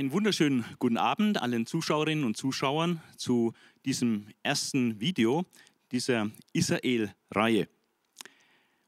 Einen 0.00 0.12
wunderschönen 0.12 0.64
guten 0.78 0.96
Abend 0.96 1.42
allen 1.42 1.66
Zuschauerinnen 1.66 2.24
und 2.24 2.34
Zuschauern 2.34 3.02
zu 3.18 3.52
diesem 3.84 4.28
ersten 4.42 4.98
Video 4.98 5.44
dieser 5.92 6.30
Israel-Reihe. 6.54 7.68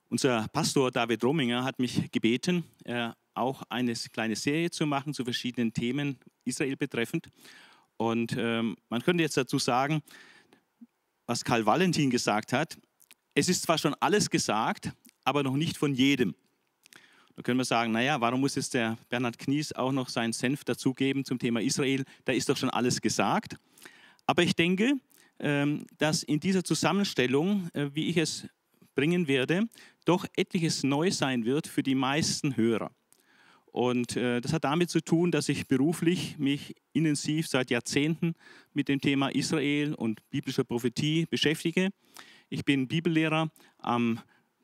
Unser 0.09 0.49
Pastor 0.49 0.91
David 0.91 1.23
Rominger 1.23 1.65
hat 1.65 1.79
mich 1.79 2.11
gebeten, 2.13 2.65
äh, 2.85 3.11
auch 3.35 3.63
eine 3.69 3.93
kleine 3.93 4.37
Serie 4.37 4.71
zu 4.71 4.87
machen 4.87 5.13
zu 5.13 5.23
verschiedenen 5.25 5.75
Themen 5.75 6.19
Israel 6.47 6.77
betreffend. 6.77 7.29
Und 7.99 8.35
ähm, 8.39 8.79
man 8.89 9.03
könnte 9.03 9.23
jetzt 9.23 9.37
dazu 9.37 9.59
sagen, 9.59 10.03
was 11.27 11.45
Karl 11.45 11.67
Valentin 11.67 12.09
gesagt 12.09 12.55
hat. 12.55 12.79
Es 13.35 13.51
ist 13.51 13.65
zwar 13.65 13.77
schon 13.77 13.95
alles 14.01 14.31
gesagt, 14.31 14.91
aber 15.25 15.43
noch 15.43 15.57
nicht 15.57 15.77
von 15.77 15.93
jedem. 15.93 16.35
Da 17.35 17.43
können 17.43 17.59
wir 17.59 17.65
sagen, 17.65 17.93
naja, 17.93 18.21
warum 18.21 18.41
muss 18.41 18.57
jetzt 18.57 18.75
der 18.75 18.99
Bernhard 19.09 19.39
Knies 19.39 19.73
auch 19.73 19.93
noch 19.93 20.09
seinen 20.09 20.33
Senf 20.33 20.65
dazugeben 20.65 21.25
zum 21.25 21.39
Thema 21.39 21.61
Israel? 21.61 22.05
Da 22.25 22.33
ist 22.33 22.49
doch 22.49 22.57
schon 22.57 22.71
alles 22.71 23.01
gesagt. 23.01 23.57
Aber 24.27 24.43
ich 24.43 24.55
denke, 24.55 24.95
ähm, 25.39 25.87
dass 25.99 26.23
in 26.23 26.41
dieser 26.41 26.63
Zusammenstellung, 26.63 27.69
äh, 27.73 27.89
wie 27.95 28.09
ich 28.09 28.17
es 28.17 28.47
bringen 28.95 29.29
werde, 29.29 29.67
doch 30.05 30.27
etliches 30.37 30.85
neu 30.85 31.11
sein 31.11 31.45
wird 31.45 31.67
für 31.67 31.83
die 31.83 31.95
meisten 31.95 32.57
Hörer. 32.57 32.91
Und 33.73 34.17
äh, 34.17 34.43
das 34.43 34.53
hat 34.53 34.65
damit 34.65 34.91
zu 34.91 35.01
tun, 35.01 35.31
dass 35.31 35.49
ich 35.49 35.67
beruflich 35.67 36.39
mich 36.39 36.75
intensiv 36.93 37.49
seit 37.49 37.71
Jahrzehnten 37.71 38.35
mit 38.75 38.89
dem 38.89 39.01
Thema 39.01 39.31
Israel 39.31 39.95
und 39.95 40.21
biblischer 40.29 40.65
Prophetie 40.65 41.27
beschäftige. 41.31 41.89
Ich 42.51 42.67
bin 42.67 42.87
Bibellehrer 42.87 43.51
am 43.79 44.21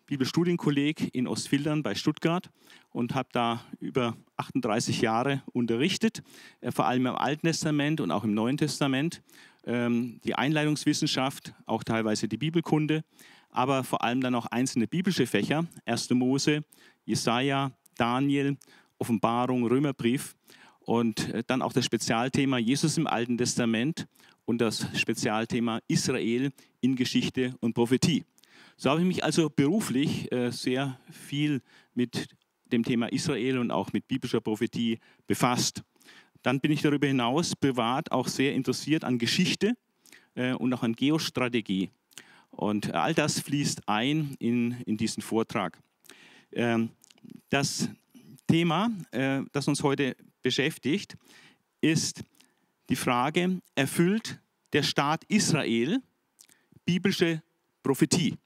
Bibelstudienkolleg 0.08 1.14
in 1.14 1.28
Ostfildern 1.28 1.82
bei 1.82 1.94
Stuttgart 1.94 2.50
und 2.90 3.14
habe 3.14 3.28
da 3.32 3.60
über 3.78 4.16
38 4.38 5.02
Jahre 5.02 5.42
unterrichtet, 5.52 6.22
äh, 6.62 6.72
vor 6.72 6.86
allem 6.86 7.06
im 7.06 7.14
Alten 7.14 7.46
Testament 7.46 8.00
und 8.00 8.10
auch 8.10 8.24
im 8.24 8.32
Neuen 8.32 8.56
Testament, 8.56 9.22
ähm, 9.66 10.18
die 10.24 10.34
Einleitungswissenschaft, 10.34 11.54
auch 11.66 11.84
teilweise 11.84 12.26
die 12.26 12.38
Bibelkunde, 12.38 13.04
aber 13.50 13.84
vor 13.84 14.02
allem 14.02 14.22
dann 14.22 14.34
auch 14.34 14.46
einzelne 14.46 14.88
biblische 14.88 15.26
Fächer, 15.26 15.66
1. 15.84 16.10
Mose, 16.10 16.64
Jesaja, 17.04 17.72
Daniel, 17.96 18.56
Offenbarung, 18.98 19.66
Römerbrief 19.66 20.34
und 20.80 21.28
äh, 21.34 21.44
dann 21.46 21.60
auch 21.60 21.74
das 21.74 21.84
Spezialthema 21.84 22.56
Jesus 22.56 22.96
im 22.96 23.06
Alten 23.06 23.36
Testament 23.36 24.08
und 24.46 24.58
das 24.62 24.86
Spezialthema 24.98 25.80
Israel 25.86 26.50
in 26.80 26.96
Geschichte 26.96 27.54
und 27.60 27.74
Prophetie. 27.74 28.24
So 28.80 28.90
habe 28.90 29.00
ich 29.00 29.06
mich 29.08 29.24
also 29.24 29.50
beruflich 29.50 30.30
äh, 30.30 30.52
sehr 30.52 31.00
viel 31.10 31.62
mit 31.94 32.28
dem 32.66 32.84
Thema 32.84 33.08
Israel 33.08 33.58
und 33.58 33.72
auch 33.72 33.92
mit 33.92 34.06
biblischer 34.06 34.40
Prophetie 34.40 35.00
befasst. 35.26 35.82
Dann 36.44 36.60
bin 36.60 36.70
ich 36.70 36.80
darüber 36.80 37.08
hinaus 37.08 37.56
privat 37.56 38.12
auch 38.12 38.28
sehr 38.28 38.54
interessiert 38.54 39.02
an 39.02 39.18
Geschichte 39.18 39.74
äh, 40.36 40.52
und 40.52 40.72
auch 40.72 40.84
an 40.84 40.92
Geostrategie. 40.92 41.90
Und 42.52 42.94
all 42.94 43.14
das 43.14 43.40
fließt 43.40 43.88
ein 43.88 44.36
in, 44.38 44.80
in 44.82 44.96
diesen 44.96 45.24
Vortrag. 45.24 45.76
Ähm, 46.52 46.90
das 47.48 47.90
Thema, 48.46 48.92
äh, 49.10 49.40
das 49.50 49.66
uns 49.66 49.82
heute 49.82 50.14
beschäftigt, 50.40 51.16
ist 51.80 52.22
die 52.88 52.96
Frage, 52.96 53.60
erfüllt 53.74 54.38
der 54.72 54.84
Staat 54.84 55.24
Israel 55.24 56.00
biblische 56.84 57.42
Prophetie? 57.82 58.36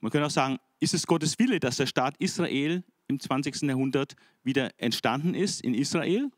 Man 0.00 0.10
könnte 0.10 0.26
auch 0.26 0.30
sagen, 0.30 0.58
ist 0.80 0.94
es 0.94 1.06
Gottes 1.06 1.38
Wille, 1.38 1.58
dass 1.58 1.76
der 1.76 1.86
Staat 1.86 2.16
Israel 2.18 2.84
im 3.08 3.18
20. 3.18 3.62
Jahrhundert 3.62 4.14
wieder 4.42 4.70
entstanden 4.78 5.34
ist 5.34 5.60
in 5.62 5.74
Israel? 5.74 6.30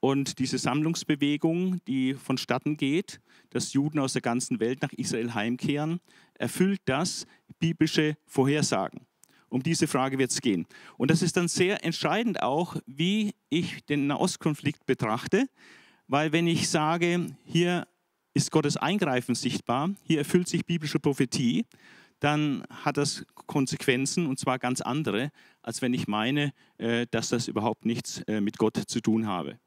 Und 0.00 0.38
diese 0.38 0.56
Sammlungsbewegung, 0.56 1.84
die 1.86 2.14
vonstatten 2.14 2.76
geht, 2.76 3.20
dass 3.50 3.74
Juden 3.74 3.98
aus 3.98 4.14
der 4.14 4.22
ganzen 4.22 4.58
Welt 4.58 4.80
nach 4.80 4.92
Israel 4.94 5.34
heimkehren, 5.34 6.00
erfüllt 6.34 6.80
das 6.86 7.26
biblische 7.58 8.16
Vorhersagen? 8.26 9.06
Um 9.50 9.62
diese 9.62 9.88
Frage 9.88 10.16
wird 10.16 10.30
es 10.30 10.40
gehen. 10.40 10.66
Und 10.96 11.10
das 11.10 11.22
ist 11.22 11.36
dann 11.36 11.48
sehr 11.48 11.84
entscheidend 11.84 12.42
auch, 12.42 12.76
wie 12.86 13.34
ich 13.50 13.84
den 13.84 14.06
Nahostkonflikt 14.06 14.86
betrachte, 14.86 15.48
weil 16.06 16.32
wenn 16.32 16.46
ich 16.46 16.68
sage, 16.68 17.36
hier 17.44 17.86
ist 18.32 18.50
Gottes 18.52 18.76
Eingreifen 18.76 19.34
sichtbar, 19.34 19.90
hier 20.04 20.18
erfüllt 20.18 20.48
sich 20.48 20.64
biblische 20.64 21.00
Prophetie, 21.00 21.66
dann 22.20 22.64
hat 22.70 22.96
das 22.96 23.24
Konsequenzen 23.34 24.26
und 24.26 24.38
zwar 24.38 24.58
ganz 24.58 24.80
andere, 24.80 25.32
als 25.62 25.82
wenn 25.82 25.94
ich 25.94 26.06
meine, 26.06 26.52
äh, 26.78 27.06
dass 27.10 27.30
das 27.30 27.48
überhaupt 27.48 27.84
nichts 27.84 28.22
äh, 28.22 28.40
mit 28.40 28.58
Gott 28.58 28.76
zu 28.76 29.00
tun 29.00 29.26
habe. 29.26 29.58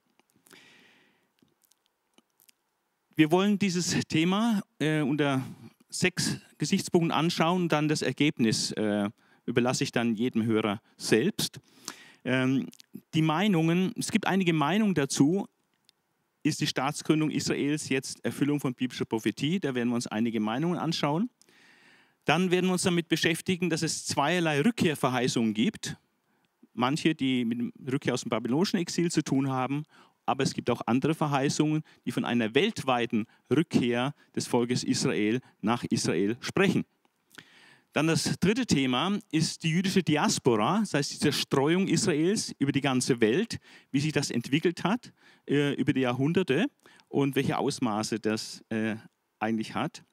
Wir 3.15 3.31
wollen 3.31 3.59
dieses 3.59 3.91
Thema 4.07 4.61
äh, 4.79 5.01
unter 5.01 5.43
sechs 5.89 6.39
Gesichtspunkten 6.57 7.11
anschauen 7.11 7.63
und 7.63 7.71
dann 7.71 7.87
das 7.87 8.01
Ergebnis 8.01 8.73
überlasse 9.45 9.83
ich 9.83 9.91
dann 9.91 10.15
jedem 10.15 10.45
Hörer 10.45 10.81
selbst. 10.97 11.59
Ähm, 12.25 12.67
die 13.13 13.21
Meinungen, 13.21 13.93
es 13.97 14.11
gibt 14.11 14.27
einige 14.27 14.53
Meinungen 14.53 14.95
dazu, 14.95 15.47
ist 16.41 16.61
die 16.61 16.67
Staatsgründung 16.67 17.29
Israels 17.29 17.89
jetzt 17.89 18.23
Erfüllung 18.25 18.59
von 18.59 18.73
biblischer 18.73 19.05
Prophetie? 19.05 19.59
Da 19.59 19.75
werden 19.75 19.89
wir 19.89 19.95
uns 19.95 20.07
einige 20.07 20.39
Meinungen 20.39 20.77
anschauen. 20.77 21.29
Dann 22.25 22.51
werden 22.51 22.67
wir 22.67 22.73
uns 22.73 22.83
damit 22.83 23.09
beschäftigen, 23.09 23.69
dass 23.69 23.81
es 23.81 24.05
zweierlei 24.05 24.61
Rückkehrverheißungen 24.61 25.53
gibt. 25.53 25.97
Manche, 26.73 27.15
die 27.15 27.45
mit 27.45 27.59
dem 27.59 27.73
Rückkehr 27.91 28.13
aus 28.13 28.21
dem 28.21 28.29
babylonischen 28.29 28.79
Exil 28.79 29.11
zu 29.11 29.23
tun 29.23 29.51
haben, 29.51 29.83
aber 30.25 30.43
es 30.43 30.53
gibt 30.53 30.69
auch 30.69 30.81
andere 30.85 31.13
Verheißungen, 31.13 31.83
die 32.05 32.11
von 32.11 32.25
einer 32.25 32.55
weltweiten 32.55 33.25
Rückkehr 33.51 34.13
des 34.35 34.47
Volkes 34.47 34.83
Israel 34.83 35.41
nach 35.61 35.83
Israel 35.83 36.37
sprechen. 36.39 36.85
Dann 37.91 38.07
das 38.07 38.39
dritte 38.39 38.65
Thema 38.65 39.19
ist 39.31 39.63
die 39.63 39.69
jüdische 39.69 40.01
Diaspora, 40.01 40.79
das 40.79 40.95
heißt 40.95 41.11
die 41.11 41.19
Zerstreuung 41.19 41.87
Israels 41.87 42.55
über 42.57 42.71
die 42.71 42.81
ganze 42.81 43.21
Welt, 43.21 43.59
wie 43.91 43.99
sich 43.99 44.11
das 44.11 44.31
entwickelt 44.31 44.83
hat 44.83 45.13
äh, 45.47 45.73
über 45.75 45.93
die 45.93 46.01
Jahrhunderte 46.01 46.65
und 47.07 47.35
welche 47.35 47.57
Ausmaße 47.57 48.19
das 48.19 48.63
äh, 48.69 48.95
eigentlich 49.37 49.75
hat. 49.75 50.03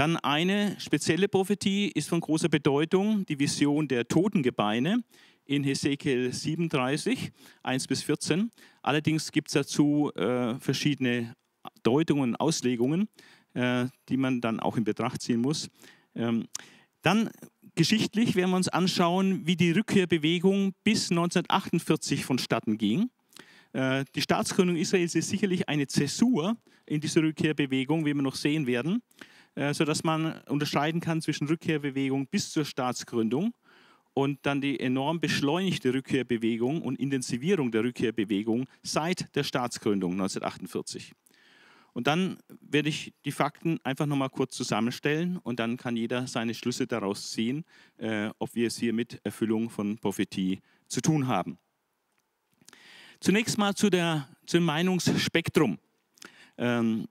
Dann 0.00 0.16
eine 0.16 0.80
spezielle 0.80 1.28
Prophetie 1.28 1.88
ist 1.88 2.08
von 2.08 2.20
großer 2.20 2.48
Bedeutung, 2.48 3.26
die 3.26 3.38
Vision 3.38 3.86
der 3.86 4.08
Totengebeine 4.08 5.04
in 5.44 5.62
Hesekiel 5.62 6.32
37, 6.32 7.30
1 7.62 7.86
bis 7.86 8.02
14. 8.04 8.50
Allerdings 8.80 9.30
gibt 9.30 9.48
es 9.48 9.52
dazu 9.52 10.10
äh, 10.14 10.54
verschiedene 10.58 11.36
Deutungen 11.82 12.30
und 12.30 12.36
Auslegungen, 12.36 13.10
äh, 13.52 13.88
die 14.08 14.16
man 14.16 14.40
dann 14.40 14.58
auch 14.58 14.78
in 14.78 14.84
Betracht 14.84 15.20
ziehen 15.20 15.42
muss. 15.42 15.68
Ähm, 16.14 16.48
dann 17.02 17.28
geschichtlich 17.74 18.36
werden 18.36 18.52
wir 18.52 18.56
uns 18.56 18.68
anschauen, 18.68 19.46
wie 19.46 19.56
die 19.56 19.72
Rückkehrbewegung 19.72 20.72
bis 20.82 21.10
1948 21.10 22.24
vonstatten 22.24 22.78
ging. 22.78 23.10
Äh, 23.74 24.06
die 24.14 24.22
Staatsgründung 24.22 24.76
Israels 24.76 25.14
ist 25.14 25.28
sicherlich 25.28 25.68
eine 25.68 25.88
Zäsur 25.88 26.56
in 26.86 27.02
dieser 27.02 27.22
Rückkehrbewegung, 27.22 28.06
wie 28.06 28.14
wir 28.14 28.22
noch 28.22 28.36
sehen 28.36 28.66
werden. 28.66 29.02
Äh, 29.54 29.74
sodass 29.74 30.04
man 30.04 30.40
unterscheiden 30.46 31.00
kann 31.00 31.20
zwischen 31.20 31.48
Rückkehrbewegung 31.48 32.28
bis 32.28 32.50
zur 32.50 32.64
Staatsgründung 32.64 33.52
und 34.14 34.38
dann 34.42 34.60
die 34.60 34.78
enorm 34.78 35.20
beschleunigte 35.20 35.92
Rückkehrbewegung 35.92 36.82
und 36.82 36.98
Intensivierung 37.00 37.70
der 37.72 37.84
Rückkehrbewegung 37.84 38.66
seit 38.82 39.34
der 39.34 39.44
Staatsgründung 39.44 40.12
1948. 40.12 41.12
Und 41.92 42.06
dann 42.06 42.38
werde 42.60 42.88
ich 42.88 43.12
die 43.24 43.32
Fakten 43.32 43.80
einfach 43.82 44.06
nochmal 44.06 44.30
kurz 44.30 44.56
zusammenstellen 44.56 45.38
und 45.38 45.58
dann 45.58 45.76
kann 45.76 45.96
jeder 45.96 46.26
seine 46.26 46.54
Schlüsse 46.54 46.86
daraus 46.86 47.32
ziehen, 47.32 47.64
äh, 47.98 48.30
ob 48.38 48.54
wir 48.54 48.68
es 48.68 48.76
hier 48.76 48.92
mit 48.92 49.20
Erfüllung 49.24 49.70
von 49.70 49.98
Prophetie 49.98 50.60
zu 50.86 51.00
tun 51.00 51.26
haben. 51.26 51.58
Zunächst 53.18 53.58
mal 53.58 53.74
zu 53.74 53.90
der, 53.90 54.28
zum 54.46 54.64
Meinungsspektrum. 54.64 55.78
Ähm, 56.56 57.08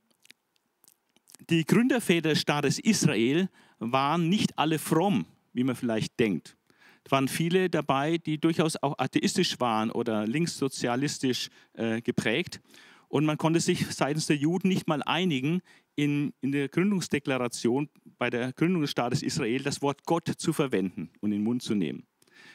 die 1.50 1.66
Gründerväter 1.66 2.30
des 2.30 2.42
Staates 2.42 2.80
Israel 2.80 3.50
waren 3.80 4.30
nicht 4.30 4.58
alle 4.58 4.80
fromm, 4.80 5.26
wie 5.54 5.64
man 5.64 5.76
vielleicht 5.76 6.20
denkt. 6.20 6.58
Es 7.06 7.12
waren 7.12 7.28
viele 7.28 7.70
dabei, 7.70 8.18
die 8.18 8.40
durchaus 8.40 8.76
auch 8.76 8.98
atheistisch 8.98 9.60
waren 9.60 9.90
oder 9.90 10.28
linkssozialistisch 10.28 11.50
äh, 11.74 12.02
geprägt. 12.02 12.62
Und 13.08 13.26
man 13.26 13.38
konnte 13.38 13.60
sich 13.60 13.88
seitens 13.88 14.28
der 14.28 14.36
Juden 14.36 14.68
nicht 14.68 14.88
mal 14.88 15.02
einigen, 15.04 15.62
in, 15.96 16.34
in 16.42 16.52
der 16.52 16.70
Gründungsdeklaration 16.70 17.90
bei 18.18 18.30
der 18.30 18.54
Gründung 18.54 18.82
des 18.82 18.92
Staates 18.92 19.24
Israel 19.24 19.64
das 19.64 19.82
Wort 19.82 20.06
Gott 20.06 20.28
zu 20.38 20.54
verwenden 20.54 21.10
und 21.20 21.32
in 21.32 21.40
den 21.40 21.44
Mund 21.44 21.64
zu 21.64 21.76
nehmen. 21.76 22.06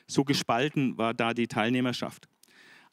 So 0.07 0.25
gespalten 0.25 0.97
war 0.97 1.13
da 1.13 1.35
die 1.35 1.49
Teilnehmerschaft. 1.49 2.29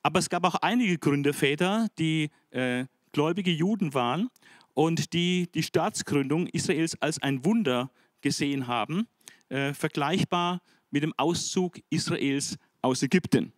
Aber 0.04 0.20
es 0.20 0.30
gab 0.30 0.44
auch 0.46 0.56
einige 0.56 0.98
Gründerväter, 0.98 1.88
die 2.00 2.32
äh, 2.50 2.86
gläubige 3.12 3.52
Juden 3.52 3.94
waren 3.94 4.30
und 4.74 5.14
die 5.14 5.50
die 5.54 5.64
Staatsgründung 5.64 6.48
Israels 6.48 7.00
als 7.02 7.22
ein 7.22 7.44
Wunder 7.46 7.92
gesehen 8.22 8.68
haben, 8.68 9.08
äh, 9.50 9.74
vergleichbar 9.74 10.62
mit 10.92 11.04
dem 11.04 11.14
Auszug 11.18 11.80
Israels 11.90 12.58
aus 12.82 13.04
Ägypten. 13.04 13.54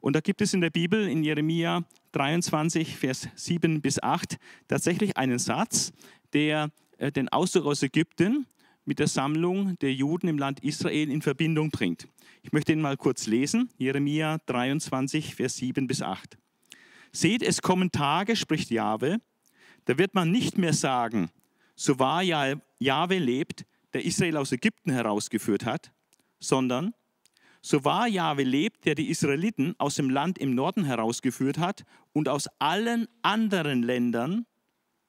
Und 0.00 0.16
da 0.16 0.20
gibt 0.20 0.42
es 0.42 0.52
in 0.52 0.60
der 0.60 0.70
Bibel 0.70 1.08
in 1.08 1.22
Jeremia 1.22 1.84
23, 2.12 2.96
Vers 2.96 3.28
7 3.36 3.80
bis 3.80 4.02
8 4.02 4.36
tatsächlich 4.66 5.16
einen 5.16 5.38
Satz, 5.38 5.92
der 6.32 6.70
äh, 6.98 7.12
den 7.12 7.28
Auszug 7.28 7.66
aus 7.66 7.82
Ägypten 7.82 8.46
mit 8.84 8.98
der 8.98 9.06
Sammlung 9.06 9.78
der 9.78 9.92
Juden 9.94 10.28
im 10.28 10.38
Land 10.38 10.60
Israel 10.64 11.10
in 11.10 11.22
Verbindung 11.22 11.70
bringt. 11.70 12.08
Ich 12.42 12.52
möchte 12.52 12.72
ihn 12.72 12.80
mal 12.80 12.96
kurz 12.96 13.26
lesen. 13.26 13.70
Jeremia 13.78 14.38
23, 14.46 15.36
Vers 15.36 15.56
7 15.58 15.86
bis 15.86 16.02
8. 16.02 16.36
Seht, 17.12 17.42
es 17.42 17.62
kommen 17.62 17.92
Tage, 17.92 18.34
spricht 18.34 18.70
Jahwe, 18.70 19.20
da 19.84 19.98
wird 19.98 20.14
man 20.14 20.30
nicht 20.30 20.58
mehr 20.58 20.72
sagen, 20.72 21.30
so 21.74 21.98
wahr 21.98 22.22
Jahwe 22.22 23.18
lebt, 23.18 23.64
der 23.92 24.04
Israel 24.04 24.36
aus 24.36 24.52
Ägypten 24.52 24.90
herausgeführt 24.90 25.64
hat, 25.64 25.92
sondern 26.40 26.94
so 27.60 27.84
wahr 27.84 28.08
Jahwe 28.08 28.42
lebt, 28.42 28.84
der 28.84 28.94
die 28.94 29.08
Israeliten 29.08 29.74
aus 29.78 29.94
dem 29.94 30.10
Land 30.10 30.38
im 30.38 30.54
Norden 30.54 30.84
herausgeführt 30.84 31.58
hat 31.58 31.84
und 32.12 32.28
aus 32.28 32.48
allen 32.58 33.06
anderen 33.22 33.82
Ländern, 33.82 34.46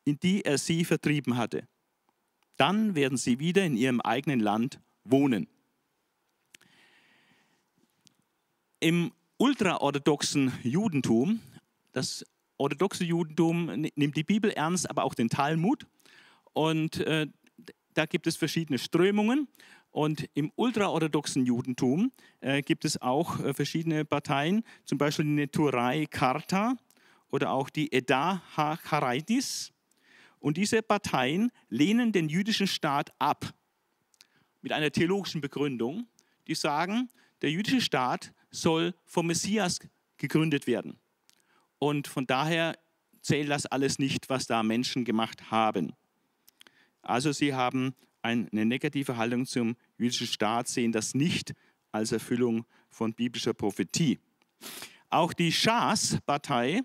in 0.05 0.19
die 0.19 0.45
er 0.45 0.57
sie 0.57 0.85
vertrieben 0.85 1.37
hatte. 1.37 1.67
Dann 2.57 2.95
werden 2.95 3.17
sie 3.17 3.39
wieder 3.39 3.65
in 3.65 3.75
ihrem 3.75 4.01
eigenen 4.01 4.39
Land 4.39 4.79
wohnen. 5.03 5.47
Im 8.79 9.11
ultraorthodoxen 9.37 10.53
Judentum, 10.61 11.39
das 11.91 12.25
orthodoxe 12.57 13.03
Judentum 13.03 13.85
nimmt 13.95 14.17
die 14.17 14.23
Bibel 14.23 14.51
ernst, 14.51 14.89
aber 14.89 15.03
auch 15.03 15.13
den 15.13 15.29
Talmud. 15.29 15.85
Und 16.53 16.97
äh, 16.97 17.27
da 17.93 18.05
gibt 18.05 18.27
es 18.27 18.35
verschiedene 18.35 18.79
Strömungen. 18.79 19.47
Und 19.91 20.27
im 20.33 20.51
ultraorthodoxen 20.55 21.45
Judentum 21.45 22.11
äh, 22.41 22.63
gibt 22.63 22.83
es 22.83 22.99
auch 22.99 23.39
äh, 23.39 23.53
verschiedene 23.53 24.05
Parteien, 24.05 24.63
zum 24.85 24.97
Beispiel 24.97 25.25
die 25.25 25.31
Neturei 25.31 26.07
Karta 26.07 26.75
oder 27.29 27.51
auch 27.51 27.69
die 27.69 27.93
Eda 27.93 28.41
HaCharaitis. 28.57 29.71
Und 30.39 30.57
diese 30.57 30.81
Parteien 30.81 31.51
lehnen 31.69 32.11
den 32.11 32.27
jüdischen 32.27 32.65
Staat 32.65 33.13
ab 33.19 33.53
mit 34.61 34.71
einer 34.71 34.91
theologischen 34.91 35.41
Begründung, 35.41 36.07
die 36.47 36.55
sagen, 36.55 37.09
der 37.43 37.51
jüdische 37.51 37.81
Staat 37.81 38.33
soll 38.49 38.95
vom 39.05 39.27
Messias 39.27 39.79
gegründet 40.17 40.65
werden. 40.65 40.97
Und 41.83 42.07
von 42.07 42.25
daher 42.25 42.79
zählt 43.19 43.49
das 43.49 43.65
alles 43.65 43.99
nicht, 43.99 44.29
was 44.29 44.47
da 44.47 44.63
Menschen 44.63 45.03
gemacht 45.03 45.51
haben. 45.51 45.91
Also 47.01 47.33
sie 47.33 47.53
haben 47.53 47.93
eine 48.21 48.47
negative 48.53 49.17
Haltung 49.17 49.45
zum 49.45 49.75
jüdischen 49.97 50.27
Staat, 50.27 50.69
sehen 50.69 50.93
das 50.93 51.13
nicht 51.13 51.53
als 51.91 52.13
Erfüllung 52.13 52.65
von 52.89 53.13
biblischer 53.13 53.53
Prophetie. 53.53 54.17
Auch 55.09 55.33
die 55.33 55.51
Schas-Partei, 55.51 56.83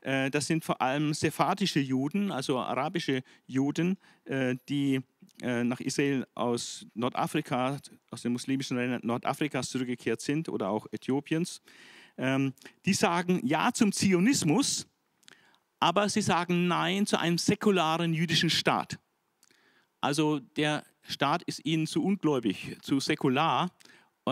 äh, 0.00 0.32
das 0.32 0.48
sind 0.48 0.64
vor 0.64 0.82
allem 0.82 1.14
sephardische 1.14 1.78
Juden, 1.78 2.32
also 2.32 2.58
arabische 2.58 3.22
Juden, 3.46 3.98
äh, 4.24 4.56
die 4.68 4.98
äh, 5.42 5.62
nach 5.62 5.78
Israel 5.78 6.26
aus 6.34 6.86
Nordafrika, 6.94 7.78
aus 8.10 8.22
den 8.22 8.32
muslimischen 8.32 8.76
Ländern 8.76 9.02
Nordafrikas 9.04 9.70
zurückgekehrt 9.70 10.20
sind 10.20 10.48
oder 10.48 10.70
auch 10.70 10.88
Äthiopiens. 10.90 11.62
Ähm, 12.16 12.54
die 12.84 12.94
sagen 12.94 13.40
Ja 13.46 13.72
zum 13.72 13.92
Zionismus, 13.92 14.86
aber 15.78 16.08
sie 16.08 16.22
sagen 16.22 16.68
Nein 16.68 17.06
zu 17.06 17.18
einem 17.18 17.38
säkularen 17.38 18.12
jüdischen 18.12 18.50
Staat. 18.50 18.98
Also 20.00 20.40
der 20.40 20.84
Staat 21.02 21.42
ist 21.42 21.64
ihnen 21.64 21.86
zu 21.86 22.02
ungläubig, 22.04 22.76
zu 22.82 23.00
säkular. 23.00 23.70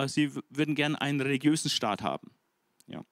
Sie 0.06 0.34
würden 0.50 0.74
gerne 0.74 1.00
einen 1.00 1.20
religiösen 1.20 1.70
Staat 1.70 2.02
haben. 2.02 2.30
Ja. 2.86 3.02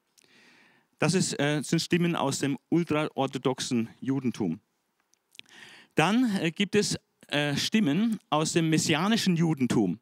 Das 0.98 1.14
ist, 1.14 1.38
äh, 1.40 1.62
sind 1.62 1.80
Stimmen 1.80 2.14
aus 2.14 2.38
dem 2.38 2.58
ultraorthodoxen 2.68 3.88
Judentum. 4.00 4.60
Dann 5.94 6.36
äh, 6.36 6.50
gibt 6.50 6.74
es 6.74 6.96
äh, 7.28 7.56
Stimmen 7.56 8.18
aus 8.30 8.52
dem 8.52 8.70
messianischen 8.70 9.36
Judentum. 9.36 9.98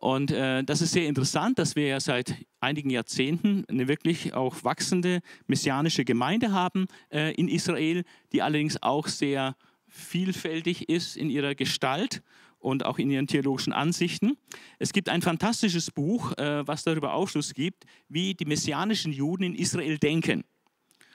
Und 0.00 0.30
äh, 0.30 0.64
das 0.64 0.80
ist 0.80 0.92
sehr 0.92 1.06
interessant, 1.06 1.58
dass 1.58 1.76
wir 1.76 1.86
ja 1.86 2.00
seit 2.00 2.34
einigen 2.58 2.88
Jahrzehnten 2.88 3.66
eine 3.68 3.86
wirklich 3.86 4.32
auch 4.32 4.64
wachsende 4.64 5.20
messianische 5.46 6.06
Gemeinde 6.06 6.52
haben 6.52 6.86
äh, 7.12 7.34
in 7.34 7.48
Israel, 7.48 8.04
die 8.32 8.40
allerdings 8.40 8.82
auch 8.82 9.08
sehr 9.08 9.56
vielfältig 9.88 10.88
ist 10.88 11.18
in 11.18 11.28
ihrer 11.28 11.54
Gestalt 11.54 12.22
und 12.58 12.86
auch 12.86 12.98
in 12.98 13.10
ihren 13.10 13.26
theologischen 13.26 13.74
Ansichten. 13.74 14.38
Es 14.78 14.94
gibt 14.94 15.10
ein 15.10 15.20
fantastisches 15.20 15.90
Buch, 15.90 16.32
äh, 16.38 16.66
was 16.66 16.82
darüber 16.82 17.12
Aufschluss 17.12 17.52
gibt, 17.52 17.84
wie 18.08 18.32
die 18.32 18.46
messianischen 18.46 19.12
Juden 19.12 19.42
in 19.42 19.54
Israel 19.54 19.98
denken 19.98 20.44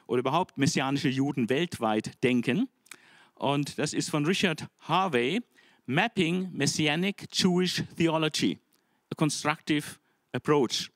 oder 0.05 0.19
überhaupt 0.19 0.59
messianische 0.59 1.09
Juden 1.09 1.49
weltweit 1.49 2.23
denken. 2.23 2.69
Und 3.33 3.79
das 3.79 3.93
ist 3.93 4.11
von 4.11 4.27
Richard 4.27 4.67
Harvey, 4.81 5.41
Mapping 5.87 6.51
Messianic 6.51 7.27
Jewish 7.31 7.83
Theology, 7.97 8.59
Constructive 9.15 9.85
Approach. 10.31 10.89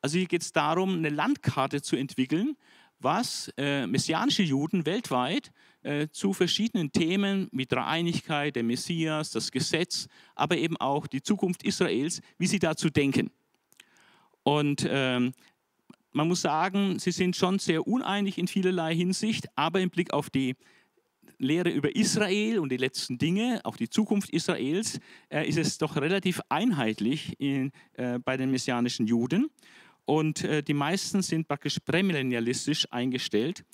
Also 0.00 0.18
hier 0.18 0.26
geht 0.26 0.42
es 0.42 0.52
darum, 0.52 0.96
eine 0.96 1.10
Landkarte 1.10 1.80
zu 1.80 1.96
entwickeln, 1.96 2.56
was 2.98 3.52
äh, 3.56 3.86
messianische 3.86 4.42
Juden 4.42 4.86
weltweit 4.86 5.52
äh, 5.82 6.08
zu 6.08 6.32
verschiedenen 6.32 6.92
Themen 6.92 7.48
wie 7.52 7.66
Dreieinigkeit, 7.66 8.56
der 8.56 8.62
Messias, 8.62 9.30
das 9.30 9.50
Gesetz, 9.50 10.08
aber 10.34 10.56
eben 10.56 10.76
auch 10.76 11.06
die 11.06 11.22
Zukunft 11.22 11.62
Israels, 11.64 12.20
wie 12.38 12.46
sie 12.46 12.58
dazu 12.58 12.90
denken. 12.90 13.30
Und 14.42 14.86
ähm, 14.88 15.32
man 16.12 16.28
muss 16.28 16.42
sagen, 16.42 16.98
sie 16.98 17.12
sind 17.12 17.36
schon 17.36 17.58
sehr 17.58 17.86
uneinig 17.86 18.38
in 18.38 18.48
vielerlei 18.48 18.94
Hinsicht, 18.94 19.46
aber 19.56 19.80
im 19.80 19.90
Blick 19.90 20.12
auf 20.12 20.30
die 20.30 20.56
Lehre 21.38 21.70
über 21.70 21.94
Israel 21.94 22.58
und 22.58 22.70
die 22.70 22.76
letzten 22.76 23.18
Dinge, 23.18 23.60
auch 23.64 23.76
die 23.76 23.88
Zukunft 23.88 24.30
Israels, 24.30 24.98
äh, 25.28 25.48
ist 25.48 25.58
es 25.58 25.78
doch 25.78 25.96
relativ 25.96 26.40
einheitlich 26.48 27.34
in, 27.38 27.72
äh, 27.94 28.18
bei 28.18 28.36
den 28.36 28.50
messianischen 28.50 29.06
Juden. 29.06 29.50
Und 30.04 30.44
äh, 30.44 30.62
die 30.62 30.74
meisten 30.74 31.22
sind 31.22 31.48
praktisch 31.48 31.78
prämillennialistisch 31.78 32.86
eingestellt 32.90 33.64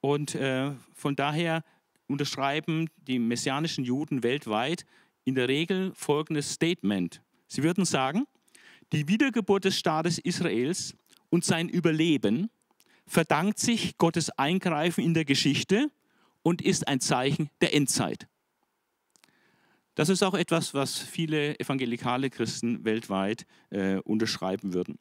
und 0.00 0.34
äh, 0.34 0.72
von 0.92 1.16
daher 1.16 1.64
unterschreiben 2.06 2.88
die 2.96 3.18
messianischen 3.18 3.84
Juden 3.84 4.22
weltweit 4.22 4.84
in 5.24 5.34
der 5.34 5.48
Regel 5.48 5.92
folgendes 5.94 6.52
Statement. 6.52 7.22
Sie 7.46 7.62
würden 7.62 7.84
sagen, 7.84 8.26
die 8.92 9.08
Wiedergeburt 9.08 9.64
des 9.64 9.78
Staates 9.78 10.18
Israels 10.18 10.94
und 11.30 11.44
sein 11.44 11.68
Überleben 11.68 12.50
verdankt 13.06 13.58
sich 13.58 13.96
Gottes 13.98 14.30
Eingreifen 14.30 15.04
in 15.04 15.14
der 15.14 15.24
Geschichte 15.24 15.90
und 16.48 16.62
ist 16.62 16.88
ein 16.88 16.98
Zeichen 16.98 17.50
der 17.60 17.74
Endzeit. 17.74 18.26
Das 19.94 20.08
ist 20.08 20.22
auch 20.22 20.32
etwas, 20.32 20.72
was 20.72 20.96
viele 20.96 21.60
evangelikale 21.60 22.30
Christen 22.30 22.86
weltweit 22.86 23.44
äh, 23.68 23.96
unterschreiben 23.96 24.72
würden. 24.72 24.98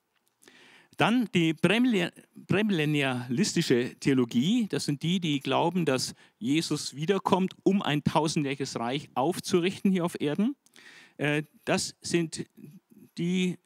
Dann 0.98 1.30
die 1.34 1.54
prämillennialistische 1.54 3.96
Theologie, 3.98 4.68
das 4.68 4.84
sind 4.84 5.04
die, 5.04 5.22
die 5.22 5.40
glauben, 5.40 5.86
dass 5.86 6.16
Jesus 6.38 6.98
wiederkommt, 6.98 7.54
um 7.64 7.82
ein 7.82 8.04
tausendjähriges 8.04 8.78
Reich 8.78 9.08
aufzurichten 9.14 9.90
hier 9.90 10.04
auf 10.04 10.20
Erden. 10.20 10.58
Äh, 11.16 11.44
das 11.64 11.96
sind 12.02 12.44
die 13.18 13.58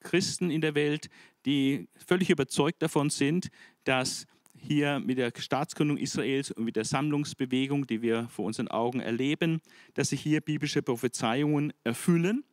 Christen 0.00 0.50
in 0.50 0.62
der 0.62 0.74
Welt, 0.74 1.10
die 1.46 1.86
völlig 1.94 2.30
überzeugt 2.30 2.82
davon 2.82 3.08
sind, 3.08 3.50
dass 3.84 4.26
hier 4.66 4.98
mit 4.98 5.18
der 5.18 5.32
Staatsgründung 5.36 5.98
Israels 5.98 6.50
und 6.50 6.64
mit 6.64 6.76
der 6.76 6.84
Sammlungsbewegung, 6.84 7.86
die 7.86 8.02
wir 8.02 8.28
vor 8.28 8.46
unseren 8.46 8.68
Augen 8.68 9.00
erleben, 9.00 9.60
dass 9.94 10.08
sich 10.08 10.20
hier 10.20 10.40
biblische 10.40 10.82
Prophezeiungen 10.82 11.72
erfüllen 11.84 12.44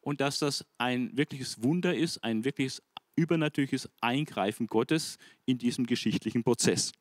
und 0.00 0.20
dass 0.20 0.40
das 0.40 0.66
ein 0.78 1.16
wirkliches 1.16 1.62
Wunder 1.62 1.94
ist, 1.94 2.22
ein 2.24 2.44
wirkliches 2.44 2.82
übernatürliches 3.14 3.88
Eingreifen 4.00 4.66
Gottes 4.66 5.18
in 5.44 5.58
diesem 5.58 5.86
geschichtlichen 5.86 6.42
Prozess. 6.42 6.92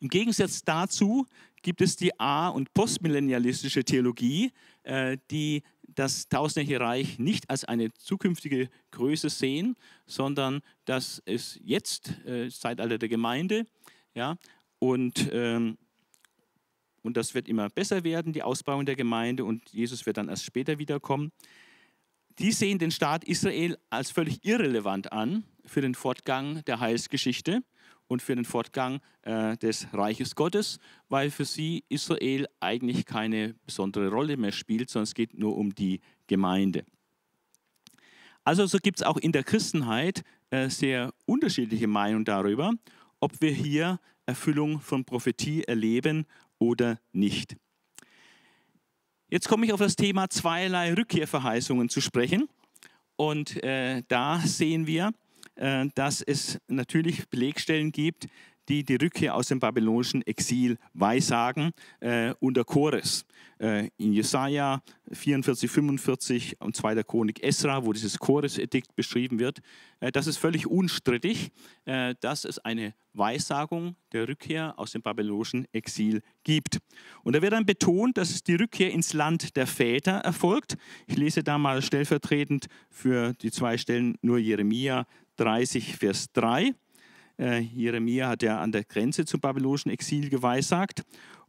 Im 0.00 0.08
Gegensatz 0.08 0.62
dazu 0.62 1.26
gibt 1.62 1.80
es 1.80 1.96
die 1.96 2.18
A- 2.18 2.48
und 2.48 2.74
postmillennialistische 2.74 3.84
Theologie, 3.84 4.50
äh, 4.82 5.16
die 5.30 5.62
das 5.94 6.28
tausendjährige 6.28 6.84
Reich 6.84 7.18
nicht 7.18 7.50
als 7.50 7.64
eine 7.64 7.92
zukünftige 7.94 8.68
Größe 8.90 9.30
sehen, 9.30 9.76
sondern 10.06 10.60
dass 10.84 11.22
es 11.24 11.58
jetzt, 11.62 12.10
äh, 12.26 12.50
Zeitalter 12.50 12.98
der 12.98 13.08
Gemeinde, 13.08 13.66
ja, 14.14 14.36
und, 14.78 15.28
ähm, 15.32 15.78
und 17.02 17.16
das 17.16 17.34
wird 17.34 17.48
immer 17.48 17.68
besser 17.68 18.04
werden, 18.04 18.32
die 18.32 18.42
Ausbauung 18.42 18.86
der 18.86 18.96
Gemeinde, 18.96 19.44
und 19.44 19.68
Jesus 19.70 20.06
wird 20.06 20.16
dann 20.16 20.28
erst 20.28 20.44
später 20.44 20.78
wiederkommen. 20.78 21.32
Die 22.38 22.52
sehen 22.52 22.78
den 22.78 22.90
Staat 22.90 23.24
Israel 23.24 23.76
als 23.90 24.10
völlig 24.10 24.44
irrelevant 24.44 25.12
an 25.12 25.44
für 25.64 25.80
den 25.80 25.94
Fortgang 25.94 26.64
der 26.64 26.80
Heilsgeschichte 26.80 27.62
und 28.12 28.20
für 28.20 28.34
den 28.34 28.44
Fortgang 28.44 29.00
äh, 29.22 29.56
des 29.56 29.88
Reiches 29.92 30.34
Gottes, 30.34 30.78
weil 31.08 31.30
für 31.30 31.46
sie 31.46 31.82
Israel 31.88 32.46
eigentlich 32.60 33.06
keine 33.06 33.54
besondere 33.64 34.08
Rolle 34.10 34.36
mehr 34.36 34.52
spielt, 34.52 34.90
sondern 34.90 35.04
es 35.04 35.14
geht 35.14 35.38
nur 35.38 35.56
um 35.56 35.74
die 35.74 36.00
Gemeinde. 36.26 36.84
Also 38.44 38.66
so 38.66 38.78
gibt 38.78 39.00
es 39.00 39.06
auch 39.06 39.16
in 39.16 39.32
der 39.32 39.44
Christenheit 39.44 40.24
äh, 40.50 40.68
sehr 40.68 41.14
unterschiedliche 41.24 41.86
Meinungen 41.86 42.26
darüber, 42.26 42.72
ob 43.18 43.40
wir 43.40 43.52
hier 43.52 43.98
Erfüllung 44.26 44.80
von 44.80 45.04
Prophetie 45.04 45.64
erleben 45.64 46.26
oder 46.58 47.00
nicht. 47.12 47.56
Jetzt 49.28 49.48
komme 49.48 49.64
ich 49.64 49.72
auf 49.72 49.80
das 49.80 49.96
Thema 49.96 50.28
zweierlei 50.28 50.92
Rückkehrverheißungen 50.92 51.88
zu 51.88 52.02
sprechen. 52.02 52.48
Und 53.16 53.62
äh, 53.62 54.02
da 54.08 54.38
sehen 54.40 54.86
wir, 54.86 55.12
dass 55.54 56.22
es 56.22 56.58
natürlich 56.66 57.28
Belegstellen 57.28 57.92
gibt, 57.92 58.26
die 58.68 58.84
die 58.84 58.96
Rückkehr 58.96 59.34
aus 59.34 59.48
dem 59.48 59.58
babylonischen 59.58 60.22
Exil 60.22 60.78
weissagen 60.94 61.72
äh, 62.00 62.34
unter 62.40 62.64
Chores. 62.64 63.24
Äh, 63.58 63.90
in 63.96 64.12
Jesaja 64.12 64.82
44, 65.10 65.70
45 65.70 66.60
und 66.60 66.76
2. 66.76 67.02
Chronik 67.02 67.42
Esra, 67.42 67.84
wo 67.84 67.92
dieses 67.92 68.18
Chores-Edikt 68.18 68.94
beschrieben 68.94 69.38
wird, 69.38 69.60
äh, 70.00 70.12
das 70.12 70.26
ist 70.26 70.38
völlig 70.38 70.66
unstrittig, 70.66 71.50
äh, 71.84 72.14
dass 72.20 72.44
es 72.44 72.58
eine 72.58 72.94
Weissagung 73.14 73.96
der 74.12 74.26
Rückkehr 74.28 74.78
aus 74.78 74.92
dem 74.92 75.02
babylonischen 75.02 75.66
Exil 75.72 76.22
gibt. 76.44 76.78
Und 77.24 77.36
da 77.36 77.42
wird 77.42 77.52
dann 77.52 77.66
betont, 77.66 78.16
dass 78.16 78.30
es 78.30 78.42
die 78.42 78.54
Rückkehr 78.54 78.90
ins 78.90 79.12
Land 79.12 79.56
der 79.56 79.66
Väter 79.66 80.12
erfolgt. 80.12 80.76
Ich 81.06 81.16
lese 81.16 81.44
da 81.44 81.58
mal 81.58 81.82
stellvertretend 81.82 82.66
für 82.90 83.32
die 83.34 83.50
zwei 83.50 83.76
Stellen 83.76 84.16
nur 84.22 84.38
Jeremia 84.38 85.06
30, 85.36 85.96
Vers 85.96 86.32
3. 86.32 86.74
Äh, 87.38 87.60
Jeremia 87.60 88.28
hat 88.28 88.42
ja 88.42 88.60
an 88.60 88.72
der 88.72 88.84
Grenze 88.84 89.24
zum 89.24 89.40
babylonischen 89.40 89.90
Exil 89.90 90.28
geweissagt. 90.28 91.02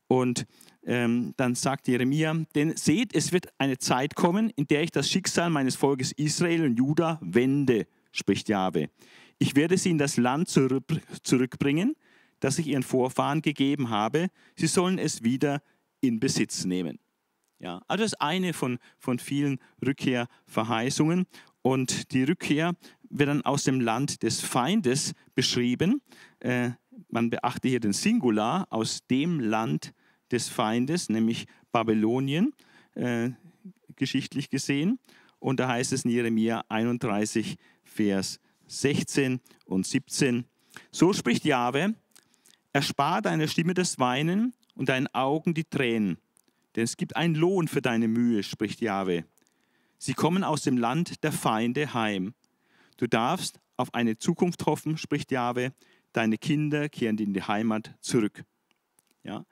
Und 0.07 0.45
ähm, 0.85 1.33
dann 1.37 1.55
sagt 1.55 1.87
Jeremia, 1.87 2.35
denn 2.55 2.75
seht, 2.75 3.15
es 3.15 3.31
wird 3.31 3.47
eine 3.57 3.77
Zeit 3.77 4.15
kommen, 4.15 4.49
in 4.51 4.67
der 4.67 4.83
ich 4.83 4.91
das 4.91 5.09
Schicksal 5.09 5.49
meines 5.49 5.75
Volkes 5.75 6.11
Israel 6.11 6.65
und 6.65 6.77
Juda 6.77 7.19
wende, 7.21 7.87
spricht 8.11 8.49
Jahwe. 8.49 8.89
Ich 9.39 9.55
werde 9.55 9.77
sie 9.77 9.91
in 9.91 9.97
das 9.97 10.17
Land 10.17 10.49
zurück, 10.49 10.85
zurückbringen, 11.23 11.95
das 12.39 12.59
ich 12.59 12.67
ihren 12.67 12.83
Vorfahren 12.83 13.41
gegeben 13.41 13.89
habe. 13.89 14.27
Sie 14.55 14.67
sollen 14.67 14.99
es 14.99 15.23
wieder 15.23 15.61
in 16.01 16.19
Besitz 16.19 16.65
nehmen. 16.65 16.99
Ja, 17.59 17.81
also 17.87 18.03
das 18.03 18.11
ist 18.11 18.21
eine 18.21 18.51
von, 18.51 18.77
von 18.99 19.19
vielen 19.19 19.57
Rückkehrverheißungen. 19.85 21.25
Und 21.63 22.11
die 22.11 22.23
Rückkehr 22.23 22.75
wird 23.09 23.29
dann 23.29 23.41
aus 23.41 23.63
dem 23.63 23.81
Land 23.81 24.21
des 24.21 24.41
Feindes 24.41 25.13
beschrieben. 25.33 26.01
Äh, 26.39 26.71
man 27.09 27.29
beachte 27.29 27.69
hier 27.69 27.79
den 27.79 27.93
Singular 27.93 28.67
aus 28.69 29.07
dem 29.07 29.39
Land 29.39 29.93
des 30.31 30.49
Feindes, 30.49 31.09
nämlich 31.09 31.47
Babylonien, 31.71 32.53
äh, 32.95 33.31
geschichtlich 33.95 34.49
gesehen. 34.49 34.99
Und 35.39 35.59
da 35.59 35.67
heißt 35.67 35.93
es 35.93 36.05
in 36.05 36.11
Jeremia 36.11 36.63
31, 36.69 37.57
Vers 37.83 38.39
16 38.67 39.39
und 39.65 39.85
17. 39.85 40.45
So 40.91 41.13
spricht 41.13 41.45
Jahwe, 41.45 41.93
erspar 42.71 43.21
deiner 43.21 43.47
Stimme 43.47 43.73
das 43.73 43.99
Weinen 43.99 44.53
und 44.75 44.89
deinen 44.89 45.07
Augen 45.07 45.53
die 45.53 45.65
Tränen, 45.65 46.17
denn 46.75 46.83
es 46.83 46.97
gibt 46.97 47.15
einen 47.15 47.35
Lohn 47.35 47.67
für 47.67 47.81
deine 47.81 48.07
Mühe, 48.07 48.41
spricht 48.43 48.81
Jahwe. 48.81 49.25
Sie 50.03 50.15
kommen 50.15 50.43
aus 50.43 50.63
dem 50.63 50.77
Land 50.77 51.23
der 51.23 51.31
Feinde 51.31 51.93
heim. 51.93 52.33
Du 52.97 53.07
darfst 53.07 53.61
auf 53.77 53.93
eine 53.93 54.17
Zukunft 54.17 54.65
hoffen, 54.65 54.97
spricht 54.97 55.31
Jahwe. 55.31 55.71
Deine 56.11 56.37
Kinder 56.37 56.89
kehren 56.89 57.17
in 57.19 57.33
die 57.33 57.41
Heimat 57.41 57.95
zurück. 58.01 58.43
Ja? 59.23 59.45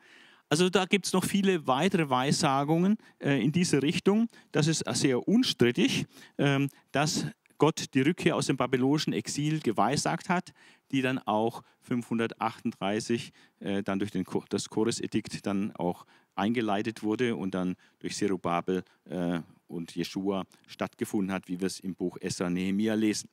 Also 0.49 0.69
da 0.69 0.83
gibt 0.83 1.05
es 1.05 1.13
noch 1.13 1.23
viele 1.23 1.67
weitere 1.67 2.09
Weissagungen 2.09 2.97
äh, 3.19 3.41
in 3.41 3.53
diese 3.53 3.81
Richtung. 3.81 4.27
Das 4.51 4.67
ist 4.67 4.83
sehr 4.93 5.25
unstrittig, 5.25 6.05
ähm, 6.37 6.67
dass 6.91 7.27
Gott 7.57 7.85
die 7.93 8.01
Rückkehr 8.01 8.35
aus 8.35 8.47
dem 8.47 8.57
babylonischen 8.57 9.13
Exil 9.13 9.61
geweissagt 9.61 10.27
hat, 10.27 10.51
die 10.91 11.01
dann 11.01 11.19
auch 11.19 11.61
538 11.83 13.31
äh, 13.61 13.83
dann 13.83 13.99
durch 13.99 14.11
den, 14.11 14.25
das 14.49 14.67
Choresedikt 14.67 15.45
dann 15.45 15.73
auch 15.77 16.05
eingeleitet 16.35 17.03
wurde 17.03 17.37
und 17.37 17.55
dann 17.55 17.77
durch 17.99 18.17
Zerubabel 18.17 18.83
äh, 19.05 19.39
und 19.71 19.95
Jeschua 19.95 20.45
stattgefunden 20.67 21.31
hat, 21.31 21.47
wie 21.47 21.59
wir 21.59 21.67
es 21.67 21.79
im 21.79 21.95
Buch 21.95 22.17
Esra 22.21 22.49
Nehemiah 22.49 22.93
lesen. 22.93 23.29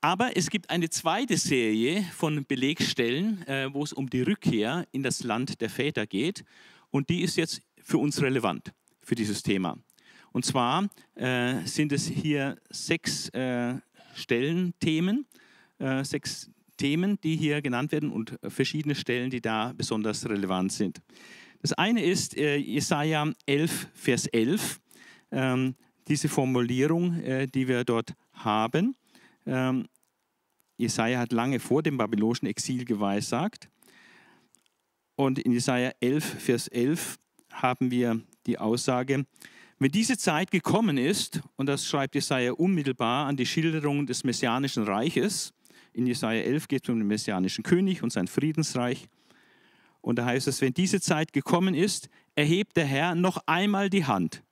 Aber 0.00 0.36
es 0.36 0.50
gibt 0.50 0.70
eine 0.70 0.88
zweite 0.88 1.36
Serie 1.36 2.04
von 2.14 2.44
Belegstellen, 2.44 3.42
äh, 3.46 3.72
wo 3.72 3.82
es 3.82 3.92
um 3.92 4.08
die 4.08 4.22
Rückkehr 4.22 4.86
in 4.92 5.02
das 5.02 5.24
Land 5.24 5.60
der 5.60 5.70
Väter 5.70 6.06
geht. 6.06 6.44
Und 6.90 7.08
die 7.08 7.22
ist 7.22 7.36
jetzt 7.36 7.60
für 7.82 7.98
uns 7.98 8.22
relevant, 8.22 8.72
für 9.02 9.14
dieses 9.14 9.42
Thema. 9.42 9.78
Und 10.32 10.44
zwar 10.44 10.88
äh, 11.14 11.64
sind 11.64 11.92
es 11.92 12.06
hier 12.06 12.56
sechs 12.70 13.28
äh, 13.30 13.74
Stellenthemen, 14.14 15.26
sechs 16.02 16.50
Themen, 16.78 17.20
die 17.20 17.36
hier 17.36 17.60
genannt 17.60 17.92
werden 17.92 18.10
und 18.10 18.38
verschiedene 18.48 18.94
Stellen, 18.94 19.28
die 19.28 19.42
da 19.42 19.74
besonders 19.76 20.26
relevant 20.26 20.72
sind. 20.72 21.02
Das 21.62 21.72
eine 21.72 22.04
ist 22.04 22.36
äh, 22.36 22.56
Jesaja 22.56 23.32
11, 23.46 23.88
Vers 23.94 24.26
11, 24.26 24.80
ähm, 25.32 25.74
diese 26.08 26.28
Formulierung, 26.28 27.20
äh, 27.22 27.46
die 27.46 27.66
wir 27.68 27.84
dort 27.84 28.14
haben. 28.32 28.96
Ähm, 29.46 29.88
Jesaja 30.76 31.18
hat 31.18 31.32
lange 31.32 31.58
vor 31.58 31.82
dem 31.82 31.96
babylonischen 31.96 32.48
Exil 32.48 32.84
geweissagt. 32.84 33.68
Und 35.16 35.38
in 35.38 35.52
Jesaja 35.52 35.92
11, 36.00 36.24
Vers 36.24 36.68
11 36.68 37.16
haben 37.52 37.90
wir 37.90 38.20
die 38.46 38.58
Aussage, 38.58 39.24
wenn 39.78 39.90
diese 39.90 40.16
Zeit 40.16 40.50
gekommen 40.50 40.96
ist, 40.96 41.42
und 41.56 41.66
das 41.66 41.86
schreibt 41.86 42.14
Jesaja 42.14 42.52
unmittelbar 42.52 43.26
an 43.26 43.36
die 43.36 43.44
Schilderung 43.44 44.06
des 44.06 44.24
Messianischen 44.24 44.84
Reiches, 44.84 45.52
in 45.92 46.06
Jesaja 46.06 46.42
11 46.42 46.68
geht 46.68 46.84
es 46.84 46.90
um 46.90 46.98
den 46.98 47.08
Messianischen 47.08 47.62
König 47.62 48.02
und 48.02 48.12
sein 48.12 48.26
Friedensreich. 48.26 49.08
Und 50.06 50.20
da 50.20 50.24
heißt 50.24 50.46
es, 50.46 50.60
wenn 50.60 50.72
diese 50.72 51.00
Zeit 51.00 51.32
gekommen 51.32 51.74
ist, 51.74 52.08
erhebt 52.36 52.76
der 52.76 52.86
Herr 52.86 53.16
noch 53.16 53.42
einmal 53.46 53.90
die 53.90 54.04
Hand 54.04 54.42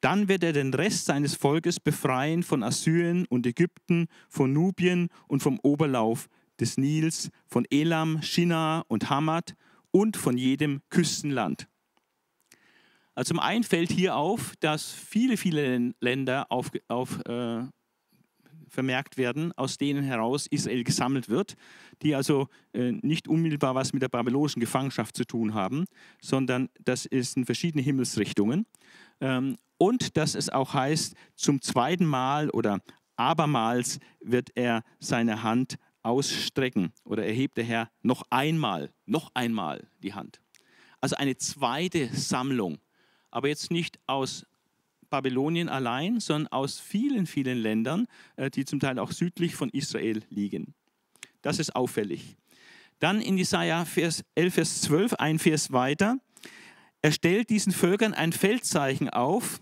dann 0.00 0.28
wird 0.28 0.42
er 0.42 0.52
den 0.52 0.72
Rest 0.72 1.06
seines 1.06 1.34
Volkes 1.34 1.78
befreien 1.78 2.42
von 2.42 2.62
Assyrien 2.62 3.26
und 3.26 3.46
Ägypten, 3.46 4.08
von 4.28 4.52
Nubien 4.52 5.08
und 5.28 5.42
vom 5.42 5.60
Oberlauf 5.62 6.28
des 6.58 6.78
Nils, 6.78 7.30
von 7.46 7.66
Elam, 7.70 8.22
Shinar 8.22 8.84
und 8.88 9.10
Hamad 9.10 9.54
und 9.90 10.16
von 10.16 10.38
jedem 10.38 10.80
Küstenland. 10.88 11.68
Also 13.14 13.30
zum 13.30 13.40
einen 13.40 13.64
fällt 13.64 13.92
hier 13.92 14.16
auf, 14.16 14.54
dass 14.60 14.90
viele, 14.90 15.36
viele 15.36 15.92
Länder 16.00 16.50
auf, 16.50 16.70
auf, 16.88 17.18
äh, 17.26 17.64
vermerkt 18.70 19.16
werden, 19.16 19.52
aus 19.52 19.76
denen 19.76 20.02
heraus 20.02 20.46
Israel 20.46 20.84
gesammelt 20.84 21.28
wird, 21.28 21.54
die 22.02 22.14
also 22.14 22.48
äh, 22.72 22.92
nicht 22.92 23.28
unmittelbar 23.28 23.74
was 23.74 23.92
mit 23.92 24.02
der 24.02 24.08
babylonischen 24.08 24.60
Gefangenschaft 24.60 25.16
zu 25.16 25.24
tun 25.24 25.54
haben, 25.54 25.84
sondern 26.20 26.68
das 26.80 27.04
sind 27.04 27.46
verschiedene 27.46 27.82
Himmelsrichtungen. 27.82 28.66
Ähm, 29.20 29.56
und 29.78 30.16
dass 30.16 30.34
es 30.34 30.50
auch 30.50 30.74
heißt, 30.74 31.14
zum 31.36 31.62
zweiten 31.62 32.04
Mal 32.04 32.50
oder 32.50 32.80
abermals 33.16 33.98
wird 34.20 34.50
er 34.54 34.82
seine 34.98 35.42
Hand 35.42 35.76
ausstrecken 36.02 36.92
oder 37.04 37.24
erhebt 37.26 37.56
der 37.56 37.64
Herr 37.64 37.90
noch 38.02 38.24
einmal, 38.30 38.92
noch 39.06 39.30
einmal 39.34 39.88
die 40.02 40.14
Hand. 40.14 40.40
Also 41.00 41.16
eine 41.16 41.36
zweite 41.36 42.08
Sammlung, 42.14 42.78
aber 43.30 43.48
jetzt 43.48 43.70
nicht 43.70 43.98
aus 44.06 44.46
Babylonien 45.10 45.68
allein, 45.68 46.20
sondern 46.20 46.52
aus 46.52 46.80
vielen, 46.80 47.26
vielen 47.26 47.58
Ländern, 47.58 48.06
äh, 48.36 48.50
die 48.50 48.64
zum 48.64 48.80
Teil 48.80 48.98
auch 48.98 49.12
südlich 49.12 49.54
von 49.54 49.68
Israel 49.70 50.22
liegen. 50.30 50.74
Das 51.42 51.58
ist 51.58 51.74
auffällig. 51.74 52.36
Dann 52.98 53.20
in 53.20 53.36
Jesaja 53.38 53.84
11, 54.34 54.54
Vers 54.54 54.80
12, 54.82 55.14
ein 55.14 55.38
Vers 55.38 55.72
weiter. 55.72 56.18
Er 57.02 57.12
stellt 57.12 57.50
diesen 57.50 57.72
Völkern 57.72 58.12
ein 58.14 58.32
Feldzeichen 58.32 59.08
auf, 59.08 59.60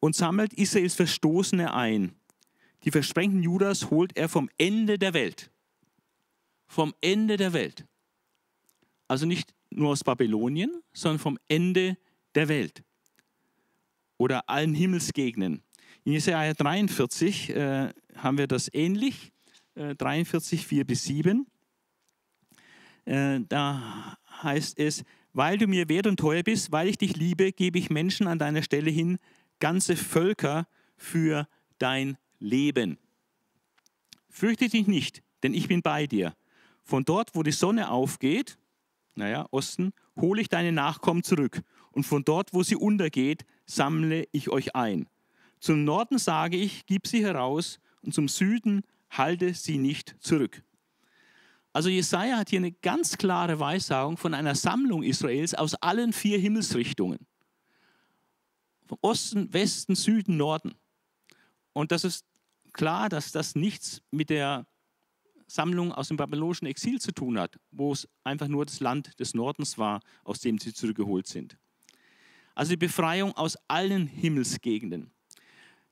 und 0.00 0.14
sammelt 0.14 0.54
Israels 0.54 0.94
Verstoßene 0.94 1.74
ein. 1.74 2.14
Die 2.84 2.90
Versprengten 2.90 3.42
Judas 3.42 3.90
holt 3.90 4.16
er 4.16 4.28
vom 4.28 4.48
Ende 4.58 4.98
der 4.98 5.14
Welt. 5.14 5.50
Vom 6.66 6.94
Ende 7.00 7.36
der 7.36 7.52
Welt. 7.52 7.86
Also 9.08 9.26
nicht 9.26 9.54
nur 9.70 9.90
aus 9.90 10.04
Babylonien, 10.04 10.82
sondern 10.92 11.18
vom 11.18 11.38
Ende 11.48 11.96
der 12.34 12.48
Welt. 12.48 12.84
Oder 14.18 14.48
allen 14.50 14.74
Himmelsgegenden. 14.74 15.62
In 16.04 16.12
Jesaja 16.12 16.52
43 16.52 17.50
äh, 17.50 17.90
haben 18.16 18.38
wir 18.38 18.46
das 18.46 18.68
ähnlich. 18.72 19.32
Äh, 19.74 19.94
43, 19.94 20.66
4 20.66 20.84
bis 20.84 21.04
7. 21.04 21.46
Äh, 23.04 23.40
da 23.48 24.18
heißt 24.42 24.78
es, 24.78 25.04
weil 25.32 25.56
du 25.56 25.66
mir 25.66 25.88
wert 25.88 26.06
und 26.06 26.18
teuer 26.18 26.42
bist, 26.42 26.72
weil 26.72 26.88
ich 26.88 26.98
dich 26.98 27.16
liebe, 27.16 27.52
gebe 27.52 27.78
ich 27.78 27.90
Menschen 27.90 28.26
an 28.26 28.38
deiner 28.38 28.62
Stelle 28.62 28.90
hin, 28.90 29.18
ganze 29.60 29.96
Völker 29.96 30.66
für 30.96 31.46
dein 31.78 32.18
Leben. 32.38 32.98
Fürchte 34.28 34.68
dich 34.68 34.86
nicht, 34.86 35.22
denn 35.42 35.54
ich 35.54 35.68
bin 35.68 35.82
bei 35.82 36.06
dir. 36.06 36.34
Von 36.82 37.04
dort, 37.04 37.34
wo 37.34 37.42
die 37.42 37.52
Sonne 37.52 37.90
aufgeht, 37.90 38.58
naja, 39.14 39.46
Osten, 39.50 39.92
hole 40.16 40.40
ich 40.40 40.48
deine 40.48 40.72
Nachkommen 40.72 41.22
zurück. 41.22 41.62
Und 41.92 42.04
von 42.04 42.24
dort, 42.24 42.52
wo 42.52 42.62
sie 42.62 42.76
untergeht, 42.76 43.44
sammle 43.66 44.26
ich 44.32 44.50
euch 44.50 44.74
ein. 44.74 45.08
Zum 45.60 45.84
Norden 45.84 46.18
sage 46.18 46.56
ich, 46.56 46.86
gib 46.86 47.06
sie 47.06 47.24
heraus, 47.24 47.80
und 48.02 48.14
zum 48.14 48.28
Süden 48.28 48.82
halte 49.10 49.54
sie 49.54 49.78
nicht 49.78 50.16
zurück. 50.20 50.62
Also 51.72 51.88
Jesaja 51.88 52.38
hat 52.38 52.50
hier 52.50 52.60
eine 52.60 52.72
ganz 52.72 53.18
klare 53.18 53.60
Weissagung 53.60 54.16
von 54.16 54.34
einer 54.34 54.54
Sammlung 54.54 55.02
Israels 55.02 55.54
aus 55.54 55.74
allen 55.74 56.12
vier 56.12 56.38
Himmelsrichtungen. 56.38 57.18
Vom 58.86 58.98
Osten, 59.02 59.52
Westen, 59.52 59.94
Süden, 59.94 60.36
Norden. 60.36 60.74
Und 61.72 61.92
das 61.92 62.04
ist 62.04 62.24
klar, 62.72 63.08
dass 63.08 63.32
das 63.32 63.54
nichts 63.54 64.02
mit 64.10 64.30
der 64.30 64.66
Sammlung 65.46 65.92
aus 65.92 66.08
dem 66.08 66.16
babylonischen 66.16 66.66
Exil 66.66 67.00
zu 67.00 67.12
tun 67.12 67.38
hat, 67.38 67.58
wo 67.70 67.92
es 67.92 68.08
einfach 68.24 68.48
nur 68.48 68.66
das 68.66 68.80
Land 68.80 69.18
des 69.20 69.34
Nordens 69.34 69.78
war, 69.78 70.00
aus 70.24 70.40
dem 70.40 70.58
sie 70.58 70.72
zurückgeholt 70.72 71.26
sind. 71.26 71.58
Also 72.58 72.70
die 72.70 72.76
Befreiung 72.76 73.36
aus 73.36 73.56
allen 73.68 74.08
Himmelsgegenden. 74.08 75.12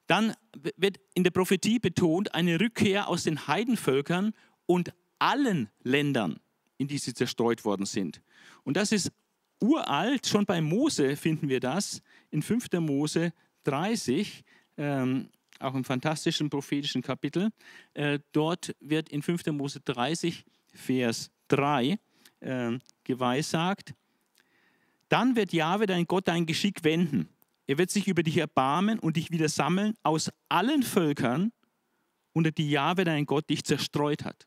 Dann 0.08 0.34
wird 0.76 0.98
in 1.14 1.22
der 1.22 1.30
Prophetie 1.30 1.78
betont 1.78 2.34
eine 2.34 2.58
Rückkehr 2.58 3.06
aus 3.06 3.22
den 3.22 3.46
Heidenvölkern 3.46 4.32
und 4.66 4.92
allen 5.20 5.68
Ländern, 5.84 6.40
in 6.76 6.88
die 6.88 6.98
sie 6.98 7.14
zerstreut 7.14 7.64
worden 7.64 7.86
sind. 7.86 8.20
Und 8.64 8.76
das 8.76 8.90
ist 8.90 9.12
uralt, 9.60 10.26
schon 10.26 10.44
bei 10.44 10.60
Mose 10.60 11.14
finden 11.14 11.48
wir 11.48 11.60
das, 11.60 12.02
in 12.32 12.42
5. 12.42 12.66
Mose 12.80 13.32
30, 13.62 14.42
ähm, 14.76 15.28
auch 15.60 15.76
im 15.76 15.84
fantastischen 15.84 16.50
prophetischen 16.50 17.00
Kapitel. 17.00 17.50
Äh, 17.94 18.18
dort 18.32 18.74
wird 18.80 19.08
in 19.10 19.22
5. 19.22 19.46
Mose 19.52 19.78
30, 19.84 20.44
Vers 20.74 21.30
3 21.46 21.96
äh, 22.40 22.78
geweissagt, 23.04 23.94
dann 25.08 25.36
wird 25.36 25.52
Jahwe 25.52 25.86
dein 25.86 26.06
Gott 26.06 26.28
dein 26.28 26.46
Geschick 26.46 26.84
wenden. 26.84 27.28
Er 27.66 27.78
wird 27.78 27.90
sich 27.90 28.08
über 28.08 28.22
dich 28.22 28.38
erbarmen 28.38 28.98
und 28.98 29.16
dich 29.16 29.30
wieder 29.30 29.48
sammeln 29.48 29.94
aus 30.02 30.30
allen 30.48 30.82
Völkern, 30.82 31.52
unter 32.32 32.52
die 32.52 32.70
Jahwe 32.70 33.04
dein 33.04 33.26
Gott 33.26 33.48
dich 33.50 33.64
zerstreut 33.64 34.24
hat. 34.24 34.46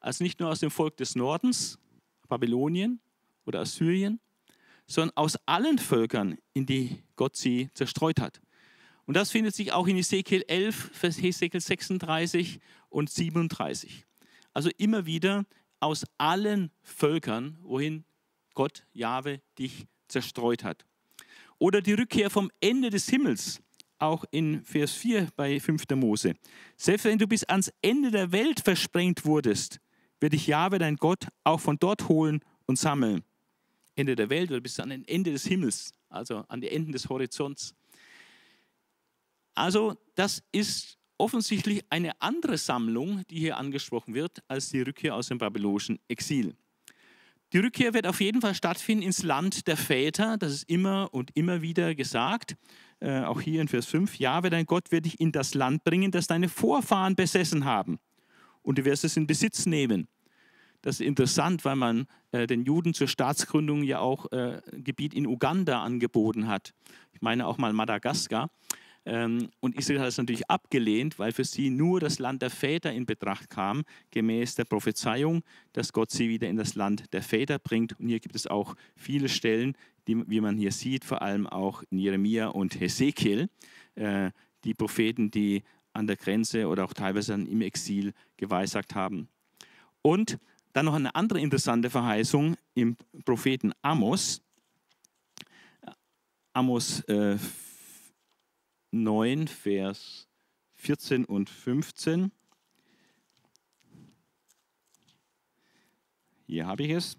Also 0.00 0.24
nicht 0.24 0.40
nur 0.40 0.50
aus 0.50 0.60
dem 0.60 0.70
Volk 0.70 0.96
des 0.96 1.14
Nordens, 1.14 1.78
Babylonien 2.28 3.00
oder 3.44 3.60
Assyrien, 3.60 4.20
sondern 4.86 5.16
aus 5.16 5.36
allen 5.46 5.78
Völkern, 5.78 6.38
in 6.54 6.66
die 6.66 7.02
Gott 7.16 7.36
sie 7.36 7.70
zerstreut 7.74 8.20
hat. 8.20 8.40
Und 9.04 9.16
das 9.16 9.30
findet 9.30 9.54
sich 9.54 9.72
auch 9.72 9.86
in 9.86 9.96
Ezekiel 9.96 10.44
11, 10.46 11.02
Ezekiel 11.02 11.60
36 11.60 12.60
und 12.88 13.10
37. 13.10 14.06
Also 14.54 14.70
immer 14.78 15.06
wieder 15.06 15.44
aus 15.80 16.04
allen 16.18 16.70
Völkern, 16.82 17.58
wohin 17.62 18.04
Gott, 18.54 18.86
Jahwe, 18.92 19.40
dich 19.58 19.86
zerstreut 20.08 20.64
hat. 20.64 20.84
Oder 21.58 21.80
die 21.80 21.94
Rückkehr 21.94 22.30
vom 22.30 22.50
Ende 22.60 22.90
des 22.90 23.08
Himmels, 23.08 23.60
auch 23.98 24.24
in 24.30 24.64
Vers 24.64 24.92
4 24.92 25.28
bei 25.36 25.60
5. 25.60 25.84
Mose. 25.94 26.34
Selbst 26.76 27.04
wenn 27.04 27.18
du 27.18 27.26
bis 27.26 27.44
ans 27.44 27.72
Ende 27.82 28.10
der 28.10 28.32
Welt 28.32 28.60
versprengt 28.60 29.24
wurdest, 29.24 29.80
wird 30.20 30.32
dich 30.32 30.46
Jahwe, 30.46 30.78
dein 30.78 30.96
Gott, 30.96 31.26
auch 31.44 31.60
von 31.60 31.78
dort 31.78 32.08
holen 32.08 32.40
und 32.66 32.78
sammeln. 32.78 33.22
Ende 33.94 34.16
der 34.16 34.30
Welt 34.30 34.50
oder 34.50 34.60
bis 34.60 34.80
an 34.80 34.90
den 34.90 35.06
Ende 35.06 35.32
des 35.32 35.44
Himmels, 35.44 35.94
also 36.08 36.44
an 36.48 36.60
die 36.60 36.68
Enden 36.68 36.92
des 36.92 37.08
Horizonts. 37.08 37.74
Also 39.54 39.96
das 40.14 40.42
ist 40.50 40.98
offensichtlich 41.18 41.84
eine 41.90 42.20
andere 42.20 42.58
Sammlung, 42.58 43.22
die 43.30 43.38
hier 43.38 43.56
angesprochen 43.56 44.14
wird, 44.14 44.42
als 44.48 44.70
die 44.70 44.80
Rückkehr 44.80 45.14
aus 45.14 45.28
dem 45.28 45.38
babylonischen 45.38 45.98
Exil. 46.08 46.56
Die 47.52 47.58
Rückkehr 47.58 47.92
wird 47.92 48.06
auf 48.06 48.22
jeden 48.22 48.40
Fall 48.40 48.54
stattfinden 48.54 49.02
ins 49.02 49.22
Land 49.22 49.66
der 49.66 49.76
Väter, 49.76 50.38
das 50.38 50.52
ist 50.52 50.70
immer 50.70 51.12
und 51.12 51.30
immer 51.34 51.60
wieder 51.60 51.94
gesagt, 51.94 52.56
äh, 53.00 53.20
auch 53.20 53.42
hier 53.42 53.60
in 53.60 53.68
Vers 53.68 53.84
5, 53.86 54.18
Jahwe, 54.18 54.48
dein 54.48 54.64
Gott 54.64 54.90
wird 54.90 55.04
dich 55.04 55.20
in 55.20 55.32
das 55.32 55.52
Land 55.52 55.84
bringen, 55.84 56.10
das 56.10 56.26
deine 56.26 56.48
Vorfahren 56.48 57.14
besessen 57.14 57.66
haben 57.66 57.98
und 58.62 58.78
du 58.78 58.86
wirst 58.86 59.04
es 59.04 59.18
in 59.18 59.26
Besitz 59.26 59.66
nehmen. 59.66 60.08
Das 60.80 60.96
ist 60.96 61.06
interessant, 61.06 61.64
weil 61.66 61.76
man 61.76 62.06
äh, 62.32 62.46
den 62.46 62.64
Juden 62.64 62.94
zur 62.94 63.06
Staatsgründung 63.06 63.82
ja 63.82 63.98
auch 63.98 64.32
äh, 64.32 64.62
Gebiet 64.72 65.12
in 65.12 65.26
Uganda 65.26 65.82
angeboten 65.82 66.48
hat. 66.48 66.72
Ich 67.12 67.20
meine 67.20 67.46
auch 67.46 67.58
mal 67.58 67.74
Madagaskar. 67.74 68.50
Ähm, 69.04 69.50
und 69.60 69.76
Israel 69.76 70.00
hat 70.00 70.08
es 70.08 70.18
natürlich 70.18 70.48
abgelehnt, 70.48 71.18
weil 71.18 71.32
für 71.32 71.44
sie 71.44 71.70
nur 71.70 71.98
das 71.98 72.18
Land 72.18 72.42
der 72.42 72.50
Väter 72.50 72.92
in 72.92 73.04
Betracht 73.06 73.50
kam, 73.50 73.82
gemäß 74.10 74.54
der 74.54 74.64
Prophezeiung, 74.64 75.42
dass 75.72 75.92
Gott 75.92 76.10
sie 76.10 76.28
wieder 76.28 76.48
in 76.48 76.56
das 76.56 76.74
Land 76.74 77.12
der 77.12 77.22
Väter 77.22 77.58
bringt. 77.58 77.98
Und 77.98 78.08
hier 78.08 78.20
gibt 78.20 78.36
es 78.36 78.46
auch 78.46 78.76
viele 78.94 79.28
Stellen, 79.28 79.76
die, 80.06 80.22
wie 80.28 80.40
man 80.40 80.56
hier 80.56 80.72
sieht, 80.72 81.04
vor 81.04 81.22
allem 81.22 81.46
auch 81.46 81.82
in 81.90 81.98
Jeremia 81.98 82.48
und 82.48 82.78
Hesekiel, 82.80 83.48
äh, 83.96 84.30
die 84.64 84.74
Propheten, 84.74 85.30
die 85.30 85.62
an 85.92 86.06
der 86.06 86.16
Grenze 86.16 86.68
oder 86.68 86.84
auch 86.84 86.94
teilweise 86.94 87.34
im 87.34 87.60
Exil 87.60 88.12
geweissagt 88.36 88.94
haben. 88.94 89.28
Und 90.00 90.38
dann 90.72 90.86
noch 90.86 90.94
eine 90.94 91.14
andere 91.14 91.40
interessante 91.40 91.90
Verheißung 91.90 92.56
im 92.74 92.96
Propheten 93.24 93.72
Amos. 93.82 94.40
Amos 96.54 97.00
äh, 97.02 97.36
9, 98.92 99.48
Vers 99.48 100.28
14 100.74 101.24
und 101.24 101.48
15. 101.48 102.30
Hier 106.46 106.66
habe 106.66 106.82
ich 106.82 106.90
es. 106.90 107.16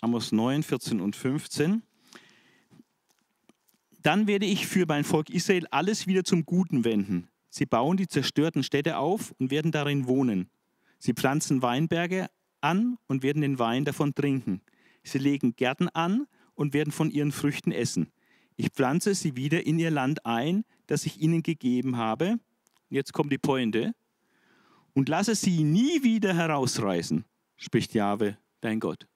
Amos 0.00 0.32
9, 0.32 0.62
14 0.62 1.00
und 1.00 1.14
15. 1.14 1.82
Dann 4.02 4.26
werde 4.26 4.46
ich 4.46 4.66
für 4.66 4.84
mein 4.86 5.04
Volk 5.04 5.30
Israel 5.30 5.66
alles 5.70 6.06
wieder 6.06 6.24
zum 6.24 6.44
Guten 6.44 6.84
wenden. 6.84 7.28
Sie 7.48 7.66
bauen 7.66 7.96
die 7.96 8.08
zerstörten 8.08 8.62
Städte 8.62 8.98
auf 8.98 9.32
und 9.38 9.50
werden 9.50 9.72
darin 9.72 10.06
wohnen. 10.06 10.50
Sie 10.98 11.12
pflanzen 11.12 11.62
Weinberge 11.62 12.28
an 12.60 12.98
und 13.06 13.22
werden 13.22 13.42
den 13.42 13.58
Wein 13.58 13.84
davon 13.84 14.14
trinken. 14.14 14.60
Sie 15.04 15.18
legen 15.18 15.54
Gärten 15.54 15.88
an 15.88 16.26
und 16.54 16.74
werden 16.74 16.92
von 16.92 17.10
ihren 17.10 17.32
Früchten 17.32 17.70
essen. 17.70 18.10
Ich 18.56 18.70
pflanze 18.70 19.14
sie 19.14 19.36
wieder 19.36 19.64
in 19.66 19.78
ihr 19.78 19.90
Land 19.90 20.26
ein, 20.26 20.64
das 20.86 21.06
ich 21.06 21.20
ihnen 21.20 21.42
gegeben 21.42 21.96
habe. 21.96 22.38
Jetzt 22.88 23.12
kommt 23.12 23.32
die 23.32 23.38
Pointe. 23.38 23.94
Und 24.94 25.08
lasse 25.08 25.34
sie 25.34 25.62
nie 25.62 26.02
wieder 26.02 26.34
herausreißen, 26.34 27.24
spricht 27.56 27.92
Jahwe, 27.92 28.38
dein 28.60 28.80
Gott. 28.80 29.06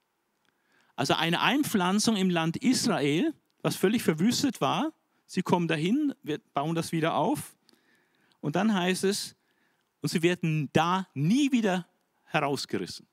Also 0.94 1.14
eine 1.14 1.40
Einpflanzung 1.40 2.16
im 2.16 2.28
Land 2.28 2.59
Israel, 2.59 3.33
was 3.62 3.76
völlig 3.76 4.02
verwüstet 4.02 4.61
war. 4.61 4.92
Sie 5.24 5.40
kommen 5.40 5.68
dahin, 5.68 6.12
wir 6.22 6.38
bauen 6.52 6.74
das 6.74 6.92
wieder 6.92 7.14
auf. 7.14 7.56
Und 8.40 8.56
dann 8.56 8.74
heißt 8.74 9.04
es, 9.04 9.37
und 10.02 10.09
sie 10.11 10.22
werden 10.22 10.68
da 10.72 11.06
nie 11.14 11.52
wieder 11.52 11.87
herausgerissen. 12.24 13.06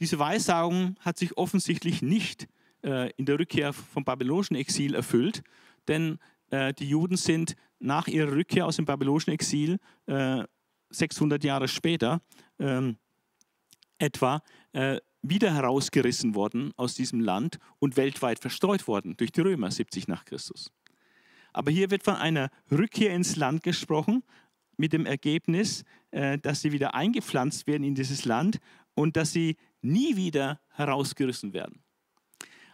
Diese 0.00 0.18
Weissagung 0.18 0.96
hat 1.00 1.18
sich 1.18 1.36
offensichtlich 1.36 2.02
nicht 2.02 2.48
äh, 2.82 3.10
in 3.16 3.26
der 3.26 3.38
Rückkehr 3.38 3.72
vom 3.72 4.04
babylonischen 4.04 4.56
Exil 4.56 4.94
erfüllt, 4.94 5.42
denn 5.88 6.18
die 6.78 6.88
Juden 6.88 7.16
sind 7.16 7.56
nach 7.78 8.06
ihrer 8.06 8.32
Rückkehr 8.32 8.66
aus 8.66 8.76
dem 8.76 8.84
babylonischen 8.84 9.32
Exil 9.32 9.78
äh, 10.06 10.44
600 10.90 11.42
Jahre 11.44 11.68
später 11.68 12.20
ähm, 12.58 12.96
etwa 13.98 14.42
äh, 14.72 15.00
wieder 15.22 15.54
herausgerissen 15.54 16.34
worden 16.34 16.72
aus 16.76 16.94
diesem 16.94 17.20
Land 17.20 17.58
und 17.78 17.96
weltweit 17.96 18.38
verstreut 18.38 18.86
worden 18.86 19.16
durch 19.16 19.32
die 19.32 19.40
Römer 19.40 19.70
70 19.70 20.08
nach 20.08 20.24
Christus. 20.24 20.70
Aber 21.52 21.70
hier 21.70 21.90
wird 21.90 22.02
von 22.02 22.16
einer 22.16 22.50
Rückkehr 22.70 23.14
ins 23.14 23.36
Land 23.36 23.62
gesprochen, 23.62 24.22
mit 24.76 24.92
dem 24.92 25.06
Ergebnis, 25.06 25.84
äh, 26.10 26.38
dass 26.38 26.60
sie 26.60 26.72
wieder 26.72 26.94
eingepflanzt 26.94 27.66
werden 27.68 27.84
in 27.84 27.94
dieses 27.94 28.24
Land 28.24 28.58
und 28.94 29.16
dass 29.16 29.32
sie 29.32 29.56
nie 29.82 30.16
wieder 30.16 30.60
herausgerissen 30.70 31.52
werden. 31.52 31.83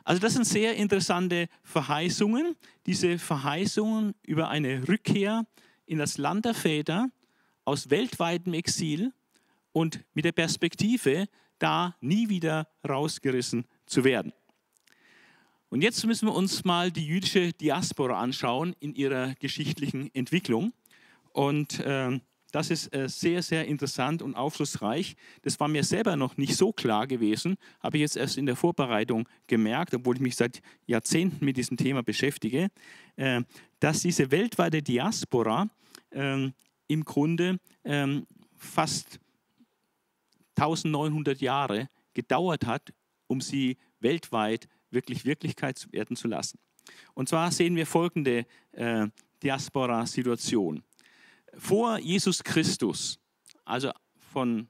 Also 0.04 0.20
das 0.20 0.34
sind 0.34 0.46
sehr 0.46 0.76
interessante 0.76 1.48
Verheißungen. 1.62 2.56
Diese 2.86 3.18
Verheißungen 3.18 4.14
über 4.26 4.48
eine 4.48 4.88
Rückkehr 4.88 5.46
in 5.86 5.98
das 5.98 6.18
Land 6.18 6.44
der 6.44 6.54
Väter 6.54 7.10
aus 7.64 7.90
weltweitem 7.90 8.54
Exil 8.54 9.12
und 9.72 10.04
mit 10.14 10.24
der 10.24 10.32
Perspektive, 10.32 11.28
da 11.58 11.94
nie 12.00 12.28
wieder 12.28 12.68
rausgerissen 12.88 13.66
zu 13.86 14.04
werden. 14.04 14.32
Und 15.68 15.82
jetzt 15.82 16.04
müssen 16.04 16.26
wir 16.26 16.34
uns 16.34 16.64
mal 16.64 16.90
die 16.90 17.06
jüdische 17.06 17.52
Diaspora 17.52 18.20
anschauen 18.20 18.74
in 18.80 18.94
ihrer 18.94 19.34
geschichtlichen 19.36 20.12
Entwicklung. 20.14 20.72
Und 21.32 21.78
äh, 21.80 22.18
das 22.50 22.70
ist 22.70 22.94
äh, 22.94 23.08
sehr, 23.08 23.42
sehr 23.42 23.66
interessant 23.66 24.22
und 24.22 24.34
aufschlussreich. 24.34 25.16
Das 25.42 25.58
war 25.60 25.68
mir 25.68 25.84
selber 25.84 26.16
noch 26.16 26.36
nicht 26.36 26.56
so 26.56 26.72
klar 26.72 27.06
gewesen, 27.06 27.56
habe 27.80 27.96
ich 27.96 28.02
jetzt 28.02 28.16
erst 28.16 28.38
in 28.38 28.46
der 28.46 28.56
Vorbereitung 28.56 29.28
gemerkt, 29.46 29.94
obwohl 29.94 30.16
ich 30.16 30.22
mich 30.22 30.36
seit 30.36 30.62
Jahrzehnten 30.86 31.44
mit 31.44 31.56
diesem 31.56 31.76
Thema 31.76 32.02
beschäftige, 32.02 32.68
äh, 33.16 33.42
dass 33.78 34.00
diese 34.00 34.30
weltweite 34.30 34.82
Diaspora 34.82 35.68
ähm, 36.12 36.54
im 36.88 37.04
Grunde 37.04 37.58
ähm, 37.84 38.26
fast 38.56 39.20
1900 40.56 41.40
Jahre 41.40 41.88
gedauert 42.14 42.66
hat, 42.66 42.92
um 43.26 43.40
sie 43.40 43.78
weltweit 44.00 44.68
wirklich 44.90 45.24
Wirklichkeit 45.24 45.86
werden 45.92 46.16
zu 46.16 46.28
lassen. 46.28 46.58
Und 47.14 47.28
zwar 47.28 47.52
sehen 47.52 47.76
wir 47.76 47.86
folgende 47.86 48.46
äh, 48.72 49.06
Diaspora-Situation 49.42 50.82
vor 51.54 51.98
Jesus 51.98 52.42
Christus, 52.42 53.18
also 53.64 53.90
von 54.32 54.68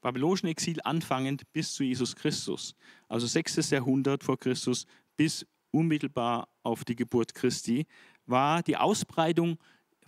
babylonischen 0.00 0.48
Exil 0.48 0.80
anfangend 0.84 1.50
bis 1.52 1.72
zu 1.72 1.82
Jesus 1.82 2.14
Christus, 2.14 2.74
also 3.08 3.26
6. 3.26 3.70
Jahrhundert 3.70 4.22
vor 4.22 4.38
Christus 4.38 4.86
bis 5.16 5.46
unmittelbar 5.70 6.48
auf 6.62 6.84
die 6.84 6.96
Geburt 6.96 7.34
Christi, 7.34 7.86
war 8.26 8.62
die 8.62 8.76
Ausbreitung 8.76 9.58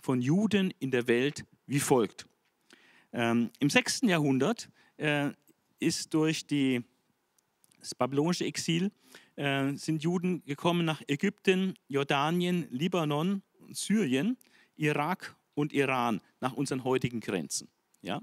von 0.01 0.21
Juden 0.21 0.73
in 0.79 0.91
der 0.91 1.07
Welt 1.07 1.45
wie 1.65 1.79
folgt. 1.79 2.27
Ähm, 3.11 3.49
Im 3.59 3.69
6. 3.69 4.01
Jahrhundert 4.03 4.69
äh, 4.97 5.31
ist 5.79 6.13
durch 6.13 6.45
die, 6.45 6.83
das 7.79 7.95
babylonische 7.95 8.45
Exil 8.45 8.91
äh, 9.35 9.73
sind 9.73 10.03
Juden 10.03 10.43
gekommen 10.45 10.85
nach 10.85 11.01
Ägypten, 11.07 11.73
Jordanien, 11.87 12.67
Libanon, 12.69 13.41
Syrien, 13.71 14.37
Irak 14.75 15.35
und 15.57 15.73
Iran 15.73 16.21
nach 16.39 16.53
unseren 16.53 16.83
heutigen 16.83 17.19
Grenzen. 17.19 17.67
Ja? 18.01 18.21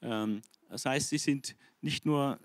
Ähm, 0.00 0.42
das 0.68 0.86
heißt, 0.86 1.08
sie 1.08 1.18
sind 1.18 1.56
nicht 1.80 2.06
nur 2.06 2.38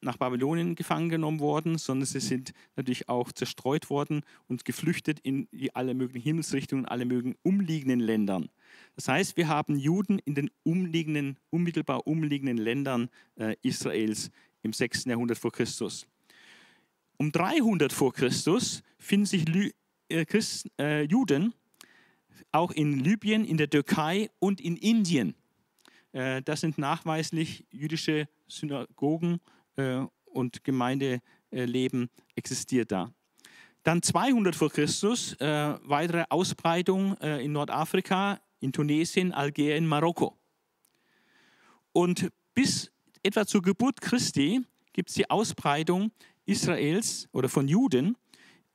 nach 0.00 0.16
Babylonien 0.16 0.74
gefangen 0.74 1.08
genommen 1.08 1.40
worden, 1.40 1.78
sondern 1.78 2.06
sie 2.06 2.20
sind 2.20 2.52
natürlich 2.74 3.08
auch 3.08 3.32
zerstreut 3.32 3.88
worden 3.88 4.22
und 4.46 4.64
geflüchtet 4.64 5.20
in 5.20 5.48
alle 5.74 5.94
möglichen 5.94 6.24
Himmelsrichtungen, 6.24 6.86
alle 6.86 7.04
möglichen 7.04 7.38
umliegenden 7.42 8.00
Ländern. 8.00 8.48
Das 8.96 9.08
heißt, 9.08 9.36
wir 9.36 9.48
haben 9.48 9.78
Juden 9.78 10.18
in 10.18 10.34
den 10.34 10.50
umliegenden, 10.64 11.38
unmittelbar 11.50 12.06
umliegenden 12.06 12.58
Ländern 12.58 13.08
äh, 13.36 13.56
Israels 13.62 14.30
im 14.62 14.72
6. 14.72 15.04
Jahrhundert 15.04 15.38
vor 15.38 15.52
Christus. 15.52 16.06
Um 17.16 17.32
300 17.32 17.92
vor 17.92 18.12
Christus 18.12 18.82
finden 18.98 19.26
sich 19.26 19.48
Lü 19.48 19.70
äh, 20.08 20.24
Christen, 20.24 20.70
äh, 20.78 21.02
Juden 21.02 21.54
auch 22.52 22.70
in 22.70 22.98
Libyen, 22.98 23.44
in 23.44 23.56
der 23.56 23.70
Türkei 23.70 24.30
und 24.38 24.60
in 24.60 24.76
Indien. 24.76 25.34
Äh, 26.12 26.42
das 26.42 26.60
sind 26.62 26.78
nachweislich 26.78 27.66
jüdische 27.70 28.28
Synagogen 28.48 29.40
äh, 29.76 30.00
und 30.24 30.64
Gemeindeleben 30.64 32.10
existiert 32.34 32.90
da. 32.90 33.12
Dann 33.82 34.02
200 34.02 34.56
vor 34.56 34.70
Christus, 34.70 35.34
äh, 35.34 35.74
weitere 35.82 36.24
Ausbreitung 36.28 37.16
in 37.18 37.52
Nordafrika, 37.52 38.40
in 38.60 38.72
Tunesien, 38.72 39.32
Algerien, 39.32 39.86
Marokko. 39.86 40.36
Und 41.92 42.30
bis 42.52 42.90
etwa 43.22 43.46
zur 43.46 43.62
Geburt 43.62 44.00
Christi 44.00 44.62
gibt 44.92 45.10
es 45.10 45.14
die 45.14 45.30
Ausbreitung 45.30 46.10
Israels 46.46 47.28
oder 47.32 47.48
von 47.48 47.68
Juden 47.68 48.16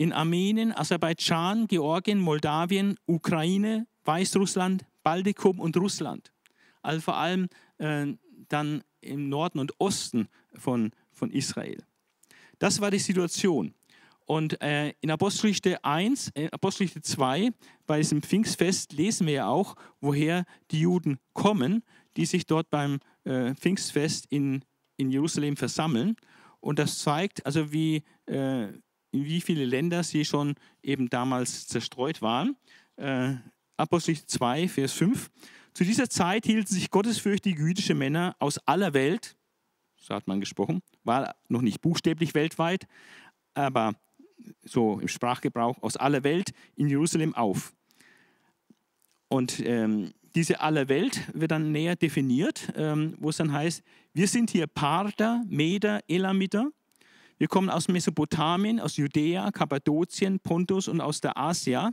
in 0.01 0.13
Armenien, 0.13 0.75
Aserbaidschan, 0.75 1.67
Georgien, 1.67 2.17
Moldawien, 2.17 2.97
Ukraine, 3.05 3.85
Weißrussland, 4.03 4.83
Baltikum 5.03 5.59
und 5.59 5.77
Russland. 5.77 6.31
Also 6.81 7.01
vor 7.01 7.17
allem 7.17 7.49
äh, 7.77 8.07
dann 8.47 8.83
im 9.01 9.29
Norden 9.29 9.59
und 9.59 9.79
Osten 9.79 10.27
von, 10.55 10.91
von 11.11 11.29
Israel. 11.29 11.83
Das 12.57 12.81
war 12.81 12.89
die 12.89 12.97
Situation. 12.97 13.75
Und 14.25 14.59
äh, 14.63 14.95
in 15.01 15.11
Apostelgeschichte 15.11 15.85
1, 15.85 16.31
äh, 16.33 16.49
Apostelgeschichte 16.49 17.03
2, 17.03 17.51
bei 17.85 17.99
diesem 17.99 18.23
Pfingstfest 18.23 18.93
lesen 18.93 19.27
wir 19.27 19.33
ja 19.33 19.47
auch, 19.49 19.75
woher 19.99 20.45
die 20.71 20.79
Juden 20.79 21.19
kommen, 21.33 21.83
die 22.17 22.25
sich 22.25 22.47
dort 22.47 22.71
beim 22.71 23.01
äh, 23.23 23.53
Pfingstfest 23.53 24.25
in, 24.31 24.65
in 24.97 25.11
Jerusalem 25.11 25.57
versammeln. 25.57 26.15
Und 26.59 26.79
das 26.79 26.97
zeigt 26.97 27.45
also, 27.45 27.71
wie, 27.71 28.03
äh, 28.25 28.69
wie 29.11 29.41
viele 29.41 29.65
Länder 29.65 30.03
sie 30.03 30.25
schon 30.25 30.55
eben 30.83 31.09
damals 31.09 31.67
zerstreut 31.67 32.21
waren. 32.21 32.55
Äh, 32.95 33.35
Apostel 33.77 34.15
2, 34.15 34.67
Vers 34.67 34.93
5. 34.93 35.29
Zu 35.73 35.83
dieser 35.83 36.09
Zeit 36.09 36.45
hielten 36.45 36.73
sich 36.73 36.91
gottesfürchtige 36.91 37.61
jüdische 37.61 37.95
Männer 37.95 38.35
aus 38.39 38.57
aller 38.67 38.93
Welt, 38.93 39.35
so 39.95 40.13
hat 40.13 40.27
man 40.27 40.39
gesprochen, 40.39 40.81
war 41.03 41.35
noch 41.47 41.61
nicht 41.61 41.81
buchstäblich 41.81 42.33
weltweit, 42.33 42.87
aber 43.53 43.95
so 44.63 44.99
im 44.99 45.07
Sprachgebrauch 45.07 45.81
aus 45.81 45.97
aller 45.97 46.23
Welt 46.23 46.51
in 46.75 46.89
Jerusalem 46.89 47.35
auf. 47.35 47.73
Und 49.27 49.61
ähm, 49.65 50.13
diese 50.35 50.59
aller 50.61 50.89
Welt 50.89 51.21
wird 51.33 51.51
dann 51.51 51.71
näher 51.71 51.95
definiert, 51.95 52.71
ähm, 52.75 53.15
wo 53.19 53.29
es 53.29 53.37
dann 53.37 53.53
heißt, 53.53 53.83
wir 54.13 54.27
sind 54.27 54.49
hier 54.49 54.67
Parther, 54.67 55.43
Meder, 55.47 56.01
Elamiter, 56.07 56.71
wir 57.41 57.47
kommen 57.47 57.71
aus 57.71 57.87
Mesopotamien, 57.87 58.79
aus 58.79 58.97
Judäa, 58.97 59.49
Kappadokien, 59.49 60.39
Pontus 60.39 60.87
und 60.87 61.01
aus 61.01 61.21
der 61.21 61.35
Asia. 61.35 61.91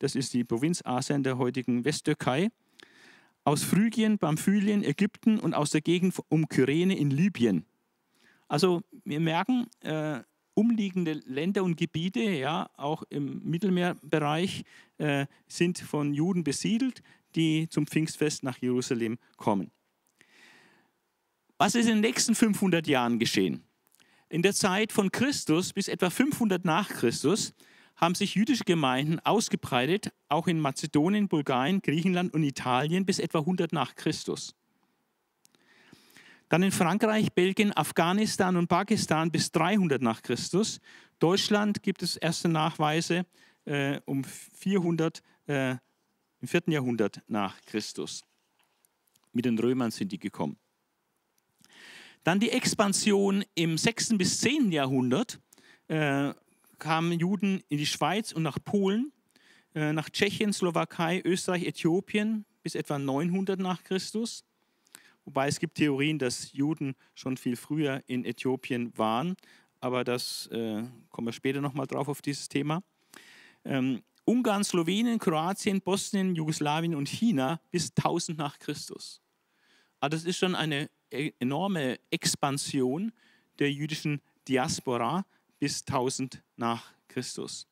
Das 0.00 0.16
ist 0.16 0.34
die 0.34 0.42
Provinz 0.42 0.84
Asien 0.84 1.22
der 1.22 1.38
heutigen 1.38 1.84
Westtürkei. 1.84 2.48
Aus 3.44 3.62
Phrygien, 3.62 4.18
Pamphylien, 4.18 4.82
Ägypten 4.82 5.38
und 5.38 5.54
aus 5.54 5.70
der 5.70 5.80
Gegend 5.80 6.18
um 6.28 6.48
Kyrene 6.48 6.98
in 6.98 7.12
Libyen. 7.12 7.66
Also 8.48 8.82
wir 9.04 9.20
merken, 9.20 9.68
äh, 9.82 10.24
umliegende 10.54 11.12
Länder 11.24 11.62
und 11.62 11.76
Gebiete, 11.76 12.22
ja, 12.22 12.68
auch 12.76 13.04
im 13.10 13.44
Mittelmeerbereich, 13.44 14.64
äh, 14.98 15.26
sind 15.46 15.78
von 15.78 16.14
Juden 16.14 16.42
besiedelt, 16.42 17.04
die 17.36 17.68
zum 17.68 17.86
Pfingstfest 17.86 18.42
nach 18.42 18.58
Jerusalem 18.58 19.18
kommen. 19.36 19.70
Was 21.58 21.76
ist 21.76 21.86
in 21.86 21.98
den 21.98 22.00
nächsten 22.00 22.34
500 22.34 22.88
Jahren 22.88 23.20
geschehen? 23.20 23.69
In 24.30 24.42
der 24.42 24.54
Zeit 24.54 24.92
von 24.92 25.10
Christus 25.10 25.72
bis 25.72 25.88
etwa 25.88 26.08
500 26.08 26.64
nach 26.64 26.88
Christus 26.88 27.52
haben 27.96 28.14
sich 28.14 28.36
jüdische 28.36 28.62
Gemeinden 28.62 29.18
ausgebreitet, 29.18 30.12
auch 30.28 30.46
in 30.46 30.60
Mazedonien, 30.60 31.26
Bulgarien, 31.26 31.82
Griechenland 31.82 32.32
und 32.32 32.44
Italien 32.44 33.04
bis 33.04 33.18
etwa 33.18 33.40
100 33.40 33.72
nach 33.72 33.96
Christus. 33.96 34.54
Dann 36.48 36.62
in 36.62 36.70
Frankreich, 36.70 37.32
Belgien, 37.32 37.76
Afghanistan 37.76 38.56
und 38.56 38.68
Pakistan 38.68 39.32
bis 39.32 39.50
300 39.50 40.00
nach 40.00 40.22
Christus. 40.22 40.80
Deutschland 41.18 41.82
gibt 41.82 42.04
es 42.04 42.16
erste 42.16 42.48
Nachweise 42.48 43.26
äh, 43.64 44.00
um 44.04 44.22
400 44.22 45.22
äh, 45.48 45.70
im 46.40 46.48
4. 46.48 46.62
Jahrhundert 46.66 47.20
nach 47.26 47.60
Christus. 47.62 48.22
Mit 49.32 49.44
den 49.44 49.58
Römern 49.58 49.90
sind 49.90 50.12
die 50.12 50.20
gekommen. 50.20 50.56
Dann 52.24 52.38
die 52.38 52.50
Expansion 52.50 53.44
im 53.54 53.78
6. 53.78 54.18
bis 54.18 54.40
10. 54.40 54.72
Jahrhundert 54.72 55.40
äh, 55.88 56.34
kamen 56.78 57.18
Juden 57.18 57.62
in 57.68 57.78
die 57.78 57.86
Schweiz 57.86 58.32
und 58.32 58.42
nach 58.42 58.58
Polen, 58.62 59.12
äh, 59.74 59.92
nach 59.92 60.10
Tschechien, 60.10 60.52
Slowakei, 60.52 61.22
Österreich, 61.24 61.66
Äthiopien 61.66 62.44
bis 62.62 62.74
etwa 62.74 62.98
900 62.98 63.58
nach 63.58 63.82
Christus. 63.84 64.44
Wobei 65.24 65.48
es 65.48 65.60
gibt 65.60 65.76
Theorien, 65.76 66.18
dass 66.18 66.52
Juden 66.52 66.94
schon 67.14 67.36
viel 67.36 67.56
früher 67.56 68.02
in 68.06 68.24
Äthiopien 68.24 68.96
waren, 68.98 69.36
aber 69.80 70.04
das 70.04 70.46
äh, 70.48 70.82
kommen 71.08 71.28
wir 71.28 71.32
später 71.32 71.60
nochmal 71.60 71.86
drauf 71.86 72.08
auf 72.08 72.20
dieses 72.20 72.48
Thema. 72.48 72.82
Ähm, 73.64 74.02
Ungarn, 74.24 74.62
Slowenien, 74.62 75.18
Kroatien, 75.18 75.80
Bosnien, 75.80 76.34
Jugoslawien 76.34 76.94
und 76.94 77.08
China 77.08 77.60
bis 77.70 77.92
1000 77.96 78.36
nach 78.38 78.58
Christus. 78.58 79.22
Aber 80.00 80.10
das 80.10 80.24
ist 80.24 80.38
schon 80.38 80.54
eine 80.54 80.90
enorme 81.10 81.98
Expansion 82.10 83.12
der 83.58 83.70
jüdischen 83.72 84.20
Diaspora 84.48 85.26
bis 85.58 85.82
1000 85.86 86.42
nach 86.56 86.92
Christus. 87.08 87.66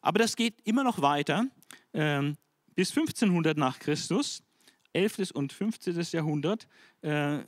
Aber 0.00 0.18
das 0.18 0.36
geht 0.36 0.54
immer 0.64 0.84
noch 0.84 1.00
weiter. 1.00 1.46
Ähm, 1.92 2.36
bis 2.74 2.90
1500 2.90 3.58
nach 3.58 3.78
Christus, 3.78 4.42
11. 4.92 5.32
und 5.32 5.52
15. 5.52 6.00
Jahrhundert, 6.12 6.68
äh, 7.02 7.40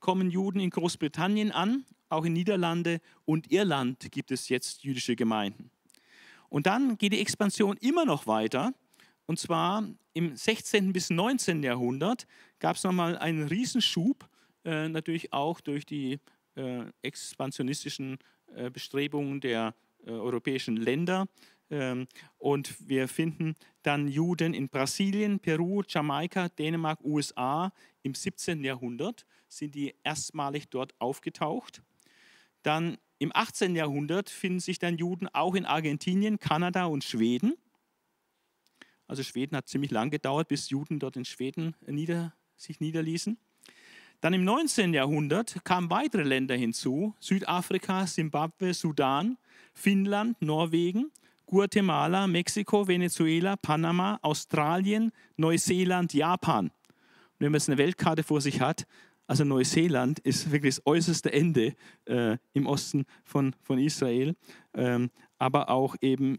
kommen 0.00 0.30
Juden 0.30 0.60
in 0.60 0.70
Großbritannien 0.70 1.52
an, 1.52 1.84
auch 2.08 2.24
in 2.24 2.32
Niederlande 2.32 3.00
und 3.24 3.50
Irland 3.50 4.10
gibt 4.10 4.30
es 4.30 4.48
jetzt 4.48 4.82
jüdische 4.82 5.16
Gemeinden. 5.16 5.70
Und 6.48 6.66
dann 6.66 6.98
geht 6.98 7.12
die 7.12 7.20
Expansion 7.20 7.76
immer 7.78 8.04
noch 8.04 8.26
weiter. 8.26 8.74
Und 9.26 9.38
zwar 9.38 9.88
im 10.12 10.36
16. 10.36 10.92
bis 10.92 11.08
19. 11.08 11.62
Jahrhundert 11.62 12.26
gab 12.58 12.76
es 12.76 12.84
nochmal 12.84 13.16
einen 13.16 13.48
Riesenschub 13.48 14.28
äh, 14.64 14.88
natürlich 14.88 15.32
auch 15.32 15.60
durch 15.60 15.86
die 15.86 16.18
äh, 16.54 16.84
expansionistischen 17.02 18.18
äh, 18.54 18.70
Bestrebungen 18.70 19.40
der 19.40 19.74
äh, 20.04 20.10
europäischen 20.10 20.76
Länder. 20.76 21.26
Ähm, 21.70 22.06
und 22.38 22.88
wir 22.88 23.08
finden 23.08 23.54
dann 23.82 24.08
Juden 24.08 24.52
in 24.52 24.68
Brasilien, 24.68 25.40
Peru, 25.40 25.82
Jamaika, 25.88 26.48
Dänemark, 26.48 27.00
USA 27.02 27.72
im 28.02 28.14
17. 28.14 28.62
Jahrhundert 28.62 29.24
sind 29.48 29.74
die 29.74 29.94
erstmalig 30.04 30.68
dort 30.68 30.94
aufgetaucht. 30.98 31.82
Dann 32.62 32.98
im 33.18 33.30
18. 33.34 33.76
Jahrhundert 33.76 34.28
finden 34.28 34.60
sich 34.60 34.78
dann 34.78 34.98
Juden 34.98 35.28
auch 35.28 35.54
in 35.54 35.64
Argentinien, 35.64 36.38
Kanada 36.38 36.86
und 36.86 37.04
Schweden. 37.04 37.54
Also 39.06 39.22
Schweden 39.22 39.56
hat 39.56 39.68
ziemlich 39.68 39.90
lang 39.90 40.10
gedauert, 40.10 40.48
bis 40.48 40.70
Juden 40.70 40.98
dort 40.98 41.16
in 41.16 41.24
Schweden 41.24 41.76
nieder, 41.86 42.34
sich 42.56 42.80
niederließen. 42.80 43.38
Dann 44.22 44.34
im 44.34 44.44
19. 44.44 44.94
Jahrhundert 44.94 45.64
kamen 45.64 45.90
weitere 45.90 46.22
Länder 46.22 46.54
hinzu, 46.54 47.12
Südafrika, 47.18 48.06
Simbabwe, 48.06 48.72
Sudan, 48.72 49.36
Finnland, 49.74 50.40
Norwegen, 50.40 51.10
Guatemala, 51.44 52.28
Mexiko, 52.28 52.86
Venezuela, 52.86 53.56
Panama, 53.56 54.20
Australien, 54.22 55.10
Neuseeland, 55.36 56.14
Japan. 56.14 56.66
Und 56.66 56.72
wenn 57.40 57.50
man 57.50 57.58
jetzt 57.58 57.68
eine 57.68 57.78
Weltkarte 57.78 58.22
vor 58.22 58.40
sich 58.40 58.60
hat, 58.60 58.86
Also 59.26 59.44
Neuseeland 59.44 60.18
ist 60.20 60.52
wirklich 60.52 60.76
das 60.76 60.86
äußerste 60.86 61.32
Ende 61.32 61.74
äh, 62.04 62.36
im 62.52 62.66
Osten 62.66 63.06
von, 63.24 63.54
von 63.62 63.78
Israel, 63.78 64.36
ähm, 64.74 65.10
aber 65.38 65.70
auch 65.70 65.96
eben 66.00 66.38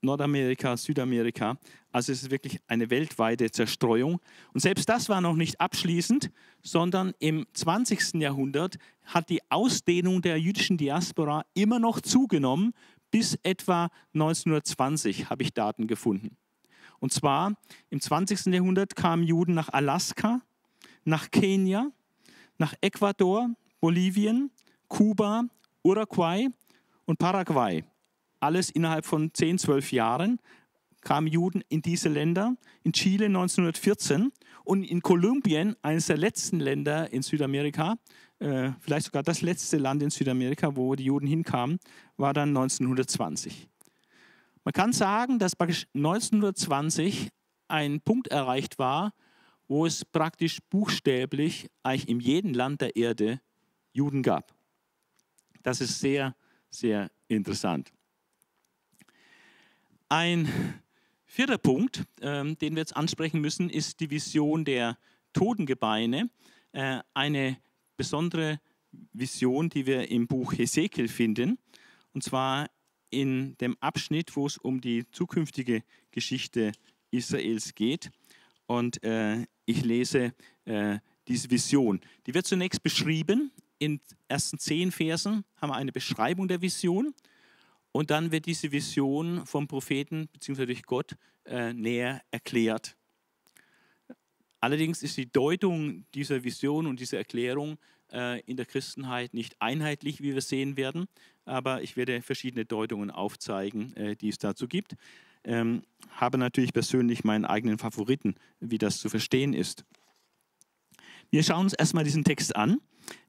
Nordamerika, 0.00 0.76
Südamerika. 0.76 1.58
Also 1.92 2.12
es 2.12 2.22
ist 2.22 2.30
wirklich 2.30 2.60
eine 2.66 2.90
weltweite 2.90 3.50
Zerstreuung. 3.50 4.20
Und 4.52 4.60
selbst 4.60 4.88
das 4.88 5.08
war 5.08 5.20
noch 5.20 5.36
nicht 5.36 5.60
abschließend, 5.60 6.30
sondern 6.62 7.12
im 7.18 7.46
20. 7.52 8.14
Jahrhundert 8.14 8.76
hat 9.04 9.30
die 9.30 9.40
Ausdehnung 9.50 10.22
der 10.22 10.38
jüdischen 10.38 10.76
Diaspora 10.76 11.44
immer 11.54 11.78
noch 11.78 12.00
zugenommen. 12.00 12.72
Bis 13.10 13.38
etwa 13.42 13.90
1920 14.14 15.30
habe 15.30 15.42
ich 15.42 15.54
Daten 15.54 15.86
gefunden. 15.86 16.36
Und 17.00 17.12
zwar 17.12 17.54
im 17.90 18.00
20. 18.00 18.46
Jahrhundert 18.46 18.96
kamen 18.96 19.22
Juden 19.22 19.54
nach 19.54 19.70
Alaska, 19.70 20.40
nach 21.04 21.30
Kenia, 21.30 21.90
nach 22.58 22.74
Ecuador, 22.80 23.50
Bolivien, 23.80 24.50
Kuba, 24.88 25.44
Uruguay 25.82 26.48
und 27.06 27.18
Paraguay 27.18 27.84
alles 28.40 28.70
innerhalb 28.70 29.04
von 29.04 29.32
10, 29.32 29.58
12 29.58 29.92
Jahren 29.92 30.40
kamen 31.02 31.26
Juden 31.26 31.62
in 31.68 31.82
diese 31.82 32.08
Länder. 32.08 32.56
In 32.82 32.92
Chile 32.92 33.26
1914 33.26 34.32
und 34.64 34.84
in 34.84 35.00
Kolumbien, 35.00 35.76
eines 35.82 36.06
der 36.06 36.16
letzten 36.16 36.60
Länder 36.60 37.12
in 37.12 37.22
Südamerika, 37.22 37.96
äh, 38.38 38.72
vielleicht 38.80 39.06
sogar 39.06 39.22
das 39.22 39.42
letzte 39.42 39.78
Land 39.78 40.02
in 40.02 40.10
Südamerika, 40.10 40.76
wo 40.76 40.94
die 40.94 41.04
Juden 41.04 41.26
hinkamen, 41.26 41.78
war 42.16 42.34
dann 42.34 42.50
1920. 42.50 43.68
Man 44.64 44.72
kann 44.72 44.92
sagen, 44.92 45.38
dass 45.38 45.56
praktisch 45.56 45.86
1920 45.94 47.30
ein 47.68 48.00
Punkt 48.00 48.28
erreicht 48.28 48.78
war, 48.78 49.12
wo 49.66 49.86
es 49.86 50.04
praktisch 50.04 50.58
buchstäblich 50.70 51.68
eigentlich 51.82 52.08
in 52.08 52.20
jedem 52.20 52.54
Land 52.54 52.80
der 52.80 52.96
Erde 52.96 53.40
Juden 53.92 54.22
gab. 54.22 54.54
Das 55.62 55.80
ist 55.80 56.00
sehr, 56.00 56.34
sehr 56.70 57.10
interessant. 57.28 57.92
Ein 60.10 60.80
vierter 61.26 61.58
Punkt, 61.58 62.04
ähm, 62.22 62.56
den 62.56 62.74
wir 62.74 62.80
jetzt 62.80 62.96
ansprechen 62.96 63.42
müssen, 63.42 63.68
ist 63.68 64.00
die 64.00 64.08
Vision 64.10 64.64
der 64.64 64.96
Totengebeine. 65.34 66.30
Äh, 66.72 67.00
eine 67.12 67.58
besondere 67.98 68.58
Vision, 69.12 69.68
die 69.68 69.84
wir 69.84 70.10
im 70.10 70.26
Buch 70.26 70.54
Hesekiel 70.54 71.08
finden. 71.08 71.58
Und 72.14 72.24
zwar 72.24 72.70
in 73.10 73.54
dem 73.58 73.76
Abschnitt, 73.80 74.34
wo 74.34 74.46
es 74.46 74.56
um 74.56 74.80
die 74.80 75.04
zukünftige 75.10 75.82
Geschichte 76.10 76.72
Israels 77.10 77.74
geht. 77.74 78.10
Und 78.66 79.02
äh, 79.04 79.44
ich 79.66 79.84
lese 79.84 80.32
äh, 80.64 81.00
diese 81.26 81.50
Vision. 81.50 82.00
Die 82.26 82.32
wird 82.32 82.46
zunächst 82.46 82.82
beschrieben. 82.82 83.52
In 83.78 84.00
ersten 84.26 84.58
zehn 84.58 84.90
Versen 84.90 85.44
haben 85.56 85.68
wir 85.68 85.76
eine 85.76 85.92
Beschreibung 85.92 86.48
der 86.48 86.62
Vision. 86.62 87.14
Und 87.92 88.10
dann 88.10 88.30
wird 88.32 88.46
diese 88.46 88.70
Vision 88.70 89.46
vom 89.46 89.66
Propheten 89.66 90.28
bzw. 90.28 90.66
durch 90.66 90.82
Gott 90.82 91.16
äh, 91.44 91.72
näher 91.72 92.22
erklärt. 92.30 92.96
Allerdings 94.60 95.02
ist 95.02 95.16
die 95.16 95.30
Deutung 95.30 96.04
dieser 96.14 96.42
Vision 96.42 96.86
und 96.86 97.00
dieser 97.00 97.18
Erklärung 97.18 97.78
äh, 98.12 98.40
in 98.40 98.56
der 98.56 98.66
Christenheit 98.66 99.34
nicht 99.34 99.56
einheitlich, 99.60 100.20
wie 100.20 100.34
wir 100.34 100.42
sehen 100.42 100.76
werden, 100.76 101.06
aber 101.44 101.82
ich 101.82 101.96
werde 101.96 102.22
verschiedene 102.22 102.64
Deutungen 102.64 103.10
aufzeigen, 103.10 103.94
äh, 103.96 104.16
die 104.16 104.28
es 104.28 104.38
dazu 104.38 104.66
gibt. 104.66 104.96
Ähm, 105.44 105.82
habe 106.10 106.38
natürlich 106.38 106.72
persönlich 106.72 107.22
meinen 107.24 107.44
eigenen 107.44 107.78
Favoriten, 107.78 108.34
wie 108.60 108.78
das 108.78 108.98
zu 108.98 109.08
verstehen 109.08 109.54
ist. 109.54 109.84
Wir 111.30 111.42
schauen 111.42 111.64
uns 111.64 111.74
erstmal 111.74 112.04
diesen 112.04 112.24
Text 112.24 112.56
an. 112.56 112.80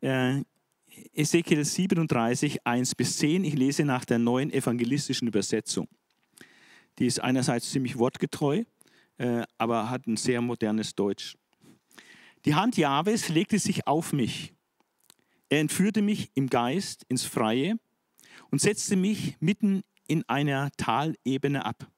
Äh, 0.01 0.41
Ezekiel 1.13 1.63
37, 1.63 2.65
1 2.65 2.95
bis 2.95 3.17
10. 3.17 3.43
Ich 3.43 3.55
lese 3.55 3.85
nach 3.85 4.05
der 4.05 4.19
neuen 4.19 4.51
evangelistischen 4.51 5.27
Übersetzung. 5.27 5.87
Die 6.97 7.05
ist 7.05 7.21
einerseits 7.21 7.71
ziemlich 7.71 7.97
wortgetreu, 7.97 8.63
äh, 9.17 9.43
aber 9.57 9.89
hat 9.89 10.07
ein 10.07 10.17
sehr 10.17 10.41
modernes 10.41 10.95
Deutsch. 10.95 11.37
Die 12.45 12.55
Hand 12.55 12.77
Jahwes 12.77 13.29
legte 13.29 13.59
sich 13.59 13.87
auf 13.87 14.13
mich. 14.13 14.53
Er 15.49 15.59
entführte 15.59 16.01
mich 16.01 16.31
im 16.35 16.47
Geist 16.47 17.05
ins 17.09 17.25
Freie 17.25 17.79
und 18.51 18.61
setzte 18.61 18.95
mich 18.95 19.35
mitten 19.39 19.83
in 20.07 20.23
einer 20.27 20.71
Talebene 20.77 21.65
ab, 21.65 21.89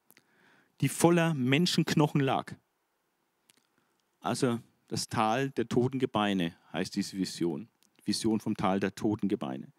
die 0.80 0.88
voller 0.88 1.34
Menschenknochen 1.34 2.20
lag. 2.20 2.54
Also 4.20 4.60
das 4.88 5.08
Tal 5.08 5.50
der 5.50 5.68
toten 5.68 5.98
Gebeine 5.98 6.54
heißt 6.72 6.94
diese 6.94 7.16
Vision. 7.16 7.68
Vision 8.04 8.40
vom 8.40 8.56
Tal 8.56 8.80
der 8.80 8.94
toten 8.94 9.28
Gebeine. 9.28 9.72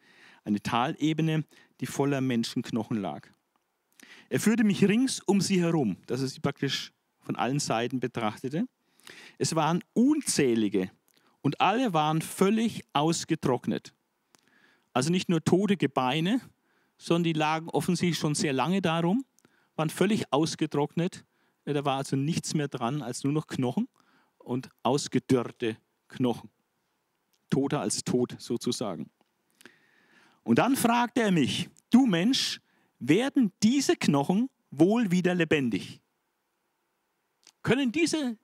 Eine 0.44 0.62
Talebene, 0.62 1.46
die 1.80 1.86
voller 1.86 2.22
Menschenknochen 2.22 2.98
lag. 2.98 3.28
Er 4.30 4.40
führte 4.40 4.64
mich 4.64 4.84
rings 4.86 5.22
um 5.22 5.42
sie 5.42 5.62
herum, 5.62 5.98
dass 6.08 6.22
er 6.22 6.28
sie 6.28 6.40
praktisch 6.40 6.92
von 7.22 7.36
allen 7.36 7.60
Seiten 7.60 8.00
betrachtete. 8.00 8.66
Es 9.38 9.56
waren 9.56 9.84
unzählige 9.94 10.92
und 11.42 11.62
alle 11.62 11.94
waren 11.94 12.22
völlig 12.22 12.84
ausgetrocknet. 12.94 13.94
Also 14.94 15.10
nicht 15.10 15.30
nur 15.30 15.44
tote 15.44 15.78
Gebeine, 15.78 16.42
sondern 16.98 17.24
die 17.24 17.34
lagen 17.34 17.70
offensichtlich 17.70 18.20
schon 18.20 18.36
sehr 18.36 18.54
lange 18.54 18.82
darum, 18.82 19.26
waren 19.76 19.90
völlig 19.90 20.32
ausgetrocknet. 20.32 21.26
Da 21.66 21.86
war 21.86 21.98
also 21.98 22.16
nichts 22.16 22.54
mehr 22.54 22.68
dran 22.68 23.02
als 23.02 23.24
nur 23.24 23.34
noch 23.34 23.48
Knochen 23.48 23.88
und 24.38 24.70
ausgedörrte 24.84 25.78
Knochen 26.08 26.50
toter 27.54 27.82
als 27.82 28.04
tot 28.04 28.36
sozusagen. 28.40 29.12
Und 30.44 30.58
dann 30.58 30.76
fragte 30.76 31.22
er 31.22 31.32
mich, 31.32 31.70
du 31.92 32.08
Mensch, 32.08 32.60
werden 32.98 33.52
diese 33.62 33.96
Knochen 33.96 34.50
wohl 34.72 35.12
wieder 35.12 35.36
lebendig? 35.36 36.02
Können 37.62 37.92
diese 37.92 38.38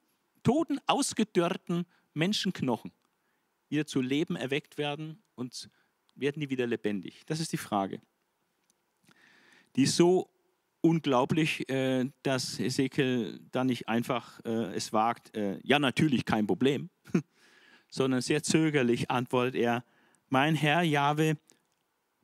toten, 0.44 0.80
ausgedörrten 0.86 1.86
Menschenknochen 2.14 2.92
wieder 3.70 3.88
zu 3.88 4.00
Leben 4.00 4.36
erweckt 4.36 4.78
werden 4.78 5.24
und 5.34 5.70
werden 6.14 6.40
die 6.40 6.52
wieder 6.52 6.68
lebendig? 6.68 7.24
Das 7.26 7.40
ist 7.40 7.52
die 7.52 7.58
Frage. 7.58 8.00
Die 9.76 9.84
ist 9.84 9.96
so 9.96 10.30
unglaublich, 10.82 11.68
äh, 11.68 12.10
dass 12.22 12.60
Ezekiel 12.60 13.40
da 13.52 13.64
nicht 13.64 13.90
einfach 13.90 14.40
äh, 14.46 14.76
es 14.76 14.94
wagt, 14.94 15.36
äh, 15.36 15.60
ja 15.64 15.80
natürlich 15.80 16.26
kein 16.26 16.46
Problem, 16.46 16.90
sondern 17.90 18.22
sehr 18.22 18.44
zögerlich 18.44 19.10
antwortet 19.10 19.56
er, 19.56 19.84
mein 20.30 20.56
Herr 20.56 20.84
Jahwe, 20.84 21.38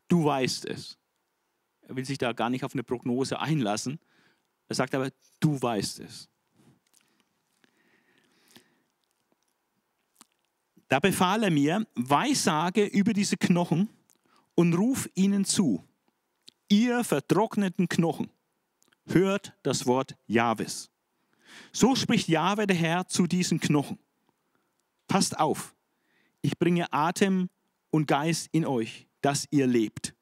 du 0.08 0.26
weißt 0.26 0.66
es. 0.66 0.98
Er 1.88 1.96
will 1.96 2.06
sich 2.06 2.18
da 2.18 2.34
gar 2.34 2.50
nicht 2.50 2.64
auf 2.64 2.74
eine 2.74 2.84
Prognose 2.84 3.40
einlassen. 3.40 4.00
Er 4.68 4.76
sagt 4.76 4.96
aber, 4.96 5.12
du 5.40 5.62
weißt 5.62 6.00
es. 6.00 6.30
Da 10.88 11.00
befahl 11.00 11.44
er 11.44 11.52
mir, 11.52 11.86
Weissage 11.96 12.86
über 12.86 13.14
diese 13.14 13.38
Knochen 13.38 13.90
und 14.54 14.74
ruf 14.74 15.10
ihnen 15.16 15.46
zu. 15.46 15.84
Ihr 16.70 17.04
vertrockneten 17.04 17.90
Knochen, 17.90 18.32
hört 19.08 19.54
das 19.64 19.86
Wort 19.86 20.16
Jahwes. 20.28 20.92
So 21.72 21.96
spricht 21.96 22.28
Jahwe 22.28 22.68
der 22.68 22.76
Herr 22.76 23.08
zu 23.08 23.28
diesen 23.28 23.60
Knochen. 23.60 24.00
Passt 25.08 25.40
auf, 25.40 25.76
ich 26.42 26.58
bringe 26.58 26.92
Atem 26.92 27.50
und 27.90 28.08
Geist 28.08 28.50
in 28.52 28.66
euch, 28.66 29.08
dass 29.22 29.48
ihr 29.52 29.68
lebt. 29.68 30.14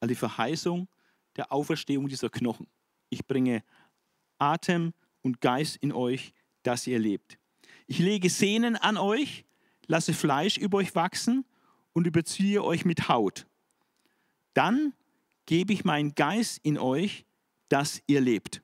Also 0.00 0.08
die 0.08 0.18
Verheißung 0.18 0.88
der 1.36 1.52
Auferstehung 1.52 2.08
dieser 2.08 2.30
Knochen. 2.30 2.66
Ich 3.10 3.26
bringe 3.26 3.62
Atem 4.38 4.92
und 5.22 5.40
Geist 5.40 5.76
in 5.76 5.92
euch, 5.92 6.32
dass 6.62 6.86
ihr 6.86 6.98
lebt. 6.98 7.38
Ich 7.86 7.98
lege 7.98 8.30
Sehnen 8.30 8.76
an 8.76 8.96
euch, 8.96 9.44
lasse 9.86 10.12
Fleisch 10.12 10.56
über 10.56 10.78
euch 10.78 10.94
wachsen 10.94 11.44
und 11.92 12.06
überziehe 12.06 12.64
euch 12.64 12.84
mit 12.84 13.08
Haut. 13.08 13.46
Dann 14.54 14.94
gebe 15.46 15.72
ich 15.72 15.84
meinen 15.84 16.14
Geist 16.14 16.58
in 16.62 16.78
euch, 16.78 17.24
dass 17.68 18.02
ihr 18.06 18.20
lebt. 18.20 18.62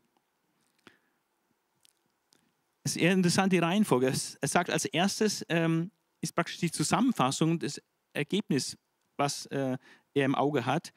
Ist 2.84 2.96
eher 2.96 3.12
interessant, 3.12 3.52
die 3.52 3.58
Reihenfolge. 3.58 4.12
Er 4.40 4.48
sagt 4.48 4.70
als 4.70 4.84
erstes, 4.84 5.44
ähm, 5.48 5.90
ist 6.20 6.34
praktisch 6.34 6.58
die 6.58 6.70
Zusammenfassung, 6.70 7.58
das 7.58 7.80
Ergebnis, 8.12 8.76
was 9.16 9.46
äh, 9.46 9.78
er 10.14 10.24
im 10.24 10.34
Auge 10.34 10.66
hat. 10.66 10.92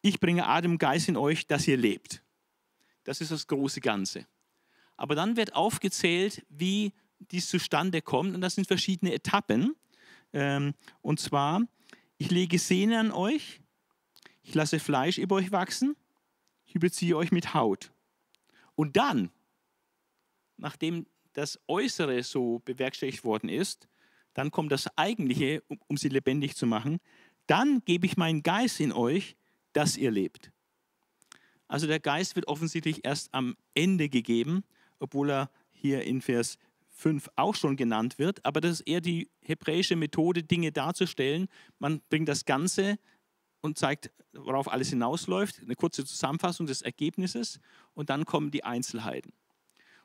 Ich 0.00 0.20
bringe 0.20 0.46
Atem 0.46 0.78
Geist 0.78 1.08
in 1.08 1.16
euch, 1.16 1.46
dass 1.46 1.68
ihr 1.68 1.76
lebt. 1.76 2.22
Das 3.04 3.20
ist 3.20 3.30
das 3.30 3.46
große 3.46 3.80
Ganze. 3.80 4.26
Aber 4.96 5.14
dann 5.14 5.36
wird 5.36 5.54
aufgezählt, 5.54 6.44
wie 6.48 6.92
dies 7.18 7.48
zustande 7.48 8.02
kommt. 8.02 8.34
Und 8.34 8.40
das 8.40 8.54
sind 8.54 8.66
verschiedene 8.66 9.12
Etappen. 9.12 9.74
Ähm, 10.32 10.74
und 11.02 11.20
zwar, 11.20 11.62
ich 12.18 12.30
lege 12.30 12.58
Sehne 12.58 12.98
an 12.98 13.12
euch, 13.12 13.60
ich 14.42 14.54
lasse 14.54 14.80
Fleisch 14.80 15.18
über 15.18 15.36
euch 15.36 15.52
wachsen, 15.52 15.96
ich 16.66 16.74
überziehe 16.74 17.16
euch 17.16 17.32
mit 17.32 17.54
Haut. 17.54 17.92
Und 18.74 18.96
dann 18.96 19.30
nachdem 20.62 21.06
das 21.34 21.58
Äußere 21.66 22.22
so 22.22 22.60
bewerkstelligt 22.64 23.24
worden 23.24 23.48
ist, 23.48 23.88
dann 24.32 24.50
kommt 24.50 24.72
das 24.72 24.86
Eigentliche, 24.96 25.62
um, 25.68 25.78
um 25.88 25.96
sie 25.96 26.08
lebendig 26.08 26.56
zu 26.56 26.66
machen. 26.66 26.98
Dann 27.46 27.82
gebe 27.84 28.06
ich 28.06 28.16
meinen 28.16 28.42
Geist 28.42 28.80
in 28.80 28.92
euch, 28.92 29.36
dass 29.72 29.96
ihr 29.96 30.10
lebt. 30.10 30.52
Also 31.68 31.86
der 31.86 32.00
Geist 32.00 32.36
wird 32.36 32.46
offensichtlich 32.46 33.04
erst 33.04 33.34
am 33.34 33.56
Ende 33.74 34.08
gegeben, 34.08 34.62
obwohl 35.00 35.30
er 35.30 35.50
hier 35.70 36.04
in 36.04 36.20
Vers 36.20 36.58
5 36.90 37.28
auch 37.34 37.54
schon 37.54 37.76
genannt 37.76 38.18
wird. 38.18 38.44
Aber 38.44 38.60
das 38.60 38.80
ist 38.80 38.80
eher 38.82 39.00
die 39.00 39.30
hebräische 39.40 39.96
Methode, 39.96 40.44
Dinge 40.44 40.70
darzustellen. 40.70 41.48
Man 41.78 42.00
bringt 42.08 42.28
das 42.28 42.44
Ganze 42.44 42.98
und 43.62 43.78
zeigt, 43.78 44.12
worauf 44.32 44.70
alles 44.70 44.90
hinausläuft, 44.90 45.60
eine 45.60 45.74
kurze 45.74 46.04
Zusammenfassung 46.04 46.66
des 46.66 46.82
Ergebnisses 46.82 47.58
und 47.94 48.10
dann 48.10 48.24
kommen 48.26 48.50
die 48.50 48.64
Einzelheiten. 48.64 49.32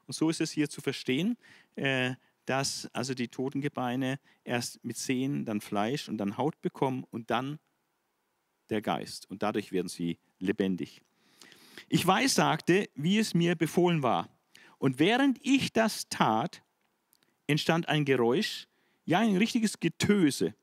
Und 0.07 0.13
so 0.13 0.29
ist 0.29 0.41
es 0.41 0.51
hier 0.51 0.69
zu 0.69 0.81
verstehen, 0.81 1.37
äh, 1.75 2.15
dass 2.45 2.89
also 2.93 3.13
die 3.13 3.27
Totengebeine 3.27 4.19
erst 4.45 4.83
mit 4.83 4.97
Sehen, 4.97 5.45
dann 5.45 5.59
Fleisch 5.59 6.07
und 6.07 6.17
dann 6.17 6.37
Haut 6.37 6.59
bekommen 6.61 7.03
und 7.11 7.29
dann 7.29 7.59
der 8.69 8.81
Geist. 8.81 9.29
Und 9.29 9.43
dadurch 9.43 9.71
werden 9.73 9.89
sie 9.89 10.17
lebendig. 10.39 11.01
Ich 11.89 12.05
weiß, 12.07 12.35
sagte, 12.35 12.89
wie 12.95 13.19
es 13.19 13.33
mir 13.33 13.55
befohlen 13.55 14.01
war. 14.01 14.29
Und 14.77 14.99
während 14.99 15.39
ich 15.41 15.73
das 15.73 16.07
tat, 16.09 16.63
entstand 17.47 17.89
ein 17.89 18.05
Geräusch, 18.05 18.67
ja 19.05 19.19
ein 19.19 19.37
richtiges 19.37 19.79
Getöse. 19.79 20.55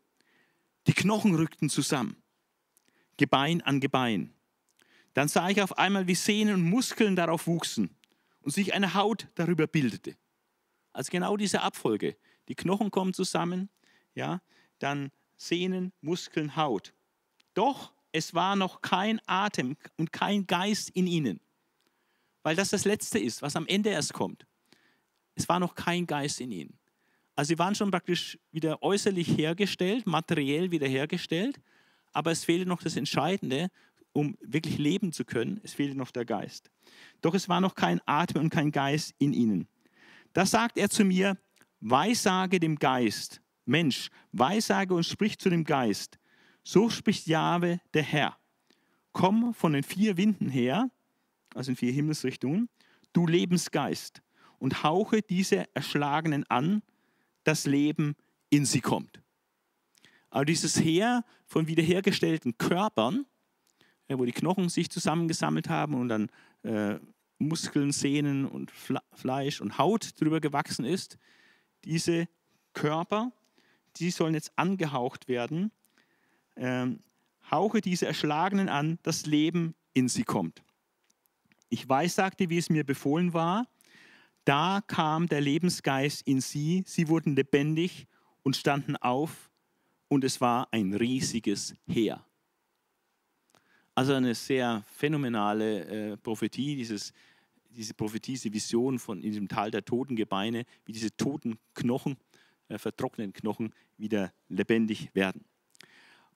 Die 0.86 0.92
Knochen 0.92 1.34
rückten 1.34 1.68
zusammen, 1.68 2.16
Gebein 3.18 3.60
an 3.60 3.80
Gebein. 3.80 4.32
Dann 5.12 5.28
sah 5.28 5.50
ich 5.50 5.60
auf 5.60 5.76
einmal, 5.78 6.06
wie 6.06 6.14
Sehnen 6.14 6.54
und 6.54 6.62
Muskeln 6.62 7.14
darauf 7.14 7.46
wuchsen 7.46 7.94
und 8.44 8.52
sich 8.52 8.74
eine 8.74 8.94
Haut 8.94 9.26
darüber 9.34 9.66
bildete. 9.66 10.16
Also 10.92 11.10
genau 11.10 11.36
diese 11.36 11.62
Abfolge. 11.62 12.16
Die 12.48 12.54
Knochen 12.54 12.90
kommen 12.90 13.14
zusammen, 13.14 13.70
ja, 14.14 14.40
dann 14.78 15.10
Sehnen, 15.36 15.92
Muskeln, 16.00 16.56
Haut. 16.56 16.92
Doch 17.54 17.92
es 18.12 18.34
war 18.34 18.54
noch 18.54 18.82
kein 18.82 19.20
Atem 19.26 19.76
und 19.96 20.12
kein 20.12 20.46
Geist 20.46 20.90
in 20.90 21.06
ihnen, 21.06 21.40
weil 22.42 22.54
das 22.54 22.68
das 22.68 22.84
Letzte 22.84 23.18
ist, 23.18 23.42
was 23.42 23.56
am 23.56 23.66
Ende 23.66 23.90
erst 23.90 24.12
kommt. 24.12 24.46
Es 25.34 25.48
war 25.48 25.58
noch 25.58 25.74
kein 25.74 26.06
Geist 26.06 26.40
in 26.40 26.52
ihnen. 26.52 26.78
Also 27.34 27.48
sie 27.48 27.58
waren 27.58 27.74
schon 27.74 27.90
praktisch 27.90 28.38
wieder 28.52 28.82
äußerlich 28.82 29.36
hergestellt, 29.36 30.06
materiell 30.06 30.70
wiederhergestellt, 30.70 31.60
aber 32.12 32.30
es 32.30 32.44
fehlte 32.44 32.66
noch 32.66 32.82
das 32.82 32.96
Entscheidende, 32.96 33.70
um 34.14 34.38
wirklich 34.40 34.78
leben 34.78 35.12
zu 35.12 35.24
können, 35.24 35.60
es 35.62 35.74
fehlte 35.74 35.98
noch 35.98 36.10
der 36.10 36.24
Geist. 36.24 36.70
Doch 37.20 37.34
es 37.34 37.48
war 37.48 37.60
noch 37.60 37.74
kein 37.74 38.00
Atem 38.06 38.40
und 38.40 38.50
kein 38.50 38.70
Geist 38.70 39.14
in 39.18 39.32
ihnen. 39.32 39.68
Da 40.32 40.46
sagt 40.46 40.78
er 40.78 40.88
zu 40.88 41.04
mir, 41.04 41.36
Weissage 41.80 42.60
dem 42.60 42.76
Geist, 42.76 43.42
Mensch, 43.66 44.08
Weissage 44.32 44.94
und 44.94 45.04
sprich 45.04 45.38
zu 45.38 45.50
dem 45.50 45.64
Geist. 45.64 46.18
So 46.62 46.88
spricht 46.88 47.26
Jahwe, 47.26 47.80
der 47.92 48.02
Herr. 48.02 48.38
Komm 49.12 49.52
von 49.52 49.74
den 49.74 49.82
vier 49.82 50.16
Winden 50.16 50.48
her, 50.48 50.90
also 51.54 51.72
in 51.72 51.76
vier 51.76 51.92
Himmelsrichtungen, 51.92 52.68
du 53.12 53.26
Lebensgeist, 53.26 54.22
und 54.58 54.82
hauche 54.82 55.22
diese 55.22 55.66
Erschlagenen 55.74 56.44
an, 56.48 56.82
das 57.42 57.66
Leben 57.66 58.14
in 58.48 58.64
sie 58.64 58.80
kommt. 58.80 59.20
Aber 60.30 60.44
dieses 60.44 60.80
Heer 60.80 61.24
von 61.46 61.66
wiederhergestellten 61.66 62.56
Körpern, 62.56 63.26
wo 64.08 64.24
die 64.24 64.32
Knochen 64.32 64.68
sich 64.68 64.90
zusammengesammelt 64.90 65.68
haben 65.68 65.94
und 65.94 66.08
dann 66.08 66.30
äh, 66.62 66.98
Muskeln, 67.38 67.92
Sehnen 67.92 68.46
und 68.46 68.70
Fleisch 68.70 69.60
und 69.60 69.78
Haut 69.78 70.20
drüber 70.20 70.40
gewachsen 70.40 70.84
ist, 70.84 71.18
diese 71.84 72.28
Körper, 72.72 73.32
die 73.96 74.10
sollen 74.10 74.34
jetzt 74.34 74.52
angehaucht 74.56 75.28
werden. 75.28 75.70
Ähm, 76.56 77.00
hauche 77.50 77.80
diese 77.80 78.06
Erschlagenen 78.06 78.68
an, 78.68 78.98
das 79.02 79.26
Leben 79.26 79.74
in 79.92 80.08
sie 80.08 80.24
kommt. 80.24 80.62
Ich 81.68 81.88
weiß, 81.88 82.14
sagte, 82.14 82.50
wie 82.50 82.58
es 82.58 82.70
mir 82.70 82.84
befohlen 82.84 83.32
war, 83.32 83.66
da 84.44 84.82
kam 84.86 85.26
der 85.26 85.40
Lebensgeist 85.40 86.26
in 86.26 86.40
sie, 86.40 86.84
sie 86.86 87.08
wurden 87.08 87.34
lebendig 87.34 88.06
und 88.42 88.56
standen 88.56 88.96
auf 88.96 89.50
und 90.08 90.22
es 90.24 90.40
war 90.40 90.68
ein 90.70 90.94
riesiges 90.94 91.74
Heer. 91.86 92.24
Also 93.94 94.14
eine 94.14 94.34
sehr 94.34 94.84
phänomenale 94.96 96.12
äh, 96.12 96.16
Prophetie, 96.16 96.76
dieses, 96.76 97.12
diese 97.70 97.94
Prophetie, 97.94 98.32
diese 98.32 98.52
Vision 98.52 98.98
von 98.98 99.18
in 99.22 99.30
diesem 99.30 99.48
Tal 99.48 99.70
der 99.70 99.84
toten 99.84 100.16
Gebeine, 100.16 100.64
wie 100.84 100.92
diese 100.92 101.16
toten 101.16 101.58
Knochen, 101.74 102.16
äh, 102.68 102.78
vertrockneten 102.78 103.32
Knochen 103.32 103.72
wieder 103.96 104.32
lebendig 104.48 105.14
werden. 105.14 105.44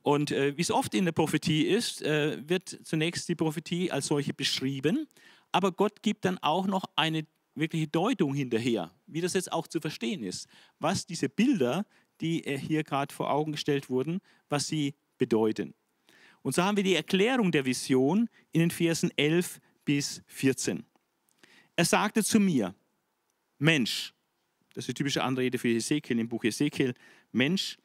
Und 0.02 0.30
äh, 0.30 0.56
wie 0.56 0.62
es 0.62 0.70
oft 0.70 0.94
in 0.94 1.04
der 1.04 1.12
Prophetie 1.12 1.66
ist, 1.66 2.02
äh, 2.02 2.38
wird 2.48 2.78
zunächst 2.84 3.28
die 3.28 3.34
Prophetie 3.34 3.90
als 3.90 4.06
solche 4.06 4.32
beschrieben, 4.32 5.08
aber 5.50 5.72
Gott 5.72 6.02
gibt 6.02 6.24
dann 6.24 6.38
auch 6.38 6.66
noch 6.66 6.84
eine 6.94 7.26
wirkliche 7.54 7.88
Deutung 7.88 8.34
hinterher, 8.34 8.92
wie 9.06 9.20
das 9.20 9.34
jetzt 9.34 9.52
auch 9.52 9.66
zu 9.66 9.80
verstehen 9.80 10.22
ist, 10.22 10.48
was 10.78 11.06
diese 11.06 11.28
Bilder, 11.28 11.84
die 12.20 12.44
äh, 12.46 12.56
hier 12.56 12.84
gerade 12.84 13.12
vor 13.12 13.30
Augen 13.30 13.52
gestellt 13.52 13.90
wurden, 13.90 14.20
was 14.48 14.68
sie 14.68 14.94
bedeuten. 15.18 15.74
Und 16.48 16.54
so 16.54 16.62
haben 16.62 16.78
wir 16.78 16.82
die 16.82 16.94
Erklärung 16.94 17.52
der 17.52 17.66
Vision 17.66 18.26
in 18.52 18.60
den 18.60 18.70
Versen 18.70 19.10
11 19.18 19.60
bis 19.84 20.22
14. 20.28 20.82
Er 21.76 21.84
sagte 21.84 22.24
zu 22.24 22.40
mir, 22.40 22.74
Mensch, 23.58 24.14
das 24.72 24.84
ist 24.84 24.88
die 24.88 24.94
typische 24.94 25.22
Anrede 25.22 25.58
für 25.58 25.68
Ezekiel 25.68 26.18
im 26.18 26.26
Buch 26.26 26.44
Ezekiel, 26.44 26.94
Mensch, 27.32 27.76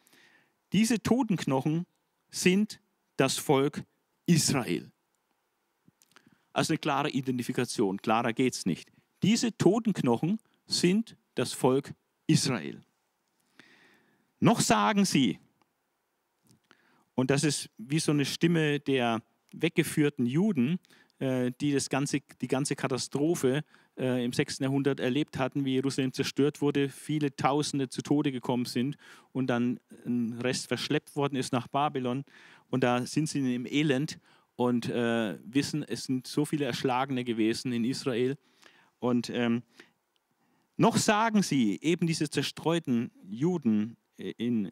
diese 0.71 1.03
Totenknochen 1.03 1.85
sind 2.31 2.79
das 3.17 3.37
Volk 3.37 3.83
Israel. 4.27 4.89
Also 6.53 6.71
eine 6.71 6.77
klare 6.77 7.09
Identifikation, 7.09 7.97
klarer 7.97 8.31
geht 8.31 8.53
es 8.53 8.65
nicht. 8.65 8.93
Diese 9.23 9.57
Totenknochen 9.57 10.39
sind 10.67 11.17
das 11.35 11.51
Volk 11.51 11.93
Israel. 12.27 12.81
Noch 14.39 14.61
sagen 14.61 15.03
sie, 15.03 15.41
und 17.15 17.29
das 17.29 17.43
ist 17.43 17.69
wie 17.77 17.99
so 17.99 18.11
eine 18.11 18.25
Stimme 18.25 18.79
der 18.79 19.21
weggeführten 19.51 20.25
Juden, 20.25 20.79
äh, 21.19 21.51
die 21.61 21.71
das 21.71 21.89
ganze, 21.89 22.21
die 22.41 22.47
ganze 22.47 22.75
Katastrophe 22.75 23.63
äh, 23.97 24.25
im 24.25 24.33
6. 24.33 24.59
Jahrhundert 24.59 24.99
erlebt 24.99 25.37
hatten, 25.37 25.65
wie 25.65 25.73
Jerusalem 25.73 26.11
zerstört 26.11 26.61
wurde, 26.61 26.89
viele 26.89 27.35
Tausende 27.35 27.89
zu 27.89 28.01
Tode 28.01 28.31
gekommen 28.31 28.65
sind 28.65 28.97
und 29.31 29.47
dann 29.47 29.79
ein 30.05 30.39
Rest 30.41 30.67
verschleppt 30.67 31.15
worden 31.15 31.35
ist 31.35 31.53
nach 31.53 31.67
Babylon. 31.67 32.23
Und 32.69 32.83
da 32.83 33.05
sind 33.05 33.29
sie 33.29 33.53
im 33.53 33.65
Elend 33.65 34.19
und 34.55 34.89
äh, 34.89 35.37
wissen, 35.45 35.83
es 35.83 36.05
sind 36.05 36.27
so 36.27 36.45
viele 36.45 36.65
Erschlagene 36.65 37.23
gewesen 37.23 37.71
in 37.71 37.85
Israel. 37.85 38.37
Und 38.99 39.29
ähm, 39.29 39.61
noch 40.77 40.97
sagen 40.97 41.43
sie, 41.43 41.79
eben 41.81 42.07
diese 42.07 42.29
zerstreuten 42.29 43.11
Juden 43.29 43.97
in, 44.17 44.71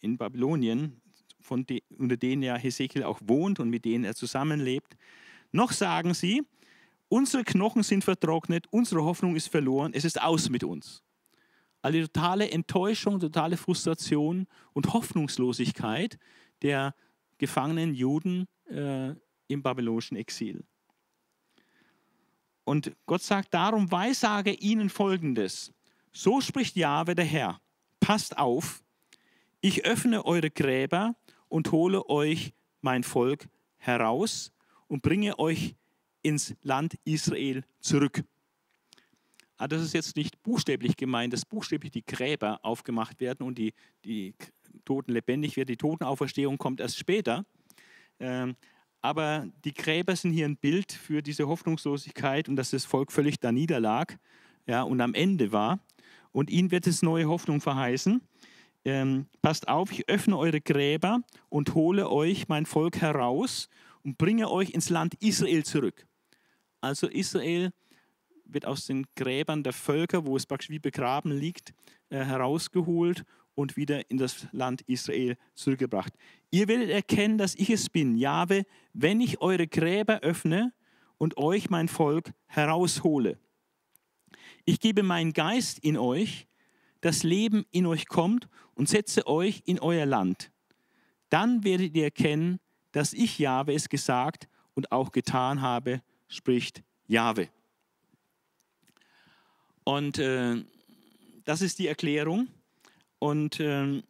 in 0.00 0.18
Babylonien, 0.18 1.00
von 1.46 1.64
de, 1.64 1.82
unter 1.96 2.16
denen 2.16 2.42
ja 2.42 2.56
Hesekiel 2.56 3.04
auch 3.04 3.20
wohnt 3.22 3.60
und 3.60 3.70
mit 3.70 3.84
denen 3.84 4.04
er 4.04 4.14
zusammenlebt. 4.14 4.96
Noch 5.52 5.72
sagen 5.72 6.12
sie, 6.12 6.42
unsere 7.08 7.44
Knochen 7.44 7.82
sind 7.82 8.04
vertrocknet, 8.04 8.66
unsere 8.70 9.04
Hoffnung 9.04 9.36
ist 9.36 9.48
verloren, 9.48 9.92
es 9.94 10.04
ist 10.04 10.20
aus 10.20 10.50
mit 10.50 10.64
uns. 10.64 11.02
Also 11.82 12.00
totale 12.00 12.50
Enttäuschung, 12.50 13.20
totale 13.20 13.56
Frustration 13.56 14.46
und 14.72 14.92
Hoffnungslosigkeit 14.92 16.18
der 16.62 16.94
gefangenen 17.38 17.94
Juden 17.94 18.46
äh, 18.68 19.14
im 19.46 19.62
babylonischen 19.62 20.16
Exil. 20.16 20.64
Und 22.64 22.90
Gott 23.06 23.22
sagt 23.22 23.54
darum, 23.54 23.92
weissage 23.92 24.52
ihnen 24.52 24.90
Folgendes. 24.90 25.72
So 26.12 26.40
spricht 26.40 26.74
Jahwe 26.74 27.14
der 27.14 27.24
Herr. 27.24 27.60
Passt 28.00 28.36
auf, 28.36 28.82
ich 29.60 29.84
öffne 29.84 30.24
eure 30.24 30.50
Gräber 30.50 31.14
und 31.48 31.72
hole 31.72 32.08
euch 32.08 32.52
mein 32.80 33.02
Volk 33.02 33.48
heraus 33.76 34.52
und 34.88 35.02
bringe 35.02 35.38
euch 35.38 35.74
ins 36.22 36.54
Land 36.62 36.98
Israel 37.04 37.64
zurück. 37.80 38.24
Ah, 39.58 39.68
das 39.68 39.82
ist 39.82 39.94
jetzt 39.94 40.16
nicht 40.16 40.42
buchstäblich 40.42 40.96
gemeint, 40.96 41.32
dass 41.32 41.44
buchstäblich 41.44 41.90
die 41.90 42.04
Gräber 42.04 42.60
aufgemacht 42.62 43.20
werden 43.20 43.46
und 43.46 43.56
die, 43.56 43.72
die 44.04 44.34
Toten 44.84 45.12
lebendig 45.12 45.56
werden. 45.56 45.68
Die 45.68 45.78
Totenauferstehung 45.78 46.58
kommt 46.58 46.80
erst 46.80 46.98
später. 46.98 47.46
Ähm, 48.20 48.56
aber 49.00 49.46
die 49.64 49.72
Gräber 49.72 50.16
sind 50.16 50.32
hier 50.32 50.46
ein 50.46 50.56
Bild 50.56 50.92
für 50.92 51.22
diese 51.22 51.46
Hoffnungslosigkeit 51.46 52.48
und 52.48 52.56
dass 52.56 52.70
das 52.70 52.84
Volk 52.84 53.12
völlig 53.12 53.38
da 53.40 53.52
niederlag 53.52 54.18
ja, 54.66 54.82
und 54.82 55.00
am 55.00 55.14
Ende 55.14 55.52
war. 55.52 55.78
Und 56.32 56.50
ihnen 56.50 56.70
wird 56.70 56.86
es 56.86 57.02
neue 57.02 57.28
Hoffnung 57.28 57.60
verheißen 57.60 58.20
ähm, 58.86 59.26
passt 59.42 59.66
auf, 59.66 59.90
ich 59.90 60.08
öffne 60.08 60.38
eure 60.38 60.60
Gräber 60.60 61.20
und 61.48 61.74
hole 61.74 62.08
euch 62.08 62.46
mein 62.46 62.66
Volk 62.66 63.00
heraus 63.00 63.68
und 64.04 64.16
bringe 64.16 64.48
euch 64.48 64.70
ins 64.70 64.90
Land 64.90 65.14
Israel 65.20 65.64
zurück. 65.64 66.06
Also 66.80 67.08
Israel 67.08 67.72
wird 68.44 68.64
aus 68.64 68.86
den 68.86 69.04
Gräbern 69.16 69.64
der 69.64 69.72
Völker, 69.72 70.24
wo 70.24 70.36
es 70.36 70.46
praktisch 70.46 70.70
wie 70.70 70.78
begraben 70.78 71.32
liegt, 71.32 71.74
äh, 72.10 72.24
herausgeholt 72.24 73.24
und 73.56 73.76
wieder 73.76 74.08
in 74.08 74.18
das 74.18 74.46
Land 74.52 74.82
Israel 74.82 75.36
zurückgebracht. 75.54 76.12
Ihr 76.52 76.68
werdet 76.68 76.90
erkennen, 76.90 77.38
dass 77.38 77.56
ich 77.56 77.70
es 77.70 77.90
bin, 77.90 78.16
Jahwe, 78.16 78.62
wenn 78.92 79.20
ich 79.20 79.40
eure 79.40 79.66
Gräber 79.66 80.20
öffne 80.20 80.72
und 81.18 81.38
euch 81.38 81.70
mein 81.70 81.88
Volk 81.88 82.30
heraushole. 82.46 83.36
Ich 84.64 84.78
gebe 84.78 85.02
meinen 85.02 85.32
Geist 85.32 85.80
in 85.80 85.96
euch, 85.96 86.45
das 87.06 87.22
Leben 87.22 87.64
in 87.70 87.86
euch 87.86 88.08
kommt 88.08 88.48
und 88.74 88.88
setze 88.88 89.28
euch 89.28 89.62
in 89.64 89.78
euer 89.78 90.06
Land. 90.06 90.50
Dann 91.28 91.62
werdet 91.62 91.94
ihr 91.94 92.02
erkennen, 92.02 92.58
dass 92.90 93.12
ich 93.12 93.38
Jahwe 93.38 93.74
es 93.74 93.88
gesagt 93.88 94.48
und 94.74 94.90
auch 94.90 95.12
getan 95.12 95.62
habe, 95.62 96.02
spricht 96.26 96.82
Jahwe. 97.06 97.48
Und 99.84 100.18
äh, 100.18 100.64
das 101.44 101.62
ist 101.62 101.78
die 101.78 101.86
Erklärung. 101.86 102.48
Und 103.20 103.60
äh, 103.60 104.02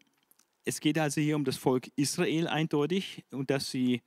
es 0.64 0.80
geht 0.80 0.99
also 0.99 1.20
hier 1.20 1.36
um 1.36 1.44
das 1.44 1.59
Volk 1.59 1.90
Israel 1.97 2.49
eindeutig 2.49 3.26
und 3.30 3.51
dass 3.51 3.70
sie 3.70 4.01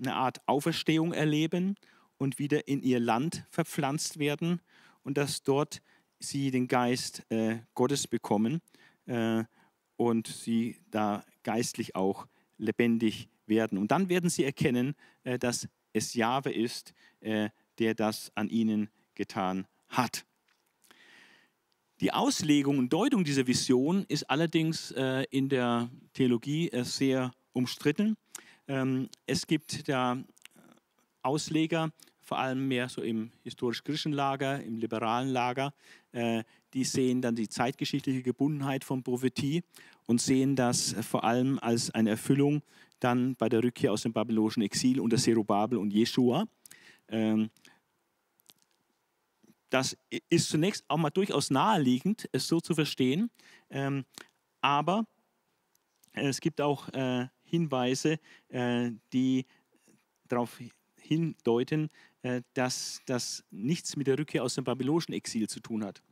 eine 0.00 0.14
Art 0.14 0.40
Auferstehung 0.46 1.12
erleben 1.12 1.74
und 2.16 2.38
wieder 2.38 2.68
in 2.68 2.80
ihr 2.80 3.00
Land 3.00 3.44
verpflanzt 3.50 4.20
werden 4.20 4.60
und 5.02 5.18
dass 5.18 5.42
dort 5.42 5.82
sie 6.18 6.50
den 6.50 6.68
Geist 6.68 7.22
äh, 7.30 7.58
Gottes 7.74 8.06
bekommen 8.06 8.60
äh, 9.06 9.44
und 9.96 10.26
sie 10.26 10.78
da 10.90 11.24
geistlich 11.42 11.94
auch 11.94 12.26
lebendig 12.58 13.28
werden. 13.46 13.78
Und 13.78 13.90
dann 13.90 14.08
werden 14.08 14.30
sie 14.30 14.44
erkennen, 14.44 14.94
äh, 15.24 15.38
dass 15.38 15.68
es 15.92 16.14
Jahwe 16.14 16.52
ist, 16.52 16.92
äh, 17.20 17.50
der 17.78 17.94
das 17.94 18.30
an 18.34 18.48
ihnen 18.48 18.90
getan 19.14 19.66
hat. 19.88 20.26
Die 22.00 22.12
Auslegung 22.12 22.78
und 22.78 22.92
Deutung 22.92 23.24
dieser 23.24 23.46
Vision 23.46 24.04
ist 24.08 24.24
allerdings 24.24 24.90
äh, 24.92 25.24
in 25.30 25.48
der 25.48 25.90
Theologie 26.12 26.68
äh, 26.68 26.84
sehr 26.84 27.32
umstritten. 27.52 28.16
Ähm, 28.68 29.08
es 29.26 29.46
gibt 29.46 29.88
da 29.88 30.22
Ausleger, 31.22 31.90
vor 32.26 32.40
allem 32.40 32.66
mehr 32.66 32.88
so 32.88 33.02
im 33.02 33.30
historisch-griechischen 33.44 34.12
Lager, 34.12 34.60
im 34.60 34.78
liberalen 34.78 35.28
Lager, 35.28 35.72
äh, 36.10 36.42
die 36.74 36.82
sehen 36.82 37.22
dann 37.22 37.36
die 37.36 37.48
zeitgeschichtliche 37.48 38.22
Gebundenheit 38.22 38.82
von 38.82 39.04
Prophetie 39.04 39.62
und 40.06 40.20
sehen 40.20 40.56
das 40.56 40.96
vor 41.08 41.22
allem 41.22 41.60
als 41.60 41.92
eine 41.92 42.10
Erfüllung 42.10 42.62
dann 42.98 43.36
bei 43.36 43.48
der 43.48 43.62
Rückkehr 43.62 43.92
aus 43.92 44.02
dem 44.02 44.12
babylonischen 44.12 44.64
Exil 44.64 44.98
unter 44.98 45.16
Zerubabel 45.18 45.78
und 45.78 45.92
Jeschua. 45.92 46.48
Ähm, 47.08 47.48
das 49.70 49.96
ist 50.28 50.48
zunächst 50.48 50.84
auch 50.88 50.96
mal 50.96 51.10
durchaus 51.10 51.50
naheliegend, 51.50 52.28
es 52.32 52.48
so 52.48 52.60
zu 52.60 52.74
verstehen, 52.74 53.30
ähm, 53.70 54.04
aber 54.60 55.06
es 56.12 56.40
gibt 56.40 56.60
auch 56.60 56.88
äh, 56.88 57.28
Hinweise, 57.44 58.18
äh, 58.48 58.90
die 59.12 59.46
darauf 60.26 60.58
hindeuten, 61.06 61.84
äh, 61.84 61.90
dass 62.54 63.00
das 63.06 63.44
nichts 63.50 63.96
mit 63.96 64.06
der 64.06 64.18
Rückkehr 64.18 64.42
aus 64.42 64.54
dem 64.54 64.64
babylonischen 64.64 65.14
Exil 65.14 65.48
zu 65.48 65.60
tun 65.60 65.84
hat. 65.84 66.02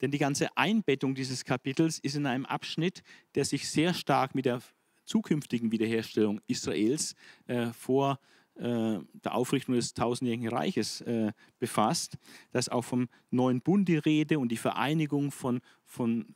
Denn 0.00 0.10
die 0.10 0.18
ganze 0.18 0.54
Einbettung 0.56 1.14
dieses 1.14 1.44
Kapitels 1.44 1.98
ist 1.98 2.16
in 2.16 2.26
einem 2.26 2.46
Abschnitt, 2.46 3.02
der 3.34 3.44
sich 3.44 3.68
sehr 3.68 3.94
stark 3.94 4.34
mit 4.34 4.44
der 4.44 4.60
zukünftigen 5.04 5.72
Wiederherstellung 5.72 6.40
Israels 6.46 7.14
äh, 7.46 7.68
vor 7.72 8.18
äh, 8.56 8.98
der 9.12 9.34
Aufrichtung 9.34 9.74
des 9.74 9.94
tausendjährigen 9.94 10.48
Reiches 10.48 11.00
äh, 11.02 11.32
befasst. 11.58 12.18
Da 12.52 12.58
ist 12.58 12.72
auch 12.72 12.82
vom 12.82 13.08
neuen 13.30 13.60
Bund 13.60 13.88
die 13.88 13.98
Rede 13.98 14.38
und 14.38 14.50
die 14.50 14.56
Vereinigung 14.56 15.30
von, 15.30 15.60
von, 15.84 16.26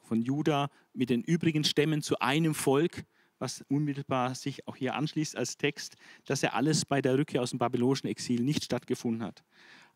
von 0.00 0.20
Juda 0.20 0.68
mit 0.92 1.10
den 1.10 1.22
übrigen 1.22 1.64
Stämmen 1.64 2.02
zu 2.02 2.18
einem 2.18 2.54
Volk 2.54 3.04
was 3.38 3.64
unmittelbar 3.68 4.34
sich 4.34 4.66
auch 4.66 4.76
hier 4.76 4.94
anschließt 4.94 5.36
als 5.36 5.56
Text, 5.56 5.96
dass 6.24 6.42
er 6.42 6.54
alles 6.54 6.84
bei 6.84 7.02
der 7.02 7.18
Rückkehr 7.18 7.42
aus 7.42 7.50
dem 7.50 7.58
babylonischen 7.58 8.08
Exil 8.08 8.42
nicht 8.42 8.64
stattgefunden 8.64 9.22
hat. 9.22 9.44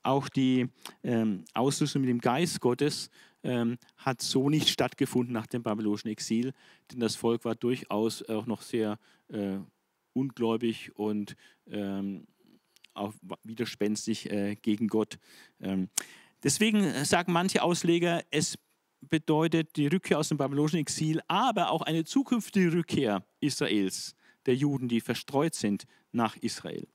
Auch 0.03 0.29
die 0.29 0.69
ähm, 1.03 1.45
Ausrüstung 1.53 2.03
mit 2.03 2.09
dem 2.11 2.21
Geist 2.21 2.61
Gottes 2.61 3.11
ähm, 3.43 3.79
hat 3.97 4.23
so 4.23 4.49
nicht 4.49 4.69
stattgefunden 4.69 5.33
nach 5.33 5.47
dem 5.47 5.63
babylonischen 5.63 6.11
Exil, 6.11 6.53
denn 6.91 7.01
das 7.01 7.17
Volk 7.17 7.45
war 7.45 7.55
durchaus 7.55 8.23
auch 8.29 8.47
noch 8.47 8.63
sehr 8.63 8.99
äh, 9.29 9.59
ungläubig 10.13 10.97
und 10.97 11.37
ähm, 11.67 12.27
auch 12.95 13.15
widerspenstig 13.45 14.31
äh, 14.31 14.57
gegen 14.57 14.89
Gott. 14.89 15.19
Ähm, 15.61 15.89
deswegen 16.43 17.05
sagen 17.05 17.33
manche 17.33 17.63
Ausleger, 17.63 18.23
es 18.31 18.59
bedeutet 19.01 19.77
die 19.77 19.87
Rückkehr 19.87 20.19
aus 20.19 20.29
dem 20.29 20.39
babylonischen 20.39 20.79
Exil, 20.79 21.21
aber 21.29 21.71
auch 21.71 21.83
eine 21.83 22.05
zukünftige 22.05 22.73
Rückkehr 22.73 23.25
Israels, 23.41 24.15
der 24.47 24.55
Juden, 24.55 24.89
die 24.89 25.01
verstreut 25.01 25.55
sind 25.55 25.85
nach 26.13 26.37
Israel. 26.37 26.87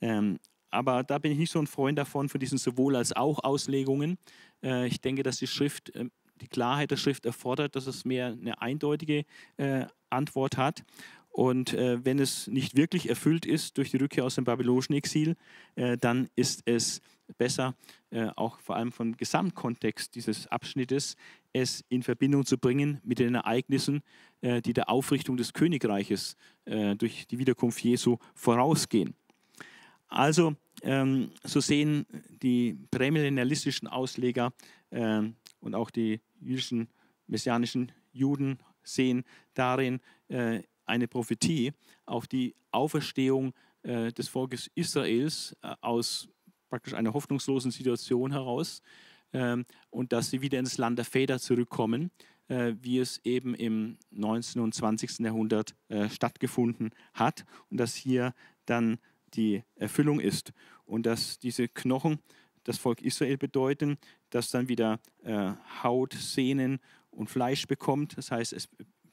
Ähm, 0.00 0.38
aber 0.70 1.02
da 1.02 1.18
bin 1.18 1.32
ich 1.32 1.38
nicht 1.38 1.52
so 1.52 1.58
ein 1.58 1.66
Freund 1.66 1.98
davon, 1.98 2.28
für 2.28 2.38
diesen 2.38 2.58
sowohl 2.58 2.96
als 2.96 3.12
auch 3.14 3.42
Auslegungen. 3.42 4.18
Äh, 4.62 4.86
ich 4.86 5.00
denke, 5.00 5.22
dass 5.22 5.38
die 5.38 5.46
Schrift, 5.46 5.94
äh, 5.94 6.06
die 6.40 6.48
Klarheit 6.48 6.90
der 6.90 6.96
Schrift 6.96 7.26
erfordert, 7.26 7.76
dass 7.76 7.86
es 7.86 8.04
mehr 8.04 8.28
eine 8.28 8.60
eindeutige 8.62 9.24
äh, 9.56 9.86
Antwort 10.10 10.56
hat. 10.56 10.84
Und 11.28 11.74
äh, 11.74 12.04
wenn 12.04 12.18
es 12.18 12.48
nicht 12.48 12.76
wirklich 12.76 13.08
erfüllt 13.08 13.46
ist 13.46 13.78
durch 13.78 13.90
die 13.90 13.98
Rückkehr 13.98 14.24
aus 14.24 14.34
dem 14.34 14.44
babylonischen 14.44 14.94
Exil, 14.94 15.36
äh, 15.76 15.96
dann 15.96 16.28
ist 16.34 16.62
es 16.66 17.00
besser, 17.38 17.74
äh, 18.10 18.28
auch 18.36 18.60
vor 18.60 18.76
allem 18.76 18.92
vom 18.92 19.16
Gesamtkontext 19.16 20.14
dieses 20.14 20.46
Abschnittes, 20.46 21.16
es 21.52 21.84
in 21.88 22.02
Verbindung 22.02 22.44
zu 22.44 22.58
bringen 22.58 23.00
mit 23.04 23.18
den 23.18 23.34
Ereignissen, 23.34 24.02
äh, 24.40 24.62
die 24.62 24.72
der 24.72 24.88
Aufrichtung 24.88 25.36
des 25.36 25.52
Königreiches 25.52 26.36
äh, 26.64 26.94
durch 26.96 27.26
die 27.26 27.38
Wiederkunft 27.38 27.80
Jesu 27.82 28.18
vorausgehen. 28.34 29.14
Also, 30.08 30.56
ähm, 30.82 31.30
so 31.44 31.60
sehen 31.60 32.06
die 32.42 32.76
prämillennialistischen 32.90 33.86
Ausleger 33.86 34.52
ähm, 34.90 35.36
und 35.60 35.74
auch 35.74 35.90
die 35.90 36.20
jüdischen, 36.40 36.88
messianischen 37.26 37.92
Juden 38.12 38.58
sehen 38.82 39.24
darin 39.54 40.00
äh, 40.28 40.62
eine 40.84 41.06
Prophetie 41.06 41.72
auf 42.06 42.26
die 42.26 42.54
Auferstehung 42.72 43.54
äh, 43.82 44.12
des 44.12 44.28
Volkes 44.28 44.70
Israels 44.74 45.56
äh, 45.62 45.74
aus 45.80 46.28
praktisch 46.70 46.94
einer 46.94 47.12
hoffnungslosen 47.12 47.70
Situation 47.70 48.32
heraus 48.32 48.82
ähm, 49.32 49.66
und 49.90 50.12
dass 50.12 50.30
sie 50.30 50.40
wieder 50.40 50.58
ins 50.58 50.78
Land 50.78 50.98
der 50.98 51.04
Väter 51.04 51.38
zurückkommen, 51.38 52.10
äh, 52.48 52.74
wie 52.80 52.98
es 52.98 53.20
eben 53.24 53.54
im 53.54 53.98
19. 54.10 54.62
und 54.62 54.74
20. 54.74 55.18
Jahrhundert 55.20 55.74
äh, 55.88 56.08
stattgefunden 56.08 56.90
hat 57.12 57.44
und 57.68 57.78
dass 57.78 57.94
hier 57.94 58.34
dann 58.66 58.98
die 59.34 59.62
Erfüllung 59.76 60.20
ist 60.20 60.52
und 60.84 61.06
dass 61.06 61.38
diese 61.38 61.68
Knochen 61.68 62.18
das 62.64 62.78
Volk 62.78 63.00
Israel 63.02 63.38
bedeuten, 63.38 63.98
das 64.30 64.50
dann 64.50 64.68
wieder 64.68 65.00
äh, 65.22 65.52
Haut, 65.82 66.12
Sehnen 66.14 66.78
und 67.10 67.30
Fleisch 67.30 67.66
bekommt. 67.66 68.16
Das 68.16 68.30
heißt, 68.30 68.52
es 68.52 68.68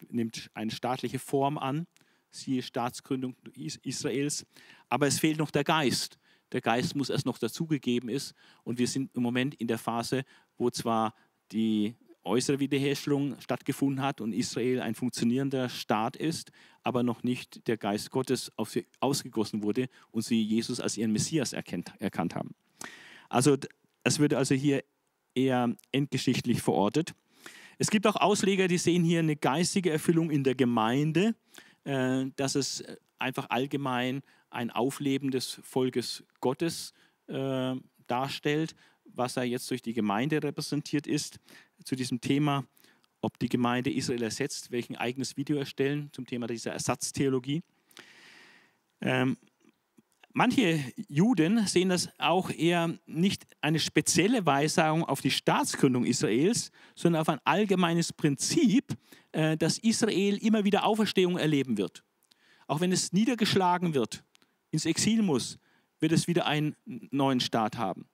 nimmt 0.09 0.49
eine 0.53 0.71
staatliche 0.71 1.19
Form 1.19 1.57
an, 1.57 1.87
siehe 2.29 2.61
Staatsgründung 2.61 3.35
Israels, 3.83 4.45
aber 4.89 5.07
es 5.07 5.19
fehlt 5.19 5.37
noch 5.37 5.51
der 5.51 5.63
Geist. 5.63 6.17
Der 6.51 6.61
Geist 6.61 6.95
muss 6.95 7.09
erst 7.09 7.25
noch 7.25 7.37
dazugegeben 7.37 8.09
ist 8.09 8.33
und 8.63 8.79
wir 8.79 8.87
sind 8.87 9.15
im 9.15 9.23
Moment 9.23 9.55
in 9.55 9.67
der 9.67 9.77
Phase, 9.77 10.23
wo 10.57 10.69
zwar 10.69 11.13
die 11.51 11.95
äußere 12.23 12.59
Wiederherstellung 12.59 13.39
stattgefunden 13.39 14.03
hat 14.03 14.21
und 14.21 14.33
Israel 14.33 14.81
ein 14.81 14.95
funktionierender 14.95 15.69
Staat 15.69 16.15
ist, 16.15 16.51
aber 16.83 17.03
noch 17.03 17.23
nicht 17.23 17.67
der 17.67 17.77
Geist 17.77 18.11
Gottes 18.11 18.51
auf 18.57 18.69
sie 18.69 18.85
ausgegossen 18.99 19.63
wurde 19.63 19.87
und 20.11 20.23
sie 20.23 20.41
Jesus 20.41 20.79
als 20.79 20.97
ihren 20.97 21.11
Messias 21.11 21.53
erkennt, 21.53 21.91
erkannt 21.99 22.35
haben. 22.35 22.53
Also 23.29 23.57
es 24.03 24.19
wird 24.19 24.33
also 24.33 24.55
hier 24.55 24.83
eher 25.33 25.75
endgeschichtlich 25.91 26.61
verortet. 26.61 27.13
Es 27.77 27.89
gibt 27.89 28.07
auch 28.07 28.15
Ausleger, 28.15 28.67
die 28.67 28.77
sehen 28.77 29.03
hier 29.03 29.19
eine 29.19 29.35
geistige 29.35 29.91
Erfüllung 29.91 30.31
in 30.31 30.43
der 30.43 30.55
Gemeinde, 30.55 31.35
äh, 31.83 32.25
dass 32.35 32.55
es 32.55 32.83
einfach 33.19 33.49
allgemein 33.49 34.21
ein 34.49 34.71
Aufleben 34.71 35.31
des 35.31 35.59
Volkes 35.63 36.23
Gottes 36.41 36.93
äh, 37.27 37.75
darstellt, 38.07 38.75
was 39.05 39.37
er 39.37 39.43
jetzt 39.43 39.69
durch 39.69 39.81
die 39.81 39.93
Gemeinde 39.93 40.41
repräsentiert 40.41 41.07
ist. 41.07 41.39
Zu 41.83 41.95
diesem 41.95 42.21
Thema, 42.21 42.65
ob 43.21 43.39
die 43.39 43.49
Gemeinde 43.49 43.91
Israel 43.91 44.23
ersetzt, 44.23 44.71
welchen 44.71 44.95
eigenes 44.95 45.37
Video 45.37 45.57
erstellen 45.57 46.09
zum 46.11 46.25
Thema 46.25 46.47
dieser 46.47 46.71
Ersatztheologie. 46.71 47.63
Ähm, 49.01 49.37
Manche 50.37 50.83
Juden 51.07 51.65
sehen 51.65 51.89
das 51.89 52.09
auch 52.19 52.51
eher 52.51 52.93
nicht 53.07 53.47
eine 53.59 53.79
spezielle 53.79 54.45
Weissagung 54.45 55.03
auf 55.03 55.19
die 55.19 55.31
Staatsgründung 55.31 56.05
Israels, 56.05 56.69
sondern 56.93 57.21
auf 57.21 57.29
ein 57.29 57.39
allgemeines 57.43 58.13
Prinzip, 58.13 58.95
äh, 59.31 59.57
dass 59.57 59.79
Israel 59.79 60.37
immer 60.37 60.63
wieder 60.63 60.85
Auferstehung 60.85 61.39
erleben 61.39 61.79
wird. 61.79 62.03
Auch 62.67 62.81
wenn 62.81 62.91
es 62.91 63.13
niedergeschlagen 63.13 63.95
wird, 63.95 64.23
ins 64.71 64.85
Exil 64.85 65.21
muss, 65.21 65.59
wird 65.99 66.11
es 66.11 66.27
wieder 66.27 66.45
einen 66.45 66.75
neuen 67.11 67.39
Staat 67.39 67.77
haben. 67.77 68.07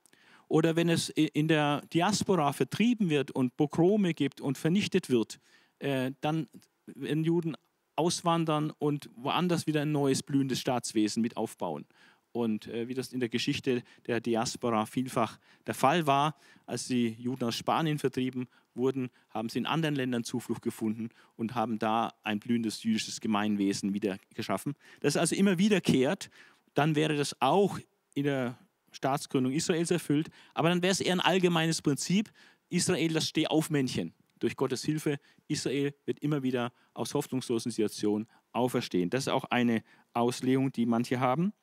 Oder 0.48 0.76
wenn 0.76 0.90
es 0.90 1.10
in 1.10 1.48
der 1.48 1.82
Diaspora 1.94 2.54
vertrieben 2.54 3.10
wird 3.10 3.32
und 3.32 3.56
Pogrome 3.58 4.14
gibt 4.14 4.40
und 4.40 4.58
vernichtet 4.58 5.10
wird, 5.10 5.40
äh, 5.80 6.12
dann 6.22 6.48
werden 6.86 7.24
Juden 7.24 7.56
auswandern 7.96 8.72
und 8.78 9.10
woanders 9.16 9.68
wieder 9.68 9.82
ein 9.82 9.92
neues 9.92 10.24
blühendes 10.24 10.60
Staatswesen 10.60 11.22
mit 11.22 11.38
aufbauen. 11.38 11.86
Und 12.32 12.68
äh, 12.68 12.88
wie 12.88 12.94
das 12.94 13.14
in 13.14 13.20
der 13.20 13.30
Geschichte 13.30 13.84
der 14.08 14.20
Diaspora 14.20 14.86
vielfach 14.86 15.40
der 15.68 15.76
Fall 15.76 16.08
war, 16.08 16.36
als 16.66 16.88
die 16.88 17.10
Juden 17.10 17.46
aus 17.46 17.56
Spanien 17.56 18.00
vertrieben 18.00 18.48
wurden, 18.76 19.10
haben 19.30 19.50
sie 19.50 19.60
in 19.60 19.66
anderen 19.66 19.96
Ländern 19.96 20.24
Zuflucht 20.24 20.62
gefunden 20.62 21.10
und 21.36 21.56
haben 21.56 21.80
da 21.80 22.14
ein 22.24 22.40
blühendes 22.40 22.84
jüdisches 22.84 23.22
Gemeinwesen 23.22 23.94
wieder 23.94 24.18
geschaffen. 24.34 24.76
Das 25.02 25.16
ist 25.16 25.20
also 25.20 25.36
immer 25.36 25.58
wiederkehrt. 25.58 26.30
Dann 26.74 26.96
wäre 26.96 27.16
das 27.16 27.40
auch 27.42 27.80
in 28.14 28.24
der 28.24 28.58
Staatsgründung 28.92 29.54
Israels 29.54 29.92
erfüllt, 29.92 30.30
aber 30.54 30.70
dann 30.70 30.82
wäre 30.82 30.92
es 30.92 31.02
eher 31.02 31.14
ein 31.14 31.20
allgemeines 31.20 31.82
Prinzip, 31.82 32.32
Israel 32.70 33.14
das 33.14 33.28
Stehaufmännchen. 33.28 34.14
Durch 34.40 34.56
Gottes 34.56 34.84
Hilfe, 34.84 35.20
Israel 35.48 35.94
wird 36.06 36.20
immer 36.20 36.44
wieder 36.44 36.74
aus 36.94 37.14
hoffnungslosen 37.14 37.72
Situationen 37.72 38.28
auferstehen. 38.52 39.10
Das 39.10 39.24
ist 39.24 39.28
auch 39.30 39.46
eine 39.46 39.84
Auslegung, 40.14 40.72
die 40.72 40.86
manche 40.86 41.20
haben. 41.20 41.54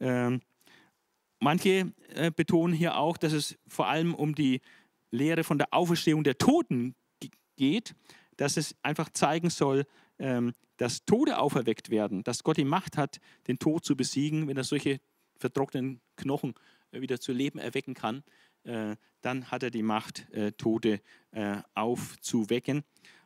Ähm, 0.00 0.40
manche 1.38 1.92
äh, 2.14 2.30
betonen 2.30 2.74
hier 2.74 2.96
auch, 2.96 3.16
dass 3.16 3.32
es 3.32 3.56
vor 3.68 3.86
allem 3.86 4.14
um 4.14 4.34
die 4.34 4.60
Lehre 5.10 5.44
von 5.44 5.58
der 5.58 5.72
Auferstehung 5.72 6.24
der 6.24 6.38
Toten 6.38 6.94
geht, 7.56 7.94
dass 8.36 8.56
es 8.56 8.74
einfach 8.82 9.10
zeigen 9.10 9.50
soll, 9.50 9.86
ähm, 10.18 10.52
dass 10.76 11.04
Tode 11.04 11.38
auferweckt 11.38 11.90
werden, 11.90 12.22
dass 12.22 12.42
Gott 12.42 12.58
die 12.58 12.64
Macht 12.64 12.96
hat, 12.96 13.18
den 13.48 13.58
Tod 13.58 13.84
zu 13.84 13.96
besiegen, 13.96 14.46
wenn 14.48 14.56
er 14.56 14.64
solche 14.64 15.00
vertrockneten 15.38 16.00
Knochen 16.16 16.54
äh, 16.90 17.00
wieder 17.00 17.20
zu 17.20 17.32
Leben 17.32 17.58
erwecken 17.58 17.94
kann, 17.94 18.22
äh, 18.64 18.96
dann 19.22 19.50
hat 19.50 19.62
er 19.62 19.70
die 19.70 19.82
Macht, 19.82 20.30
äh, 20.32 20.52
Tote 20.52 21.00
aufzuwecken. 21.74 22.82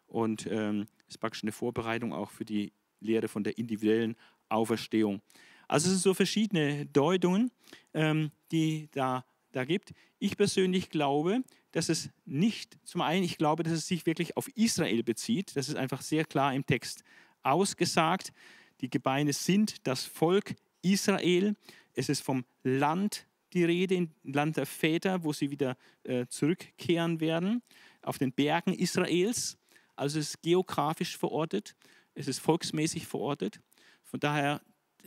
Und 0.07 0.45
ähm, 0.47 0.87
das 1.07 1.14
ist 1.14 1.18
praktisch 1.18 1.45
eine 1.45 1.53
Vorbereitung 1.53 2.12
auch 2.12 2.31
für 2.31 2.45
die 2.45 2.72
Lehre 2.99 3.28
von 3.28 3.45
der 3.45 3.57
individuellen 3.57 4.16
Auferstehung. 4.49 5.22
Also 5.68 5.87
es 5.87 5.93
sind 5.93 6.03
so 6.03 6.14
verschiedene 6.14 6.87
Deutungen, 6.87 7.53
ähm, 7.95 8.33
die 8.51 8.89
da, 8.91 9.24
da 9.53 9.65
gibt. 9.65 9.93
Ich 10.19 10.37
persönlich 10.37 10.91
glaube, 10.91 11.43
dass 11.73 11.89
es 11.89 12.11
nicht, 12.25 12.79
zum 12.85 13.01
einen, 13.01 13.25
ich 13.25 13.39
glaube, 13.39 13.63
dass 13.63 13.73
es 13.73 13.87
sich 13.87 14.07
wirklich 14.07 14.37
auf 14.37 14.49
Israel 14.57 15.03
bezieht. 15.03 15.57
Das 15.57 15.69
ist 15.69 15.77
einfach 15.77 16.03
sehr 16.03 16.25
klar 16.25 16.55
im 16.55 16.67
Text 16.67 17.05
ausgesagt. 17.43 18.33
Die 18.81 18.91
Gebeine 18.91 19.33
sind 19.33 19.87
das 19.87 20.05
Volk 20.05 20.55
Israel. 20.83 21.55
Es 21.95 22.09
ist 22.09 22.23
vom 22.23 22.45
Land 22.63 23.27
die 23.53 23.65
Rede, 23.65 23.95
im 23.95 24.11
Land 24.23 24.57
der 24.57 24.67
Väter, 24.67 25.25
wo 25.25 25.33
sie 25.33 25.51
wieder 25.51 25.77
äh, 26.05 26.27
zurückkehren 26.27 27.21
werden, 27.21 27.63
auf 28.03 28.19
den 28.19 28.33
Bergen 28.33 28.73
Israels. 28.73 29.59
Also 29.97 30.19
es 30.19 30.31
ist 30.31 30.43
geografisch 30.43 31.17
verortet, 31.17 31.75
es 32.15 32.29
ist 32.29 32.39
volksmäßig 32.39 33.07
verortet. 33.07 33.61
Von 34.05 34.21
daher 34.21 34.61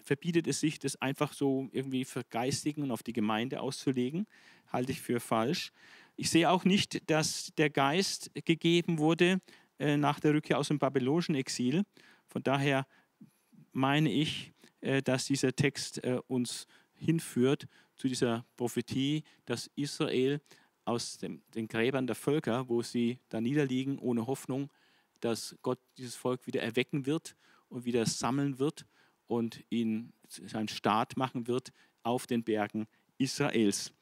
verbietet 0.04 0.48
es 0.48 0.60
sich, 0.60 0.80
das 0.80 1.02
einfach 1.02 1.34
so 1.34 1.70
irgendwie 1.72 2.06
vergeistigen 2.06 2.84
und 2.84 2.92
auf 2.92 3.04
die 3.04 3.14
Gemeinde 3.14 3.62
auszulegen. 3.62 4.28
Halte 4.72 4.92
ich 4.92 5.02
für 5.02 5.20
falsch. 5.20 5.72
Ich 6.16 6.30
sehe 6.30 6.50
auch 6.50 6.64
nicht, 6.64 7.10
dass 7.10 7.52
der 7.58 7.70
Geist 7.70 8.32
gegeben 8.46 9.00
wurde 9.00 9.42
äh, 9.80 9.98
nach 9.98 10.20
der 10.20 10.34
Rückkehr 10.34 10.58
aus 10.58 10.68
dem 10.68 10.80
babylonischen 10.80 11.36
Exil. 11.36 11.84
Von 12.28 12.44
daher 12.44 12.88
meine 13.72 14.12
ich, 14.12 14.54
äh, 14.82 15.02
dass 15.02 15.26
dieser 15.26 15.56
Text 15.56 16.04
äh, 16.04 16.20
uns 16.28 16.68
hinführt 16.94 17.68
zu 17.96 18.08
dieser 18.08 18.46
Prophetie, 18.56 19.24
dass 19.46 19.70
Israel 19.76 20.42
aus 20.86 21.18
dem, 21.18 21.42
den 21.56 21.68
Gräbern 21.68 22.08
der 22.08 22.16
Völker, 22.16 22.68
wo 22.70 22.82
sie 22.82 23.20
da 23.30 23.42
niederliegen, 23.42 23.98
ohne 24.00 24.28
Hoffnung, 24.28 24.70
dass 25.20 25.56
Gott 25.62 25.80
dieses 25.98 26.16
Volk 26.16 26.46
wieder 26.48 26.62
erwecken 26.62 27.06
wird 27.06 27.36
und 27.70 27.86
wieder 27.86 28.06
sammeln 28.06 28.60
wird 28.60 28.86
und 29.36 29.64
ihn 29.70 30.14
seinen 30.28 30.68
Staat 30.68 31.18
machen 31.18 31.48
wird 31.48 31.72
auf 32.04 32.28
den 32.28 32.44
Bergen 32.44 32.88
Israels. 33.18 33.94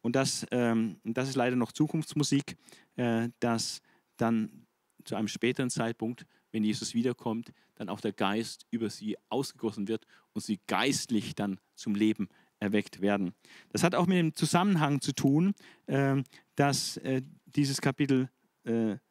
Und 0.00 0.16
das, 0.16 0.46
ähm, 0.50 1.00
das 1.04 1.28
ist 1.28 1.34
leider 1.34 1.56
noch 1.56 1.72
Zukunftsmusik, 1.72 2.56
äh, 2.96 3.28
dass 3.40 3.82
dann 4.16 4.66
zu 5.04 5.16
einem 5.16 5.28
späteren 5.28 5.70
Zeitpunkt, 5.70 6.26
wenn 6.52 6.64
Jesus 6.64 6.94
wiederkommt, 6.94 7.52
dann 7.74 7.88
auch 7.88 8.00
der 8.00 8.12
Geist 8.12 8.66
über 8.70 8.90
sie 8.90 9.16
ausgegossen 9.28 9.88
wird 9.88 10.06
und 10.32 10.42
sie 10.42 10.60
geistlich 10.66 11.34
dann 11.34 11.58
zum 11.74 11.94
Leben 11.94 12.28
erweckt 12.60 13.00
werden. 13.00 13.34
Das 13.70 13.82
hat 13.82 13.94
auch 13.94 14.06
mit 14.06 14.18
dem 14.18 14.34
Zusammenhang 14.34 15.00
zu 15.00 15.12
tun, 15.12 15.54
äh, 15.86 16.22
dass 16.56 16.96
äh, 16.98 17.22
dieses 17.46 17.80
Kapitel 17.80 18.28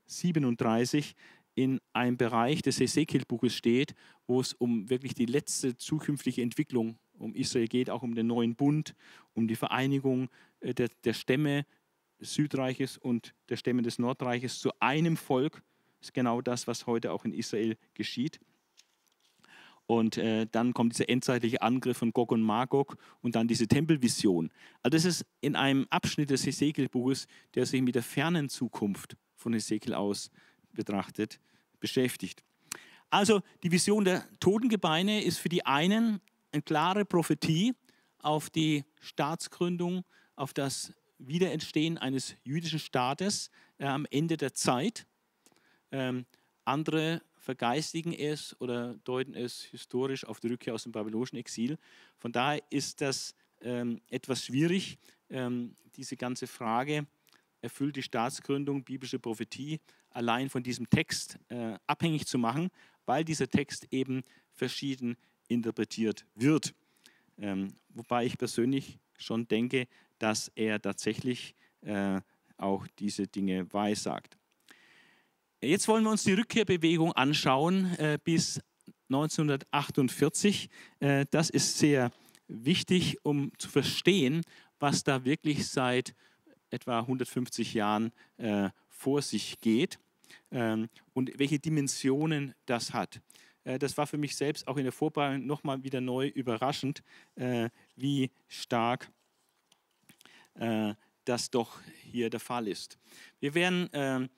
37 0.05 1.11
äh, 1.11 1.13
in 1.58 1.82
einem 1.91 2.18
Bereich 2.18 2.62
des 2.62 2.80
Ezekiel-Buches 2.80 3.55
steht, 3.55 3.95
wo 4.28 4.39
es 4.39 4.53
um 4.53 4.91
wirklich 4.91 5.16
die 5.16 5.26
letzte 5.26 5.76
zukünftige 5.76 6.43
Entwicklung 6.43 6.99
um 7.18 7.34
Israel 7.34 7.68
geht, 7.68 7.89
auch 7.89 8.03
um 8.03 8.14
den 8.14 8.28
neuen 8.28 8.55
Bund, 8.55 8.93
um 9.34 9.47
die 9.47 9.55
Vereinigung 9.55 10.30
der, 10.62 10.89
der 11.03 11.14
Stämme 11.14 11.66
des 12.22 12.36
Südreiches 12.36 12.99
und 12.99 13.34
der 13.49 13.58
Stämme 13.58 13.82
des 13.82 13.97
Nordreiches 13.97 14.60
zu 14.60 14.70
einem 14.80 15.18
Volk. 15.18 15.64
Das 15.99 16.10
ist 16.10 16.14
genau 16.14 16.41
das, 16.41 16.68
was 16.68 16.86
heute 16.86 17.12
auch 17.12 17.26
in 17.26 17.34
Israel 17.34 17.76
geschieht. 17.95 18.39
Und 19.88 20.18
äh, 20.18 20.45
dann 20.51 20.76
kommt 20.76 20.93
dieser 20.93 21.10
endzeitliche 21.10 21.64
Angriff 21.64 21.97
von 21.97 22.14
Gog 22.14 22.32
und 22.32 22.41
Magog 22.43 22.97
und 23.22 23.34
dann 23.34 23.47
diese 23.47 23.68
Tempelvision. 23.68 24.51
Also 24.84 24.95
das 24.95 25.05
ist 25.05 25.26
in 25.41 25.55
einem 25.55 25.88
Abschnitt 25.89 26.30
des 26.30 26.45
Hesekiel-Buches, 26.45 27.26
der 27.55 27.66
sich 27.66 27.82
mit 27.82 27.95
der 27.95 28.03
fernen 28.03 28.47
Zukunft 28.47 29.18
von 29.34 29.53
Hesekiel 29.53 29.95
aus 29.95 30.30
betrachtet, 30.78 31.41
beschäftigt. 31.82 32.43
Also 33.09 33.41
die 33.63 33.71
Vision 33.71 34.05
der 34.05 34.25
Totengebeine 34.39 35.23
ist 35.23 35.39
für 35.39 35.49
die 35.49 35.65
einen 35.65 36.21
eine 36.51 36.61
klare 36.61 37.05
Prophetie 37.05 37.73
auf 38.19 38.49
die 38.49 38.84
Staatsgründung, 38.99 40.03
auf 40.36 40.53
das 40.53 40.93
Wiederentstehen 41.19 41.97
eines 41.97 42.36
jüdischen 42.43 42.80
Staates 42.80 43.49
äh, 43.80 43.86
am 43.86 44.05
Ende 44.11 44.38
der 44.38 44.53
Zeit. 44.53 45.05
Ähm, 45.91 46.25
andere 46.65 47.21
vergeistigen 47.36 48.13
es 48.13 48.59
oder 48.59 48.95
deuten 49.03 49.34
es 49.34 49.63
historisch 49.63 50.25
auf 50.25 50.39
die 50.39 50.47
Rückkehr 50.47 50.73
aus 50.73 50.84
dem 50.84 50.91
babylonischen 50.91 51.38
Exil. 51.38 51.78
Von 52.17 52.32
daher 52.32 52.61
ist 52.69 53.01
das 53.01 53.36
ähm, 53.61 54.01
etwas 54.09 54.45
schwierig, 54.45 54.97
ähm, 55.30 55.75
diese 55.95 56.17
ganze 56.17 56.45
Frage, 56.45 57.07
erfüllt 57.62 57.95
die 57.95 58.03
Staatsgründung 58.03 58.84
biblische 58.84 59.20
Prophetie, 59.20 59.80
allein 60.12 60.49
von 60.49 60.64
diesem 60.64 60.89
Text 60.89 61.38
äh, 61.49 61.78
abhängig 61.88 62.26
zu 62.26 62.38
machen, 62.38 62.70
weil 63.05 63.24
dieser 63.24 63.47
Text 63.47 63.88
eben 63.91 64.24
verschieden 64.53 65.18
interpretiert 65.47 66.26
wird. 66.36 66.74
Ähm, 67.38 67.74
wobei 67.89 68.26
ich 68.26 68.38
persönlich 68.38 68.99
schon 69.18 69.47
denke, 69.47 69.88
dass 70.20 70.51
er 70.55 70.82
tatsächlich 70.82 71.55
äh, 71.82 72.20
auch 72.58 72.88
diese 72.99 73.28
Dinge 73.28 73.72
weissagt. 73.74 74.38
Jetzt 75.62 75.88
wollen 75.88 76.03
wir 76.03 76.12
uns 76.12 76.24
die 76.24 76.34
Rückkehrbewegung 76.34 77.14
anschauen 77.14 77.95
äh, 77.97 78.20
bis 78.24 78.60
1948. 79.10 80.70
Äh, 80.99 81.26
das 81.32 81.49
ist 81.49 81.78
sehr 81.78 82.12
wichtig, 82.47 83.18
um 83.24 83.51
zu 83.58 83.70
verstehen, 83.70 84.41
was 84.80 85.03
da 85.03 85.26
wirklich 85.26 85.68
seit 85.68 86.14
etwa 86.70 86.99
150 86.99 87.74
Jahren 87.74 88.11
äh, 88.38 88.70
vor 88.89 89.22
sich 89.22 89.59
geht 89.61 89.99
ähm, 90.51 90.89
und 91.13 91.32
welche 91.38 91.59
Dimensionen 91.59 92.53
das 92.65 92.93
hat. 92.93 93.22
Äh, 93.63 93.80
das 93.80 93.97
war 93.97 94.07
für 94.07 94.18
mich 94.18 94.36
selbst 94.36 94.68
auch 94.68 94.78
in 94.78 94.84
der 94.84 94.91
Vorbereitung 94.91 95.45
nochmal 95.45 95.84
wieder 95.84 96.01
neu 96.01 96.28
überraschend, 96.28 97.03
äh, 97.36 97.70
wie 97.95 98.32
stark 98.47 99.11
äh, 100.55 100.93
das 101.26 101.49
doch 101.49 101.80
hier 102.03 102.30
der 102.30 102.39
Fall 102.39 102.68
ist. 102.68 102.97
Wir 103.39 103.53
werden 103.53 103.89
ähm, 103.93 104.30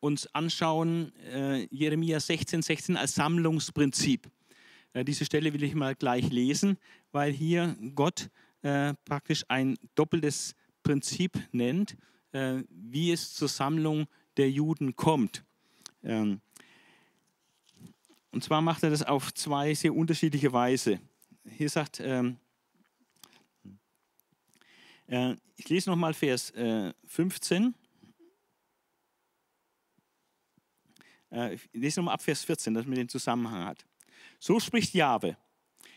uns 0.00 0.26
anschauen, 0.34 1.12
äh, 1.20 1.66
Jeremia 1.70 2.20
16, 2.20 2.62
16 2.62 2.96
als 2.96 3.14
Sammlungsprinzip. 3.14 4.30
Äh, 4.92 5.04
diese 5.04 5.24
Stelle 5.24 5.52
will 5.52 5.62
ich 5.62 5.74
mal 5.74 5.94
gleich 5.94 6.30
lesen, 6.30 6.78
weil 7.12 7.32
hier 7.32 7.76
Gott 7.94 8.28
äh, 8.64 8.94
praktisch 9.04 9.44
ein 9.48 9.76
doppeltes 9.94 10.54
Prinzip 10.82 11.38
nennt, 11.52 11.96
äh, 12.32 12.62
wie 12.68 13.12
es 13.12 13.34
zur 13.34 13.48
Sammlung 13.48 14.06
der 14.36 14.50
Juden 14.50 14.96
kommt. 14.96 15.44
Ähm, 16.02 16.40
und 18.32 18.42
zwar 18.42 18.60
macht 18.60 18.82
er 18.82 18.90
das 18.90 19.02
auf 19.02 19.32
zwei 19.32 19.74
sehr 19.74 19.94
unterschiedliche 19.94 20.52
Weise. 20.52 21.00
Hier 21.44 21.68
sagt, 21.68 22.00
ähm, 22.00 22.38
äh, 25.06 25.36
ich 25.56 25.68
lese 25.68 25.90
nochmal 25.90 26.14
Vers 26.14 26.52
15. 27.06 27.62
Äh, 27.62 27.72
Äh, 31.34 31.54
ich 31.54 31.68
lese 31.72 32.00
nochmal 32.00 32.14
ab 32.14 32.22
Vers 32.22 32.44
14, 32.44 32.74
das 32.74 32.86
mit 32.86 32.98
dem 32.98 33.08
Zusammenhang 33.08 33.64
hat. 33.64 33.84
So 34.38 34.60
spricht 34.60 34.94
Jahwe. 34.94 35.36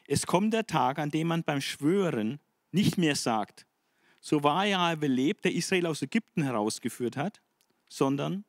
Es 0.08 0.26
kommt 0.26 0.54
der 0.54 0.66
Tag, 0.66 1.00
an 1.00 1.12
dem 1.12 1.28
man 1.28 1.44
beim 1.44 1.62
Schwören 1.62 2.40
nicht 2.72 2.98
mehr 2.98 3.16
sagt, 3.16 3.66
so 4.20 4.44
war 4.44 4.66
Jahwe 4.66 5.08
lebt, 5.08 5.46
der 5.46 5.54
Israel 5.54 5.86
aus 5.86 6.02
Ägypten 6.02 6.44
herausgeführt 6.44 7.18
hat, 7.18 7.42
sondern 7.90 8.44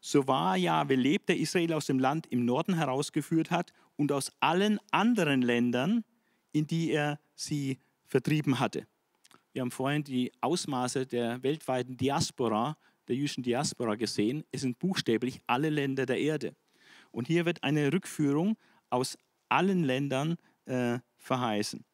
so 0.00 0.26
wahr 0.28 0.56
Jahwe 0.56 0.94
lebt, 0.94 1.28
der 1.28 1.38
Israel 1.38 1.72
aus 1.72 1.86
dem 1.86 1.98
Land 1.98 2.26
im 2.28 2.44
Norden 2.44 2.74
herausgeführt 2.74 3.50
hat 3.50 3.72
und 3.96 4.12
aus 4.12 4.30
allen 4.40 4.78
anderen 4.90 5.42
Ländern, 5.42 6.04
in 6.52 6.66
die 6.66 6.92
er 6.92 7.18
sie 7.34 7.78
vertrieben 8.04 8.60
hatte. 8.60 8.86
Wir 9.52 9.62
haben 9.62 9.70
vorhin 9.70 10.04
die 10.04 10.32
Ausmaße 10.40 11.06
der 11.06 11.42
weltweiten 11.42 11.96
Diaspora, 11.96 12.76
der 13.08 13.16
jüdischen 13.16 13.42
Diaspora 13.42 13.94
gesehen. 13.94 14.44
Es 14.52 14.60
sind 14.60 14.78
buchstäblich 14.78 15.40
alle 15.46 15.70
Länder 15.70 16.06
der 16.06 16.20
Erde. 16.20 16.54
Und 17.10 17.26
hier 17.26 17.46
wird 17.46 17.62
eine 17.62 17.92
Rückführung 17.92 18.56
aus 18.90 19.18
allen 19.48 19.82
Ländern 19.82 20.36
äh, 20.66 20.98
verheißen. 21.16 21.84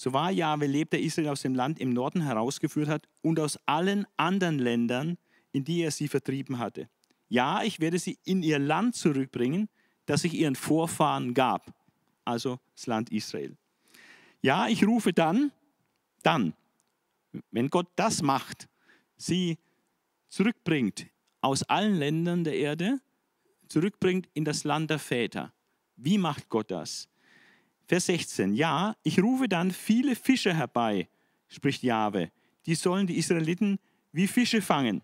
So 0.00 0.12
war 0.12 0.30
Jahwe 0.30 0.68
lebt, 0.68 0.92
der 0.92 1.00
Israel 1.00 1.30
aus 1.30 1.42
dem 1.42 1.56
Land 1.56 1.80
im 1.80 1.90
Norden 1.90 2.20
herausgeführt 2.20 2.88
hat 2.88 3.08
und 3.20 3.40
aus 3.40 3.58
allen 3.66 4.06
anderen 4.16 4.60
Ländern, 4.60 5.18
in 5.50 5.64
die 5.64 5.80
er 5.80 5.90
sie 5.90 6.06
vertrieben 6.06 6.60
hatte. 6.60 6.88
Ja, 7.28 7.64
ich 7.64 7.80
werde 7.80 7.98
sie 7.98 8.16
in 8.24 8.44
ihr 8.44 8.60
Land 8.60 8.94
zurückbringen, 8.94 9.68
das 10.06 10.22
ich 10.22 10.34
ihren 10.34 10.54
Vorfahren 10.54 11.34
gab, 11.34 11.74
also 12.24 12.60
das 12.76 12.86
Land 12.86 13.10
Israel. 13.10 13.56
Ja, 14.40 14.68
ich 14.68 14.86
rufe 14.86 15.12
dann, 15.12 15.50
dann, 16.22 16.54
wenn 17.50 17.68
Gott 17.68 17.88
das 17.96 18.22
macht, 18.22 18.68
sie 19.16 19.58
zurückbringt 20.28 21.08
aus 21.40 21.64
allen 21.64 21.96
Ländern 21.96 22.44
der 22.44 22.54
Erde, 22.54 23.00
zurückbringt 23.66 24.28
in 24.32 24.44
das 24.44 24.62
Land 24.62 24.90
der 24.90 25.00
Väter. 25.00 25.52
Wie 25.96 26.18
macht 26.18 26.48
Gott 26.50 26.70
das? 26.70 27.08
Vers 27.88 28.04
16. 28.04 28.52
Ja, 28.52 28.94
ich 29.02 29.18
rufe 29.18 29.48
dann 29.48 29.70
viele 29.70 30.14
Fischer 30.14 30.52
herbei, 30.52 31.08
spricht 31.48 31.82
Jahwe. 31.82 32.30
Die 32.66 32.74
sollen 32.74 33.06
die 33.06 33.16
Israeliten 33.16 33.78
wie 34.12 34.26
Fische 34.26 34.60
fangen. 34.60 35.00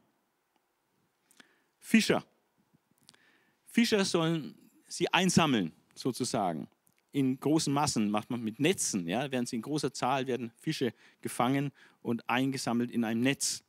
Fischer. 1.80 2.22
Fischer 3.64 4.04
sollen 4.04 4.54
sie 4.86 5.10
einsammeln, 5.10 5.72
sozusagen. 5.94 6.68
In 7.10 7.40
großen 7.40 7.72
Massen 7.72 8.10
macht 8.10 8.28
man 8.28 8.42
mit 8.42 8.60
Netzen, 8.60 9.08
ja, 9.08 9.30
werden 9.30 9.46
sie 9.46 9.56
in 9.56 9.62
großer 9.62 9.94
Zahl 9.94 10.26
werden 10.26 10.52
Fische 10.60 10.92
gefangen 11.22 11.72
und 12.02 12.28
eingesammelt 12.28 12.90
in 12.90 13.02
einem 13.04 13.22
Netz. 13.22 13.64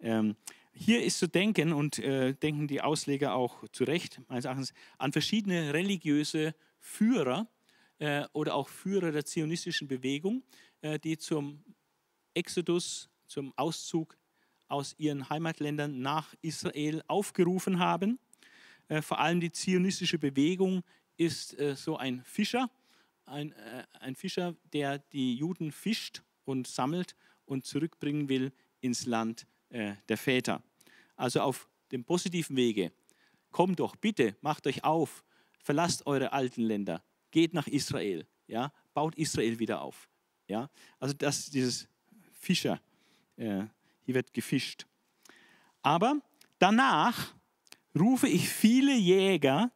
Ähm, 0.00 0.34
hier 0.72 1.04
ist 1.04 1.20
zu 1.20 1.28
denken 1.28 1.72
und 1.72 2.00
äh, 2.00 2.34
denken 2.34 2.66
die 2.66 2.80
Ausleger 2.80 3.34
auch 3.34 3.68
zu 3.70 3.84
Recht, 3.84 4.20
meines 4.28 4.46
Erachtens, 4.46 4.72
an 4.96 5.12
verschiedene 5.12 5.72
religiöse 5.74 6.56
Führer 6.80 7.46
äh, 7.98 8.26
oder 8.32 8.54
auch 8.54 8.68
Führer 8.68 9.12
der 9.12 9.24
zionistischen 9.24 9.88
Bewegung, 9.88 10.42
äh, 10.80 10.98
die 10.98 11.18
zum 11.18 11.62
Exodus, 12.34 13.08
zum 13.26 13.52
Auszug 13.56 14.16
aus 14.68 14.94
ihren 14.98 15.28
Heimatländern 15.28 16.00
nach 16.00 16.34
Israel 16.42 17.02
aufgerufen 17.08 17.78
haben. 17.78 18.18
Äh, 18.88 19.02
vor 19.02 19.18
allem 19.18 19.40
die 19.40 19.50
zionistische 19.50 20.18
Bewegung 20.18 20.82
ist 21.16 21.58
äh, 21.58 21.74
so 21.74 21.96
ein 21.96 22.22
Fischer, 22.24 22.70
ein, 23.26 23.52
äh, 23.52 23.84
ein 24.00 24.14
Fischer, 24.14 24.54
der 24.72 24.98
die 24.98 25.34
Juden 25.34 25.72
fischt 25.72 26.22
und 26.44 26.66
sammelt 26.66 27.16
und 27.44 27.66
zurückbringen 27.66 28.28
will 28.28 28.52
ins 28.80 29.06
Land 29.06 29.46
der 29.70 30.16
Väter. 30.16 30.62
Also 31.14 31.42
auf 31.42 31.68
dem 31.92 32.02
positiven 32.02 32.56
Wege. 32.56 32.90
Kommt 33.50 33.80
doch, 33.80 33.96
bitte, 33.96 34.34
macht 34.40 34.66
euch 34.66 34.82
auf, 34.82 35.26
verlasst 35.62 36.06
eure 36.06 36.32
alten 36.32 36.62
Länder, 36.62 37.04
geht 37.30 37.54
nach 37.54 37.66
Israel, 37.66 38.26
ja, 38.46 38.72
baut 38.94 39.14
Israel 39.16 39.58
wieder 39.58 39.80
auf. 39.82 40.08
Ja, 40.48 40.70
also 40.98 41.14
das 41.14 41.50
dieses 41.50 41.88
Fischer, 42.32 42.80
äh, 43.36 43.64
hier 44.04 44.14
wird 44.14 44.32
gefischt. 44.32 44.86
Aber 45.82 46.20
danach 46.58 47.34
rufe 47.98 48.28
ich 48.28 48.48
viele 48.48 48.94
Jäger, 48.94 49.70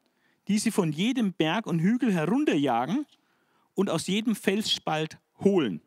die 0.49 0.59
sie 0.59 0.71
von 0.71 0.93
jedem 0.93 1.33
Berg 1.33 1.67
und 1.67 1.81
Hügel 1.81 2.13
herunterjagen 2.13 3.07
und 3.75 3.91
aus 3.91 4.07
jedem 4.07 4.35
Felsspalt 4.35 5.19
holen. 5.41 5.81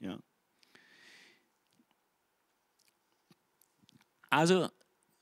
Ja. 0.00 0.18
Also 4.30 4.68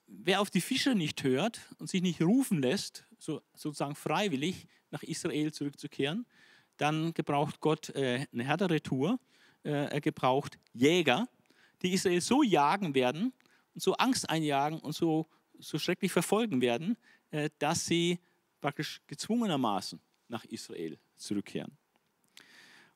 wer 0.07 0.41
auf 0.41 0.51
die 0.51 0.61
Fischer 0.61 0.95
nicht 0.95 1.23
hört 1.23 1.61
und 1.79 1.89
sich 1.89 2.03
nicht 2.03 2.21
rufen 2.21 2.61
lässt, 2.61 3.07
so, 3.19 3.43
sozusagen 3.55 3.95
freiwillig 3.95 4.67
nach 4.91 5.03
Israel 5.03 5.53
zurückzukehren, 5.53 6.27
dann 6.77 7.15
gebraucht 7.15 7.61
Gott 7.61 7.91
äh, 7.91 8.27
eine 8.33 8.45
härtere 8.45 8.81
Tour. 8.81 9.19
Äh, 9.65 9.71
er 9.71 10.01
gebraucht 10.01 10.59
Jäger, 10.73 11.29
die 11.83 11.93
Israel 11.93 12.21
so 12.21 12.43
jagen 12.43 12.95
werden 12.95 13.33
und 13.75 13.83
so 13.83 13.95
Angst 13.95 14.29
einjagen 14.29 14.79
und 14.79 14.93
so, 14.93 15.27
so 15.59 15.79
schrecklich 15.79 16.13
verfolgen 16.13 16.61
werden, 16.61 16.97
äh, 17.31 17.51
dass 17.59 17.87
sie 17.87 18.19
praktisch 18.61 19.01
gezwungenermaßen 19.07 20.01
nach 20.29 20.45
Israel 20.45 20.99
zurückkehren. 21.17 21.77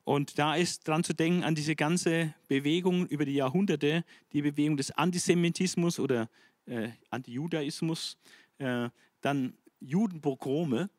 Und 0.04 0.38
da 0.38 0.56
ist 0.56 0.88
dran 0.88 1.04
zu 1.04 1.14
denken 1.14 1.44
an 1.44 1.54
diese 1.54 1.76
ganze 1.76 2.34
Bewegung 2.48 3.06
über 3.06 3.24
die 3.24 3.34
Jahrhunderte, 3.34 4.04
die 4.32 4.42
Bewegung 4.42 4.76
des 4.76 4.90
Antisemitismus 4.90 5.98
oder 5.98 6.28
äh, 6.66 6.88
Antijudaismus, 7.10 8.16
äh, 8.58 8.88
dann 9.20 9.54
Judenpogrome, 9.80 10.90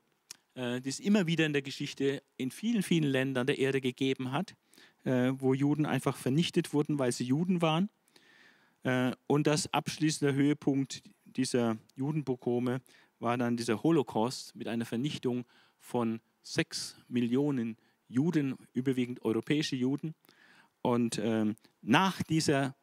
die 0.56 0.90
es 0.90 1.00
immer 1.00 1.28
wieder 1.28 1.46
in 1.46 1.54
der 1.54 1.62
Geschichte 1.62 2.22
in 2.38 2.52
vielen, 2.52 2.84
vielen 2.84 3.10
Ländern 3.10 3.48
der 3.48 3.58
Erde 3.58 3.82
gegeben 3.82 4.32
hat, 4.32 4.56
äh, 5.04 5.32
wo 5.36 5.54
Juden 5.54 5.86
einfach 5.86 6.18
vernichtet 6.18 6.74
wurden, 6.74 7.00
weil 7.00 7.12
sie 7.12 7.24
Juden 7.24 7.62
waren. 7.62 7.90
Äh, 8.84 9.12
und 9.28 9.48
das 9.48 9.74
abschließende 9.74 10.34
Höhepunkt 10.34 11.04
dieser 11.26 11.78
Judenpogrome 11.96 12.82
war 13.20 13.38
dann 13.38 13.56
dieser 13.56 13.84
Holocaust 13.84 14.56
mit 14.56 14.68
einer 14.68 14.86
Vernichtung 14.86 15.46
von 15.80 16.20
sechs 16.42 16.98
Millionen 17.08 17.78
Juden, 18.08 18.56
überwiegend 18.74 19.24
europäische 19.24 19.76
Juden. 19.76 20.16
Und 20.82 21.20
ähm, 21.20 21.56
nach 21.82 22.22
dieser 22.24 22.76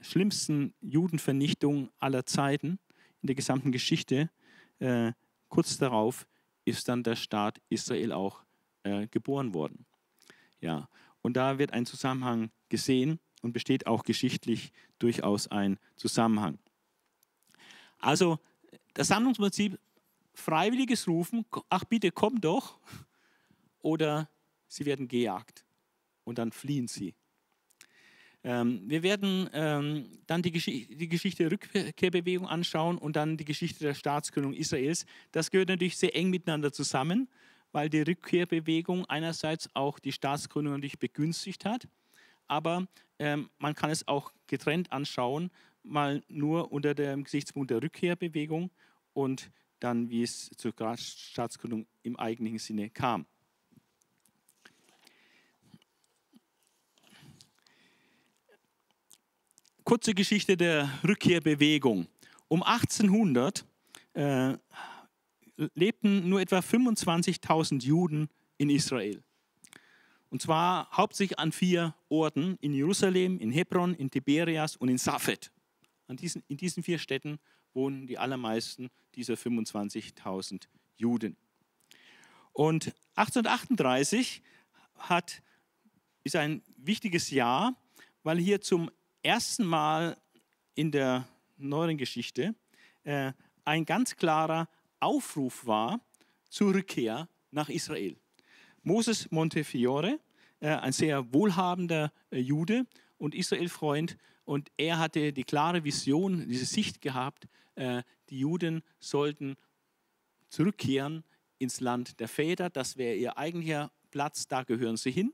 schlimmsten 0.00 0.74
Judenvernichtung 0.80 1.90
aller 1.98 2.26
Zeiten 2.26 2.78
in 3.22 3.28
der 3.28 3.36
gesamten 3.36 3.72
Geschichte, 3.72 4.30
äh, 4.80 5.12
kurz 5.48 5.78
darauf 5.78 6.26
ist 6.66 6.88
dann 6.88 7.02
der 7.02 7.16
Staat 7.16 7.62
Israel 7.70 8.12
auch 8.12 8.44
äh, 8.82 9.06
geboren 9.06 9.54
worden. 9.54 9.86
Ja, 10.60 10.90
und 11.22 11.36
da 11.36 11.58
wird 11.58 11.72
ein 11.72 11.86
Zusammenhang 11.86 12.50
gesehen 12.68 13.20
und 13.42 13.52
besteht 13.52 13.86
auch 13.86 14.02
geschichtlich 14.02 14.72
durchaus 14.98 15.48
ein 15.48 15.78
Zusammenhang. 15.96 16.58
Also 17.98 18.38
das 18.94 19.08
Sammlungsprinzip, 19.08 19.78
freiwilliges 20.34 21.08
Rufen, 21.08 21.46
ach 21.70 21.84
bitte 21.84 22.10
komm 22.10 22.40
doch, 22.40 22.78
oder 23.78 24.28
sie 24.68 24.84
werden 24.84 25.08
gejagt 25.08 25.64
und 26.24 26.38
dann 26.38 26.52
fliehen 26.52 26.88
sie. 26.88 27.14
Ähm, 28.46 28.82
wir 28.86 29.02
werden 29.02 29.50
ähm, 29.52 30.06
dann 30.28 30.40
die, 30.40 30.52
Gesch 30.52 30.66
die, 30.66 31.08
Geschichte 31.08 31.48
der 31.48 31.50
Rückkehrbewegung 31.50 32.46
anschauen 32.46 32.96
und 32.96 33.16
dann 33.16 33.36
die 33.36 33.44
Geschichte 33.44 33.80
der 33.80 33.94
Staatsgründung 33.94 34.54
Israels. 34.54 35.04
Das 35.32 35.50
gehört 35.50 35.68
natürlich 35.68 35.96
sehr 35.96 36.14
eng 36.14 36.30
miteinander 36.30 36.72
zusammen, 36.72 37.28
weil 37.72 37.90
die 37.90 38.02
Rückkehrbewegung 38.02 39.04
einerseits 39.06 39.68
auch 39.74 39.98
die 39.98 40.12
Staatsgründung 40.12 40.74
natürlich 40.74 41.00
begünstigt 41.00 41.64
hat, 41.64 41.88
aber 42.46 42.86
ähm, 43.18 43.50
man 43.58 43.74
kann 43.74 43.90
es 43.90 44.06
auch 44.06 44.32
getrennt 44.46 44.92
anschauen, 44.92 45.50
mal 45.82 46.22
nur 46.28 46.70
unter 46.70 46.94
dem 46.94 47.24
Gesichtspunkt 47.24 47.72
der 47.72 47.82
Rückkehrbewegung 47.82 48.70
und 49.12 49.50
dann, 49.80 50.08
wie 50.08 50.22
es 50.22 50.50
zur 50.56 50.72
Staatsgründung 50.96 51.84
im 52.04 52.14
eigentlichen 52.16 52.60
Sinne 52.60 52.90
kam. 52.90 53.26
Kurze 59.86 60.14
Geschichte 60.14 60.56
der 60.56 60.90
Rückkehrbewegung. 61.06 62.08
Um 62.48 62.64
1800 62.64 63.64
äh, 64.14 64.56
lebten 65.74 66.28
nur 66.28 66.40
etwa 66.40 66.58
25.000 66.58 67.84
Juden 67.84 68.28
in 68.58 68.68
Israel. 68.68 69.22
Und 70.28 70.42
zwar 70.42 70.90
hauptsächlich 70.90 71.38
an 71.38 71.52
vier 71.52 71.94
Orten, 72.08 72.58
in 72.60 72.74
Jerusalem, 72.74 73.38
in 73.38 73.52
Hebron, 73.52 73.94
in 73.94 74.10
Tiberias 74.10 74.74
und 74.74 74.88
in 74.88 74.98
Safed. 74.98 75.52
An 76.08 76.16
diesen, 76.16 76.42
in 76.48 76.56
diesen 76.56 76.82
vier 76.82 76.98
Städten 76.98 77.38
wohnen 77.72 78.08
die 78.08 78.18
allermeisten 78.18 78.90
dieser 79.14 79.34
25.000 79.34 80.64
Juden. 80.96 81.36
Und 82.52 82.92
1838 83.14 84.42
hat, 84.96 85.42
ist 86.24 86.34
ein 86.34 86.62
wichtiges 86.76 87.30
Jahr, 87.30 87.80
weil 88.24 88.38
hier 88.38 88.60
zum 88.60 88.90
ersten 89.26 89.64
Mal 89.64 90.16
in 90.74 90.92
der 90.92 91.26
neueren 91.56 91.98
Geschichte 91.98 92.54
äh, 93.02 93.32
ein 93.64 93.84
ganz 93.84 94.16
klarer 94.16 94.68
Aufruf 95.00 95.66
war 95.66 96.00
zur 96.48 96.74
Rückkehr 96.74 97.28
nach 97.50 97.68
Israel. 97.68 98.16
Moses 98.82 99.28
Montefiore, 99.30 100.20
äh, 100.60 100.68
ein 100.68 100.92
sehr 100.92 101.32
wohlhabender 101.32 102.12
äh, 102.30 102.38
Jude 102.38 102.86
und 103.18 103.34
Israelfreund, 103.34 104.16
Und 104.44 104.70
er 104.76 105.00
hatte 105.00 105.32
die 105.32 105.42
klare 105.42 105.82
Vision, 105.82 106.48
diese 106.48 106.66
Sicht 106.66 107.00
gehabt, 107.00 107.48
äh, 107.74 108.04
die 108.30 108.38
Juden 108.38 108.82
sollten 109.00 109.56
zurückkehren 110.48 111.24
ins 111.58 111.80
Land 111.80 112.20
der 112.20 112.28
Väter. 112.28 112.70
Das 112.70 112.96
wäre 112.96 113.16
ihr 113.16 113.36
eigentlicher 113.36 113.90
Platz, 114.12 114.46
da 114.46 114.62
gehören 114.62 114.96
sie 114.96 115.10
hin. 115.10 115.32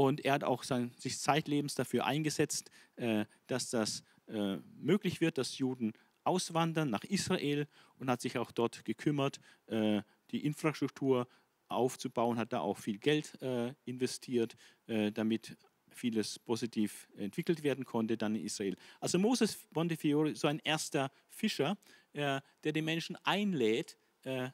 Und 0.00 0.24
er 0.24 0.32
hat 0.32 0.44
auch 0.44 0.62
sein, 0.62 0.92
sich 0.96 1.18
zeitlebens 1.18 1.74
dafür 1.74 2.06
eingesetzt, 2.06 2.70
äh, 2.96 3.26
dass 3.46 3.68
das 3.68 4.02
äh, 4.28 4.56
möglich 4.78 5.20
wird, 5.20 5.36
dass 5.36 5.58
Juden 5.58 5.92
auswandern 6.24 6.88
nach 6.88 7.04
Israel 7.04 7.66
und 7.98 8.08
hat 8.08 8.22
sich 8.22 8.38
auch 8.38 8.50
dort 8.50 8.82
gekümmert, 8.86 9.40
äh, 9.66 10.00
die 10.30 10.46
Infrastruktur 10.46 11.28
aufzubauen, 11.68 12.38
hat 12.38 12.54
da 12.54 12.60
auch 12.60 12.78
viel 12.78 12.96
Geld 12.96 13.40
äh, 13.42 13.74
investiert, 13.84 14.56
äh, 14.86 15.12
damit 15.12 15.58
vieles 15.90 16.38
positiv 16.38 17.06
entwickelt 17.18 17.62
werden 17.62 17.84
konnte 17.84 18.16
dann 18.16 18.34
in 18.36 18.46
Israel. 18.46 18.76
Also 19.00 19.18
Moses 19.18 19.66
Montefiore, 19.70 20.34
so 20.34 20.48
ein 20.48 20.60
erster 20.60 21.10
Fischer, 21.28 21.76
äh, 22.14 22.40
der 22.64 22.72
die 22.72 22.82
Menschen 22.82 23.16
einlädt, 23.22 23.96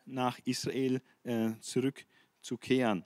nach 0.05 0.38
Israel 0.44 1.01
zurückzukehren. 1.61 3.05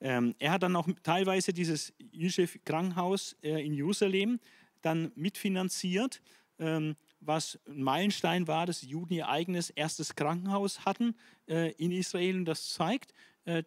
Ähm, 0.00 0.34
er 0.38 0.52
hat 0.52 0.62
dann 0.62 0.76
auch 0.76 0.88
teilweise 1.02 1.52
dieses 1.52 1.92
jüdische 1.98 2.46
Krankenhaus 2.64 3.36
äh, 3.42 3.64
in 3.64 3.74
Jerusalem 3.74 4.40
dann 4.80 5.12
mitfinanziert, 5.14 6.22
ähm, 6.58 6.96
was 7.20 7.58
ein 7.66 7.82
Meilenstein 7.82 8.48
war, 8.48 8.66
dass 8.66 8.80
die 8.80 8.88
Juden 8.88 9.12
ihr 9.12 9.28
eigenes 9.28 9.70
erstes 9.70 10.14
Krankenhaus 10.14 10.86
hatten 10.86 11.14
in 11.46 11.92
Israel. 11.92 12.36
Und 12.36 12.44
das 12.46 12.70
zeigt, 12.70 13.12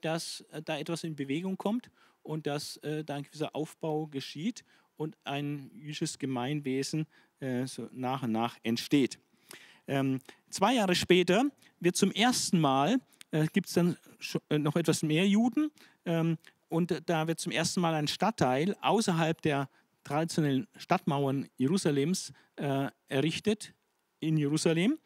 dass 0.01 0.43
da 0.65 0.79
etwas 0.79 1.03
in 1.03 1.15
Bewegung 1.15 1.55
kommt 1.55 1.91
und 2.23 2.47
dass 2.47 2.79
da 2.81 3.13
ein 3.13 3.21
gewisser 3.21 3.55
Aufbau 3.55 4.07
geschieht 4.07 4.63
und 4.97 5.15
ein 5.23 5.69
jüdisches 5.75 6.17
Gemeinwesen 6.17 7.05
so 7.65 7.87
nach 7.91 8.23
und 8.23 8.31
nach 8.31 8.57
entsteht. 8.63 9.19
Ähm, 9.87 10.19
zwei 10.49 10.75
Jahre 10.75 10.95
später 10.95 11.45
wird 11.79 11.95
zum 11.95 12.11
ersten 12.11 12.59
Mal, 12.59 12.99
äh, 13.33 13.47
gibt 13.51 13.67
es 13.67 13.73
dann 13.73 13.97
äh, 14.49 14.59
noch 14.59 14.75
etwas 14.75 15.03
mehr 15.03 15.27
Juden 15.27 15.71
ähm, 16.05 16.37
und 16.69 17.01
da 17.07 17.27
wird 17.27 17.39
zum 17.39 17.51
ersten 17.51 17.81
Mal 17.81 17.93
ein 17.93 18.07
Stadtteil 18.07 18.75
außerhalb 18.81 19.41
der 19.41 19.69
traditionellen 20.03 20.67
Stadtmauern 20.75 21.47
Jerusalems 21.57 22.31
äh, 22.55 22.87
errichtet 23.09 23.73
in 24.19 24.37
Jerusalem, 24.37 24.99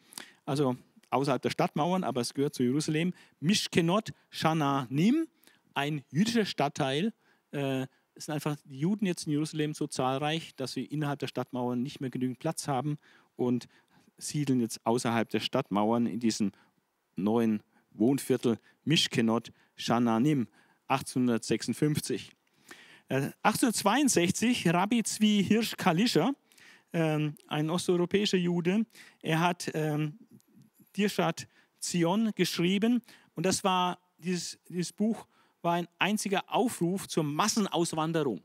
also 0.44 0.76
außerhalb 1.10 1.40
der 1.40 1.50
Stadtmauern, 1.50 2.04
aber 2.04 2.20
es 2.20 2.34
gehört 2.34 2.54
zu 2.54 2.62
Jerusalem. 2.62 3.14
Mishkenot 3.40 4.10
Shananim, 4.30 5.26
ein 5.74 6.02
jüdischer 6.10 6.44
Stadtteil. 6.44 7.12
Äh, 7.52 7.86
es 8.14 8.26
sind 8.26 8.34
einfach 8.34 8.56
die 8.64 8.80
Juden 8.80 9.06
jetzt 9.06 9.26
in 9.26 9.32
Jerusalem 9.32 9.74
so 9.74 9.86
zahlreich, 9.86 10.54
dass 10.56 10.72
sie 10.72 10.84
innerhalb 10.84 11.20
der 11.20 11.28
Stadtmauern 11.28 11.82
nicht 11.82 12.00
mehr 12.00 12.10
genügend 12.10 12.40
Platz 12.40 12.68
haben 12.68 12.98
und 13.36 13.68
siedeln 14.18 14.60
jetzt 14.60 14.84
außerhalb 14.84 15.30
der 15.30 15.40
Stadtmauern 15.40 16.06
in 16.06 16.18
diesem 16.18 16.52
neuen 17.16 17.62
Wohnviertel 17.98 18.58
Mishkenot 18.84 19.52
Shananim 19.76 20.48
1856. 20.88 22.32
1862 23.08 24.66
äh, 24.66 24.70
Rabbi 24.70 25.02
Zvi 25.02 25.44
Hirsch 25.46 25.76
Kalischer, 25.76 26.32
ähm, 26.92 27.34
ein 27.46 27.70
osteuropäischer 27.70 28.38
Jude, 28.38 28.84
er 29.22 29.40
hat 29.40 29.70
ähm, 29.74 30.18
Dirschat 30.96 31.48
Zion 31.78 32.32
geschrieben 32.34 33.02
und 33.34 33.46
das 33.46 33.64
war 33.64 33.98
dieses, 34.18 34.58
dieses 34.68 34.92
Buch 34.92 35.26
war 35.62 35.74
ein 35.74 35.88
einziger 35.98 36.42
Aufruf 36.52 37.08
zur 37.08 37.24
Massenauswanderung. 37.24 38.42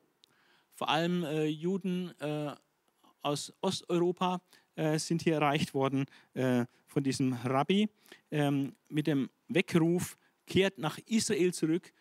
Vor 0.75 0.89
allem 0.89 1.23
äh, 1.23 1.45
Juden 1.45 2.11
äh, 2.19 2.53
aus 3.21 3.53
Osteuropa 3.61 4.41
äh, 4.75 4.97
sind 4.99 5.21
hier 5.21 5.35
erreicht 5.35 5.73
worden 5.73 6.05
äh, 6.33 6.65
von 6.87 7.03
diesem 7.03 7.33
Rabbi 7.33 7.89
ähm, 8.31 8.75
mit 8.89 9.07
dem 9.07 9.29
Weckruf, 9.47 10.17
kehrt 10.45 10.77
nach 10.77 10.97
Israel 11.05 11.53
zurück, 11.53 11.93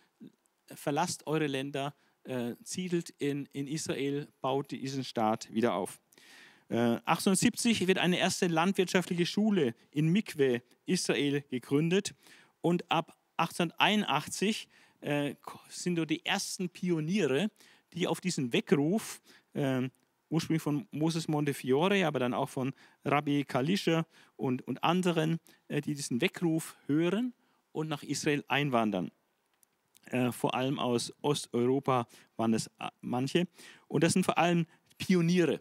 verlasst 0.75 1.27
eure 1.27 1.47
Länder, 1.47 1.95
äh, 2.25 2.55
ziedelt 2.63 3.11
in, 3.19 3.47
in 3.53 3.67
Israel, 3.67 4.29
baut 4.41 4.71
diesen 4.71 5.05
Staat 5.05 5.53
wieder 5.53 5.75
auf. 5.75 6.01
1870 6.69 7.83
äh, 7.83 7.87
wird 7.89 7.99
eine 7.99 8.19
erste 8.19 8.47
landwirtschaftliche 8.47 9.27
Schule 9.27 9.75
in 9.91 10.09
Mikwe, 10.09 10.63
Israel, 10.87 11.43
gegründet 11.51 12.15
und 12.61 12.91
ab 12.91 13.17
1881 13.37 14.69
äh, 15.01 15.35
sind 15.69 15.97
dort 15.97 16.11
die 16.11 16.25
ersten 16.25 16.69
Pioniere, 16.71 17.51
die 17.93 18.07
auf 18.07 18.21
diesen 18.21 18.53
Weckruf 18.53 19.21
äh, 19.55 19.89
ursprünglich 20.33 20.63
von 20.63 20.89
Moses 20.91 21.29
Montefiore, 21.29 22.07
aber 22.07 22.19
dann 22.19 22.33
auch 22.33 22.49
von 22.49 22.73
Rabbi 23.05 23.45
Kalischer 23.45 24.07
und, 24.37 24.67
und 24.67 24.83
anderen, 24.83 25.39
äh, 25.69 25.83
die 25.83 25.95
diesen 25.95 26.21
Weckruf 26.21 26.75
hören 26.87 27.35
und 27.73 27.89
nach 27.89 28.03
Israel 28.03 28.43
einwandern. 28.49 29.11
Äh, 30.07 30.33
vor 30.33 30.55
allem 30.55 30.79
aus 30.79 31.13
Osteuropa 31.21 32.09
waren 32.37 32.55
es 32.55 32.69
äh, 32.79 32.89
manche. 33.03 33.47
Und 33.89 34.03
das 34.03 34.15
sind 34.15 34.25
vor 34.25 34.39
allem 34.39 34.67
Pioniere, 34.99 35.61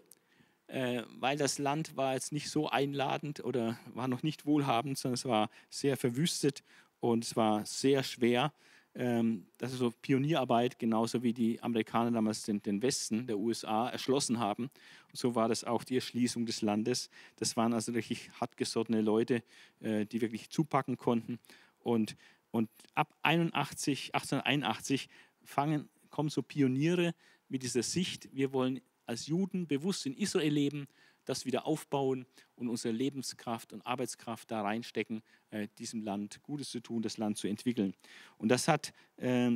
weil 1.19 1.35
das 1.35 1.57
Land 1.57 1.97
war 1.97 2.13
jetzt 2.13 2.31
nicht 2.31 2.49
so 2.49 2.69
einladend 2.69 3.43
oder 3.43 3.77
war 3.87 4.07
noch 4.07 4.23
nicht 4.23 4.45
wohlhabend, 4.45 4.97
sondern 4.97 5.15
es 5.15 5.25
war 5.25 5.49
sehr 5.69 5.97
verwüstet 5.97 6.63
und 6.99 7.25
es 7.25 7.35
war 7.35 7.65
sehr 7.65 8.03
schwer 8.03 8.53
das 8.93 9.71
ist 9.71 9.79
so 9.79 9.91
Pionierarbeit, 10.01 10.77
genauso 10.77 11.23
wie 11.23 11.31
die 11.31 11.61
Amerikaner 11.63 12.11
damals 12.11 12.43
den, 12.43 12.61
den, 12.61 12.81
Westen 12.81 13.25
der 13.25 13.37
USA 13.37 13.87
erschlossen 13.89 14.39
haben. 14.39 14.63
Und 14.63 15.17
so 15.17 15.33
war 15.33 15.47
das 15.47 15.63
auch 15.63 15.85
die 15.85 15.95
Erschließung 15.95 16.45
des 16.45 16.61
Landes. 16.61 17.09
Das 17.37 17.55
waren 17.55 17.73
also 17.73 17.93
richtig 17.93 18.31
hartgesottene 18.41 19.01
Leute, 19.01 19.43
äh, 19.79 20.05
die 20.05 20.19
wirklich 20.19 20.49
zupacken 20.49 20.97
konnten. 20.97 21.39
Und, 21.79 22.17
und 22.51 22.69
ab 22.93 23.15
81, 23.21 24.13
1881 24.13 25.07
fangen, 25.41 25.87
kommen 26.09 26.29
so 26.29 26.41
Pioniere 26.41 27.13
mit 27.47 27.63
dieser 27.63 27.83
Sicht, 27.83 28.27
wir 28.33 28.51
wollen 28.51 28.81
als 29.05 29.27
Juden 29.27 29.67
bewusst 29.67 30.05
in 30.05 30.15
Israel 30.15 30.53
leben, 30.53 30.87
das 31.25 31.45
wieder 31.45 31.65
aufbauen 31.65 32.25
und 32.55 32.69
unsere 32.69 32.93
Lebenskraft 32.93 33.73
und 33.73 33.85
Arbeitskraft 33.85 34.49
da 34.51 34.61
reinstecken, 34.61 35.21
äh, 35.49 35.67
diesem 35.77 36.01
Land 36.01 36.41
Gutes 36.43 36.69
zu 36.69 36.79
tun, 36.79 37.01
das 37.01 37.17
Land 37.17 37.37
zu 37.37 37.47
entwickeln. 37.47 37.93
Und 38.37 38.49
das 38.49 38.67
hat, 38.67 38.93
äh, 39.17 39.51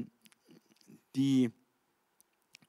die, 1.16 1.52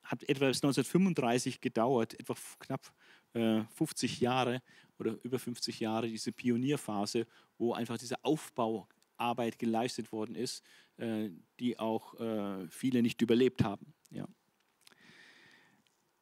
hat 0.03 0.22
etwa 0.24 0.49
bis 0.49 0.59
1935 0.59 1.61
gedauert, 1.61 2.18
etwa 2.18 2.34
knapp 2.59 2.92
äh, 3.34 3.62
50 3.74 4.20
Jahre 4.20 4.62
oder 4.99 5.18
über 5.22 5.38
50 5.38 5.80
Jahre, 5.80 6.09
diese 6.09 6.32
Pionierphase, 6.32 7.26
wo 7.59 7.74
einfach 7.74 7.99
diese 7.99 8.24
Aufbauarbeit 8.24 9.59
geleistet 9.59 10.12
worden 10.12 10.34
ist, 10.34 10.64
äh, 10.97 11.30
die 11.61 11.78
auch 11.78 12.18
äh, 12.18 12.68
viele 12.68 13.03
nicht 13.03 13.20
überlebt 13.20 13.62
haben. 13.62 13.92
Ja. 14.11 14.26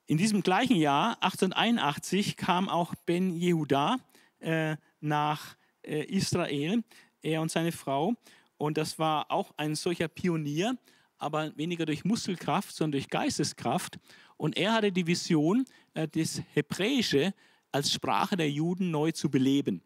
In 0.06 0.18
diesem 0.18 0.42
gleichen 0.42 0.76
Jahr, 0.76 1.16
1881, 1.22 2.36
kam 2.36 2.68
auch 2.68 2.94
Ben 3.06 3.34
Yehuda 3.34 3.96
äh, 4.40 4.76
nach 5.00 5.56
äh, 5.82 6.04
Israel, 6.04 6.84
er 7.22 7.40
und 7.40 7.50
seine 7.50 7.72
Frau. 7.72 8.14
Und 8.58 8.76
das 8.76 8.98
war 8.98 9.30
auch 9.30 9.54
ein 9.56 9.74
solcher 9.74 10.08
Pionier, 10.08 10.76
aber 11.16 11.56
weniger 11.56 11.86
durch 11.86 12.04
Muskelkraft, 12.04 12.76
sondern 12.76 13.00
durch 13.00 13.08
Geisteskraft. 13.08 13.98
Und 14.36 14.58
er 14.58 14.74
hatte 14.74 14.92
die 14.92 15.06
Vision, 15.06 15.64
äh, 15.94 16.06
das 16.06 16.42
Hebräische 16.52 17.32
als 17.72 17.90
Sprache 17.90 18.36
der 18.36 18.50
Juden 18.50 18.90
neu 18.90 19.10
zu 19.10 19.30
beleben. 19.30 19.80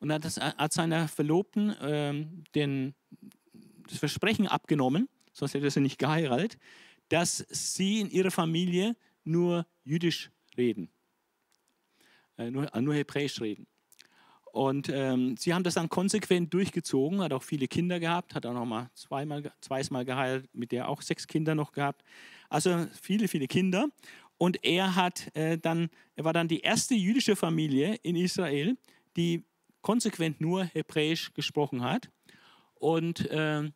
Und 0.00 0.12
hat, 0.12 0.26
das, 0.26 0.38
hat 0.38 0.74
seiner 0.74 1.08
Verlobten 1.08 1.74
ähm, 1.80 2.44
den, 2.54 2.94
das 3.88 3.96
Versprechen 3.96 4.48
abgenommen, 4.48 5.08
sonst 5.32 5.54
hätte 5.54 5.64
er 5.64 5.70
sie 5.70 5.80
nicht 5.80 5.98
geheiratet, 5.98 6.58
dass 7.08 7.38
sie 7.48 8.00
in 8.00 8.10
ihrer 8.10 8.30
Familie 8.30 8.94
nur 9.26 9.66
Jüdisch 9.84 10.30
reden, 10.56 10.88
äh, 12.38 12.50
nur, 12.50 12.72
äh, 12.74 12.80
nur 12.80 12.94
Hebräisch 12.94 13.40
reden. 13.40 13.66
Und 14.52 14.88
ähm, 14.88 15.36
sie 15.36 15.52
haben 15.52 15.64
das 15.64 15.74
dann 15.74 15.90
konsequent 15.90 16.54
durchgezogen, 16.54 17.20
hat 17.20 17.34
auch 17.34 17.42
viele 17.42 17.68
Kinder 17.68 18.00
gehabt, 18.00 18.34
hat 18.34 18.46
auch 18.46 18.54
noch 18.54 18.64
mal 18.64 18.90
zweimal, 18.94 19.52
zweimal 19.60 20.06
geheiratet, 20.06 20.48
mit 20.54 20.72
der 20.72 20.88
auch 20.88 21.02
sechs 21.02 21.26
Kinder 21.26 21.54
noch 21.54 21.72
gehabt. 21.72 22.02
Also 22.48 22.86
viele, 23.02 23.28
viele 23.28 23.48
Kinder. 23.48 23.88
Und 24.38 24.64
er 24.64 24.96
hat 24.96 25.34
äh, 25.36 25.58
dann, 25.58 25.90
er 26.14 26.24
war 26.24 26.32
dann 26.32 26.48
die 26.48 26.60
erste 26.60 26.94
jüdische 26.94 27.36
Familie 27.36 27.96
in 28.02 28.16
Israel, 28.16 28.78
die 29.16 29.44
konsequent 29.82 30.40
nur 30.40 30.64
Hebräisch 30.64 31.34
gesprochen 31.34 31.82
hat. 31.82 32.10
Und 32.76 33.28
äh, 33.30 33.70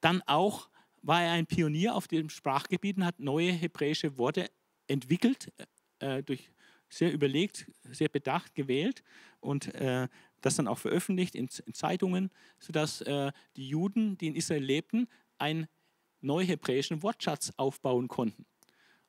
dann 0.00 0.22
auch 0.26 0.68
war 1.00 1.22
er 1.22 1.32
ein 1.32 1.46
Pionier 1.46 1.94
auf 1.94 2.08
dem 2.08 2.28
Sprachgebiet 2.28 2.96
und 2.96 3.04
hat 3.04 3.20
neue 3.20 3.52
hebräische 3.52 4.16
Worte 4.18 4.50
entwickelt, 4.86 5.52
äh, 5.98 6.22
durch 6.22 6.50
sehr 6.88 7.12
überlegt, 7.12 7.66
sehr 7.82 8.08
bedacht 8.08 8.54
gewählt 8.54 9.02
und 9.40 9.74
äh, 9.74 10.08
das 10.40 10.56
dann 10.56 10.68
auch 10.68 10.78
veröffentlicht 10.78 11.34
in, 11.34 11.48
in 11.66 11.74
Zeitungen, 11.74 12.30
sodass 12.58 13.00
äh, 13.02 13.32
die 13.56 13.68
Juden, 13.68 14.16
die 14.18 14.28
in 14.28 14.36
Israel 14.36 14.62
lebten, 14.62 15.08
einen 15.38 15.66
neuhebräischen 16.20 17.02
Wortschatz 17.02 17.52
aufbauen 17.56 18.08
konnten. 18.08 18.46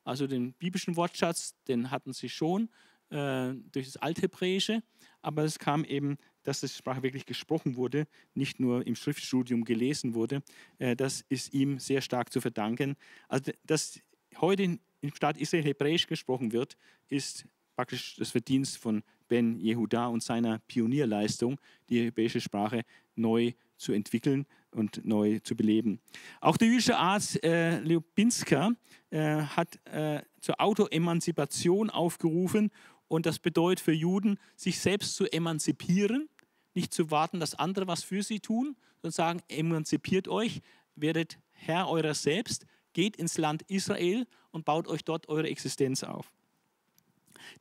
Also 0.03 0.28
den 0.28 0.53
biblischen 0.53 0.95
Wortschatz, 0.95 1.55
den 1.67 1.91
hatten 1.91 2.13
sie 2.13 2.30
schon 2.30 2.69
äh, 3.09 3.53
durch 3.71 3.86
das 3.86 3.97
Althebräische, 3.97 4.84
aber 5.21 5.43
es 5.43 5.59
kam 5.59 5.84
eben, 5.84 6.17
dass 6.43 6.61
die 6.61 6.67
Sprache 6.67 7.01
wirklich 7.03 7.26
gesprochen 7.26 7.76
wurde, 7.76 8.07
nicht 8.34 8.59
nur 8.59 8.86
im 8.86 8.95
Schriftstudium 8.95 9.63
gelesen 9.63 10.13
wurde. 10.13 10.43
Äh, 10.78 10.95
das 10.95 11.26
ist 11.30 11.53
ihm 11.53 11.80
sehr 11.80 12.01
stark 12.01 12.32
zu 12.32 12.41
verdanken. 12.41 12.95
Also, 13.28 13.51
dass 13.63 13.99
heute 14.38 14.80
im 15.10 15.16
Staat 15.16 15.38
Israel 15.38 15.64
Hebräisch 15.64 16.08
gesprochen 16.08 16.51
wird, 16.51 16.78
ist 17.10 17.45
praktisch 17.76 18.16
das 18.18 18.32
Verdienst 18.32 18.78
von 18.78 19.03
Ben 19.28 19.58
Jehuda 19.58 20.08
und 20.08 20.24
seiner 20.24 20.60
Pionierleistung, 20.60 21.60
die 21.89 22.06
hebräische 22.06 22.41
Sprache 22.41 22.84
neu 23.16 23.53
zu 23.78 23.91
entwickeln 23.91 24.45
und 24.72 25.06
neu 25.06 25.39
zu 25.39 25.56
beleben. 25.56 25.99
Auch 26.41 26.58
der 26.58 26.68
jüdische 26.68 26.97
Arzt 26.97 27.43
äh, 27.43 27.80
Leopinska 27.80 28.72
äh, 29.10 29.41
hat 29.41 29.80
äh, 29.86 30.22
zur 30.39 30.60
Autoemanzipation 30.62 31.89
aufgerufen 31.89 32.72
und 33.08 33.26
das 33.26 33.39
bedeutet 33.39 33.84
für 33.84 33.93
Juden, 33.93 34.39
sich 34.56 34.80
selbst 34.80 35.16
zu 35.16 35.26
emanzipieren, 35.32 36.30
nicht 36.74 36.93
zu 36.93 37.12
warten, 37.12 37.39
dass 37.39 37.56
andere 37.56 37.88
was 37.88 38.03
für 38.03 38.24
sie 38.24 38.39
tun, 38.39 38.76
sondern 39.01 39.12
sagen, 39.12 39.41
emanzipiert 39.47 40.28
euch, 40.28 40.62
werdet 40.95 41.39
Herr 41.51 41.89
eurer 41.89 42.14
selbst, 42.14 42.66
geht 42.95 43.17
ins 43.17 43.37
Land 43.37 43.61
Israel 43.67 44.25
und 44.51 44.65
baut 44.65 44.87
euch 44.87 45.03
dort 45.03 45.29
eure 45.29 45.47
Existenz 45.47 46.03
auf. 46.03 46.31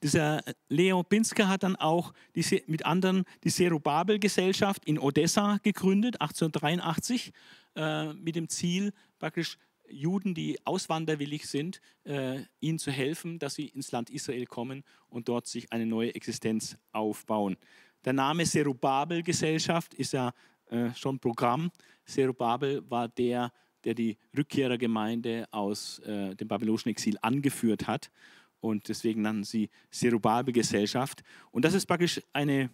Dieser 0.03 0.43
Leo 0.69 1.03
Pinsker 1.03 1.49
hat 1.49 1.65
dann 1.65 1.77
auch 1.77 2.15
die, 2.35 2.63
mit 2.67 2.87
anderen 2.87 3.25
die 3.43 3.51
Zerubabel-Gesellschaft 3.51 4.87
in 4.87 4.99
Odessa 4.99 5.59
gegründet, 5.63 6.21
1883, 6.21 7.33
äh, 7.77 8.15
mit 8.15 8.37
dem 8.37 8.49
Ziel, 8.49 8.93
praktisch 9.19 9.59
Juden, 9.91 10.35
die 10.35 10.59
auswanderwillig 10.65 11.47
sind, 11.47 11.81
äh, 12.05 12.43
ihnen 12.61 12.79
zu 12.79 12.91
helfen, 12.91 13.39
dass 13.39 13.57
sie 13.57 13.67
ins 13.67 13.93
Land 13.93 14.09
Israel 14.09 14.47
kommen 14.47 14.85
und 15.09 15.29
dort 15.29 15.47
sich 15.47 15.71
eine 15.73 15.85
neue 15.85 16.15
Existenz 16.15 16.79
aufbauen. 16.93 17.57
Der 18.05 18.13
Name 18.13 18.45
Zerubabel-Gesellschaft 18.45 19.95
ist 19.95 20.13
ja 20.13 20.33
äh, 20.67 20.95
schon 20.95 21.19
Programm. 21.19 21.71
Zerubabel 22.07 22.89
war 22.89 23.09
der, 23.09 23.53
der 23.85 23.95
die 23.95 24.17
Rückkehrergemeinde 24.37 25.47
aus 25.51 25.99
äh, 26.01 26.35
dem 26.35 26.49
babylonischen 26.49 26.91
Exil 26.91 27.17
angeführt 27.23 27.87
hat 27.87 28.11
und 28.65 28.89
deswegen 28.89 29.21
nannten 29.21 29.45
sie 29.45 29.69
Zerubabel-Gesellschaft. 29.91 31.23
Und 31.51 31.67
das 31.67 31.75
ist 31.75 31.85
praktisch 31.85 32.23
eine, 32.33 32.71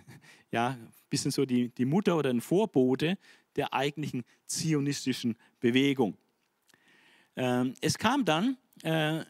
ja, 0.50 0.76
bisschen 1.08 1.30
so 1.30 1.46
die, 1.46 1.70
die 1.70 1.86
Mutter 1.86 2.16
oder 2.16 2.28
ein 2.30 2.42
Vorbote 2.42 3.16
der 3.56 3.72
eigentlichen 3.72 4.24
zionistischen 4.46 5.36
Bewegung. 5.58 6.16
Ähm, 7.36 7.74
es 7.80 7.96
kam 7.96 8.24
dann 8.24 8.58
äh, 8.82 9.24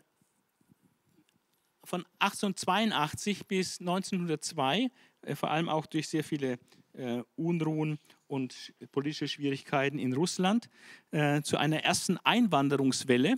von 1.84 2.04
1882 2.18 3.46
bis 3.46 3.80
1902, 3.80 4.90
äh, 5.22 5.34
vor 5.36 5.50
allem 5.50 5.68
auch 5.68 5.86
durch 5.86 6.08
sehr 6.08 6.24
viele 6.24 6.58
äh, 6.94 7.22
Unruhen 7.36 7.98
und 8.30 8.72
politische 8.92 9.28
Schwierigkeiten 9.28 9.98
in 9.98 10.12
Russland, 10.12 10.70
äh, 11.10 11.42
zu 11.42 11.56
einer 11.58 11.82
ersten 11.84 12.16
Einwanderungswelle 12.18 13.36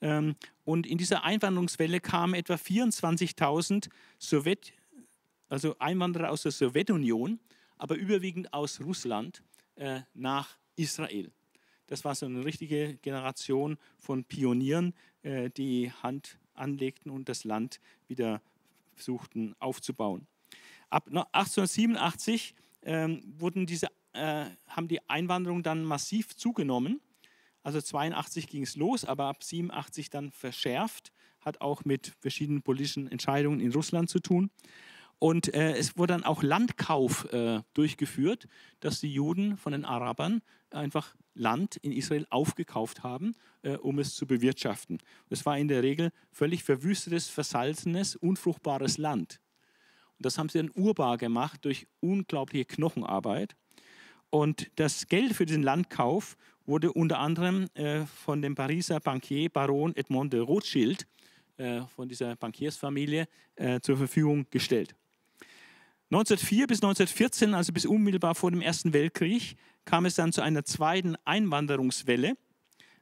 ähm, 0.00 0.36
und 0.64 0.86
in 0.86 0.98
dieser 0.98 1.24
Einwanderungswelle 1.24 2.00
kamen 2.00 2.34
etwa 2.34 2.54
24.000 2.54 3.88
Sowjet, 4.18 4.74
also 5.48 5.76
Einwanderer 5.78 6.30
aus 6.30 6.42
der 6.42 6.52
Sowjetunion, 6.52 7.40
aber 7.78 7.94
überwiegend 7.94 8.52
aus 8.52 8.80
Russland 8.80 9.42
äh, 9.76 10.00
nach 10.12 10.58
Israel. 10.76 11.30
Das 11.86 12.04
war 12.04 12.14
so 12.14 12.26
eine 12.26 12.44
richtige 12.44 12.96
Generation 12.96 13.78
von 13.96 14.24
Pionieren, 14.24 14.94
äh, 15.22 15.48
die 15.50 15.90
Hand 16.02 16.38
anlegten 16.54 17.10
und 17.10 17.28
das 17.28 17.44
Land 17.44 17.80
wieder 18.06 18.42
versuchten 18.94 19.54
aufzubauen. 19.58 20.26
Ab 20.90 21.08
1887 21.08 22.54
ähm, 22.82 23.22
wurden 23.38 23.66
diese, 23.66 23.88
äh, 24.14 24.46
haben 24.68 24.88
die 24.88 25.08
Einwanderung 25.08 25.62
dann 25.62 25.84
massiv 25.84 26.34
zugenommen 26.36 27.00
also 27.64 27.80
82 27.80 28.46
ging 28.46 28.62
es 28.62 28.76
los, 28.76 29.04
aber 29.04 29.24
ab 29.24 29.42
87 29.42 30.10
dann 30.10 30.30
verschärft, 30.30 31.12
hat 31.40 31.62
auch 31.62 31.84
mit 31.84 32.12
verschiedenen 32.20 32.62
politischen 32.62 33.10
Entscheidungen 33.10 33.58
in 33.58 33.72
Russland 33.72 34.10
zu 34.10 34.20
tun. 34.20 34.50
Und 35.18 35.54
äh, 35.54 35.74
es 35.76 35.96
wurde 35.96 36.12
dann 36.12 36.24
auch 36.24 36.42
Landkauf 36.42 37.32
äh, 37.32 37.62
durchgeführt, 37.72 38.48
dass 38.80 39.00
die 39.00 39.12
Juden 39.12 39.56
von 39.56 39.72
den 39.72 39.86
Arabern 39.86 40.42
einfach 40.70 41.14
Land 41.32 41.76
in 41.76 41.92
Israel 41.92 42.26
aufgekauft 42.28 43.02
haben, 43.02 43.34
äh, 43.62 43.76
um 43.76 43.98
es 43.98 44.14
zu 44.14 44.26
bewirtschaften. 44.26 44.98
Das 45.30 45.46
war 45.46 45.56
in 45.56 45.68
der 45.68 45.82
Regel 45.82 46.10
völlig 46.30 46.64
verwüstetes, 46.64 47.28
versalzenes, 47.28 48.16
unfruchtbares 48.16 48.98
Land. 48.98 49.40
Und 50.18 50.26
das 50.26 50.36
haben 50.36 50.50
sie 50.50 50.58
dann 50.58 50.70
urbar 50.74 51.16
gemacht 51.16 51.64
durch 51.64 51.86
unglaubliche 52.00 52.66
Knochenarbeit. 52.66 53.56
Und 54.34 54.68
das 54.74 55.06
Geld 55.06 55.32
für 55.32 55.46
diesen 55.46 55.62
Landkauf 55.62 56.36
wurde 56.66 56.92
unter 56.92 57.20
anderem 57.20 57.68
äh, 57.74 58.04
von 58.04 58.42
dem 58.42 58.56
Pariser 58.56 58.98
Bankier 58.98 59.48
Baron 59.48 59.94
Edmond 59.94 60.32
de 60.32 60.40
Rothschild, 60.40 61.06
äh, 61.56 61.82
von 61.94 62.08
dieser 62.08 62.34
Bankiersfamilie, 62.34 63.28
äh, 63.54 63.78
zur 63.78 63.96
Verfügung 63.96 64.44
gestellt. 64.50 64.96
1904 66.10 66.66
bis 66.66 66.78
1914, 66.78 67.54
also 67.54 67.72
bis 67.72 67.86
unmittelbar 67.86 68.34
vor 68.34 68.50
dem 68.50 68.60
Ersten 68.60 68.92
Weltkrieg, 68.92 69.56
kam 69.84 70.04
es 70.04 70.16
dann 70.16 70.32
zu 70.32 70.42
einer 70.42 70.64
zweiten 70.64 71.14
Einwanderungswelle. 71.24 72.36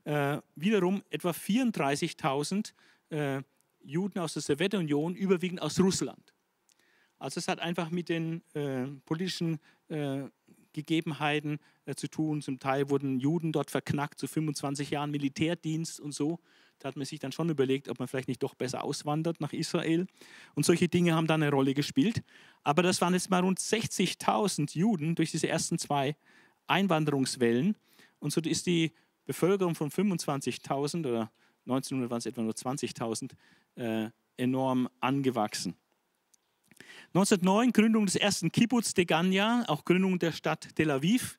Äh, 0.05 0.37
wiederum 0.55 1.03
etwa 1.09 1.31
34.000 1.31 2.75
äh, 3.09 3.41
Juden 3.83 4.19
aus 4.19 4.35
der 4.35 4.43
Sowjetunion, 4.43 5.15
überwiegend 5.15 5.63
aus 5.63 5.81
Russland. 5.81 6.35
Also 7.19 7.39
es 7.39 7.49
hat 7.49 7.61
einfach 7.61 7.89
mit 7.89 8.11
den 8.11 8.43
äh, 8.53 8.85
politischen 9.07 9.61
Gegebenheiten 10.73 11.59
äh, 11.87 11.95
zu 11.95 12.09
tun. 12.09 12.43
Zum 12.43 12.59
Teil 12.59 12.91
wurden 12.91 13.21
Juden 13.21 13.53
dort 13.53 13.71
verknackt 13.71 14.19
zu 14.19 14.27
25 14.27 14.91
Jahren 14.91 15.11
Militärdienst 15.11 16.01
und 16.01 16.13
so. 16.13 16.39
Da 16.79 16.89
hat 16.89 16.97
man 16.97 17.07
sich 17.07 17.21
dann 17.21 17.33
schon 17.33 17.49
überlegt, 17.49 17.89
ob 17.89 17.99
man 17.99 18.09
vielleicht 18.09 18.29
nicht 18.29 18.43
doch 18.43 18.55
besser 18.55 18.83
auswandert 18.83 19.41
nach 19.41 19.53
Israel. 19.53 20.07
Und 20.55 20.67
solche 20.67 20.89
Dinge 20.89 21.15
haben 21.15 21.27
dann 21.27 21.43
eine 21.43 21.53
Rolle 21.53 21.75
gespielt. 21.75 22.23
Aber 22.65 22.83
das 22.83 23.01
waren 23.01 23.15
jetzt 23.15 23.31
mal 23.31 23.43
rund 23.43 23.61
60.000 23.61 24.77
Juden 24.77 25.15
durch 25.15 25.31
diese 25.31 25.49
ersten 25.49 25.79
zwei 25.79 26.17
Einwanderungswellen. 26.67 27.77
Und 28.19 28.33
so 28.33 28.41
ist 28.41 28.67
die 28.67 28.93
Bevölkerung 29.27 29.75
von 29.75 29.91
25.000 29.91 31.09
oder 31.09 31.31
1900 31.67 32.11
waren 32.11 32.19
es 32.19 32.27
etwa 32.27 32.43
nur 32.43 32.55
20.000 32.55 33.31
äh, 33.77 34.11
enorm 34.37 34.89
angewachsen. 35.01 35.77
1909 37.15 37.73
Gründung 37.73 38.07
des 38.07 38.17
ersten 38.17 38.51
Kibbutz 38.51 38.95
Degania, 38.95 39.65
auch 39.67 39.85
Gründung 39.85 40.19
der 40.19 40.33
Stadt 40.33 40.75
Tel 40.75 40.91
Aviv. 40.91 41.39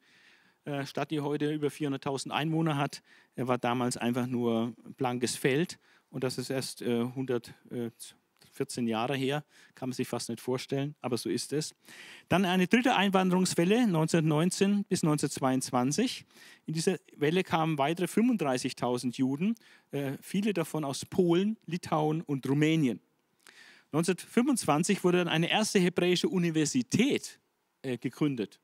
Äh, 0.65 0.85
Stadt, 0.85 1.09
die 1.09 1.19
heute 1.19 1.51
über 1.51 1.69
400.000 1.69 2.29
Einwohner 2.29 2.77
hat, 2.77 3.01
war 3.35 3.57
damals 3.57 3.97
einfach 3.97 4.27
nur 4.27 4.75
blankes 4.97 5.35
Feld 5.35 5.79
und 6.11 6.23
das 6.23 6.37
ist 6.37 6.51
erst 6.51 6.83
äh, 6.83 6.99
114 7.01 8.85
Jahre 8.85 9.15
her, 9.15 9.43
kann 9.73 9.89
man 9.89 9.95
sich 9.95 10.07
fast 10.07 10.29
nicht 10.29 10.41
vorstellen, 10.41 10.93
aber 11.01 11.17
so 11.17 11.27
ist 11.27 11.51
es. 11.53 11.73
Dann 12.29 12.45
eine 12.45 12.67
dritte 12.67 12.95
Einwanderungswelle 12.95 13.79
1919 13.79 14.83
bis 14.83 15.03
1922. 15.03 16.23
In 16.67 16.75
dieser 16.75 16.97
Welle 17.17 17.43
kamen 17.43 17.79
weitere 17.79 18.05
35.000 18.05 19.17
Juden, 19.17 19.55
äh, 19.89 20.17
viele 20.21 20.53
davon 20.53 20.85
aus 20.85 21.03
Polen, 21.03 21.57
Litauen 21.65 22.21
und 22.21 22.47
Rumänien. 22.47 23.01
1925 23.93 25.03
wurde 25.03 25.19
dann 25.19 25.27
eine 25.27 25.51
erste 25.51 25.77
hebräische 25.77 26.27
Universität 26.27 27.39
äh, 27.83 27.99
gegründet. 27.99 28.59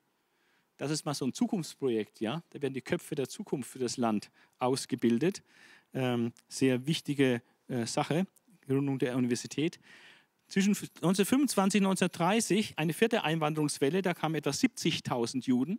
Das 0.76 0.90
ist 0.90 1.04
mal 1.04 1.14
so 1.14 1.24
ein 1.24 1.32
Zukunftsprojekt, 1.32 2.20
ja. 2.20 2.42
Da 2.50 2.60
werden 2.60 2.74
die 2.74 2.80
Köpfe 2.80 3.14
der 3.14 3.28
Zukunft 3.28 3.70
für 3.70 3.78
das 3.78 3.96
Land 3.96 4.30
ausgebildet. 4.58 5.42
Ähm, 5.94 6.32
sehr 6.48 6.86
wichtige 6.86 7.42
äh, 7.68 7.86
Sache, 7.86 8.26
Gründung 8.66 8.98
der 8.98 9.16
Universität. 9.16 9.78
Zwischen 10.48 10.70
1925 10.70 11.80
und 11.80 11.86
1930 11.86 12.74
eine 12.76 12.92
vierte 12.92 13.22
Einwanderungswelle, 13.22 14.02
da 14.02 14.14
kamen 14.14 14.34
etwa 14.34 14.50
70.000 14.50 15.44
Juden. 15.44 15.78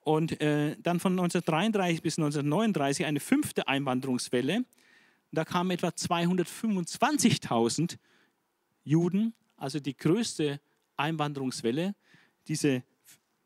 Und 0.00 0.40
äh, 0.42 0.76
dann 0.82 1.00
von 1.00 1.12
1933 1.12 2.02
bis 2.02 2.18
1939 2.18 3.06
eine 3.06 3.20
fünfte 3.20 3.66
Einwanderungswelle. 3.66 4.64
Da 5.32 5.44
kamen 5.44 5.72
etwa 5.72 5.88
225.000 5.88 7.98
Juden, 8.84 9.34
also 9.56 9.80
die 9.80 9.96
größte 9.96 10.60
Einwanderungswelle. 10.96 11.96
Diese 12.46 12.84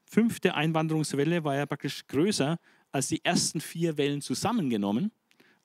fünfte 0.04 0.54
Einwanderungswelle 0.54 1.42
war 1.44 1.56
ja 1.56 1.64
praktisch 1.66 2.06
größer 2.06 2.58
als 2.92 3.08
die 3.08 3.24
ersten 3.24 3.60
vier 3.60 3.96
Wellen 3.96 4.20
zusammengenommen. 4.20 5.10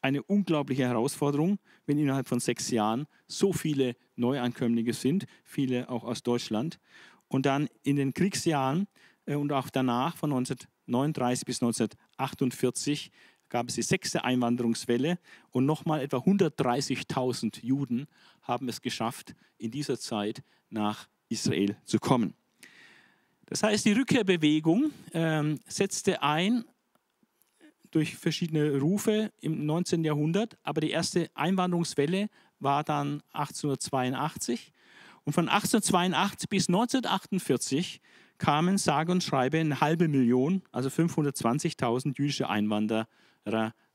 Eine 0.02 0.24
unglaubliche 0.24 0.88
Herausforderung, 0.88 1.60
wenn 1.86 2.00
innerhalb 2.00 2.28
von 2.28 2.40
sechs 2.40 2.72
Jahren 2.72 3.08
so 3.28 3.52
viele 3.52 3.96
Neuankömmlinge 4.16 4.94
sind, 4.94 5.26
viele 5.44 5.90
auch 5.90 6.04
aus 6.04 6.24
Deutschland. 6.24 6.80
Und 7.28 7.46
dann 7.46 7.68
in 7.84 7.98
den 7.98 8.14
Kriegsjahren 8.14 8.88
äh, 9.26 9.36
und 9.36 9.52
auch 9.52 9.70
danach 9.70 10.16
von 10.16 10.32
1939 10.32 11.46
bis 11.46 11.62
1948 11.62 13.12
gab 13.50 13.70
es 13.70 13.76
die 13.76 13.82
sechste 13.82 14.24
Einwanderungswelle 14.24 15.20
und 15.52 15.66
nochmal 15.66 16.02
etwa 16.02 16.18
130.000 16.18 17.64
Juden 17.64 18.08
haben 18.42 18.70
es 18.70 18.82
geschafft, 18.82 19.36
in 19.58 19.72
dieser 19.72 20.00
Zeit 20.00 20.44
nach 20.70 21.08
Israel 21.30 21.78
zu 21.86 22.00
kommen. 22.00 22.34
Das 23.46 23.64
heißt, 23.64 23.86
die 23.86 23.94
Rückkehrbewegung 23.94 24.92
äh, 25.14 25.56
setzte 25.68 26.22
ein 26.22 26.66
durch 27.92 28.16
verschiedene 28.16 28.80
Rufe 28.80 29.32
im 29.40 29.66
19. 29.66 30.04
Jahrhundert, 30.04 30.58
aber 30.64 30.82
die 30.82 30.92
erste 30.92 31.30
Einwanderungswelle 31.34 32.30
war 32.60 32.84
dann 32.84 33.22
1882 33.32 34.74
und 35.24 35.34
von 35.34 35.50
1882 35.50 36.50
bis 36.50 36.68
1948 36.68 38.02
kamen 38.38 38.78
sage 38.78 39.12
und 39.12 39.24
schreibe 39.24 39.60
eine 39.60 39.82
halbe 39.82 40.08
Million, 40.08 40.62
also 40.72 40.90
520.000 40.90 42.18
jüdische 42.18 42.50
Einwanderer 42.50 43.08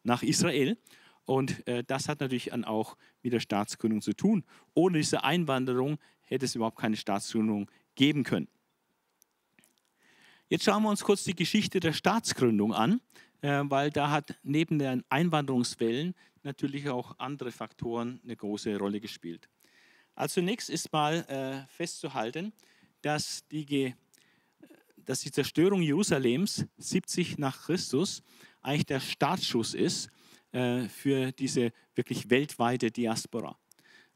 nach 0.03 0.23
Israel. 0.23 0.77
Und 1.25 1.67
äh, 1.69 1.85
das 1.85 2.09
hat 2.09 2.21
natürlich 2.21 2.47
dann 2.47 2.65
auch 2.65 2.97
mit 3.23 3.33
der 3.33 3.41
Staatsgründung 3.41 4.03
zu 4.03 4.13
tun. 4.13 4.45
Ohne 4.75 4.99
diese 4.99 5.23
Einwanderung 5.25 5.99
hätte 6.23 6.45
es 6.47 6.55
überhaupt 6.55 6.79
keine 6.79 6.97
Staatsgründung 6.97 7.71
geben 7.95 8.25
können. 8.25 8.49
Jetzt 10.49 10.65
schauen 10.65 10.83
wir 10.83 10.91
uns 10.91 11.03
kurz 11.05 11.25
die 11.25 11.35
Geschichte 11.35 11.81
der 11.81 11.93
Staatsgründung 11.93 12.75
an, 12.75 13.01
äh, 13.41 13.63
weil 13.65 13.91
da 13.91 14.11
hat 14.11 14.39
neben 14.43 14.79
den 14.79 15.05
Einwanderungswellen 15.09 16.15
natürlich 16.43 16.89
auch 16.89 17.19
andere 17.19 17.53
Faktoren 17.53 18.21
eine 18.25 18.37
große 18.37 18.77
Rolle 18.77 19.01
gespielt. 19.01 19.49
Also 20.15 20.35
zunächst 20.35 20.69
ist 20.69 20.93
mal 20.93 21.25
äh, 21.29 21.67
festzuhalten, 21.73 22.53
dass 23.01 23.47
die, 23.49 23.95
dass 24.97 25.21
die 25.21 25.31
Zerstörung 25.31 25.81
Jerusalems 25.83 26.67
70 26.77 27.39
nach 27.39 27.63
Christus 27.63 28.23
eigentlich 28.63 28.87
der 28.87 29.01
Startschuss 29.01 29.75
ist 29.75 30.11
äh, 30.53 30.89
für 30.89 31.33
diese 31.33 31.73
wirklich 31.95 32.31
weltweite 32.31 32.91
Diaspora. 32.91 33.57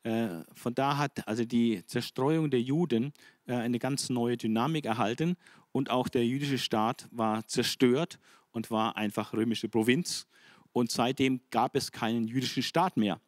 Äh, 0.02 0.44
von 0.54 0.74
da 0.74 0.96
hat 0.96 1.26
also 1.26 1.44
die 1.44 1.84
Zerstreuung 1.86 2.50
der 2.50 2.62
Juden 2.62 3.12
äh, 3.46 3.54
eine 3.54 3.78
ganz 3.78 4.08
neue 4.08 4.36
Dynamik 4.36 4.86
erhalten 4.86 5.36
und 5.72 5.90
auch 5.90 6.08
der 6.08 6.24
jüdische 6.24 6.58
Staat 6.58 7.08
war 7.10 7.46
zerstört 7.46 8.18
und 8.52 8.70
war 8.70 8.96
einfach 8.96 9.32
römische 9.32 9.68
Provinz. 9.68 10.26
Und 10.72 10.90
seitdem 10.90 11.40
gab 11.50 11.74
es 11.74 11.90
keinen 11.90 12.28
jüdischen 12.28 12.62
Staat 12.62 12.96
mehr. 12.96 13.20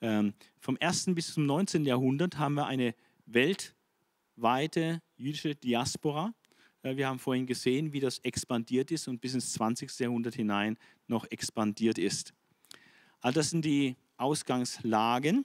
Ähm, 0.00 0.34
vom 0.58 0.76
1. 0.80 1.14
bis 1.14 1.34
zum 1.34 1.46
19. 1.46 1.84
Jahrhundert 1.84 2.38
haben 2.38 2.54
wir 2.54 2.66
eine 2.66 2.94
weltweite 3.26 5.00
jüdische 5.16 5.54
Diaspora. 5.54 6.34
Äh, 6.82 6.96
wir 6.96 7.08
haben 7.08 7.18
vorhin 7.18 7.46
gesehen, 7.46 7.92
wie 7.92 8.00
das 8.00 8.18
expandiert 8.20 8.90
ist 8.90 9.08
und 9.08 9.20
bis 9.20 9.34
ins 9.34 9.52
20. 9.52 9.98
Jahrhundert 9.98 10.34
hinein 10.34 10.78
noch 11.06 11.26
expandiert 11.30 11.98
ist. 11.98 12.34
Also 13.20 13.40
das 13.40 13.50
sind 13.50 13.64
die 13.64 13.96
Ausgangslagen. 14.16 15.44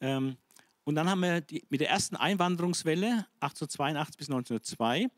Ähm, 0.00 0.36
und 0.84 0.94
dann 0.96 1.08
haben 1.08 1.20
wir 1.20 1.40
die, 1.40 1.64
mit 1.68 1.80
der 1.80 1.90
ersten 1.90 2.16
Einwanderungswelle 2.16 3.26
1882 3.40 4.16
bis 4.16 4.28
1902, 4.28 5.08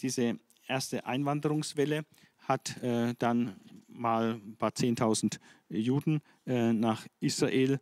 diese 0.00 0.38
erste 0.68 1.04
Einwanderungswelle 1.06 2.04
hat 2.38 2.80
äh, 2.82 3.14
dann 3.18 3.60
mal 3.88 4.34
ein 4.34 4.56
paar 4.56 4.70
10.000 4.70 5.38
Juden 5.68 6.22
äh, 6.46 6.72
nach 6.72 7.06
Israel 7.20 7.80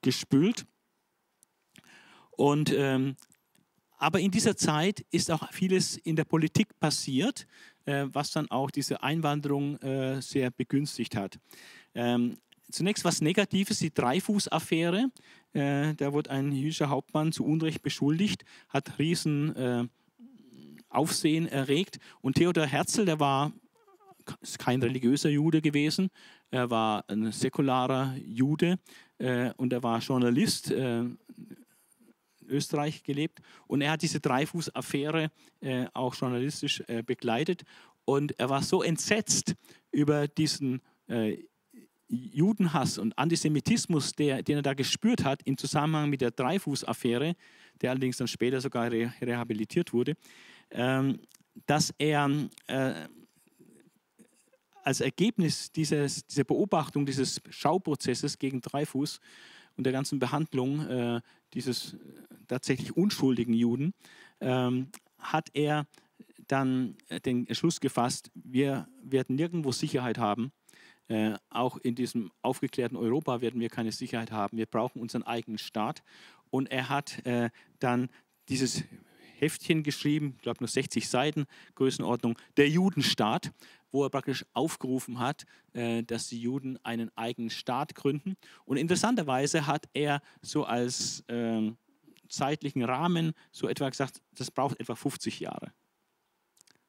gespült. 0.00 0.64
Und, 2.30 2.72
ähm, 2.74 3.16
aber 4.02 4.18
in 4.18 4.32
dieser 4.32 4.56
Zeit 4.56 5.06
ist 5.12 5.30
auch 5.30 5.52
vieles 5.52 5.96
in 5.96 6.16
der 6.16 6.24
Politik 6.24 6.68
passiert, 6.80 7.46
äh, 7.84 8.06
was 8.12 8.32
dann 8.32 8.50
auch 8.50 8.72
diese 8.72 9.00
Einwanderung 9.00 9.76
äh, 9.76 10.20
sehr 10.20 10.50
begünstigt 10.50 11.14
hat. 11.14 11.38
Ähm, 11.94 12.36
zunächst 12.68 13.04
was 13.04 13.20
Negatives, 13.20 13.78
die 13.78 13.94
Dreifuß-Affäre. 13.94 15.12
Äh, 15.52 15.94
da 15.94 16.12
wurde 16.12 16.30
ein 16.30 16.50
jüdischer 16.50 16.88
Hauptmann 16.88 17.30
zu 17.30 17.44
Unrecht 17.44 17.82
beschuldigt, 17.82 18.44
hat 18.68 18.98
riesen 18.98 19.88
Aufsehen 20.88 21.46
erregt. 21.46 22.00
Und 22.22 22.34
Theodor 22.34 22.66
Herzl, 22.66 23.04
der 23.04 23.20
war 23.20 23.52
kein 24.58 24.82
religiöser 24.82 25.28
Jude 25.28 25.62
gewesen, 25.62 26.10
er 26.50 26.70
war 26.70 27.08
ein 27.08 27.30
säkularer 27.30 28.16
Jude 28.16 28.78
und 29.56 29.72
er 29.72 29.82
war 29.82 30.00
Journalist, 30.00 30.72
Österreich 32.52 33.02
gelebt. 33.02 33.40
Und 33.66 33.80
er 33.80 33.92
hat 33.92 34.02
diese 34.02 34.20
Dreifuß-Affäre 34.20 35.30
äh, 35.60 35.86
auch 35.94 36.14
journalistisch 36.14 36.82
äh, 36.86 37.02
begleitet. 37.02 37.62
Und 38.04 38.38
er 38.38 38.50
war 38.50 38.62
so 38.62 38.82
entsetzt 38.82 39.54
über 39.90 40.28
diesen 40.28 40.80
äh, 41.08 41.38
Judenhass 42.08 42.98
und 42.98 43.16
Antisemitismus, 43.16 44.12
der, 44.12 44.42
den 44.42 44.56
er 44.56 44.62
da 44.62 44.74
gespürt 44.74 45.24
hat 45.24 45.40
im 45.44 45.56
Zusammenhang 45.56 46.10
mit 46.10 46.20
der 46.20 46.30
Dreifuß-Affäre, 46.30 47.34
der 47.80 47.90
allerdings 47.90 48.18
dann 48.18 48.28
später 48.28 48.60
sogar 48.60 48.90
re 48.90 49.12
rehabilitiert 49.22 49.94
wurde, 49.94 50.14
ähm, 50.70 51.20
dass 51.66 51.94
er 51.98 52.30
äh, 52.66 53.08
als 54.84 55.00
Ergebnis 55.00 55.72
dieses, 55.72 56.26
dieser 56.26 56.44
Beobachtung 56.44 57.06
dieses 57.06 57.40
Schauprozesses 57.48 58.38
gegen 58.38 58.60
Dreifuß 58.60 59.20
und 59.76 59.84
der 59.84 59.92
ganzen 59.92 60.18
Behandlung 60.18 60.86
äh, 60.86 61.20
dieses 61.54 61.96
tatsächlich 62.48 62.96
unschuldigen 62.96 63.54
Juden 63.54 63.94
ähm, 64.40 64.88
hat 65.18 65.50
er 65.54 65.86
dann 66.48 66.96
den 67.24 67.46
Entschluss 67.46 67.80
gefasst, 67.80 68.30
wir 68.34 68.88
werden 69.02 69.36
nirgendwo 69.36 69.72
Sicherheit 69.72 70.18
haben. 70.18 70.52
Äh, 71.08 71.34
auch 71.50 71.78
in 71.78 71.94
diesem 71.94 72.30
aufgeklärten 72.42 72.96
Europa 72.96 73.40
werden 73.40 73.60
wir 73.60 73.68
keine 73.68 73.92
Sicherheit 73.92 74.32
haben. 74.32 74.56
Wir 74.56 74.66
brauchen 74.66 75.00
unseren 75.00 75.22
eigenen 75.22 75.58
Staat. 75.58 76.02
Und 76.50 76.70
er 76.70 76.88
hat 76.88 77.24
äh, 77.26 77.50
dann 77.78 78.08
dieses 78.48 78.84
Heftchen 79.38 79.82
geschrieben, 79.82 80.34
ich 80.36 80.42
glaube 80.42 80.58
nur 80.60 80.68
60 80.68 81.08
Seiten, 81.08 81.46
Größenordnung, 81.74 82.38
der 82.56 82.68
Judenstaat, 82.68 83.52
wo 83.92 84.02
er 84.04 84.10
praktisch 84.10 84.44
aufgerufen 84.54 85.20
hat, 85.20 85.44
äh, 85.74 86.02
dass 86.02 86.28
die 86.28 86.40
Juden 86.40 86.78
einen 86.82 87.16
eigenen 87.16 87.50
Staat 87.50 87.94
gründen. 87.94 88.36
Und 88.64 88.78
interessanterweise 88.78 89.66
hat 89.66 89.88
er 89.92 90.20
so 90.40 90.64
als 90.64 91.24
ähm, 91.28 91.76
zeitlichen 92.28 92.82
Rahmen 92.82 93.34
so 93.52 93.68
etwa 93.68 93.88
gesagt, 93.88 94.22
das 94.34 94.50
braucht 94.50 94.80
etwa 94.80 94.94
50 94.94 95.40
Jahre. 95.40 95.72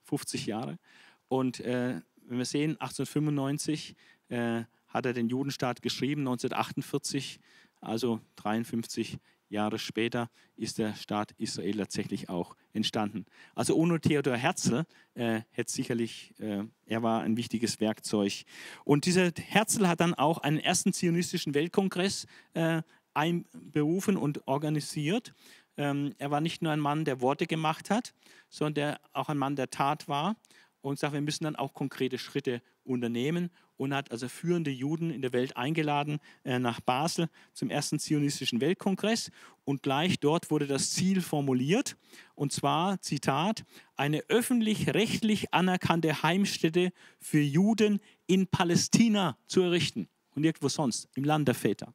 50 0.04 0.46
Jahre. 0.46 0.80
Und 1.28 1.60
äh, 1.60 2.02
wenn 2.26 2.38
wir 2.38 2.46
sehen, 2.46 2.72
1895 2.80 3.96
äh, 4.30 4.64
hat 4.88 5.06
er 5.06 5.14
den 5.14 5.28
Judenstaat 5.28 5.82
geschrieben, 5.82 6.22
1948, 6.22 7.40
also 7.82 8.22
53 8.38 9.20
Jahre 9.54 9.80
später 9.80 10.30
ist 10.58 10.78
der 10.78 10.94
Staat 10.96 11.34
Israel 11.38 11.78
tatsächlich 11.78 12.28
auch 12.30 12.56
entstanden. 12.74 13.26
Also 13.56 13.76
ohne 13.76 14.02
Theodor 14.02 14.36
Herzl 14.36 14.84
äh, 15.14 15.42
sicherlich, 15.66 16.34
äh, 16.40 16.64
er 16.86 17.04
war 17.04 17.22
ein 17.22 17.38
wichtiges 17.38 17.80
Werkzeug. 17.80 18.44
Und 18.84 19.06
dieser 19.06 19.32
Herzl 19.40 19.88
hat 19.88 20.02
dann 20.02 20.14
auch 20.14 20.40
einen 20.40 20.60
ersten 20.60 20.92
zionistischen 20.92 21.54
Weltkongress 21.54 22.26
äh, 22.54 22.82
einberufen 23.14 24.18
und 24.18 24.48
organisiert. 24.48 25.34
Ähm, 25.78 26.14
er 26.18 26.32
war 26.32 26.42
nicht 26.42 26.62
nur 26.62 26.72
ein 26.72 26.80
Mann, 26.80 27.06
der 27.06 27.22
Worte 27.22 27.48
gemacht 27.48 27.90
hat, 27.90 28.14
sondern 28.50 28.74
der 28.74 29.02
auch 29.14 29.30
ein 29.30 29.38
Mann 29.38 29.56
der 29.56 29.70
Tat 29.70 30.08
war 30.08 30.36
und 30.82 31.00
sagt, 31.00 31.14
wir 31.14 31.22
müssen 31.22 31.46
dann 31.46 31.56
auch 31.56 31.74
konkrete 31.74 32.18
Schritte 32.18 32.62
unternehmen 32.84 33.50
und 33.78 33.94
hat 33.94 34.12
also 34.12 34.28
führende 34.28 34.72
Juden 34.72 35.10
in 35.10 35.22
der 35.22 35.34
Welt 35.34 35.58
eingeladen 35.58 36.20
äh, 36.44 36.60
nach 36.60 36.80
Basel 36.80 37.30
zum 37.54 37.70
ersten 37.70 38.00
zionistischen 38.00 38.62
Weltkongress. 38.62 39.32
Und 39.66 39.84
gleich 39.84 40.20
dort 40.20 40.52
wurde 40.52 40.68
das 40.68 40.92
Ziel 40.92 41.22
formuliert, 41.22 41.96
und 42.36 42.52
zwar, 42.52 43.02
Zitat, 43.02 43.64
eine 43.96 44.24
öffentlich-rechtlich 44.28 45.54
anerkannte 45.54 46.24
Heimstätte 46.24 46.92
für 47.20 47.40
Juden 47.40 48.00
in 48.28 48.48
Palästina 48.48 49.38
zu 49.48 49.62
errichten 49.62 50.08
und 50.36 50.42
nirgendwo 50.42 50.70
sonst, 50.70 51.08
im 51.16 51.24
Land 51.24 51.48
der 51.48 51.56
Väter. 51.56 51.94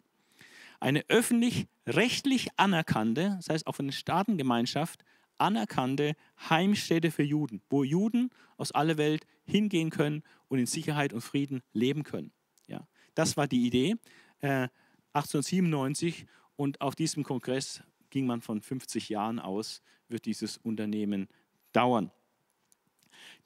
Eine 0.81 1.05
öffentlich-rechtlich 1.09 2.49
anerkannte, 2.57 3.35
das 3.37 3.49
heißt 3.49 3.67
auch 3.67 3.75
von 3.75 3.87
der 3.87 3.93
Staatengemeinschaft, 3.93 5.05
anerkannte 5.39 6.15
Heimstätte 6.49 7.11
für 7.11 7.23
Juden, 7.23 7.63
wo 7.69 7.85
Juden 7.85 8.31
aus 8.57 8.73
aller 8.73 8.97
Welt 8.97 9.25
hingehen 9.49 9.91
können 9.91 10.23
und 10.49 10.59
in 10.59 10.67
Sicherheit 10.67 11.13
und 11.13 11.23
Frieden 11.23 11.63
leben 11.73 12.05
können. 12.05 12.33
Ja, 12.67 12.87
das 13.15 13.37
war 13.37 13.49
die 13.49 13.67
Idee 13.67 13.97
äh, 14.41 14.69
1897 15.13 16.27
und 16.57 16.81
auf 16.81 16.95
diesem 16.95 17.25
Kongress 17.25 17.83
ging 18.11 18.27
man 18.27 18.41
von 18.41 18.61
50 18.61 19.09
Jahren 19.09 19.39
aus, 19.39 19.83
wird 20.09 20.27
dieses 20.27 20.57
Unternehmen 20.59 21.29
dauern. 21.73 22.11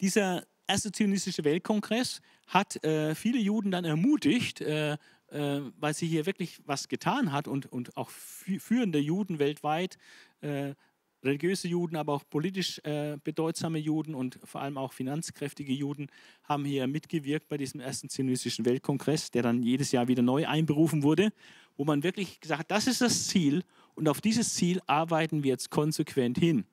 Dieser 0.00 0.44
erste 0.66 0.92
zionistische 0.92 1.44
Weltkongress 1.44 2.20
hat 2.46 2.82
äh, 2.84 3.14
viele 3.14 3.38
Juden 3.38 3.70
dann 3.70 3.84
ermutigt, 3.84 4.60
äh, 4.60 4.94
äh, 5.28 5.60
weil 5.78 5.94
sie 5.94 6.06
hier 6.06 6.26
wirklich 6.26 6.60
was 6.66 6.88
getan 6.88 7.32
hat 7.32 7.48
und, 7.48 7.66
und 7.66 7.96
auch 7.96 8.10
führende 8.10 8.98
Juden 8.98 9.38
weltweit 9.38 9.98
äh, 10.40 10.74
religiöse 11.22 11.68
Juden, 11.68 11.96
aber 11.96 12.12
auch 12.14 12.24
politisch 12.28 12.80
äh, 12.84 13.16
bedeutsame 13.22 13.78
Juden 13.78 14.14
und 14.14 14.38
vor 14.44 14.60
allem 14.60 14.76
auch 14.76 14.92
finanzkräftige 14.92 15.72
Juden 15.72 16.08
haben 16.44 16.64
hier 16.64 16.86
mitgewirkt 16.86 17.48
bei 17.48 17.56
diesem 17.56 17.80
ersten 17.80 18.08
zionistischen 18.08 18.64
Weltkongress, 18.64 19.30
der 19.30 19.42
dann 19.42 19.62
jedes 19.62 19.92
Jahr 19.92 20.08
wieder 20.08 20.22
neu 20.22 20.46
einberufen 20.46 21.02
wurde, 21.02 21.32
wo 21.76 21.84
man 21.84 22.02
wirklich 22.02 22.40
gesagt 22.40 22.60
hat, 22.60 22.70
das 22.70 22.86
ist 22.86 23.00
das 23.00 23.28
Ziel 23.28 23.62
und 23.94 24.08
auf 24.08 24.20
dieses 24.20 24.54
Ziel 24.54 24.80
arbeiten 24.86 25.42
wir 25.42 25.50
jetzt 25.50 25.70
konsequent 25.70 26.38
hin. 26.38 26.64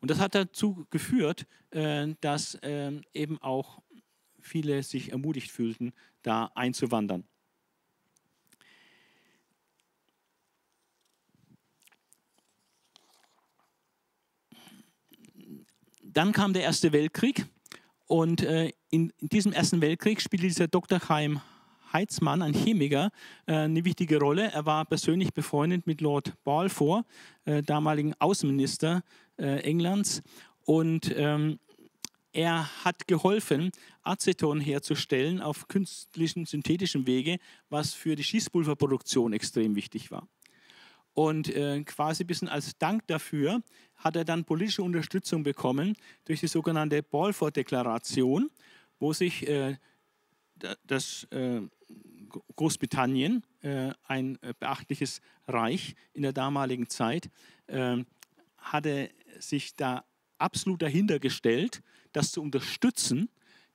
Und 0.00 0.10
das 0.10 0.18
hat 0.18 0.34
dazu 0.34 0.86
geführt, 0.90 1.46
äh, 1.70 2.08
dass 2.20 2.54
äh, 2.56 2.92
eben 3.14 3.40
auch 3.40 3.80
viele 4.40 4.82
sich 4.82 5.12
ermutigt 5.12 5.50
fühlten, 5.50 5.92
da 6.22 6.50
einzuwandern. 6.54 7.24
Dann 16.12 16.32
kam 16.32 16.52
der 16.52 16.62
Erste 16.62 16.92
Weltkrieg 16.92 17.46
und 18.06 18.42
äh, 18.42 18.72
in, 18.90 19.12
in, 19.18 19.28
diesem 19.28 19.52
Ersten 19.52 19.80
Weltkrieg 19.80 20.20
spielte 20.20 20.46
dieser 20.46 20.68
Dr. 20.68 20.98
Chaim 21.00 21.40
Heitzmann, 21.92 22.42
ein 22.42 22.52
Chemiker, 22.52 23.10
äh, 23.46 23.54
eine 23.54 23.84
wichtige 23.84 24.18
Rolle. 24.18 24.52
Er 24.52 24.66
war 24.66 24.84
persönlich 24.84 25.32
befreundet 25.32 25.86
mit 25.86 26.02
Lord 26.02 26.34
Balfour, 26.44 27.06
äh, 27.46 27.62
damaligen 27.62 28.12
Außenminister 28.18 29.02
äh, 29.38 29.60
Englands. 29.60 30.22
Und 30.64 31.14
ähm, 31.16 31.58
er 32.32 32.84
hat 32.84 33.08
geholfen, 33.08 33.70
Aceton 34.02 34.60
herzustellen 34.60 35.40
auf 35.40 35.68
künstlichen, 35.68 36.44
synthetischen 36.44 37.06
Wege, 37.06 37.38
was 37.70 37.94
für 37.94 38.16
die 38.16 38.24
Schießpulverproduktion 38.24 39.32
extrem 39.32 39.76
wichtig 39.76 40.10
war. 40.10 40.28
Und 41.14 41.48
äh, 41.48 41.82
quasi 41.84 42.24
ein 42.24 42.26
bisschen 42.26 42.48
als 42.48 42.76
Dank 42.78 43.06
dafür 43.06 43.62
hat 43.96 44.16
er 44.16 44.24
dann 44.24 44.44
politische 44.44 44.82
Unterstützung 44.82 45.42
bekommen 45.42 45.94
durch 46.24 46.40
die 46.40 46.48
sogenannte 46.48 47.02
Balfour-Deklaration, 47.02 48.50
wo 48.98 49.12
sich 49.12 49.46
äh, 49.46 49.76
das 50.86 51.24
äh, 51.30 51.60
Großbritannien, 52.56 53.44
äh, 53.60 53.92
ein 54.04 54.38
äh, 54.42 54.54
beachtliches 54.58 55.20
Reich 55.46 55.94
in 56.14 56.22
der 56.22 56.32
damaligen 56.32 56.88
Zeit, 56.88 57.30
ähm, 57.68 58.06
hatte 58.56 59.10
sich 59.38 59.74
da 59.76 60.04
absolut 60.38 60.82
dahinter 60.82 61.18
gestellt, 61.18 61.82
das 62.12 62.32
zu 62.32 62.42
unterstützen, 62.42 63.28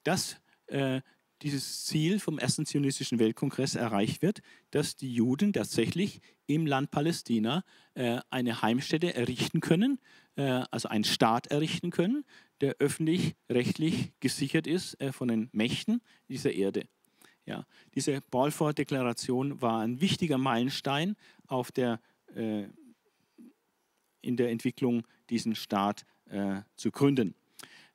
dass 0.04 0.38
äh, 0.68 1.02
dieses 1.42 1.86
Ziel 1.86 2.20
vom 2.20 2.40
ersten 2.40 2.66
zionistischen 2.66 3.20
Weltkongress 3.20 3.76
erreicht 3.76 4.22
wird, 4.22 4.42
dass 4.72 4.96
die 4.96 5.14
Juden 5.14 5.54
tatsächlich 5.54 6.22
im 6.48 6.66
Land 6.66 6.92
Palästina 6.92 7.64
äh, 7.94 8.20
eine 8.30 8.62
Heimstätte 8.62 9.14
errichten 9.14 9.60
können, 9.60 10.00
äh, 10.36 10.64
also 10.72 10.90
einen 10.90 11.04
Staat 11.04 11.48
errichten 11.48 11.92
können, 11.92 12.26
der 12.62 12.76
öffentlich-rechtlich 12.80 14.14
gesichert 14.20 14.68
ist 14.68 15.00
äh, 15.00 15.12
von 15.12 15.28
den 15.28 15.50
Mächten 15.52 16.02
dieser 16.28 16.54
Erde. 16.54 16.88
Ja, 17.46 17.66
diese 17.96 18.20
Balfour-Deklaration 18.30 19.62
war 19.62 19.82
ein 19.82 20.02
wichtiger 20.02 20.38
Meilenstein 20.38 21.16
auf 21.48 21.72
der, 21.72 22.02
äh, 22.36 22.66
in 24.22 24.36
der 24.36 24.50
Entwicklung, 24.50 25.08
diesen 25.30 25.56
Staat 25.56 26.06
äh, 26.26 26.62
zu 26.76 26.92
gründen. 26.92 27.36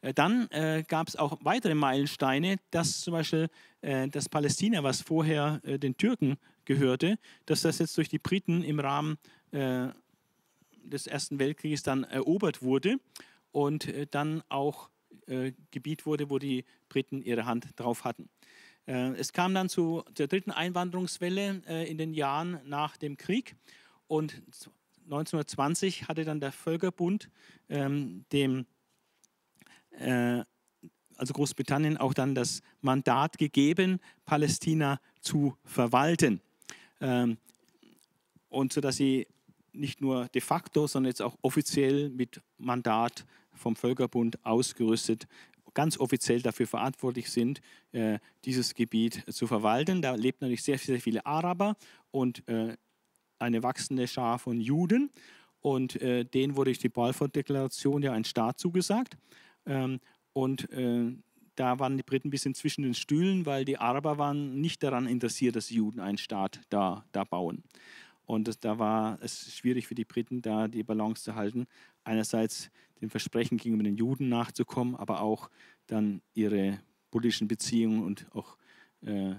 Äh, 0.02 0.12
dann 0.12 0.50
äh, 0.50 0.84
gab 0.86 1.08
es 1.08 1.16
auch 1.16 1.38
weitere 1.42 1.74
Meilensteine, 1.74 2.56
dass 2.70 3.00
zum 3.00 3.12
Beispiel 3.12 3.48
äh, 3.80 4.08
das 4.08 4.28
Palästina, 4.28 4.82
was 4.82 5.00
vorher 5.00 5.60
äh, 5.64 5.78
den 5.78 5.96
Türken 5.96 6.36
gehörte, 6.66 7.18
dass 7.46 7.62
das 7.62 7.78
jetzt 7.78 7.96
durch 7.96 8.08
die 8.08 8.18
Briten 8.18 8.62
im 8.62 8.78
Rahmen 8.78 9.16
äh, 9.52 9.88
des 10.84 11.06
Ersten 11.06 11.38
Weltkrieges 11.38 11.82
dann 11.82 12.04
erobert 12.04 12.62
wurde 12.62 12.98
und 13.52 13.86
äh, 13.88 14.06
dann 14.10 14.42
auch 14.50 14.90
Gebiet 15.70 16.04
wurde, 16.04 16.30
wo 16.30 16.38
die 16.38 16.64
Briten 16.88 17.22
ihre 17.22 17.46
Hand 17.46 17.68
drauf 17.76 18.04
hatten. 18.04 18.28
es 18.86 19.32
kam 19.32 19.54
dann 19.54 19.68
zu 19.68 20.02
der 20.18 20.26
dritten 20.26 20.50
Einwanderungswelle 20.50 21.62
in 21.86 21.96
den 21.96 22.12
Jahren 22.12 22.58
nach 22.64 22.96
dem 22.96 23.16
Krieg 23.16 23.54
und 24.08 24.42
1920 25.04 26.08
hatte 26.08 26.24
dann 26.24 26.40
der 26.40 26.50
Völkerbund 26.50 27.30
ähm, 27.68 28.24
dem 28.32 28.66
äh, 29.98 30.44
also 31.16 31.34
Großbritannien, 31.34 31.96
auch 31.96 32.14
dann 32.14 32.34
das 32.34 32.62
Mandat 32.80 33.38
gegeben, 33.38 34.00
Palästina 34.24 35.00
zu 35.20 35.56
verwalten. 35.64 36.40
Ähm, 37.00 37.38
und 38.48 38.72
so 38.72 38.80
dass 38.80 38.96
sie 38.96 39.26
nicht 39.72 40.00
nur 40.00 40.26
de 40.28 40.40
facto, 40.40 40.86
sondern 40.86 41.10
jetzt 41.10 41.22
auch 41.22 41.36
offiziell 41.42 42.10
mit 42.10 42.40
Mandat 42.58 43.24
vom 43.54 43.76
Völkerbund 43.76 44.44
ausgerüstet, 44.44 45.26
ganz 45.74 45.98
offiziell 45.98 46.42
dafür 46.42 46.66
verantwortlich 46.66 47.30
sind, 47.30 47.60
äh, 47.92 48.18
dieses 48.44 48.74
Gebiet 48.74 49.24
zu 49.32 49.46
verwalten. 49.46 50.02
Da 50.02 50.14
lebt 50.14 50.42
natürlich 50.42 50.62
sehr, 50.62 50.78
sehr 50.78 51.00
viele 51.00 51.24
Araber 51.24 51.76
und 52.10 52.46
äh, 52.48 52.76
eine 53.38 53.62
wachsende 53.62 54.06
Schar 54.06 54.38
von 54.38 54.60
Juden. 54.60 55.10
Und 55.60 56.00
äh, 56.02 56.24
denen 56.24 56.56
wurde 56.56 56.70
durch 56.70 56.78
die 56.78 56.88
Balfour-Deklaration 56.88 58.02
ja 58.02 58.12
ein 58.12 58.24
Staat 58.24 58.58
zugesagt. 58.58 59.16
Ähm, 59.66 60.00
und 60.32 60.70
äh, 60.70 61.12
da 61.54 61.78
waren 61.78 61.96
die 61.96 62.02
Briten 62.02 62.28
ein 62.28 62.30
bisschen 62.30 62.54
zwischen 62.54 62.82
den 62.82 62.94
Stühlen, 62.94 63.44
weil 63.46 63.64
die 63.64 63.78
Araber 63.78 64.18
waren 64.18 64.60
nicht 64.60 64.82
daran 64.82 65.06
interessiert, 65.06 65.56
dass 65.56 65.66
die 65.66 65.76
Juden 65.76 66.00
einen 66.00 66.18
Staat 66.18 66.60
da, 66.70 67.04
da 67.12 67.24
bauen. 67.24 67.62
Und 68.24 68.48
das, 68.48 68.58
da 68.58 68.78
war 68.78 69.18
es 69.20 69.54
schwierig 69.54 69.86
für 69.86 69.94
die 69.94 70.04
Briten, 70.04 70.40
da 70.42 70.68
die 70.68 70.82
Balance 70.82 71.22
zu 71.22 71.34
halten. 71.34 71.66
Einerseits 72.04 72.70
den 73.00 73.10
Versprechen 73.10 73.58
gegenüber 73.58 73.84
den 73.84 73.96
Juden 73.96 74.28
nachzukommen, 74.28 74.96
aber 74.96 75.20
auch 75.20 75.50
dann 75.86 76.22
ihre 76.34 76.80
politischen 77.10 77.48
Beziehungen 77.48 78.02
und 78.02 78.26
auch 78.32 78.56
äh, 79.02 79.34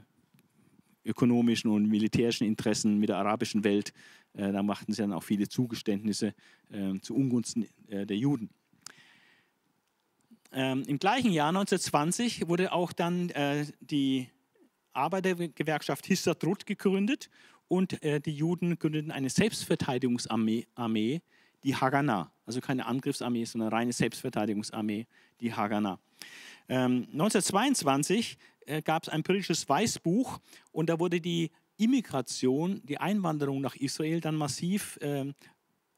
ökonomischen 1.06 1.72
und 1.72 1.88
militärischen 1.88 2.46
Interessen 2.46 3.00
mit 3.00 3.10
der 3.10 3.18
arabischen 3.18 3.64
Welt. 3.64 3.94
Äh, 4.34 4.52
da 4.52 4.62
machten 4.62 4.94
sie 4.94 5.02
dann 5.02 5.14
auch 5.14 5.24
viele 5.24 5.48
Zugeständnisse 5.48 6.34
äh, 6.70 7.00
zu 7.00 7.16
Ungunsten 7.16 7.68
äh, 7.88 8.06
der 8.06 8.18
Juden. 8.18 8.50
Ähm, 10.54 10.84
Im 10.88 11.00
gleichen 11.00 11.32
Jahr 11.32 11.50
1920 11.50 12.48
wurde 12.48 12.72
auch 12.72 12.94
dann 12.94 13.30
äh, 13.32 13.66
die 13.80 14.30
Arbeitergewerkschaft 14.94 16.06
Histadrut 16.06 16.68
gegründet 16.68 17.30
und 17.68 18.04
äh, 18.04 18.20
die 18.20 18.36
Juden 18.36 18.78
gründeten 18.78 19.12
eine 19.12 19.32
Selbstverteidigungsarmee, 19.32 20.68
Armee, 20.76 21.22
die 21.64 21.76
Haganah. 21.76 22.32
Also 22.46 22.62
keine 22.62 22.86
Angriffsarmee, 22.86 23.46
sondern 23.46 23.70
eine 23.70 23.78
reine 23.78 23.94
Selbstverteidigungsarmee, 23.94 25.08
die 25.40 25.54
Haganah. 25.54 25.98
Ähm, 26.70 27.08
1922 27.14 28.38
äh, 28.68 28.82
gab 28.82 29.04
es 29.04 29.10
ein 29.10 29.24
britisches 29.24 29.68
Weißbuch 29.68 30.40
und 30.72 30.90
da 30.90 31.00
wurde 31.00 31.20
die 31.20 31.50
Immigration, 31.78 32.82
die 32.86 33.00
Einwanderung 33.00 33.60
nach 33.60 33.76
Israel 33.76 34.22
dann 34.22 34.36
massiv 34.36 34.98
äh, 35.02 35.34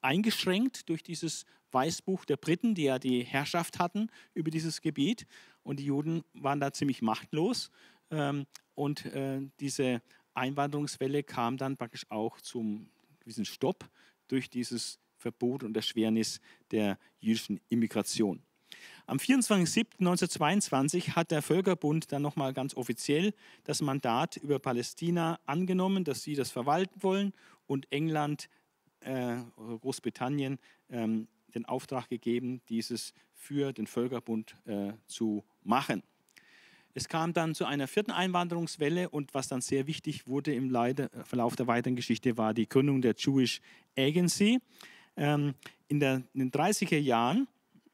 eingeschränkt 0.06 0.88
durch 0.88 1.04
dieses 1.04 1.46
Weißbuch 1.72 2.26
der 2.26 2.38
Briten, 2.38 2.76
die 2.76 2.84
ja 2.84 3.00
die 3.00 3.24
Herrschaft 3.24 3.80
hatten 3.80 4.10
über 4.34 4.52
dieses 4.52 4.82
Gebiet. 4.82 5.26
Und 5.64 5.80
die 5.80 5.86
Juden 5.86 6.24
waren 6.34 6.60
da 6.60 6.72
ziemlich 6.72 7.02
machtlos. 7.02 7.72
Ähm, 8.12 8.46
und 8.76 9.06
äh, 9.08 9.42
diese 9.60 10.02
Einwanderungswelle 10.36 11.24
kam 11.24 11.58
dann 11.58 11.76
praktisch 11.76 12.06
auch 12.10 12.40
zum 12.40 12.90
gewissen 13.20 13.46
Stopp 13.46 13.90
durch 14.28 14.50
dieses 14.50 15.00
Verbot 15.18 15.64
und 15.64 15.76
Erschwernis 15.76 16.40
der 16.72 17.00
jüdischen 17.20 17.60
Immigration. 17.70 18.44
Am 19.08 19.18
24.07.1922 19.18 21.16
hat 21.16 21.32
der 21.32 21.42
Völkerbund 21.42 22.12
dann 22.12 22.22
nochmal 22.22 22.54
ganz 22.54 22.76
offiziell 22.76 23.34
das 23.64 23.82
Mandat 23.82 24.38
über 24.38 24.60
Palästina 24.60 25.40
angenommen, 25.46 26.04
dass 26.04 26.22
sie 26.24 26.36
das 26.36 26.52
verwalten 26.52 27.02
wollen 27.02 27.34
und 27.66 27.92
England, 27.92 28.50
äh, 29.06 29.38
Großbritannien 29.56 30.60
ähm, 30.90 31.28
den 31.54 31.66
Auftrag 31.66 32.10
gegeben, 32.10 32.62
dieses 32.70 33.14
für 33.34 33.74
den 33.74 33.88
Völkerbund 33.88 34.56
äh, 34.66 34.94
zu 35.08 35.44
machen. 35.64 36.04
Es 36.94 37.10
kam 37.10 37.34
dann 37.34 37.54
zu 37.54 37.66
einer 37.66 37.88
vierten 37.88 38.12
Einwanderungswelle 38.12 39.10
und 39.10 39.34
was 39.34 39.50
dann 39.50 39.60
sehr 39.60 39.86
wichtig 39.86 40.28
wurde 40.28 40.54
im 40.54 40.70
Leide, 40.70 41.12
äh, 41.12 41.24
Verlauf 41.24 41.56
der 41.56 41.68
weiteren 41.68 41.96
Geschichte 41.96 42.38
war 42.38 42.54
die 42.54 42.68
Gründung 42.68 43.02
der 43.02 43.16
Jewish 43.18 43.62
Agency. 43.98 44.60
Ähm, 45.18 45.54
in, 45.88 46.00
der, 46.00 46.24
in, 46.34 46.40
den 46.40 46.52
30er 46.52 46.98
Jahren, 46.98 47.48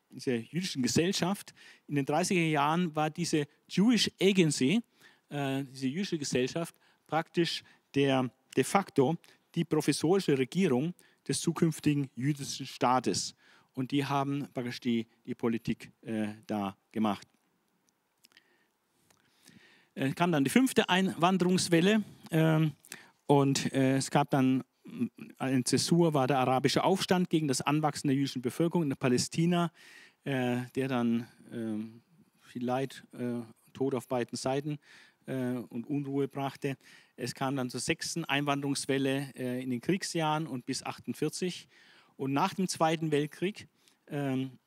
dieser 0.09 0.35
jüdischen 0.35 0.83
Gesellschaft, 0.83 1.53
in 1.87 1.95
den 1.95 2.05
30er 2.05 2.49
Jahren 2.49 2.95
war 2.95 3.09
diese 3.09 3.47
Jewish 3.67 4.11
Agency, 4.21 4.81
äh, 5.29 5.63
diese 5.65 5.87
jüdische 5.87 6.17
Gesellschaft, 6.17 6.75
praktisch 7.07 7.63
der, 7.95 8.29
de 8.55 8.63
facto 8.63 9.17
die 9.55 9.65
professorische 9.65 10.37
Regierung 10.37 10.93
des 11.27 11.41
zukünftigen 11.41 12.09
jüdischen 12.15 12.65
Staates 12.65 13.35
und 13.73 13.91
die 13.91 14.05
haben 14.05 14.47
praktisch 14.53 14.79
die, 14.79 15.07
die 15.25 15.35
Politik 15.35 15.91
äh, 16.01 16.29
da 16.47 16.75
gemacht. 16.91 17.27
Es 19.93 20.15
kam 20.15 20.31
dann 20.31 20.43
die 20.43 20.49
fünfte 20.49 20.87
Einwanderungswelle 20.89 22.03
ähm, 22.31 22.71
und 23.27 23.71
äh, 23.73 23.97
es 23.97 24.09
gab 24.09 24.29
dann 24.29 24.63
eine 25.37 25.63
Zäsur 25.63 26.13
war 26.13 26.27
der 26.27 26.39
arabische 26.39 26.83
Aufstand 26.83 27.29
gegen 27.29 27.47
das 27.47 27.61
Anwachsen 27.61 28.07
der 28.07 28.15
jüdischen 28.15 28.41
Bevölkerung 28.41 28.83
in 28.83 28.97
Palästina, 28.97 29.71
äh, 30.23 30.61
der 30.75 30.87
dann 30.87 31.27
äh, 31.51 32.47
viel 32.47 32.65
Leid, 32.65 33.03
äh, 33.13 33.41
Tod 33.73 33.95
auf 33.95 34.07
beiden 34.07 34.37
Seiten 34.37 34.79
äh, 35.27 35.53
und 35.69 35.87
Unruhe 35.87 36.27
brachte. 36.27 36.77
Es 37.21 37.35
kam 37.35 37.55
dann 37.55 37.69
zur 37.69 37.79
sechsten 37.79 38.25
Einwanderungswelle 38.25 39.31
äh, 39.35 39.61
in 39.61 39.69
den 39.69 39.79
Kriegsjahren 39.79 40.47
und 40.47 40.65
bis 40.65 40.81
1948. 40.81 41.67
Und 42.17 42.33
nach 42.33 42.55
dem 42.55 42.67
Zweiten 42.67 43.11
Weltkrieg, 43.11 43.67
ähm, 44.07 44.57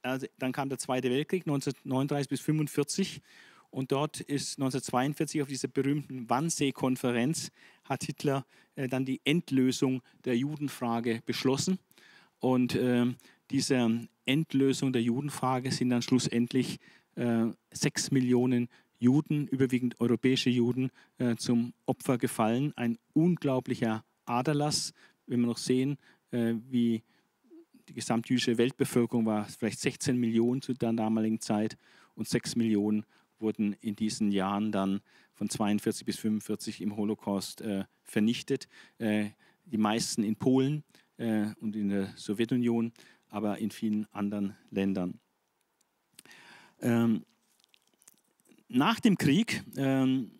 also 0.00 0.26
dann 0.38 0.52
kam 0.52 0.70
der 0.70 0.78
Zweite 0.78 1.10
Weltkrieg 1.10 1.42
1939 1.42 2.30
bis 2.30 2.40
1945 2.40 3.20
und 3.68 3.92
dort 3.92 4.20
ist 4.20 4.58
1942 4.58 5.42
auf 5.42 5.48
dieser 5.48 5.68
berühmten 5.68 6.28
Wannsee-Konferenz 6.30 7.50
hat 7.84 8.04
Hitler 8.04 8.46
äh, 8.76 8.88
dann 8.88 9.04
die 9.04 9.20
Endlösung 9.24 10.00
der 10.24 10.38
Judenfrage 10.38 11.20
beschlossen. 11.26 11.78
Und 12.38 12.76
äh, 12.76 13.12
diese 13.50 14.08
Endlösung 14.24 14.94
der 14.94 15.02
Judenfrage 15.02 15.70
sind 15.70 15.90
dann 15.90 16.00
schlussendlich 16.00 16.78
äh, 17.16 17.48
sechs 17.70 18.10
Millionen 18.10 18.70
Juden, 19.00 19.48
überwiegend 19.48 19.98
europäische 19.98 20.50
Juden, 20.50 20.90
äh, 21.18 21.34
zum 21.34 21.72
Opfer 21.86 22.18
gefallen. 22.18 22.72
Ein 22.76 22.98
unglaublicher 23.14 24.04
Aderlass, 24.26 24.92
wenn 25.26 25.40
wir 25.40 25.48
noch 25.48 25.58
sehen, 25.58 25.96
äh, 26.30 26.54
wie 26.68 27.02
die 27.88 27.94
gesamtjüdische 27.94 28.58
Weltbevölkerung 28.58 29.26
war, 29.26 29.46
vielleicht 29.46 29.80
16 29.80 30.16
Millionen 30.16 30.62
zu 30.62 30.74
der 30.74 30.92
damaligen 30.92 31.40
Zeit 31.40 31.76
und 32.14 32.28
6 32.28 32.54
Millionen 32.56 33.04
wurden 33.38 33.74
in 33.80 33.96
diesen 33.96 34.30
Jahren 34.30 34.70
dann 34.70 35.00
von 35.32 35.48
42 35.48 36.04
bis 36.04 36.18
45 36.18 36.82
im 36.82 36.96
Holocaust 36.96 37.62
äh, 37.62 37.84
vernichtet. 38.02 38.68
Äh, 38.98 39.30
die 39.64 39.78
meisten 39.78 40.22
in 40.22 40.36
Polen 40.36 40.84
äh, 41.16 41.46
und 41.60 41.74
in 41.74 41.88
der 41.88 42.12
Sowjetunion, 42.16 42.92
aber 43.28 43.58
in 43.58 43.70
vielen 43.70 44.06
anderen 44.12 44.56
Ländern. 44.70 45.18
Ähm, 46.80 47.24
nach 48.70 49.00
dem 49.00 49.18
Krieg 49.18 49.64
ähm, 49.76 50.30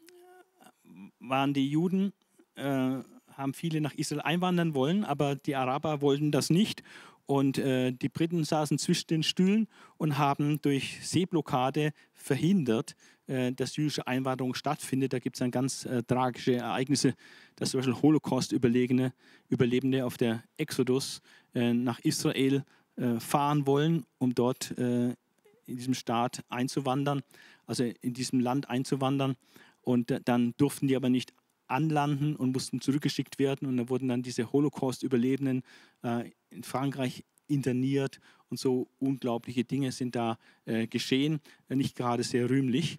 waren 1.19 1.53
die 1.53 1.69
Juden, 1.69 2.13
äh, 2.55 2.99
haben 3.35 3.55
viele 3.55 3.81
nach 3.81 3.95
Israel 3.95 4.23
einwandern 4.23 4.75
wollen, 4.75 5.05
aber 5.05 5.35
die 5.35 5.57
Araber 5.57 6.01
wollten 6.01 6.31
das 6.31 6.49
nicht. 6.49 6.83
Und 7.27 7.59
äh, 7.59 7.93
die 7.93 8.09
Briten 8.09 8.43
saßen 8.43 8.79
zwischen 8.79 9.07
den 9.09 9.23
Stühlen 9.23 9.69
und 9.99 10.19
haben 10.19 10.61
durch 10.63 10.99
Seeblockade 11.03 11.93
verhindert, 12.13 12.97
äh, 13.27 13.53
dass 13.53 13.77
jüdische 13.77 14.07
Einwanderung 14.07 14.55
stattfindet. 14.55 15.13
Da 15.13 15.19
gibt 15.19 15.37
es 15.37 15.41
dann 15.41 15.51
ganz 15.51 15.85
äh, 15.85 16.03
tragische 16.03 16.55
Ereignisse, 16.55 17.15
dass 17.57 17.71
zum 17.71 17.79
Beispiel 17.79 18.03
Holocaust-Überlebende 18.03 19.13
Überlebende 19.49 20.05
auf 20.05 20.17
der 20.17 20.43
Exodus 20.57 21.21
äh, 21.55 21.73
nach 21.73 22.01
Israel 22.01 22.65
äh, 22.97 23.21
fahren 23.21 23.67
wollen, 23.67 24.05
um 24.19 24.35
dort 24.35 24.73
in 24.73 25.17
diesem 25.67 25.95
Staat 25.95 26.43
einzuwandern 26.49 27.23
also 27.71 27.85
in 27.85 28.15
diesem 28.15 28.41
Land 28.41 28.69
einzuwandern. 28.69 29.37
Und 29.81 30.13
dann 30.25 30.55
durften 30.57 30.89
die 30.89 30.97
aber 30.97 31.09
nicht 31.09 31.33
anlanden 31.69 32.35
und 32.35 32.53
mussten 32.53 32.81
zurückgeschickt 32.81 33.39
werden. 33.39 33.69
Und 33.69 33.77
da 33.77 33.89
wurden 33.89 34.09
dann 34.09 34.23
diese 34.23 34.53
Holocaust-Überlebenden 34.53 35.63
äh, 36.03 36.33
in 36.51 36.65
Frankreich 36.65 37.25
interniert 37.47 38.21
und 38.49 38.59
so 38.59 38.89
unglaubliche 38.99 39.63
Dinge 39.63 39.93
sind 39.93 40.17
da 40.17 40.37
äh, 40.65 40.89
geschehen, 40.89 41.41
äh, 41.69 41.77
nicht 41.77 41.97
gerade 41.97 42.25
sehr 42.25 42.51
rühmlich. 42.51 42.99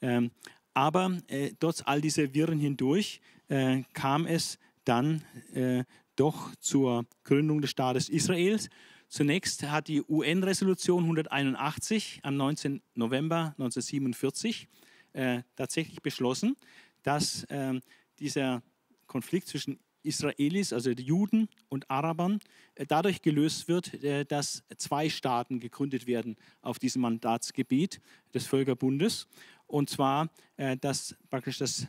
Ähm, 0.00 0.30
aber 0.72 1.18
äh, 1.26 1.50
trotz 1.58 1.82
all 1.84 2.00
dieser 2.00 2.32
Wirren 2.32 2.60
hindurch 2.60 3.20
äh, 3.48 3.82
kam 3.92 4.26
es 4.26 4.58
dann 4.84 5.22
äh, 5.52 5.82
doch 6.14 6.54
zur 6.56 7.06
Gründung 7.24 7.60
des 7.60 7.70
Staates 7.70 8.08
Israels 8.08 8.70
Zunächst 9.12 9.64
hat 9.64 9.88
die 9.88 10.00
UN-Resolution 10.00 11.02
181 11.02 12.20
am 12.22 12.38
19. 12.38 12.80
November 12.94 13.54
1947 13.58 14.68
äh, 15.12 15.42
tatsächlich 15.54 16.00
beschlossen, 16.00 16.56
dass 17.02 17.44
äh, 17.50 17.78
dieser 18.20 18.62
Konflikt 19.06 19.48
zwischen 19.48 19.78
Israelis, 20.02 20.72
also 20.72 20.92
Juden 20.92 21.50
und 21.68 21.90
Arabern, 21.90 22.40
äh, 22.74 22.86
dadurch 22.86 23.20
gelöst 23.20 23.68
wird, 23.68 24.02
äh, 24.02 24.24
dass 24.24 24.64
zwei 24.78 25.10
Staaten 25.10 25.60
gegründet 25.60 26.06
werden 26.06 26.36
auf 26.62 26.78
diesem 26.78 27.02
Mandatsgebiet 27.02 28.00
des 28.32 28.46
Völkerbundes. 28.46 29.28
Und 29.66 29.90
zwar, 29.90 30.30
äh, 30.56 30.78
dass 30.78 31.16
praktisch 31.28 31.58
das 31.58 31.86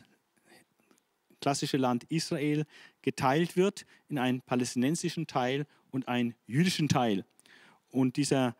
klassische 1.40 1.78
Land 1.78 2.04
Israel 2.10 2.66
geteilt 3.00 3.56
wird 3.56 3.86
in 4.08 4.18
einen 4.18 4.42
palästinensischen 4.42 5.26
Teil 5.26 5.66
und 5.94 6.08
einen 6.08 6.34
jüdischen 6.46 6.88
Teil. 6.88 7.24
Und 7.90 8.16
dieser 8.16 8.56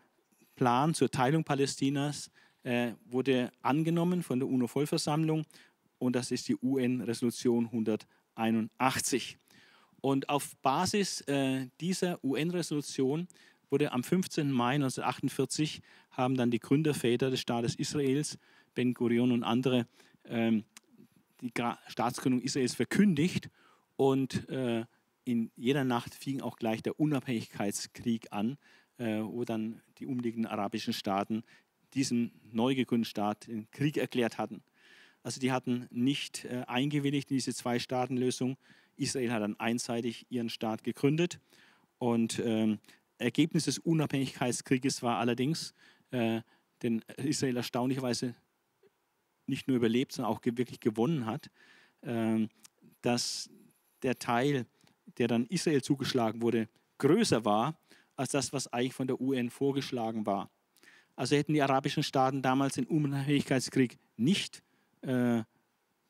Plan 0.55 0.95
zur 0.95 1.11
Teilung 1.11 1.43
Palästinas 1.43 2.31
äh, 2.63 2.93
wurde 3.05 3.51
angenommen 3.61 4.23
von 4.23 4.39
der 4.39 4.49
UNO-Vollversammlung 4.49 5.45
und 5.99 6.15
das 6.15 6.31
ist 6.31 6.49
die 6.49 6.57
UN-Resolution 6.63 7.67
181. 7.67 9.37
Und 10.01 10.29
auf 10.29 10.57
Basis 10.59 11.23
äh, 11.23 11.67
dieser 11.81 12.23
UN-Resolution 12.25 13.27
wurde 13.69 13.91
am 13.91 14.05
15. 14.05 14.53
Mai 14.53 14.75
1948 14.77 15.83
haben 16.13 16.37
dann 16.37 16.51
die 16.51 16.61
Gründerväter 16.61 17.31
des 17.31 17.41
Staates 17.41 17.75
Israels, 17.75 18.39
Ben 18.75 18.95
Gurion 18.95 19.33
und 19.33 19.43
andere, 19.43 19.87
ähm, 20.27 20.65
die 21.41 21.53
Staatsgründung 21.89 22.43
Israels 22.43 22.75
verkündigt 22.75 23.51
und 23.97 24.49
äh, 24.49 24.85
in 25.25 25.51
jeder 25.57 25.85
Nacht 25.85 26.15
fing 26.15 26.41
auch 26.41 26.57
gleich 26.57 26.83
der 26.83 27.01
Unabhängigkeitskrieg 27.01 28.29
an, 28.31 28.59
äh, 28.99 29.21
wo 29.23 29.45
dann 29.45 29.81
die 29.99 30.07
umliegenden 30.07 30.51
arabischen 30.51 30.93
Staaten 30.93 31.43
diesen 31.95 32.33
neu 32.53 32.75
gegründeten 32.75 33.11
Staat 33.11 33.47
den 33.47 33.71
Krieg 33.71 33.97
erklärt 33.97 34.39
hatten. 34.39 34.63
Also 35.23 35.41
die 35.41 35.53
hatten 35.53 35.87
nicht 35.91 36.45
äh, 36.45 36.65
eingewilligt 36.67 37.31
in 37.31 37.37
diese 37.37 37.55
Zwei-Staaten-Lösung. 37.55 38.57
Israel 38.97 39.33
hat 39.33 39.43
dann 39.43 39.59
einseitig 39.59 40.27
ihren 40.29 40.51
Staat 40.51 40.85
gegründet. 40.85 41.41
Und 41.99 42.41
ähm, 42.45 42.79
Ergebnis 43.19 43.65
des 43.65 43.79
Unabhängigkeitskrieges 43.79 45.03
war 45.03 45.19
allerdings, 45.19 45.75
äh, 46.11 46.43
den 46.83 47.03
Israel 47.17 47.57
erstaunlicherweise 47.57 48.35
nicht 49.47 49.69
nur 49.69 49.77
überlebt, 49.77 50.13
sondern 50.13 50.33
auch 50.33 50.41
wirklich 50.45 50.81
gewonnen 50.81 51.25
hat, 51.25 51.51
äh, 52.03 52.47
dass 53.01 53.49
der 54.03 54.19
Teil 54.19 54.67
der 55.19 55.29
dann 55.29 55.47
Israel 55.47 55.83
zugeschlagen 55.83 56.43
wurde, 56.43 56.69
größer 56.99 57.45
war 57.45 57.79
als 58.17 58.31
das, 58.31 58.53
was 58.53 58.73
eigentlich 58.73 58.95
von 58.95 59.07
der 59.07 59.21
UN 59.21 59.51
vorgeschlagen 59.51 60.27
war. 60.27 60.51
Also 61.17 61.37
hätten 61.37 61.55
die 61.55 61.63
arabischen 61.63 62.03
Staaten 62.03 62.43
damals 62.43 62.75
den 62.75 62.87
Unabhängigkeitskrieg 62.87 63.99
nicht 64.17 64.63
äh, 65.03 65.43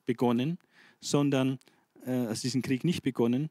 begonnen, 0.07 0.59
sondern 1.01 1.59
äh, 2.05 2.11
also 2.11 2.43
diesen 2.43 2.63
Krieg 2.63 2.85
nicht 2.85 3.03
begonnen 3.03 3.51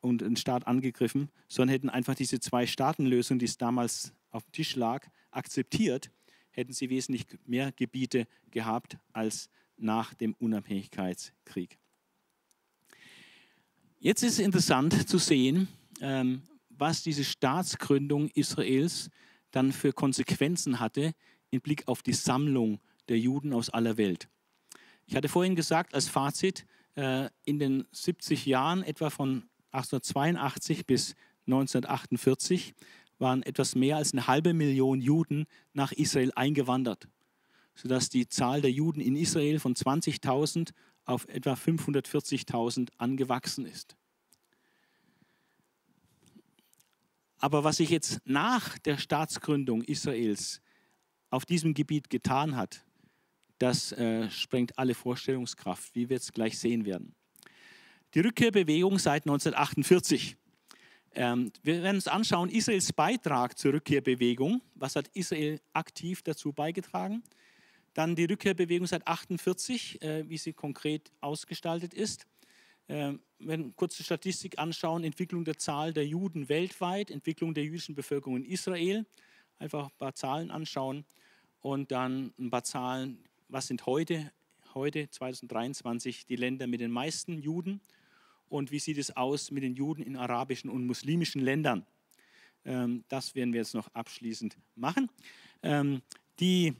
und 0.00 0.22
einen 0.22 0.36
Staat 0.36 0.66
angegriffen, 0.66 1.30
sondern 1.48 1.74
hätten 1.74 1.90
einfach 1.90 2.14
diese 2.14 2.40
Zwei-Staaten-Lösung, 2.40 3.38
die 3.38 3.46
es 3.46 3.56
damals 3.56 4.12
auf 4.30 4.44
dem 4.44 4.52
Tisch 4.52 4.76
lag, 4.76 5.08
akzeptiert, 5.30 6.10
hätten 6.50 6.72
sie 6.72 6.90
wesentlich 6.90 7.26
mehr 7.46 7.72
Gebiete 7.72 8.26
gehabt 8.50 8.98
als 9.12 9.48
nach 9.76 10.14
dem 10.14 10.34
Unabhängigkeitskrieg. 10.34 11.78
Jetzt 14.04 14.24
ist 14.24 14.32
es 14.32 14.38
interessant 14.40 15.08
zu 15.08 15.16
sehen, 15.16 15.68
ähm, 16.00 16.42
was 16.70 17.04
diese 17.04 17.22
Staatsgründung 17.22 18.30
Israels 18.30 19.10
dann 19.52 19.70
für 19.70 19.92
Konsequenzen 19.92 20.80
hatte 20.80 21.12
im 21.52 21.60
Blick 21.60 21.86
auf 21.86 22.02
die 22.02 22.12
Sammlung 22.12 22.80
der 23.08 23.20
Juden 23.20 23.52
aus 23.52 23.70
aller 23.70 23.98
Welt. 23.98 24.28
Ich 25.06 25.14
hatte 25.14 25.28
vorhin 25.28 25.54
gesagt, 25.54 25.94
als 25.94 26.08
Fazit, 26.08 26.66
äh, 26.96 27.28
in 27.44 27.60
den 27.60 27.84
70 27.92 28.44
Jahren, 28.44 28.82
etwa 28.82 29.08
von 29.08 29.44
1882 29.70 30.84
bis 30.84 31.14
1948, 31.46 32.74
waren 33.20 33.44
etwas 33.44 33.76
mehr 33.76 33.98
als 33.98 34.14
eine 34.14 34.26
halbe 34.26 34.52
Million 34.52 35.00
Juden 35.00 35.46
nach 35.74 35.92
Israel 35.92 36.32
eingewandert, 36.34 37.06
sodass 37.76 38.08
die 38.08 38.26
Zahl 38.26 38.62
der 38.62 38.72
Juden 38.72 39.00
in 39.00 39.14
Israel 39.14 39.60
von 39.60 39.76
20.000 39.76 40.72
auf 41.04 41.28
etwa 41.28 41.54
540.000 41.54 42.90
angewachsen 42.98 43.66
ist. 43.66 43.96
Aber 47.38 47.64
was 47.64 47.78
sich 47.78 47.90
jetzt 47.90 48.20
nach 48.24 48.78
der 48.78 48.98
Staatsgründung 48.98 49.82
Israels 49.82 50.60
auf 51.30 51.44
diesem 51.44 51.74
Gebiet 51.74 52.08
getan 52.08 52.56
hat, 52.56 52.84
das 53.58 53.92
äh, 53.92 54.30
sprengt 54.30 54.78
alle 54.78 54.94
Vorstellungskraft, 54.94 55.94
wie 55.94 56.08
wir 56.08 56.18
es 56.18 56.32
gleich 56.32 56.58
sehen 56.58 56.84
werden. 56.84 57.14
Die 58.14 58.20
Rückkehrbewegung 58.20 58.98
seit 58.98 59.22
1948. 59.22 60.36
Ähm, 61.14 61.52
wir 61.62 61.82
werden 61.82 61.96
uns 61.96 62.08
anschauen, 62.08 62.48
Israels 62.48 62.92
Beitrag 62.92 63.58
zur 63.58 63.74
Rückkehrbewegung. 63.74 64.62
Was 64.74 64.96
hat 64.96 65.08
Israel 65.14 65.60
aktiv 65.72 66.22
dazu 66.22 66.52
beigetragen? 66.52 67.22
Dann 67.94 68.16
die 68.16 68.24
Rückkehrbewegung 68.24 68.86
seit 68.86 69.06
1948, 69.06 70.02
äh, 70.02 70.28
wie 70.28 70.38
sie 70.38 70.52
konkret 70.52 71.10
ausgestaltet 71.20 71.92
ist. 71.94 72.26
Äh, 72.88 73.14
wenn 73.38 73.66
wir 73.66 73.72
kurz 73.74 73.96
die 73.96 74.04
Statistik 74.04 74.58
anschauen, 74.58 75.04
Entwicklung 75.04 75.44
der 75.44 75.58
Zahl 75.58 75.92
der 75.92 76.06
Juden 76.06 76.48
weltweit, 76.48 77.10
Entwicklung 77.10 77.54
der 77.54 77.64
jüdischen 77.64 77.94
Bevölkerung 77.94 78.36
in 78.36 78.44
Israel, 78.44 79.06
einfach 79.58 79.86
ein 79.86 79.98
paar 79.98 80.14
Zahlen 80.14 80.50
anschauen 80.50 81.04
und 81.60 81.90
dann 81.90 82.32
ein 82.38 82.50
paar 82.50 82.64
Zahlen, 82.64 83.18
was 83.48 83.68
sind 83.68 83.86
heute, 83.86 84.32
heute 84.74 85.08
2023 85.08 86.26
die 86.26 86.36
Länder 86.36 86.66
mit 86.66 86.80
den 86.80 86.90
meisten 86.90 87.38
Juden 87.38 87.80
und 88.48 88.70
wie 88.70 88.78
sieht 88.78 88.98
es 88.98 89.16
aus 89.16 89.50
mit 89.50 89.62
den 89.62 89.74
Juden 89.74 90.02
in 90.02 90.16
arabischen 90.16 90.70
und 90.70 90.86
muslimischen 90.86 91.40
Ländern. 91.40 91.86
Ähm, 92.64 93.04
das 93.08 93.34
werden 93.34 93.52
wir 93.52 93.60
jetzt 93.60 93.74
noch 93.74 93.88
abschließend 93.94 94.56
machen. 94.74 95.10
Ähm, 95.62 96.02
die 96.40 96.74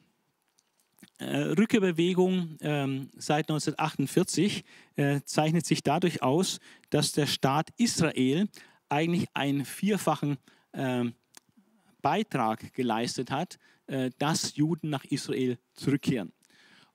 Rückkehrbewegung 1.58 2.56
ähm, 2.60 3.10
seit 3.16 3.48
1948 3.50 4.64
äh, 4.96 5.20
zeichnet 5.24 5.66
sich 5.66 5.82
dadurch 5.82 6.22
aus, 6.22 6.58
dass 6.90 7.12
der 7.12 7.26
Staat 7.26 7.70
Israel 7.76 8.48
eigentlich 8.88 9.26
einen 9.34 9.64
vierfachen 9.64 10.38
Beitrag 12.00 12.72
geleistet 12.72 13.30
hat, 13.30 13.58
äh, 13.86 14.10
dass 14.18 14.56
Juden 14.56 14.88
nach 14.88 15.04
Israel 15.04 15.58
zurückkehren. 15.74 16.32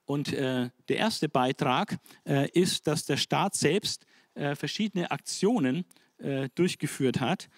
Und 0.05 0.31
der 0.31 0.71
erste 0.87 1.27
Beitrag 1.27 1.97
ist, 2.23 2.87
dass 2.87 3.03
der 3.05 3.17
Staat 3.17 3.55
selbst 3.55 4.05
verschiedene 4.33 5.11
Aktionen 5.11 5.83
durchgeführt 6.55 7.19
hat, 7.19 7.49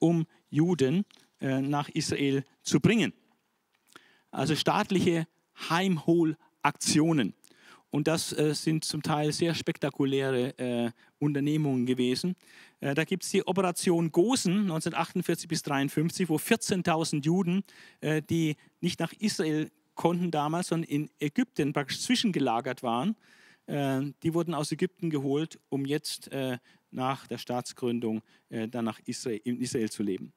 um 0.00 0.26
Juden 0.50 1.04
nach 1.38 1.88
Israel 1.90 2.42
zu 2.64 2.80
bringen. 2.80 3.12
Also 4.32 4.56
staatliche 4.56 5.28
Heimholaktionen. 5.68 7.34
Und 7.90 8.08
das 8.08 8.32
äh, 8.32 8.54
sind 8.54 8.84
zum 8.84 9.02
Teil 9.02 9.32
sehr 9.32 9.54
spektakuläre 9.54 10.58
äh, 10.58 10.90
Unternehmungen 11.18 11.86
gewesen. 11.86 12.36
Äh, 12.80 12.94
da 12.94 13.04
gibt 13.04 13.24
es 13.24 13.30
die 13.30 13.46
Operation 13.46 14.12
Gosen 14.12 14.62
1948 14.62 15.48
bis 15.48 15.60
1953, 15.60 16.28
wo 16.28 16.36
14.000 16.36 17.24
Juden, 17.24 17.64
äh, 18.00 18.22
die 18.22 18.56
nicht 18.80 19.00
nach 19.00 19.12
Israel 19.14 19.70
konnten 19.94 20.30
damals, 20.30 20.68
sondern 20.68 20.90
in 20.90 21.10
Ägypten 21.20 21.72
praktisch 21.72 22.02
zwischengelagert 22.02 22.82
waren, 22.82 23.16
äh, 23.66 24.02
die 24.22 24.34
wurden 24.34 24.52
aus 24.52 24.72
Ägypten 24.72 25.08
geholt, 25.08 25.58
um 25.68 25.86
jetzt 25.86 26.30
äh, 26.32 26.58
nach 26.90 27.26
der 27.26 27.38
Staatsgründung 27.38 28.22
dann 28.48 28.84
nach 28.84 29.00
Israel, 29.04 29.40
in 29.44 29.60
Israel 29.60 29.90
zu 29.90 30.02
leben. 30.02 30.32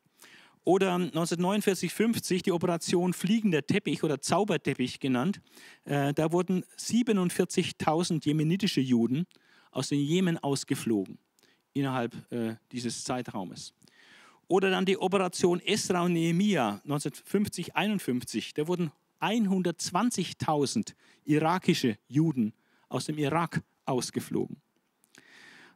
Oder 0.65 0.93
1949, 0.95 1.93
50 1.93 2.43
die 2.43 2.51
Operation 2.51 3.13
Fliegender 3.13 3.65
Teppich 3.65 4.03
oder 4.03 4.21
Zauberteppich 4.21 4.99
genannt. 4.99 5.41
Äh, 5.85 6.13
da 6.13 6.31
wurden 6.31 6.63
47.000 6.77 8.25
jemenitische 8.25 8.81
Juden 8.81 9.25
aus 9.71 9.89
dem 9.89 9.99
Jemen 9.99 10.37
ausgeflogen 10.37 11.17
innerhalb 11.73 12.15
äh, 12.31 12.55
dieses 12.71 13.03
Zeitraumes. 13.03 13.73
Oder 14.47 14.71
dann 14.71 14.85
die 14.85 14.97
Operation 14.97 15.61
Esra 15.61 16.01
und 16.01 16.13
Nehemiah 16.13 16.81
1950, 16.83 17.75
51. 17.75 18.53
Da 18.55 18.67
wurden 18.67 18.91
120.000 19.21 20.93
irakische 21.25 21.97
Juden 22.07 22.53
aus 22.89 23.05
dem 23.05 23.17
Irak 23.17 23.61
ausgeflogen. 23.85 24.57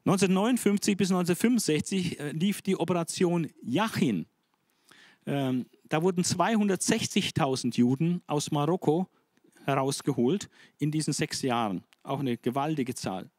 1959 0.05 0.97
bis 0.97 1.11
1965 1.11 2.19
äh, 2.19 2.31
lief 2.31 2.61
die 2.61 2.77
Operation 2.77 3.47
Yachin 3.61 4.25
ähm, 5.25 5.65
da 5.89 6.01
wurden 6.01 6.23
260.000 6.23 7.77
Juden 7.77 8.21
aus 8.27 8.51
Marokko 8.51 9.07
herausgeholt 9.65 10.49
in 10.79 10.91
diesen 10.91 11.13
sechs 11.13 11.41
Jahren. 11.41 11.83
Auch 12.03 12.19
eine 12.19 12.37
gewaltige 12.37 12.95
Zahl. 12.95 13.29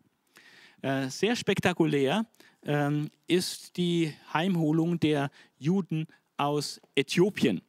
Äh, 0.82 1.08
sehr 1.08 1.36
spektakulär 1.36 2.26
ähm, 2.62 3.10
ist 3.26 3.76
die 3.76 4.12
Heimholung 4.32 4.98
der 5.00 5.30
Juden 5.58 6.06
aus 6.36 6.80
Äthiopien. 6.94 7.60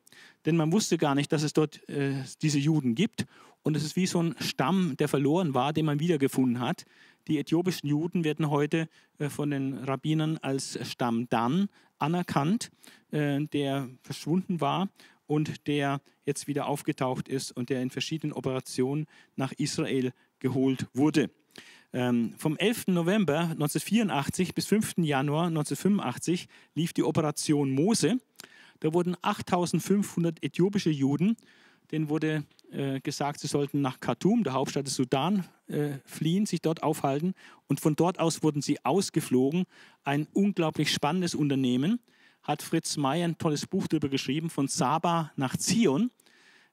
Denn 0.46 0.58
man 0.58 0.72
wusste 0.72 0.98
gar 0.98 1.16
nicht, 1.16 1.32
dass 1.32 1.44
es 1.44 1.54
dort 1.54 1.88
äh, 1.90 2.24
diese 2.42 2.60
Juden 2.60 2.96
gibt. 2.96 3.26
Und 3.64 3.76
es 3.76 3.84
ist 3.84 3.96
wie 3.96 4.06
so 4.06 4.22
ein 4.22 4.36
Stamm, 4.40 4.96
der 4.98 5.08
verloren 5.08 5.54
war, 5.54 5.74
den 5.74 5.86
man 5.86 6.00
wiedergefunden 6.00 6.60
hat. 6.60 6.86
Die 7.28 7.40
äthiopischen 7.40 7.90
Juden 7.90 8.24
werden 8.24 8.50
heute 8.50 8.88
äh, 9.18 9.30
von 9.30 9.50
den 9.50 9.74
Rabbinern 9.74 10.38
als 10.38 10.78
Stamm 10.88 11.28
Dan 11.30 11.70
anerkannt, 12.00 12.72
äh, 13.12 13.42
der 13.46 13.90
verschwunden 14.02 14.62
war 14.62 14.90
und 15.28 15.68
der 15.68 16.02
jetzt 16.26 16.48
wieder 16.48 16.68
aufgetaucht 16.68 17.28
ist 17.28 17.52
und 17.52 17.70
der 17.70 17.82
in 17.82 17.90
verschiedenen 17.90 18.34
Operationen 18.34 19.08
nach 19.36 19.52
Israel 19.54 20.12
geholt 20.40 20.88
wurde. 20.94 21.30
Ähm, 21.94 22.34
vom 22.38 22.58
11. 22.58 22.88
November 22.88 23.40
1984 23.40 24.54
bis 24.54 24.66
5. 24.66 24.96
Januar 24.98 25.48
1985 25.48 26.48
lief 26.74 26.94
die 26.94 27.04
Operation 27.04 27.72
Mose. 27.72 28.18
Da 28.82 28.94
wurden 28.94 29.16
8500 29.22 30.44
äthiopische 30.44 30.90
Juden, 30.90 31.38
denen 31.92 32.10
wurde 32.10 32.44
äh, 32.72 33.00
gesagt, 33.00 33.40
sie 33.40 33.48
sollten 33.48 33.82
nach 33.82 34.00
Khartoum, 34.00 34.44
der 34.44 34.54
Hauptstadt 34.54 34.88
des 34.88 34.96
Sudan, 34.96 35.46
äh, 35.68 36.00
fliehen, 36.06 36.46
sich 36.46 36.62
dort 36.62 36.84
aufhalten. 36.84 37.34
Und 37.68 37.80
von 37.80 37.96
dort 37.96 38.20
aus 38.20 38.44
wurden 38.44 38.62
sie 38.62 38.84
ausgeflogen. 38.84 39.66
Ein 40.04 40.28
unglaublich 40.34 40.92
spannendes 40.92 41.36
Unternehmen. 41.36 42.00
Hat 42.44 42.62
Fritz 42.62 42.98
May 42.98 43.24
ein 43.24 43.38
tolles 43.38 43.66
Buch 43.66 43.88
darüber 43.88 44.10
geschrieben, 44.10 44.50
von 44.50 44.68
Saba 44.68 45.32
nach 45.36 45.58
Zion. 45.58 46.12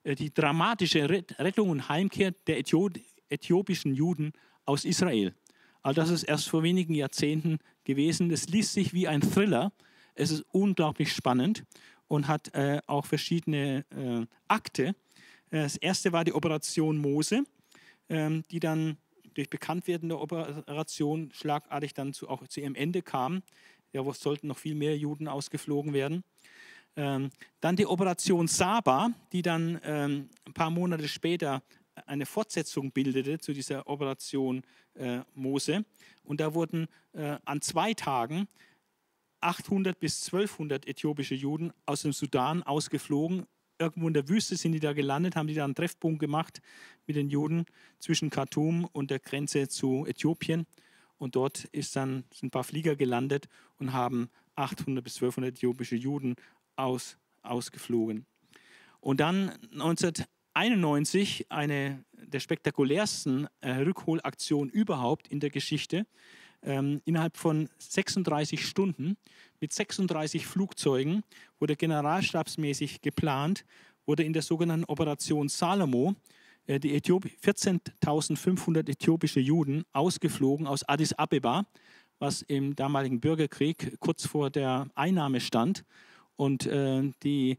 Äh, 0.03 0.15
die 0.15 0.33
dramatische 0.33 1.09
Rettung 1.09 1.69
und 1.69 1.89
Heimkehr 1.89 2.31
der 2.47 2.59
äthiopischen 2.59 3.93
Juden 3.93 4.33
aus 4.65 4.85
Israel. 4.85 5.33
All 5.81 5.93
das 5.93 6.09
ist 6.09 6.23
erst 6.23 6.49
vor 6.49 6.63
wenigen 6.63 6.95
Jahrzehnten 6.95 7.59
gewesen. 7.83 8.31
Es 8.31 8.47
liest 8.47 8.73
sich 8.73 8.93
wie 8.93 9.07
ein 9.07 9.21
Thriller. 9.21 9.73
Es 10.15 10.31
ist 10.31 10.45
unglaublich 10.51 11.11
spannend 11.11 11.65
und 12.07 12.27
hat 12.27 12.53
äh, 12.53 12.79
auch 12.87 13.05
verschiedene 13.05 13.85
äh, 13.89 14.25
Akte 14.47 14.95
das 15.61 15.77
erste 15.77 16.11
war 16.11 16.23
die 16.23 16.33
Operation 16.33 16.97
Mose, 16.97 17.43
ähm, 18.09 18.43
die 18.49 18.59
dann 18.59 18.97
durch 19.35 19.49
Bekanntwerden 19.49 20.09
der 20.09 20.19
Operation 20.19 21.31
schlagartig 21.31 21.93
dann 21.93 22.13
zu, 22.13 22.27
auch 22.29 22.47
zu 22.47 22.61
ihrem 22.61 22.75
Ende 22.75 23.01
kam. 23.01 23.43
Ja, 23.91 24.03
wo 24.03 24.13
sollten 24.13 24.47
noch 24.47 24.57
viel 24.57 24.73
mehr 24.73 24.97
Juden 24.97 25.27
ausgeflogen 25.27 25.93
werden. 25.93 26.23
Ähm, 26.95 27.29
dann 27.59 27.75
die 27.75 27.85
Operation 27.85 28.47
Saba, 28.47 29.11
die 29.31 29.43
dann 29.43 29.79
ähm, 29.83 30.29
ein 30.47 30.53
paar 30.53 30.71
Monate 30.71 31.07
später 31.07 31.61
eine 32.07 32.25
Fortsetzung 32.25 32.91
bildete 32.91 33.37
zu 33.37 33.53
dieser 33.53 33.87
Operation 33.87 34.63
äh, 34.95 35.19
Mose. 35.35 35.85
Und 36.23 36.39
da 36.39 36.55
wurden 36.55 36.87
äh, 37.13 37.37
an 37.45 37.61
zwei 37.61 37.93
Tagen 37.93 38.47
800 39.41 39.99
bis 39.99 40.25
1200 40.25 40.87
äthiopische 40.87 41.35
Juden 41.35 41.73
aus 41.85 42.01
dem 42.01 42.13
Sudan 42.13 42.63
ausgeflogen 42.63 43.45
irgendwo 43.79 44.07
in 44.07 44.13
der 44.13 44.27
Wüste 44.29 44.55
sind 44.55 44.73
die 44.73 44.79
da 44.79 44.93
gelandet, 44.93 45.35
haben 45.35 45.47
die 45.47 45.53
da 45.53 45.63
einen 45.63 45.75
Treffpunkt 45.75 46.19
gemacht 46.19 46.61
mit 47.05 47.15
den 47.15 47.29
Juden 47.29 47.65
zwischen 47.99 48.29
Khartoum 48.29 48.85
und 48.85 49.11
der 49.11 49.19
Grenze 49.19 49.67
zu 49.67 50.05
Äthiopien. 50.05 50.65
Und 51.17 51.35
dort 51.35 51.65
ist 51.65 51.95
dann, 51.95 52.25
sind 52.33 52.47
ein 52.47 52.51
paar 52.51 52.63
Flieger 52.63 52.95
gelandet 52.95 53.47
und 53.77 53.93
haben 53.93 54.29
800 54.55 55.03
bis 55.03 55.15
1200 55.15 55.55
äthiopische 55.55 55.95
Juden 55.95 56.35
aus, 56.75 57.17
ausgeflogen. 57.41 58.25
Und 58.99 59.19
dann 59.19 59.49
1991 59.73 61.47
eine 61.49 62.03
der 62.13 62.39
spektakulärsten 62.39 63.47
äh, 63.61 63.71
Rückholaktionen 63.71 64.71
überhaupt 64.71 65.27
in 65.27 65.39
der 65.39 65.49
Geschichte. 65.49 66.05
Ähm, 66.63 67.01
innerhalb 67.05 67.37
von 67.37 67.69
36 67.77 68.65
Stunden 68.65 69.17
mit 69.59 69.73
36 69.73 70.47
Flugzeugen 70.47 71.23
wurde 71.59 71.75
generalstabsmäßig 71.75 73.01
geplant, 73.01 73.65
wurde 74.05 74.23
in 74.23 74.33
der 74.33 74.41
sogenannten 74.41 74.85
Operation 74.85 75.49
Salomo 75.49 76.15
äh, 76.67 76.79
die 76.79 76.97
14.500 76.99 78.89
äthiopische 78.89 79.39
Juden 79.39 79.83
ausgeflogen 79.91 80.67
aus 80.67 80.87
Addis 80.87 81.13
Abeba, 81.13 81.65
was 82.19 82.41
im 82.41 82.75
damaligen 82.75 83.19
Bürgerkrieg 83.19 83.97
kurz 83.99 84.25
vor 84.25 84.49
der 84.49 84.87
Einnahme 84.95 85.41
stand. 85.41 85.83
Und 86.35 86.65
äh, 86.65 87.11
die 87.23 87.57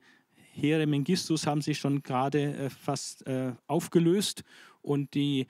Heere 0.55 0.87
Mengistus 0.87 1.47
haben 1.47 1.63
sich 1.63 1.79
schon 1.79 2.03
gerade 2.03 2.55
äh, 2.55 2.71
fast 2.71 3.27
äh, 3.27 3.53
aufgelöst 3.67 4.45
und 4.83 5.15
die 5.15 5.47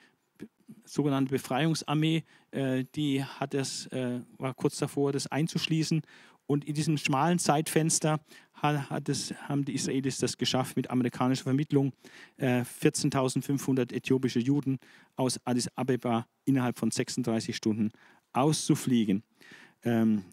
sogenannte 0.83 1.31
Befreiungsarmee, 1.31 2.23
äh, 2.51 2.85
die 2.95 3.23
hat 3.23 3.53
es, 3.53 3.87
äh, 3.87 4.21
war 4.37 4.53
kurz 4.53 4.77
davor, 4.77 5.11
das 5.11 5.27
einzuschließen 5.27 6.01
und 6.47 6.65
in 6.65 6.73
diesem 6.73 6.97
schmalen 6.97 7.39
Zeitfenster 7.39 8.19
hat 8.53 9.09
es, 9.09 9.33
haben 9.47 9.65
die 9.65 9.75
Israelis 9.75 10.17
das 10.17 10.37
geschafft, 10.37 10.75
mit 10.75 10.89
amerikanischer 10.89 11.43
Vermittlung 11.43 11.93
äh, 12.37 12.61
14.500 12.61 13.93
äthiopische 13.93 14.39
Juden 14.39 14.79
aus 15.15 15.39
Addis 15.45 15.67
Abeba 15.75 16.25
innerhalb 16.45 16.79
von 16.79 16.89
36 16.89 17.55
Stunden 17.55 17.91
auszufliegen. 18.33 19.23
Ähm, 19.83 20.23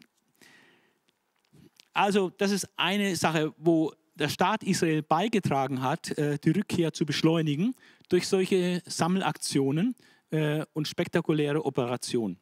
also 1.93 2.31
das 2.31 2.51
ist 2.51 2.67
eine 2.75 3.15
Sache, 3.15 3.53
wo 3.57 3.93
der 4.15 4.29
Staat 4.29 4.63
Israel 4.63 5.03
beigetragen 5.03 5.81
hat, 5.81 6.17
äh, 6.17 6.39
die 6.39 6.51
Rückkehr 6.51 6.93
zu 6.93 7.05
beschleunigen 7.05 7.75
durch 8.09 8.27
solche 8.27 8.81
Sammelaktionen 8.85 9.95
äh, 10.33 10.65
und 10.73 10.87
spektakuläre 10.87 11.63
Operationen. 11.63 12.37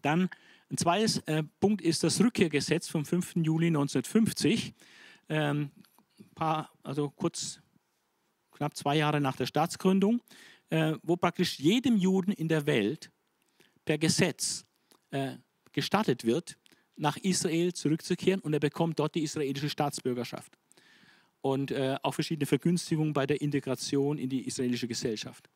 Dann 0.00 0.30
ein 0.70 0.76
zweites 0.76 1.18
äh, 1.26 1.42
Punkt 1.58 1.82
ist 1.82 2.04
das 2.04 2.20
Rückkehrgesetz 2.20 2.88
vom 2.88 3.04
5. 3.04 3.36
Juli 3.36 3.66
1950. 3.66 4.72
Ähm, 5.28 5.70
paar, 6.34 6.70
also 6.82 7.10
kurz, 7.10 7.60
knapp 8.52 8.76
zwei 8.76 8.96
Jahre 8.96 9.20
nach 9.20 9.36
der 9.36 9.46
Staatsgründung, 9.46 10.22
äh, 10.70 10.94
wo 11.02 11.16
praktisch 11.16 11.58
jedem 11.58 11.96
Juden 11.96 12.32
in 12.32 12.48
der 12.48 12.66
Welt 12.66 13.10
per 13.84 13.98
Gesetz 13.98 14.64
äh, 15.10 15.36
gestattet 15.72 16.24
wird, 16.24 16.56
nach 16.96 17.16
Israel 17.16 17.72
zurückzukehren 17.72 18.40
und 18.40 18.52
er 18.52 18.60
bekommt 18.60 18.98
dort 18.98 19.14
die 19.14 19.22
israelische 19.22 19.70
Staatsbürgerschaft 19.70 20.56
und 21.40 21.70
äh, 21.70 21.96
auch 22.02 22.12
verschiedene 22.12 22.46
Vergünstigungen 22.46 23.12
bei 23.12 23.26
der 23.26 23.40
Integration 23.40 24.18
in 24.18 24.28
die 24.28 24.46
israelische 24.46 24.86
Gesellschaft. 24.86 25.48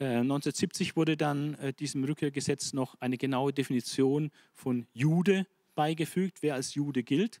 1970 0.00 0.90
äh, 0.90 0.96
wurde 0.96 1.16
dann 1.16 1.54
äh, 1.54 1.72
diesem 1.72 2.04
Rückkehrgesetz 2.04 2.72
noch 2.72 2.94
eine 3.00 3.18
genaue 3.18 3.52
Definition 3.52 4.30
von 4.54 4.86
Jude 4.94 5.46
beigefügt, 5.74 6.38
wer 6.42 6.54
als 6.54 6.74
Jude 6.74 7.02
gilt. 7.02 7.40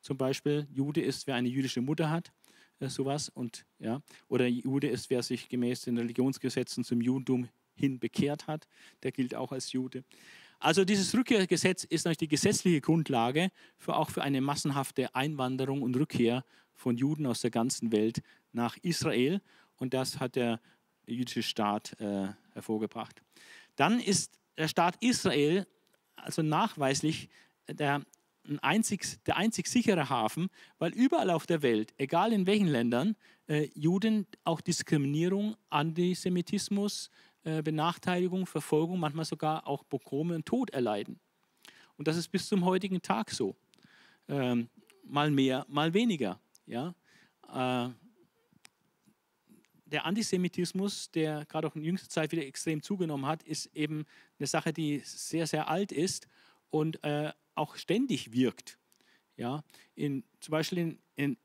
Zum 0.00 0.16
Beispiel 0.16 0.66
Jude 0.72 1.02
ist, 1.02 1.26
wer 1.26 1.34
eine 1.34 1.48
jüdische 1.48 1.82
Mutter 1.82 2.10
hat, 2.10 2.32
äh, 2.80 2.88
sowas. 2.88 3.28
Und, 3.28 3.66
ja, 3.78 4.00
oder 4.28 4.46
Jude 4.46 4.88
ist, 4.88 5.10
wer 5.10 5.22
sich 5.22 5.48
gemäß 5.48 5.82
den 5.82 5.98
Religionsgesetzen 5.98 6.82
zum 6.82 7.00
Judentum 7.00 7.48
hin 7.74 7.98
bekehrt 7.98 8.46
hat, 8.46 8.66
der 9.02 9.12
gilt 9.12 9.34
auch 9.34 9.52
als 9.52 9.72
Jude. 9.72 10.02
Also 10.60 10.84
dieses 10.84 11.14
Rückkehrgesetz 11.14 11.84
ist 11.84 12.04
natürlich 12.04 12.18
die 12.18 12.28
gesetzliche 12.28 12.80
Grundlage 12.80 13.50
für 13.76 13.94
auch 13.94 14.10
für 14.10 14.22
eine 14.22 14.40
massenhafte 14.40 15.14
Einwanderung 15.14 15.82
und 15.82 15.94
Rückkehr 15.94 16.44
von 16.74 16.96
Juden 16.96 17.26
aus 17.26 17.42
der 17.42 17.50
ganzen 17.50 17.92
Welt 17.92 18.22
nach 18.52 18.76
Israel. 18.78 19.40
Und 19.76 19.94
das 19.94 20.18
hat 20.18 20.34
der 20.34 20.60
jüdische 21.08 21.42
Staat 21.42 21.98
äh, 22.00 22.28
hervorgebracht. 22.52 23.22
Dann 23.76 24.00
ist 24.00 24.38
der 24.56 24.68
Staat 24.68 24.96
Israel 25.00 25.66
also 26.16 26.42
nachweislich 26.42 27.28
der, 27.68 28.02
ein 28.48 28.58
einzig, 28.60 29.22
der 29.24 29.36
einzig 29.36 29.66
sichere 29.68 30.08
Hafen, 30.08 30.48
weil 30.78 30.92
überall 30.92 31.30
auf 31.30 31.46
der 31.46 31.62
Welt, 31.62 31.94
egal 31.98 32.32
in 32.32 32.46
welchen 32.46 32.68
Ländern, 32.68 33.16
äh, 33.48 33.68
Juden 33.74 34.26
auch 34.44 34.60
Diskriminierung, 34.60 35.56
Antisemitismus, 35.70 37.10
äh, 37.44 37.62
Benachteiligung, 37.62 38.46
Verfolgung, 38.46 38.98
manchmal 38.98 39.24
sogar 39.24 39.66
auch 39.66 39.84
Pogrome 39.88 40.34
und 40.34 40.46
Tod 40.46 40.70
erleiden. 40.70 41.18
Und 41.96 42.08
das 42.08 42.16
ist 42.16 42.28
bis 42.28 42.48
zum 42.48 42.64
heutigen 42.64 43.02
Tag 43.02 43.30
so. 43.30 43.56
Ähm, 44.28 44.68
mal 45.02 45.30
mehr, 45.30 45.64
mal 45.68 45.92
weniger. 45.94 46.38
Ja? 46.66 46.94
Äh, 47.52 47.90
der 49.90 50.04
Antisemitismus, 50.04 51.10
der 51.10 51.44
gerade 51.46 51.66
auch 51.66 51.76
in 51.76 51.82
jüngster 51.82 52.08
Zeit 52.08 52.32
wieder 52.32 52.46
extrem 52.46 52.82
zugenommen 52.82 53.26
hat, 53.26 53.42
ist 53.42 53.66
eben 53.74 54.04
eine 54.38 54.46
Sache, 54.46 54.72
die 54.72 55.00
sehr, 55.04 55.46
sehr 55.46 55.68
alt 55.68 55.92
ist 55.92 56.28
und 56.70 57.02
äh, 57.04 57.32
auch 57.54 57.76
ständig 57.76 58.32
wirkt. 58.32 58.78
Ja, 59.36 59.62
in, 59.94 60.24
zum 60.40 60.52
Beispiel 60.52 60.78
in 60.78 60.98
den 61.16 61.36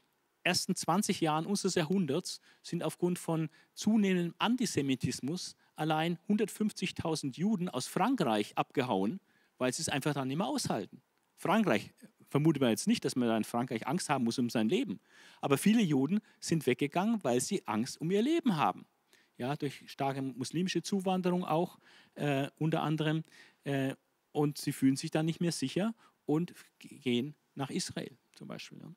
ersten 0.44 0.76
20 0.76 1.22
Jahren 1.22 1.46
unseres 1.46 1.76
Jahrhunderts 1.76 2.42
sind 2.62 2.84
aufgrund 2.84 3.20
von 3.20 3.50
zunehmendem 3.74 4.34
Antisemitismus 4.40 5.56
allein 5.76 6.18
150.000 6.28 7.38
Juden 7.38 7.70
aus 7.70 7.88
Frankreich 7.88 8.58
abgehauen, 8.58 9.20
weil 9.58 9.74
sie 9.74 9.82
es 9.82 9.90
einfach 9.90 10.14
dann 10.14 10.28
nicht 10.28 10.38
mehr 10.38 10.48
aushalten. 10.48 11.02
Frankreich 11.38 11.92
vermutet 12.34 12.62
man 12.62 12.72
jetzt 12.72 12.88
nicht, 12.88 13.06
dass 13.06 13.16
man 13.16 13.28
da 13.28 13.38
in 13.38 13.44
Frankreich 13.44 13.86
Angst 13.86 14.10
haben 14.10 14.24
muss 14.24 14.40
um 14.40 14.50
sein 14.50 14.68
Leben. 14.68 15.00
Aber 15.40 15.56
viele 15.56 15.84
Juden 15.84 16.20
sind 16.40 16.66
weggegangen, 16.66 17.24
weil 17.24 17.40
sie 17.40 17.68
Angst 17.68 18.02
um 18.02 18.10
ihr 18.10 18.24
Leben 18.24 18.56
haben. 18.56 18.88
Ja, 19.38 19.56
durch 19.56 19.84
starke 19.86 20.24
muslimische 20.24 20.82
Zuwanderung 20.82 21.46
auch 21.46 21.78
äh, 22.16 22.48
unter 22.58 22.82
anderem. 22.82 23.22
Äh, 23.66 23.94
und 24.32 24.58
sie 24.58 24.72
fühlen 24.72 24.96
sich 24.96 25.12
dann 25.12 25.28
nicht 25.28 25.42
mehr 25.42 25.52
sicher 25.52 25.94
und 26.26 26.56
gehen 26.80 27.36
nach 27.54 27.70
Israel 27.70 28.18
zum 28.34 28.48
Beispiel. 28.48 28.80
Ja. 28.80 28.92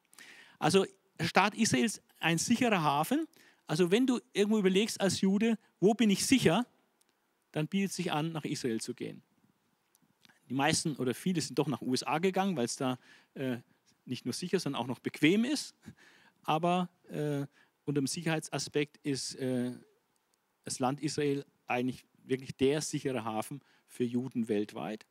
Also 0.58 0.86
der 1.18 1.26
Staat 1.26 1.54
Israel 1.56 1.84
ist 1.84 2.02
ein 2.20 2.38
sicherer 2.38 2.82
Hafen. 2.82 3.26
Also 3.66 3.90
wenn 3.90 4.06
du 4.06 4.18
irgendwo 4.32 4.58
überlegst 4.58 4.98
als 4.98 5.20
Jude, 5.20 5.58
wo 5.78 5.92
bin 5.92 6.08
ich 6.08 6.24
sicher, 6.24 6.64
dann 7.52 7.68
bietet 7.68 7.90
es 7.90 7.96
sich 7.96 8.12
an, 8.12 8.32
nach 8.32 8.46
Israel 8.46 8.80
zu 8.80 8.94
gehen. 8.94 9.22
Die 10.48 10.55
meisten 10.55 10.97
oder 10.97 11.14
viele 11.14 11.40
sind 11.40 11.59
doch 11.59 11.66
nach 11.66 11.81
USA 11.81 12.18
gegangen, 12.18 12.56
weil 12.56 12.66
es 12.66 12.77
da 12.77 12.98
äh, 13.35 13.59
nicht 14.05 14.24
nur 14.24 14.35
sicher, 14.35 14.60
sondern 14.60 14.82
auch 14.82 14.86
noch 14.86 15.01
bequem 15.01 15.44
ist. 15.44 15.74
Aber 16.44 16.89
äh, 17.09 17.47
unter 17.85 18.01
dem 18.01 18.06
Sicherheitsaspekt 18.06 18.98
ist 19.02 19.35
äh, 19.36 19.73
das 20.64 20.78
Land 20.78 21.01
Israel 21.01 21.44
eigentlich 21.66 22.05
wirklich 22.24 22.56
der 22.56 22.81
sichere 22.81 23.24
Hafen 23.24 23.60
für 23.86 24.05
Juden 24.05 24.48
weltweit. 24.48 25.06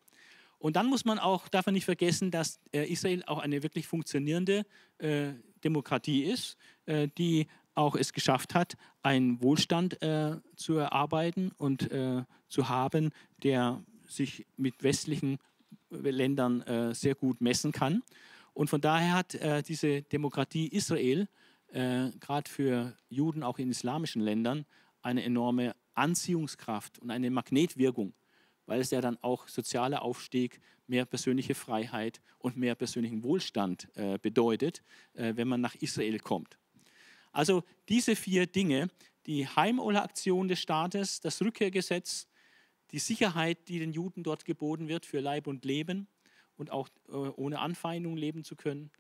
Und 0.60 0.76
dann 0.76 0.88
muss 0.88 1.06
man 1.06 1.20
auch, 1.20 1.48
darf 1.48 1.66
man 1.66 1.76
nicht 1.76 1.86
vergessen, 1.86 2.32
dass 2.32 2.60
äh, 2.72 2.92
Israel 2.92 3.24
auch 3.28 3.40
eine 3.40 3.64
wirklich 3.64 3.88
funktionierende 3.88 4.66
äh, 4.98 5.34
Demokratie 5.64 6.24
ist, 6.24 6.58
äh, 6.86 7.08
die 7.18 7.48
auch 7.74 7.96
es 7.96 8.14
geschafft 8.14 8.56
hat, 8.56 8.76
einen 9.04 9.42
Wohlstand 9.42 10.02
äh, 10.02 10.38
zu 10.56 10.78
erarbeiten 10.78 11.52
und 11.58 11.90
zu 12.48 12.70
haben, 12.70 13.12
der 13.44 13.84
sich 14.08 14.46
mit 14.58 14.84
westlichen 14.84 15.40
Ländern 15.90 16.62
äh, 16.62 16.94
sehr 16.94 17.16
gut 17.16 17.42
messen 17.42 17.72
kann. 17.72 18.04
Und 18.54 18.70
von 18.70 18.82
daher 18.82 19.14
hat 19.14 19.36
äh, 19.36 19.62
diese 19.64 20.02
Demokratie 20.04 20.68
Israel 20.68 21.28
äh, 21.68 22.12
gerade 22.20 22.50
für 22.50 22.98
Juden 23.10 23.44
auch 23.44 23.60
in 23.60 23.70
islamischen 23.70 24.22
Ländern 24.22 24.66
eine 25.02 25.24
enorme 25.24 25.76
Anziehungskraft 25.94 27.00
und 27.00 27.12
eine 27.12 27.30
Magnetwirkung, 27.30 28.14
weil 28.66 28.82
es 28.82 28.92
ja 28.92 29.02
dann 29.02 29.18
auch 29.22 29.48
sozialer 29.48 30.02
Aufstieg, 30.02 30.60
mehr 30.88 31.06
persönliche 31.06 31.56
Freiheit 31.56 32.22
und 32.38 32.58
mehr 32.58 32.76
persönlichen 32.76 33.24
Wohlstand 33.24 33.90
äh, 33.96 34.20
bedeutet, 34.20 34.84
äh, 35.14 35.34
wenn 35.36 35.48
man 35.48 35.62
nach 35.62 35.76
Israel 35.76 36.20
kommt. 36.20 36.58
Also 37.32 37.64
diese 37.90 38.16
vier 38.16 38.48
Dinge, 38.48 38.90
die 39.26 39.48
Heimolaktion 39.48 40.48
des 40.48 40.60
Staates, 40.60 41.20
das 41.20 41.42
Rückkehrgesetz, 41.42 42.28
die 42.92 43.00
Sicherheit, 43.00 43.68
die 43.68 43.80
den 43.80 43.94
Juden 43.94 44.24
dort 44.24 44.46
geboten 44.46 44.88
wird 44.88 45.06
für 45.06 45.20
Leib 45.20 45.48
und 45.48 45.66
Leben 45.66 46.08
und 46.58 46.72
auch 46.72 46.90
äh, 47.10 47.12
ohne 47.12 47.60
Anfeindung 47.60 48.18
leben 48.18 48.44
zu 48.44 48.56
können. 48.56 48.92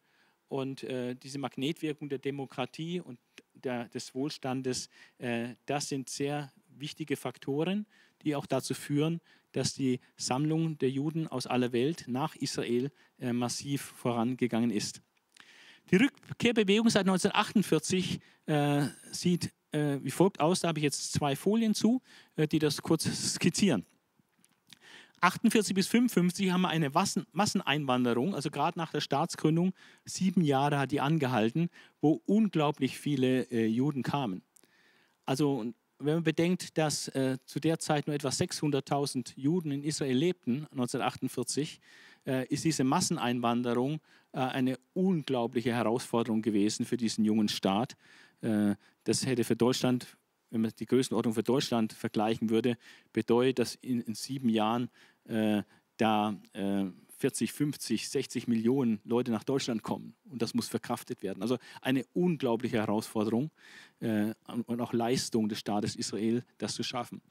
Und 0.47 0.83
äh, 0.83 1.15
diese 1.15 1.39
Magnetwirkung 1.39 2.09
der 2.09 2.19
Demokratie 2.19 2.99
und 2.99 3.19
der, 3.53 3.89
des 3.89 4.13
Wohlstandes, 4.13 4.89
äh, 5.17 5.55
das 5.65 5.89
sind 5.89 6.09
sehr 6.09 6.51
wichtige 6.67 7.15
Faktoren, 7.15 7.85
die 8.21 8.35
auch 8.35 8.45
dazu 8.45 8.73
führen, 8.73 9.21
dass 9.51 9.73
die 9.73 9.99
Sammlung 10.17 10.77
der 10.77 10.89
Juden 10.89 11.27
aus 11.27 11.47
aller 11.47 11.71
Welt 11.71 12.05
nach 12.07 12.35
Israel 12.35 12.91
äh, 13.19 13.31
massiv 13.31 13.81
vorangegangen 13.81 14.69
ist. 14.69 15.01
Die 15.91 15.97
Rückkehrbewegung 15.97 16.89
seit 16.89 17.07
1948 17.07 18.19
äh, 18.47 18.87
sieht 19.11 19.53
äh, 19.75 20.03
wie 20.03 20.11
folgt 20.11 20.39
aus. 20.39 20.61
Da 20.61 20.69
habe 20.69 20.79
ich 20.79 20.83
jetzt 20.83 21.13
zwei 21.13 21.35
Folien 21.35 21.75
zu, 21.75 22.01
äh, 22.35 22.47
die 22.47 22.59
das 22.59 22.81
kurz 22.81 23.03
skizzieren. 23.33 23.85
48 25.21 25.73
bis 25.73 25.87
55 25.87 26.51
haben 26.51 26.61
wir 26.61 26.69
eine 26.69 26.91
Masseneinwanderung, 27.31 28.35
also 28.35 28.51
gerade 28.51 28.77
nach 28.77 28.91
der 28.91 29.01
Staatsgründung, 29.01 29.73
sieben 30.03 30.41
Jahre 30.41 30.77
hat 30.77 30.91
die 30.91 31.01
angehalten, 31.01 31.69
wo 32.01 32.21
unglaublich 32.25 32.99
viele 32.99 33.43
äh, 33.49 33.65
Juden 33.65 34.03
kamen. 34.03 34.43
Also 35.25 35.73
wenn 35.97 36.15
man 36.15 36.23
bedenkt, 36.23 36.77
dass 36.77 37.07
äh, 37.09 37.37
zu 37.45 37.59
der 37.59 37.79
Zeit 37.79 38.07
nur 38.07 38.15
etwa 38.15 38.27
600.000 38.29 39.33
Juden 39.35 39.71
in 39.71 39.83
Israel 39.83 40.15
lebten, 40.15 40.67
1948, 40.71 41.79
äh, 42.27 42.45
ist 42.47 42.65
diese 42.65 42.83
Masseneinwanderung 42.83 44.01
äh, 44.33 44.39
eine 44.39 44.77
unglaubliche 44.93 45.73
Herausforderung 45.73 46.41
gewesen 46.41 46.85
für 46.85 46.97
diesen 46.97 47.25
jungen 47.25 47.47
Staat. 47.47 47.95
Das 49.05 49.25
hätte 49.25 49.43
für 49.43 49.55
Deutschland, 49.55 50.17
wenn 50.49 50.61
man 50.61 50.71
die 50.77 50.85
Größenordnung 50.85 51.33
für 51.33 51.43
Deutschland 51.43 51.93
vergleichen 51.93 52.49
würde, 52.49 52.77
bedeutet, 53.13 53.59
dass 53.59 53.75
in, 53.75 54.01
in 54.01 54.15
sieben 54.15 54.49
Jahren 54.49 54.89
äh, 55.25 55.63
da 55.97 56.35
äh, 56.53 56.85
40, 57.17 57.53
50, 57.53 58.09
60 58.09 58.47
Millionen 58.47 58.99
Leute 59.03 59.31
nach 59.31 59.43
Deutschland 59.43 59.83
kommen. 59.83 60.15
Und 60.29 60.41
das 60.41 60.53
muss 60.53 60.67
verkraftet 60.67 61.23
werden. 61.23 61.41
Also 61.41 61.57
eine 61.81 62.03
unglaubliche 62.13 62.77
Herausforderung 62.77 63.51
äh, 63.99 64.33
und 64.47 64.81
auch 64.81 64.91
Leistung 64.91 65.47
des 65.47 65.59
Staates 65.59 65.95
Israel, 65.95 66.43
das 66.57 66.75
zu 66.75 66.83
schaffen. 66.83 67.21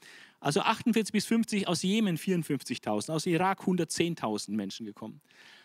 Also 0.41 0.61
48 0.61 1.13
bis 1.13 1.27
50 1.27 1.69
aus 1.69 1.83
Jemen 1.83 2.17
54.000, 2.17 3.13
aus 3.13 3.27
Irak 3.27 3.61
110.000 3.63 4.53
Menschen 4.53 4.87
gekommen. 4.87 5.21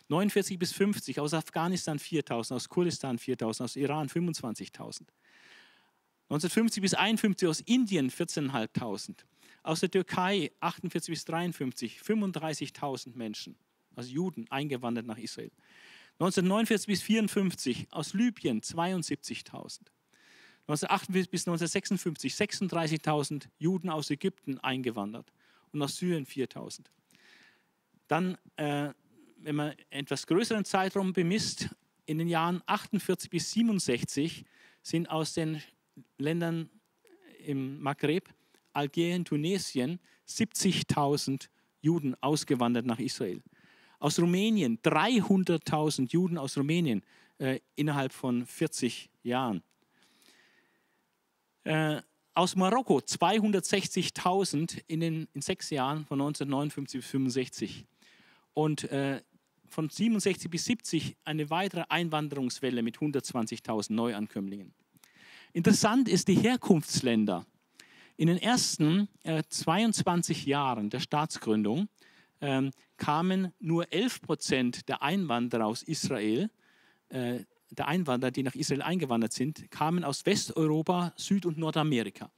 49 0.09 0.57
bis 0.57 0.73
50 0.73 1.19
aus 1.19 1.33
Afghanistan 1.33 1.99
4.000, 1.99 2.55
aus 2.55 2.67
Kurdistan 2.67 3.17
4.000, 3.17 3.63
aus 3.63 3.75
Iran 3.75 4.09
25.000. 4.09 5.03
1950 6.29 6.81
bis 6.81 6.93
51 6.93 7.49
aus 7.49 7.59
Indien 7.61 8.11
14.500. 8.11 9.25
Aus 9.63 9.79
der 9.79 9.89
Türkei 9.89 10.51
48 10.59 11.11
bis 11.11 11.25
53 11.25 11.99
35.000 11.99 13.15
Menschen, 13.15 13.57
also 13.95 14.11
Juden, 14.11 14.45
eingewandert 14.51 15.07
nach 15.07 15.17
Israel. 15.17 15.51
1949 16.19 16.87
bis 16.87 17.01
54 17.01 17.87
aus 17.91 18.13
Libyen 18.13 18.61
72.000. 18.61 19.79
1948 20.67 21.31
bis 21.31 21.47
1956 21.47 22.33
36.000 22.35 23.47
Juden 23.57 23.89
aus 23.89 24.11
Ägypten 24.11 24.59
eingewandert 24.59 25.31
und 25.71 25.81
aus 25.81 25.97
Syrien 25.97 26.27
4.000. 26.27 26.81
Dann, 28.07 28.37
äh, 28.55 28.89
wenn 29.37 29.55
man 29.55 29.73
etwas 29.89 30.27
größeren 30.27 30.63
Zeitraum 30.63 31.13
bemisst, 31.13 31.69
in 32.05 32.19
den 32.19 32.27
Jahren 32.27 32.61
48 32.67 33.31
bis 33.31 33.51
67 33.51 34.45
sind 34.83 35.09
aus 35.09 35.33
den 35.33 35.61
Ländern 36.17 36.69
im 37.45 37.81
Maghreb, 37.81 38.29
Algerien, 38.73 39.25
Tunesien 39.25 39.99
70.000 40.27 41.49
Juden 41.81 42.15
ausgewandert 42.21 42.85
nach 42.85 42.99
Israel. 42.99 43.41
Aus 43.99 44.19
Rumänien 44.19 44.79
300.000 44.81 46.11
Juden 46.11 46.37
aus 46.37 46.57
Rumänien 46.57 47.03
äh, 47.39 47.59
innerhalb 47.75 48.13
von 48.13 48.45
40 48.45 49.09
Jahren. 49.23 49.63
Äh, 51.63 52.01
aus 52.33 52.55
Marokko 52.55 52.99
260.000 52.99 54.81
in, 54.87 55.01
in 55.01 55.41
sechs 55.41 55.69
Jahren 55.71 56.05
von 56.05 56.21
1959 56.21 57.01
bis 57.01 57.09
65. 57.09 57.85
Und 58.53 58.83
äh, 58.91 59.21
von 59.67 59.89
67 59.89 60.49
bis 60.49 60.65
70 60.65 61.17
eine 61.25 61.49
weitere 61.49 61.83
Einwanderungswelle 61.89 62.81
mit 62.81 62.97
120.000 62.97 63.93
Neuankömmlingen. 63.93 64.73
Interessant 65.53 66.07
ist 66.07 66.27
die 66.27 66.35
Herkunftsländer. 66.35 67.45
In 68.17 68.27
den 68.27 68.37
ersten 68.37 69.07
äh, 69.23 69.43
22 69.47 70.45
Jahren 70.45 70.89
der 70.89 70.99
Staatsgründung 70.99 71.89
äh, 72.39 72.69
kamen 72.97 73.53
nur 73.59 73.91
11 73.91 74.21
Prozent 74.21 74.89
der 74.89 75.01
Einwanderer 75.01 75.65
aus 75.65 75.81
Israel, 75.83 76.49
äh, 77.09 77.39
der 77.71 77.87
Einwanderer, 77.87 78.31
die 78.31 78.43
nach 78.43 78.55
Israel 78.55 78.81
eingewandert 78.81 79.33
sind, 79.33 79.69
kamen 79.71 80.03
aus 80.03 80.25
Westeuropa, 80.25 81.13
Süd- 81.15 81.45
und 81.45 81.57
Nordamerika. 81.57 82.31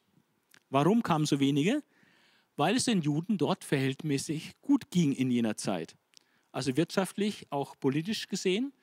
Warum 0.69 1.03
kamen 1.03 1.25
so 1.25 1.39
wenige? 1.39 1.83
Weil 2.55 2.75
es 2.75 2.85
den 2.85 3.01
Juden 3.01 3.38
dort 3.38 3.63
verhältnismäßig 3.63 4.53
gut 4.61 4.89
ging 4.91 5.13
in 5.13 5.31
jener 5.31 5.57
Zeit. 5.57 5.95
Also 6.51 6.77
wirtschaftlich, 6.77 7.47
auch 7.49 7.77
politisch 7.79 8.27
gesehen, 8.27 8.73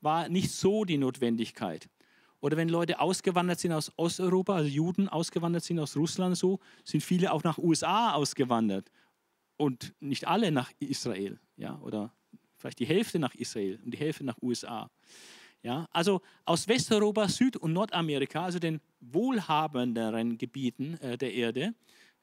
war 0.00 0.28
nicht 0.28 0.50
so 0.52 0.84
die 0.84 0.98
Notwendigkeit. 0.98 1.88
Oder 2.44 2.58
wenn 2.58 2.68
Leute 2.68 3.00
ausgewandert 3.00 3.58
sind 3.58 3.72
aus 3.72 3.90
Osteuropa, 3.96 4.56
also 4.56 4.68
Juden 4.68 5.08
ausgewandert 5.08 5.64
sind 5.64 5.78
aus 5.78 5.96
Russland, 5.96 6.36
so 6.36 6.60
sind 6.84 7.02
viele 7.02 7.32
auch 7.32 7.42
nach 7.42 7.56
USA 7.56 8.12
ausgewandert 8.12 8.90
und 9.56 9.94
nicht 9.98 10.28
alle 10.28 10.52
nach 10.52 10.70
Israel, 10.78 11.40
ja, 11.56 11.78
oder 11.78 12.12
vielleicht 12.58 12.80
die 12.80 12.84
Hälfte 12.84 13.18
nach 13.18 13.34
Israel 13.34 13.80
und 13.82 13.92
die 13.92 13.96
Hälfte 13.96 14.24
nach 14.24 14.36
USA. 14.42 14.90
Ja, 15.62 15.88
also 15.90 16.20
aus 16.44 16.68
Westeuropa, 16.68 17.30
Süd- 17.30 17.56
und 17.56 17.72
Nordamerika, 17.72 18.44
also 18.44 18.58
den 18.58 18.82
wohlhabenderen 19.00 20.36
Gebieten 20.36 21.00
äh, 21.00 21.16
der 21.16 21.32
Erde 21.32 21.72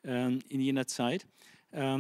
äh, 0.04 0.36
in 0.36 0.62
jener 0.62 0.86
Zeit, 0.86 1.26
äh, 1.72 1.98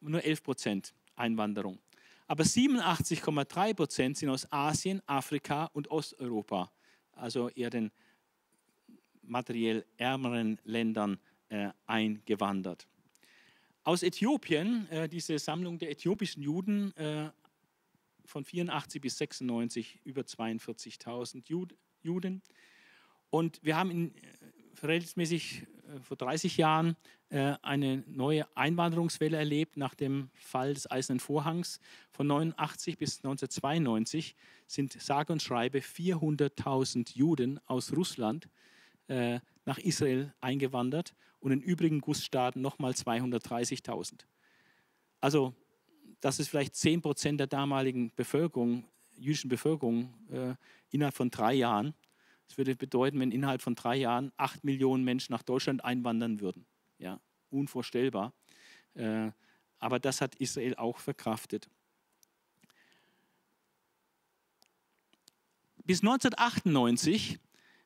nur 0.00 0.24
11 0.24 0.42
Prozent 0.42 0.94
Einwanderung. 1.14 1.78
Aber 2.26 2.42
87,3 2.42 3.74
Prozent 3.74 4.16
sind 4.16 4.30
aus 4.30 4.50
Asien, 4.50 5.00
Afrika 5.06 5.66
und 5.66 5.88
Osteuropa, 5.88 6.72
also 7.16 7.48
eher 7.50 7.70
den 7.70 7.90
materiell 9.22 9.84
ärmeren 9.96 10.58
Ländern 10.64 11.18
äh, 11.48 11.70
eingewandert. 11.86 12.86
Aus 13.82 14.02
Äthiopien, 14.02 14.88
äh, 14.90 15.08
diese 15.08 15.38
Sammlung 15.38 15.78
der 15.78 15.90
äthiopischen 15.90 16.42
Juden 16.42 16.96
äh, 16.96 17.30
von 18.24 18.44
84 18.44 19.00
bis 19.00 19.18
96 19.18 20.00
über 20.04 20.22
42.000 20.22 21.44
Juden. 22.02 22.42
Und 23.30 23.60
wir 23.62 23.76
haben 23.76 23.90
in, 23.90 24.14
verhältnismäßig 24.74 25.62
äh, 25.62 26.00
vor 26.00 26.16
30 26.16 26.56
Jahren 26.56 26.96
äh, 27.30 27.54
eine 27.62 28.04
neue 28.06 28.46
Einwanderungswelle 28.56 29.36
erlebt 29.36 29.76
nach 29.76 29.94
dem 29.94 30.30
Fall 30.34 30.74
des 30.74 30.90
Eisernen 30.90 31.20
Vorhangs. 31.20 31.80
Von 32.10 32.26
89 32.26 32.98
bis 32.98 33.18
1992 33.18 34.34
sind 34.66 34.92
sage 35.00 35.32
und 35.32 35.42
schreibe 35.42 35.78
400.000 35.78 37.16
Juden 37.16 37.60
aus 37.66 37.92
Russland 37.92 38.48
äh, 39.08 39.40
nach 39.64 39.78
Israel 39.78 40.34
eingewandert 40.40 41.14
und 41.40 41.52
in 41.52 41.60
übrigen 41.60 42.00
Gussstaaten 42.00 42.60
nochmal 42.60 42.92
230.000. 42.92 44.24
Also 45.20 45.54
das 46.20 46.38
ist 46.38 46.48
vielleicht 46.48 46.74
10 46.74 47.02
Prozent 47.02 47.40
der 47.40 47.46
damaligen 47.46 48.12
Bevölkerung, 48.14 48.84
jüdischen 49.16 49.48
Bevölkerung 49.48 50.14
innerhalb 50.90 51.14
von 51.14 51.30
drei 51.30 51.52
Jahren. 51.54 51.94
Das 52.48 52.58
würde 52.58 52.76
bedeuten, 52.76 53.20
wenn 53.20 53.32
innerhalb 53.32 53.62
von 53.62 53.74
drei 53.74 53.96
Jahren 53.96 54.32
acht 54.36 54.64
Millionen 54.64 55.04
Menschen 55.04 55.32
nach 55.32 55.42
Deutschland 55.42 55.84
einwandern 55.84 56.40
würden. 56.40 56.66
Ja, 56.98 57.20
unvorstellbar. 57.50 58.32
Äh, 58.94 59.30
aber 59.78 59.98
das 59.98 60.20
hat 60.20 60.34
Israel 60.36 60.76
auch 60.76 60.98
verkraftet. 60.98 61.68
Bis 65.84 66.00
1998 66.00 67.38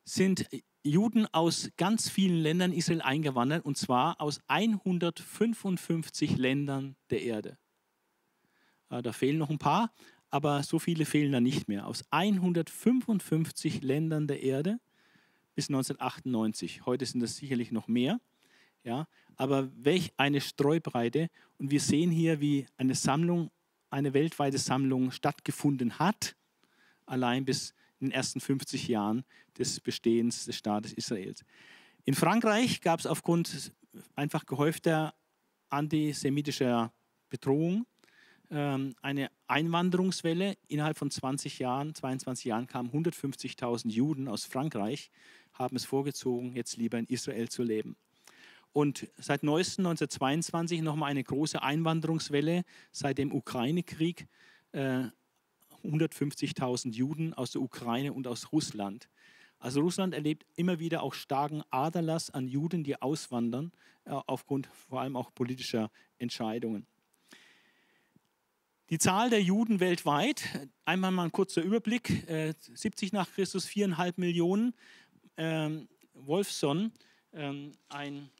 sind 0.05 0.48
Juden 0.85 1.26
aus 1.32 1.70
ganz 1.76 2.09
vielen 2.09 2.40
Ländern 2.40 2.72
Israel 2.72 3.02
eingewandert, 3.02 3.64
und 3.64 3.76
zwar 3.76 4.20
aus 4.20 4.40
155 4.47 6.36
Ländern 6.36 6.97
der 7.10 7.22
Erde. 7.22 7.59
Äh, 8.90 9.02
da 9.02 9.12
fehlen 9.12 9.39
noch 9.39 9.51
ein 9.51 9.59
paar, 9.59 9.93
aber 10.31 10.63
so 10.63 10.79
viele 10.79 11.05
fehlen 11.05 11.33
da 11.33 11.41
nicht 11.41 11.69
mehr. 11.69 11.87
Aus 11.87 12.05
155 12.11 13.83
Ländern 13.83 14.27
der 14.27 14.43
Erde 14.43 14.79
bis 15.55 15.69
1998. 15.69 16.87
Heute 16.87 17.07
sind 17.07 17.21
das 17.21 17.37
sicherlich 17.37 17.73
noch 17.73 17.89
mehr. 17.89 18.21
Ja, 18.85 19.07
aber 19.37 19.71
welch 19.75 20.13
eine 20.17 20.41
Streubreite. 20.41 21.29
Und 21.59 21.71
wir 21.71 21.81
sehen 21.81 22.11
hier, 22.11 22.41
wie 22.41 22.67
eine 22.77 22.95
Sammlung, 22.95 23.51
eine 23.91 24.15
weltweite 24.15 24.59
Sammlung 24.59 25.11
stattgefunden 25.11 25.99
hat, 25.99 26.37
allein 27.07 27.45
bis 27.45 27.75
in 28.01 28.09
den 28.09 28.13
ersten 28.13 28.41
50 28.41 28.89
Jahren 28.89 29.25
des 29.59 29.81
Bestehens 29.81 30.45
des 30.45 30.57
Staates 30.57 30.93
Israels. 30.93 31.45
In 32.05 32.15
Frankreich 32.15 32.81
gab 32.81 33.01
es 33.01 33.07
aufgrund 33.07 33.73
einfach 34.15 34.47
gehäufter 34.47 35.15
antisemitischer 35.69 36.93
Bedrohung 37.29 37.87
eine 38.51 39.31
Einwanderungswelle. 39.47 40.57
Innerhalb 40.69 40.97
von 40.97 41.11
20 41.11 41.59
Jahren, 41.59 41.95
22 41.95 42.47
Jahren 42.47 42.66
kamen 42.66 42.91
150.000 42.91 43.91
Juden 43.91 44.29
aus 44.29 44.45
Frankreich, 44.45 45.11
haben 45.53 45.77
es 45.77 45.85
vorgezogen, 45.85 46.55
jetzt 46.55 46.77
lieber 46.77 46.99
in 46.99 47.07
Israel 47.07 47.49
zu 47.49 47.62
leben. 47.62 47.97
Und 48.73 49.09
seit 49.19 49.43
neuestem 49.43 49.87
1922 49.87 50.83
nochmal 50.83 51.11
eine 51.11 51.25
große 51.25 51.62
Einwanderungswelle 51.62 52.65
seit 52.93 53.19
dem 53.19 53.33
Ukraine-Krieg. 53.33 54.29
Äh, 54.73 55.05
150.000 55.85 56.93
Juden 56.93 57.35
aus 57.35 57.53
der 57.53 57.62
Ukraine 57.62 58.12
und 58.12 58.27
aus 58.27 58.53
Russland. 58.53 59.09
Also 59.61 59.81
Russland 59.81 60.15
erlebt 60.15 60.47
immer 60.55 60.79
wieder 60.79 61.03
auch 61.03 61.15
starken 61.15 61.62
Aderlass 61.70 62.31
an 62.31 62.47
Juden, 62.47 62.85
die 62.85 63.01
auswandern, 63.01 63.73
äh, 64.05 64.11
aufgrund 64.11 64.66
vor 64.66 65.01
allem 65.01 65.16
auch 65.16 65.35
politischer 65.35 65.91
Entscheidungen. 66.19 66.87
Die 68.90 68.98
Zahl 68.98 69.28
der 69.28 69.43
Juden 69.43 69.81
weltweit, 69.81 70.43
einmal 70.86 71.10
mal 71.10 71.24
ein 71.24 71.32
kurzer 71.32 71.60
Überblick, 71.60 72.24
70 72.73 73.12
äh, 73.12 73.16
nach 73.16 73.31
Christus 73.31 73.69
4,5 73.69 74.15
Millionen. 74.16 74.74
Ähm, 75.36 75.89
Wolfson, 76.15 76.90
ähm, 77.35 77.73
ein 77.90 78.31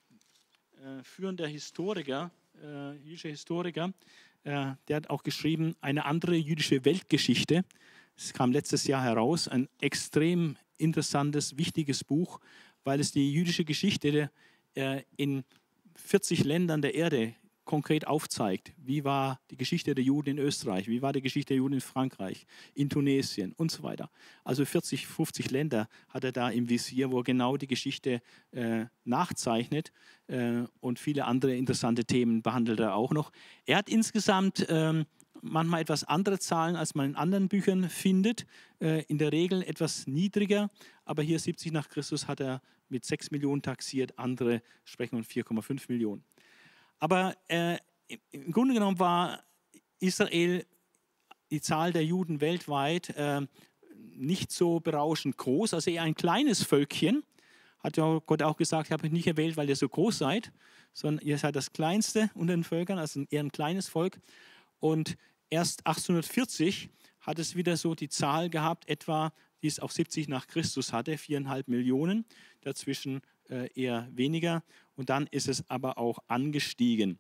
äh, 0.79 1.03
führender 1.03 1.47
Historiker, 1.47 2.31
äh, 2.63 2.97
jüdischer 2.97 3.29
Historiker, 3.29 3.93
der 4.45 4.79
hat 4.97 5.11
auch 5.11 5.25
geschrieben, 5.25 5.77
eine 5.83 6.07
andere 6.07 6.35
jüdische 6.35 6.87
Weltgeschichte. 6.87 7.67
Es 8.17 8.33
kam 8.33 8.51
letztes 8.51 8.87
Jahr 8.87 9.03
heraus, 9.03 9.47
ein 9.47 9.69
extrem 9.79 10.57
interessantes, 10.79 11.59
wichtiges 11.59 12.03
Buch, 12.03 12.41
weil 12.83 12.99
es 12.99 13.13
die 13.13 13.31
jüdische 13.31 13.67
Geschichte 13.67 14.31
in 15.19 15.45
40 15.97 16.45
Ländern 16.45 16.81
der 16.81 16.95
Erde 16.95 17.35
konkret 17.69 18.07
aufzeigt, 18.07 18.73
wie 18.79 19.05
war 19.05 19.41
die 19.51 19.59
Geschichte 19.59 19.95
der 19.95 20.03
Juden 20.03 20.31
in 20.31 20.39
Österreich, 20.39 20.89
wie 20.89 21.03
war 21.03 21.13
die 21.13 21.21
Geschichte 21.21 21.49
der 21.49 21.59
Juden 21.59 21.75
in 21.75 21.81
Frankreich, 21.83 22.47
in 22.75 22.89
Tunesien 22.89 23.53
und 23.53 23.71
so 23.71 23.83
weiter. 23.83 24.11
Also 24.43 24.65
40, 24.65 25.07
50 25.07 25.51
Länder 25.51 25.87
hat 26.09 26.25
er 26.25 26.33
da 26.33 26.49
im 26.49 26.71
Visier, 26.71 27.11
wo 27.13 27.19
er 27.19 27.25
genau 27.25 27.59
die 27.59 27.67
Geschichte 27.67 28.23
äh, 28.53 28.87
nachzeichnet 29.05 29.93
äh, 30.29 30.63
und 30.81 30.99
viele 30.99 31.27
andere 31.27 31.55
interessante 31.55 32.07
Themen 32.07 32.41
behandelt 32.41 32.81
er 32.81 32.95
auch 32.95 33.13
noch. 33.13 33.31
Er 33.67 33.77
hat 33.77 33.91
insgesamt 33.91 34.67
ähm, 34.71 35.05
manchmal 35.43 35.83
etwas 35.83 36.05
andere 36.05 36.39
Zahlen, 36.39 36.75
als 36.75 36.95
man 36.95 37.11
in 37.11 37.17
anderen 37.17 37.49
Büchern 37.49 37.91
findet, 37.91 38.47
äh, 38.81 39.03
in 39.05 39.19
der 39.19 39.31
Regel 39.31 39.63
etwas 39.63 40.07
niedriger, 40.07 40.71
aber 41.05 41.23
hier 41.23 41.39
70 41.39 41.73
nach 41.73 41.91
Christus 41.91 42.29
hat 42.29 42.41
er 42.41 42.63
mit 42.89 43.05
6 43.05 43.31
Millionen 43.31 43.61
taxiert, 43.61 44.19
andere 44.19 44.63
sprechen 44.85 45.23
von 45.23 45.63
4,5 45.63 45.85
Millionen. 45.89 46.25
Aber 46.99 47.37
äh, 47.49 47.79
im 48.31 48.53
Grunde 48.53 48.75
genommen 48.75 48.99
war 48.99 49.43
Israel, 50.01 50.65
die 51.51 51.61
Zahl 51.61 51.93
der 51.93 52.05
Juden 52.05 52.41
weltweit, 52.41 53.11
äh, 53.11 53.43
nicht 54.17 54.51
so 54.51 54.81
berauschend 54.81 55.37
groß, 55.37 55.75
also 55.75 55.91
eher 55.91 56.03
ein 56.03 56.15
kleines 56.15 56.63
Völkchen. 56.63 57.23
Hat 57.79 57.97
ja 57.97 58.21
Gott 58.27 58.43
auch 58.43 58.57
gesagt, 58.57 58.89
ich 58.89 58.93
habe 58.93 59.05
euch 59.05 59.13
nicht 59.13 59.27
erwählt, 59.27 59.57
weil 59.57 59.69
ihr 59.69 59.77
so 59.77 59.89
groß 59.89 60.19
seid, 60.19 60.53
sondern 60.93 61.25
ihr 61.25 61.39
seid 61.39 61.55
das 61.55 61.73
Kleinste 61.73 62.31
unter 62.35 62.55
den 62.55 62.65
Völkern, 62.65 62.99
also 62.99 63.25
eher 63.31 63.43
ein 63.43 63.53
kleines 63.53 63.89
Volk. 63.89 64.19
Und 64.81 65.17
erst 65.51 65.87
1840 65.87 66.91
hat 67.21 67.39
es 67.39 67.55
wieder 67.55 67.77
so 67.77 67.95
die 67.95 68.09
Zahl 68.09 68.51
gehabt, 68.51 68.89
etwa, 68.89 69.33
die 69.63 69.69
es 69.69 69.81
auch 69.81 69.91
70 69.91 70.29
nach 70.29 70.49
Christus 70.49 70.93
hatte, 70.93 71.17
viereinhalb 71.19 71.69
Millionen, 71.69 72.25
dazwischen 72.63 73.23
äh, 73.49 73.69
eher 73.75 74.09
weniger. 74.13 74.63
Und 74.97 75.11
dann 75.11 75.27
ist 75.31 75.49
es 75.49 75.69
aber 75.71 75.99
auch 75.99 76.19
angestiegen. 76.29 77.19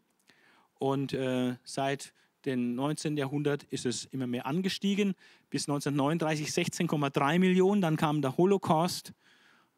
Und 0.78 1.12
äh, 1.12 1.56
seit 1.64 2.12
dem 2.44 2.74
19. 2.74 3.16
Jahrhundert 3.16 3.64
ist 3.64 3.86
es 3.86 4.04
immer 4.06 4.26
mehr 4.26 4.46
angestiegen. 4.46 5.14
Bis 5.50 5.68
1939 5.68 6.48
16,3 6.48 7.38
Millionen, 7.38 7.80
dann 7.80 7.96
kam 7.96 8.22
der 8.22 8.36
Holocaust. 8.36 9.12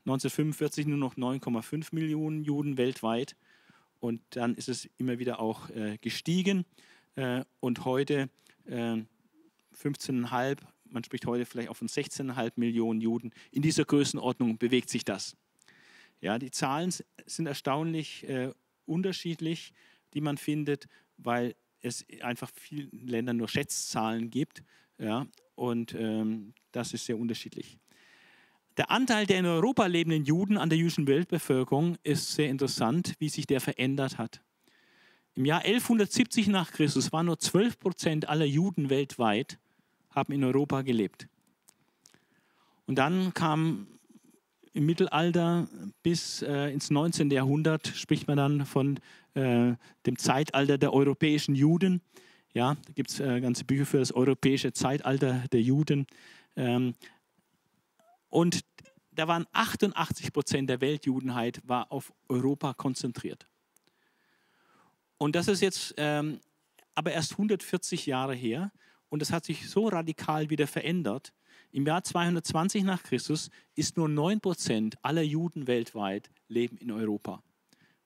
1945 0.07 0.87
nur 0.87 0.99
noch 0.99 1.17
9,5 1.17 1.89
Millionen 1.93 2.43
Juden 2.43 2.77
weltweit. 2.77 3.37
Und 3.99 4.23
dann 4.31 4.55
ist 4.55 4.69
es 4.69 4.89
immer 4.97 5.19
wieder 5.19 5.41
auch 5.41 5.69
äh, 5.71 5.99
gestiegen. 6.01 6.65
Äh, 7.17 7.45
und 7.61 7.85
heute 7.85 8.31
äh, 8.67 8.97
15,5, 9.77 10.59
man 10.89 11.05
spricht 11.05 11.27
heute 11.27 11.45
vielleicht 11.45 11.69
auch 11.69 11.77
von 11.77 11.89
16,5 11.89 12.53
Millionen 12.57 13.01
Juden. 13.01 13.33
In 13.51 13.63
dieser 13.63 13.85
Größenordnung 13.85 14.59
bewegt 14.59 14.91
sich 14.91 15.05
das. 15.05 15.37
Ja, 16.21 16.39
die 16.39 16.51
Zahlen 16.51 16.93
sind 17.27 17.47
erstaunlich 17.47 18.29
äh, 18.29 18.53
unterschiedlich, 18.87 19.73
die 20.15 20.21
man 20.21 20.37
findet, 20.37 20.87
weil 21.17 21.55
es 21.81 22.05
einfach 22.21 22.51
vielen 22.55 23.07
Ländern 23.07 23.39
nur 23.39 23.49
Schätzzahlen 23.49 24.31
gibt. 24.31 24.63
Ja, 24.99 25.27
und 25.55 25.95
ähm, 25.95 26.53
das 26.73 26.93
ist 26.93 27.07
sehr 27.07 27.19
unterschiedlich. 27.19 27.79
Der 28.77 28.91
Anteil 28.91 29.27
der 29.27 29.39
in 29.39 29.47
Europa 29.47 29.87
lebenden 29.87 30.25
Juden 30.25 30.57
an 30.57 30.69
der 30.69 30.79
jüdischen 30.79 31.07
Weltbevölkerung 31.07 31.97
ist 32.03 32.35
sehr 32.35 32.49
interessant, 32.49 33.15
wie 33.19 33.29
sich 33.29 33.47
der 33.47 33.61
verändert 33.61 34.19
hat. 34.19 34.43
Im 35.35 35.45
Jahr 35.45 35.61
1170 35.61 36.49
nach 36.49 36.73
Christus 36.73 37.13
waren 37.13 37.27
nur 37.27 37.39
12 37.39 37.79
Prozent 37.79 38.29
aller 38.29 38.45
Juden 38.45 38.91
weltweit 38.91 39.59
haben 40.11 40.33
in 40.33 40.45
Europa 40.45 40.83
gelebt. 40.83 41.29
Und 42.87 42.97
dann 42.97 43.33
kam 43.35 43.87
im 44.73 44.87
Mittelalter 44.87 45.69
bis 46.03 46.43
äh, 46.43 46.73
ins 46.73 46.91
19. 46.91 47.31
Jahrhundert, 47.31 47.87
spricht 47.89 48.29
man 48.29 48.37
dann 48.37 48.67
von 48.67 48.99
äh, 49.35 49.75
dem 50.07 50.19
Zeitalter 50.19 50.79
der 50.79 50.93
europäischen 50.93 51.55
Juden. 51.55 52.01
Ja, 52.53 52.75
da 52.75 52.93
gibt 52.93 53.11
es 53.11 53.21
äh, 53.21 53.41
ganze 53.41 53.65
Bücher 53.65 53.87
für 53.87 53.99
das 53.99 54.13
europäische 54.13 54.73
Zeitalter 54.73 55.45
der 55.53 55.63
Juden. 55.63 56.07
Ähm, 56.57 56.95
und 58.29 58.61
da 59.13 59.29
waren 59.29 59.47
88 59.53 60.33
Prozent 60.33 60.71
der 60.71 60.81
Weltjudenheit 60.81 61.61
war 61.65 61.91
auf 61.91 62.13
Europa 62.29 62.75
konzentriert. 62.75 63.47
Und 65.19 65.37
das 65.37 65.49
ist 65.49 65.61
jetzt 65.61 65.95
ähm, 65.97 66.41
aber 66.95 67.13
erst 67.13 67.33
140 67.33 68.07
Jahre 68.07 68.35
her 68.35 68.73
und 69.09 69.21
das 69.21 69.33
hat 69.33 69.45
sich 69.45 69.69
so 69.69 69.89
radikal 69.89 70.51
wieder 70.51 70.67
verändert. 70.67 71.33
Im 71.73 71.87
Jahr 71.87 72.03
220 72.03 72.83
nach 72.83 73.03
Christus 73.05 73.49
ist 73.77 73.97
nur 73.97 74.09
9 74.09 74.41
Prozent 74.41 74.97
aller 75.03 75.23
Juden 75.23 75.69
weltweit 75.69 76.31
leben 76.49 76.77
in 76.79 76.91
Europa. 76.91 77.45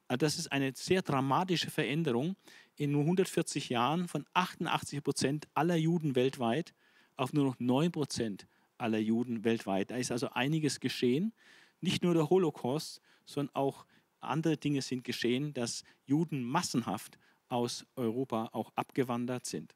Also 0.06 0.18
das 0.18 0.38
ist 0.38 0.52
eine 0.52 0.72
sehr 0.74 1.00
dramatische 1.00 1.70
Veränderung 1.70 2.36
in 2.76 2.90
nur 2.90 3.02
140 3.02 3.70
Jahren 3.70 4.06
von 4.06 4.26
88 4.34 5.02
Prozent 5.02 5.48
aller 5.54 5.76
Juden 5.76 6.14
weltweit 6.14 6.74
auf 7.16 7.32
nur 7.32 7.46
noch 7.46 7.56
9 7.58 7.90
Prozent 7.90 8.46
aller 8.76 8.98
Juden 8.98 9.44
weltweit. 9.44 9.90
Da 9.90 9.96
ist 9.96 10.12
also 10.12 10.28
einiges 10.30 10.78
geschehen. 10.78 11.32
Nicht 11.80 12.02
nur 12.02 12.12
der 12.12 12.28
Holocaust, 12.28 13.00
sondern 13.24 13.54
auch 13.54 13.86
andere 14.20 14.58
Dinge 14.58 14.82
sind 14.82 15.04
geschehen, 15.04 15.54
dass 15.54 15.84
Juden 16.04 16.44
massenhaft 16.44 17.18
aus 17.48 17.86
Europa 17.96 18.50
auch 18.52 18.72
abgewandert 18.74 19.46
sind. 19.46 19.74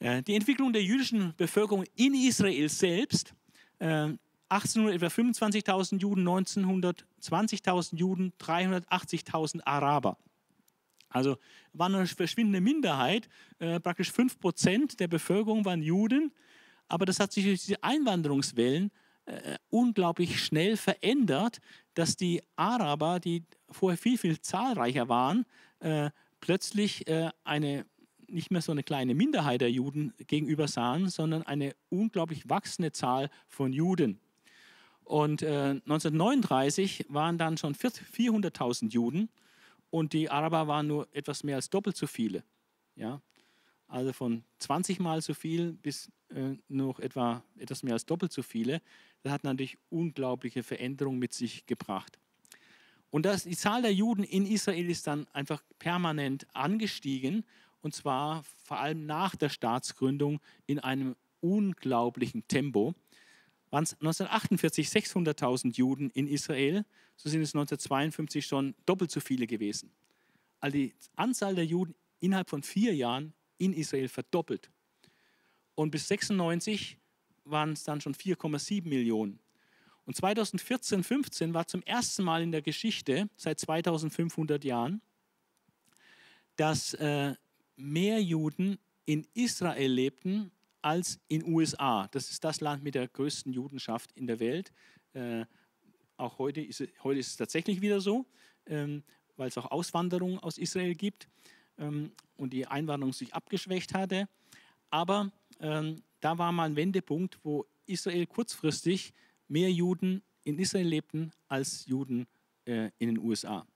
Äh, 0.00 0.22
die 0.22 0.34
Entwicklung 0.34 0.72
der 0.72 0.82
jüdischen 0.82 1.34
Bevölkerung 1.36 1.84
in 1.94 2.14
Israel 2.14 2.68
selbst, 2.68 3.34
1800 3.78 4.92
äh, 4.92 4.96
etwa 4.96 5.06
25.000 5.06 6.00
Juden, 6.00 6.26
1900 6.26 7.06
20.000 7.22 7.96
Juden, 7.96 8.32
380.000 8.40 9.60
Araber. 9.64 10.18
Also 11.10 11.36
war 11.72 11.86
eine 11.86 12.06
verschwindende 12.06 12.60
Minderheit, 12.60 13.28
äh, 13.58 13.78
praktisch 13.78 14.10
5% 14.10 14.96
der 14.96 15.08
Bevölkerung 15.08 15.64
waren 15.64 15.82
Juden, 15.82 16.32
aber 16.88 17.04
das 17.04 17.20
hat 17.20 17.32
sich 17.32 17.44
durch 17.44 17.60
diese 17.60 17.82
Einwanderungswellen 17.84 18.90
unglaublich 19.68 20.42
schnell 20.42 20.76
verändert, 20.76 21.60
dass 21.94 22.16
die 22.16 22.42
Araber, 22.56 23.20
die 23.20 23.44
vorher 23.70 23.96
viel, 23.96 24.18
viel 24.18 24.40
zahlreicher 24.40 25.08
waren, 25.08 25.46
plötzlich 26.40 27.04
eine 27.44 27.84
nicht 28.32 28.50
mehr 28.50 28.62
so 28.62 28.72
eine 28.72 28.82
kleine 28.82 29.14
Minderheit 29.14 29.60
der 29.60 29.70
Juden 29.70 30.14
gegenüber 30.26 30.68
sahen, 30.68 31.08
sondern 31.08 31.42
eine 31.42 31.74
unglaublich 31.88 32.48
wachsende 32.48 32.92
Zahl 32.92 33.30
von 33.48 33.72
Juden. 33.72 34.18
Und 35.04 35.42
äh, 35.42 35.70
1939 35.70 37.06
waren 37.08 37.36
dann 37.36 37.56
schon 37.56 37.74
400.000 37.74 38.90
Juden 38.90 39.28
und 39.90 40.12
die 40.12 40.30
Araber 40.30 40.68
waren 40.68 40.86
nur 40.86 41.08
etwas 41.12 41.42
mehr 41.42 41.56
als 41.56 41.68
doppelt 41.68 41.96
so 41.96 42.06
viele. 42.06 42.44
Ja? 42.94 43.20
Also 43.88 44.12
von 44.12 44.44
20 44.58 45.00
Mal 45.00 45.20
so 45.20 45.34
viel 45.34 45.72
bis 45.72 46.10
äh, 46.28 46.56
noch 46.68 47.00
etwa 47.00 47.42
etwas 47.58 47.82
mehr 47.82 47.94
als 47.94 48.06
doppelt 48.06 48.32
so 48.32 48.42
viele. 48.42 48.80
Das 49.22 49.32
hat 49.32 49.42
natürlich 49.42 49.78
unglaubliche 49.90 50.62
Veränderungen 50.62 51.18
mit 51.18 51.34
sich 51.34 51.66
gebracht. 51.66 52.18
Und 53.10 53.26
das, 53.26 53.42
die 53.42 53.56
Zahl 53.56 53.82
der 53.82 53.92
Juden 53.92 54.22
in 54.22 54.46
Israel 54.46 54.88
ist 54.88 55.08
dann 55.08 55.26
einfach 55.32 55.62
permanent 55.80 56.46
angestiegen 56.54 57.44
und 57.82 57.94
zwar 57.94 58.44
vor 58.64 58.78
allem 58.78 59.06
nach 59.06 59.36
der 59.36 59.48
Staatsgründung 59.48 60.40
in 60.66 60.78
einem 60.78 61.16
unglaublichen 61.40 62.46
Tempo. 62.48 62.94
Waren 63.70 63.84
es 63.84 63.94
1948 63.94 64.88
600.000 64.88 65.76
Juden 65.76 66.10
in 66.10 66.26
Israel, 66.26 66.84
so 67.16 67.28
sind 67.28 67.42
es 67.42 67.54
1952 67.54 68.46
schon 68.46 68.74
doppelt 68.84 69.10
so 69.10 69.20
viele 69.20 69.46
gewesen. 69.46 69.92
Also 70.60 70.76
die 70.76 70.94
Anzahl 71.16 71.54
der 71.54 71.64
Juden 71.64 71.94
innerhalb 72.20 72.50
von 72.50 72.62
vier 72.62 72.94
Jahren 72.94 73.32
in 73.58 73.72
Israel 73.72 74.08
verdoppelt. 74.08 74.70
Und 75.74 75.90
bis 75.90 76.08
96 76.08 76.98
waren 77.44 77.72
es 77.72 77.84
dann 77.84 78.00
schon 78.00 78.14
4,7 78.14 78.86
Millionen. 78.88 79.38
Und 80.04 80.16
2014, 80.16 81.04
15 81.04 81.54
war 81.54 81.66
zum 81.66 81.82
ersten 81.82 82.24
Mal 82.24 82.42
in 82.42 82.52
der 82.52 82.62
Geschichte, 82.62 83.30
seit 83.36 83.60
2500 83.60 84.64
Jahren, 84.64 85.00
dass 86.56 86.94
äh, 86.94 87.34
mehr 87.80 88.22
Juden 88.22 88.78
in 89.06 89.26
Israel 89.34 89.90
lebten 89.90 90.50
als 90.82 91.20
in 91.28 91.44
USA. 91.44 92.08
Das 92.08 92.30
ist 92.30 92.44
das 92.44 92.60
Land 92.60 92.82
mit 92.82 92.94
der 92.94 93.08
größten 93.08 93.52
Judenschaft 93.52 94.12
in 94.12 94.26
der 94.26 94.40
Welt. 94.40 94.72
Äh, 95.12 95.44
auch 96.16 96.38
heute 96.38 96.60
ist, 96.60 96.80
es, 96.80 96.90
heute 97.02 97.20
ist 97.20 97.28
es 97.28 97.36
tatsächlich 97.36 97.80
wieder 97.80 98.00
so, 98.00 98.26
ähm, 98.66 99.02
weil 99.36 99.48
es 99.48 99.58
auch 99.58 99.70
Auswanderung 99.70 100.38
aus 100.38 100.58
Israel 100.58 100.94
gibt 100.94 101.28
ähm, 101.78 102.12
und 102.36 102.52
die 102.52 102.66
Einwanderung 102.66 103.12
sich 103.12 103.34
abgeschwächt 103.34 103.94
hatte. 103.94 104.28
Aber 104.90 105.32
ähm, 105.60 106.02
da 106.20 106.38
war 106.38 106.52
mal 106.52 106.64
ein 106.64 106.76
Wendepunkt, 106.76 107.38
wo 107.42 107.66
Israel 107.86 108.26
kurzfristig 108.26 109.12
mehr 109.48 109.70
Juden 109.70 110.22
in 110.44 110.58
Israel 110.58 110.86
lebten 110.86 111.32
als 111.48 111.86
Juden 111.86 112.26
äh, 112.64 112.90
in 112.98 113.14
den 113.14 113.18
USA. 113.18 113.66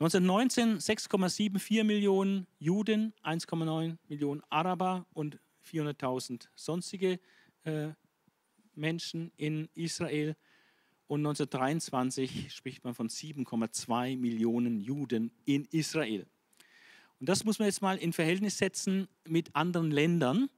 1919 0.00 0.78
6,74 0.78 1.84
Millionen 1.84 2.48
Juden, 2.58 3.12
1,9 3.22 3.96
Millionen 4.08 4.42
Araber 4.50 5.06
und 5.12 5.38
400.000 5.64 6.48
sonstige 6.56 7.20
äh, 7.62 7.90
Menschen 8.74 9.30
in 9.36 9.68
Israel. 9.74 10.36
Und 11.06 11.20
1923 11.20 12.52
spricht 12.52 12.82
man 12.82 12.94
von 12.94 13.08
7,2 13.08 14.16
Millionen 14.16 14.80
Juden 14.80 15.30
in 15.44 15.64
Israel. 15.70 16.26
Und 17.20 17.28
das 17.28 17.44
muss 17.44 17.60
man 17.60 17.66
jetzt 17.66 17.80
mal 17.80 17.96
in 17.96 18.12
Verhältnis 18.12 18.58
setzen 18.58 19.06
mit 19.28 19.54
anderen 19.54 19.92
Ländern. 19.92 20.50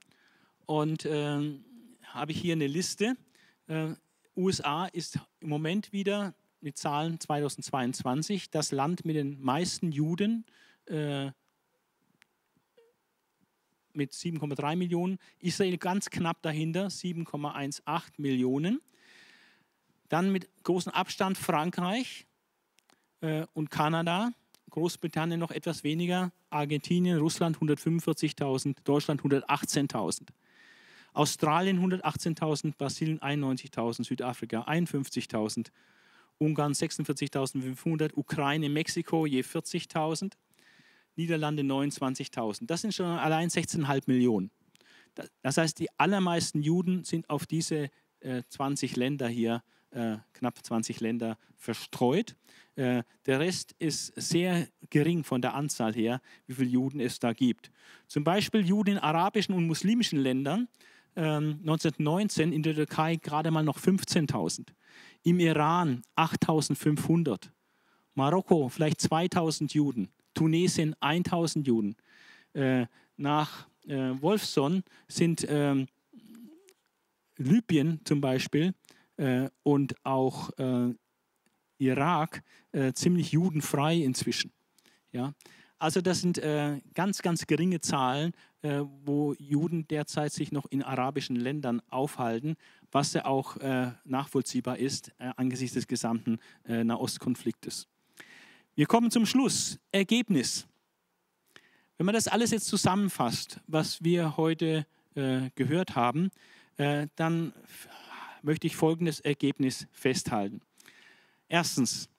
Und 0.65 1.05
äh, 1.05 1.61
habe 2.05 2.33
ich 2.33 2.41
hier 2.41 2.55
eine 2.55 2.67
Liste. 2.67 3.17
Äh, 3.67 3.89
USA 4.35 4.87
ist 4.87 5.19
im 5.41 5.51
Moment 5.51 5.93
wieder 5.93 6.35
mit 6.61 6.77
Zahlen 6.77 7.21
2022 7.21 8.51
das 8.51 8.73
Land 8.73 9.05
mit 9.05 9.17
den 9.17 9.41
meisten 9.41 9.93
Juden 9.93 10.45
äh, 10.87 11.31
mit 13.93 14.13
7,3 14.13 14.77
Millionen. 14.77 15.19
Israel 15.39 15.79
ganz 15.79 16.11
knapp 16.11 16.43
dahinter, 16.43 16.87
7,18 16.89 18.13
Millionen. 18.19 18.81
Dann 20.09 20.31
mit 20.31 20.49
großem 20.63 20.93
Abstand 20.93 21.39
Frankreich 21.39 22.27
äh, 23.21 23.47
und 23.55 23.71
Kanada. 23.71 24.31
Großbritannien 24.71 25.41
noch 25.41 25.51
etwas 25.51 25.85
weniger. 25.85 26.33
Argentinien, 26.51 27.19
Russland 27.19 27.59
145.000, 27.59 28.77
Deutschland 28.85 29.23
118.000. 29.23 30.29
Australien 31.13 31.81
118.000, 31.81 32.75
Brasilien 32.77 33.21
91.000, 33.21 34.05
Südafrika 34.05 34.63
51.000, 34.63 35.69
Ungarn 36.39 36.73
46.500, 36.73 38.13
Ukraine, 38.15 38.69
Mexiko 38.69 39.27
je 39.27 39.43
40.000. 39.43 40.33
Niederlande 41.17 41.63
29.000. 41.63 42.67
Das 42.67 42.83
sind 42.83 42.95
schon 42.95 43.07
allein 43.07 43.49
16,5 43.49 44.03
Millionen. 44.07 44.51
Das 45.43 45.57
heißt, 45.57 45.79
die 45.79 45.89
allermeisten 45.99 46.63
Juden 46.63 47.05
sind 47.05 47.31
auf 47.31 47.47
diese 47.47 47.91
äh, 48.21 48.43
20 48.49 48.97
Länder 48.97 49.29
hier, 49.29 49.63
äh, 49.91 50.17
knapp 50.35 50.63
20 50.63 51.01
Länder 51.01 51.39
verstreut. 51.57 52.37
Äh, 52.75 53.03
der 53.25 53.41
Rest 53.41 53.75
ist 53.79 54.13
sehr 54.17 54.69
gering 54.91 55.25
von 55.25 55.41
der 55.41 55.55
Anzahl 55.55 55.95
her, 55.95 56.21
wie 56.47 56.55
viele 56.55 56.69
Juden 56.69 57.01
es 57.01 57.19
da 57.19 57.33
gibt. 57.33 57.71
Zum 58.09 58.23
Beispiel 58.23 58.67
Juden 58.67 58.93
in 58.93 58.99
arabischen 58.99 59.55
und 59.55 59.67
muslimischen 59.67 60.19
Ländern. 60.19 60.69
1919 61.15 62.49
ähm, 62.49 62.53
in 62.53 62.63
der 62.63 62.75
Türkei 62.75 63.17
gerade 63.17 63.51
mal 63.51 63.63
noch 63.63 63.79
15.000. 63.79 64.67
Im 65.27 65.41
Iran 65.41 66.03
8.500. 66.15 67.51
Marokko 68.15 68.69
vielleicht 68.69 69.01
2.000 69.01 69.75
Juden. 69.75 70.09
Tunesien 70.35 70.95
1.000 71.01 71.65
Juden. 71.67 71.97
Äh, 72.53 72.87
nach 73.17 73.67
äh, 73.89 74.13
Wolfson 74.23 74.85
sind 75.09 75.45
ähm, 75.49 75.89
Libyen 77.39 78.01
zum 78.05 78.21
Beispiel 78.21 78.73
und 79.63 79.95
auch 80.05 80.51
Irak 81.79 82.43
äh, 82.73 82.93
ziemlich 82.93 83.33
judenfrei 83.33 83.97
inzwischen. 83.97 84.53
Ja? 85.11 85.33
Also 85.79 86.01
das 86.01 86.21
sind 86.21 86.39
äh, 86.39 86.81
ganz, 86.95 87.21
ganz 87.21 87.47
geringe 87.47 87.81
Zahlen, 87.81 88.33
äh, 88.63 88.81
wo 89.05 89.35
Juden 89.39 89.87
derzeit 89.89 90.33
sich 90.33 90.51
noch 90.51 90.67
in 90.71 90.83
arabischen 90.83 91.37
Ländern 91.37 91.83
aufhalten, 91.89 92.57
was 92.93 93.13
ja 93.13 93.25
auch 93.25 93.57
äh, 93.59 93.93
nachvollziehbar 94.05 94.79
ist 94.79 95.13
äh, 95.19 95.31
angesichts 95.37 95.75
des 95.75 95.87
gesamten 95.87 96.39
äh, 96.67 96.85
Nahostkonfliktes. 96.85 97.89
Wir 98.75 98.87
kommen 98.87 99.11
zum 99.11 99.27
Schluss. 99.27 99.79
Ergebnis. 99.93 100.67
Wenn 101.97 102.07
man 102.07 102.15
das 102.15 102.29
alles 102.29 102.51
jetzt 102.51 102.67
zusammenfasst, 102.67 103.61
was 103.67 104.05
wir 104.05 104.37
heute 104.37 104.87
gehört 105.55 105.97
haben, 105.97 106.31
dann 106.77 107.55
möchte 108.43 108.67
ich 108.67 108.77
folgendes 108.77 109.21
Ergebnis 109.21 109.87
festhalten. 109.93 110.61
Erstens, 111.49 112.11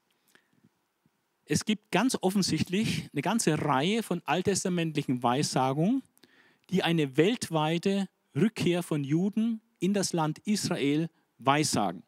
es 1.46 1.64
gibt 1.64 1.92
ganz 1.92 2.18
offensichtlich 2.20 3.08
eine 3.14 3.22
ganze 3.22 3.62
Reihe 3.64 4.02
von 4.02 4.24
alttestamentlichen 4.26 5.22
Weissagungen, 5.22 6.02
die 6.72 6.82
eine 6.82 7.16
weltweite 7.18 8.10
Rückkehr 8.36 8.84
von 8.84 9.04
Juden 9.04 9.62
in 9.80 9.94
das 9.94 10.14
Land 10.14 10.40
Israel 10.40 11.10
weissagen. 11.38 12.04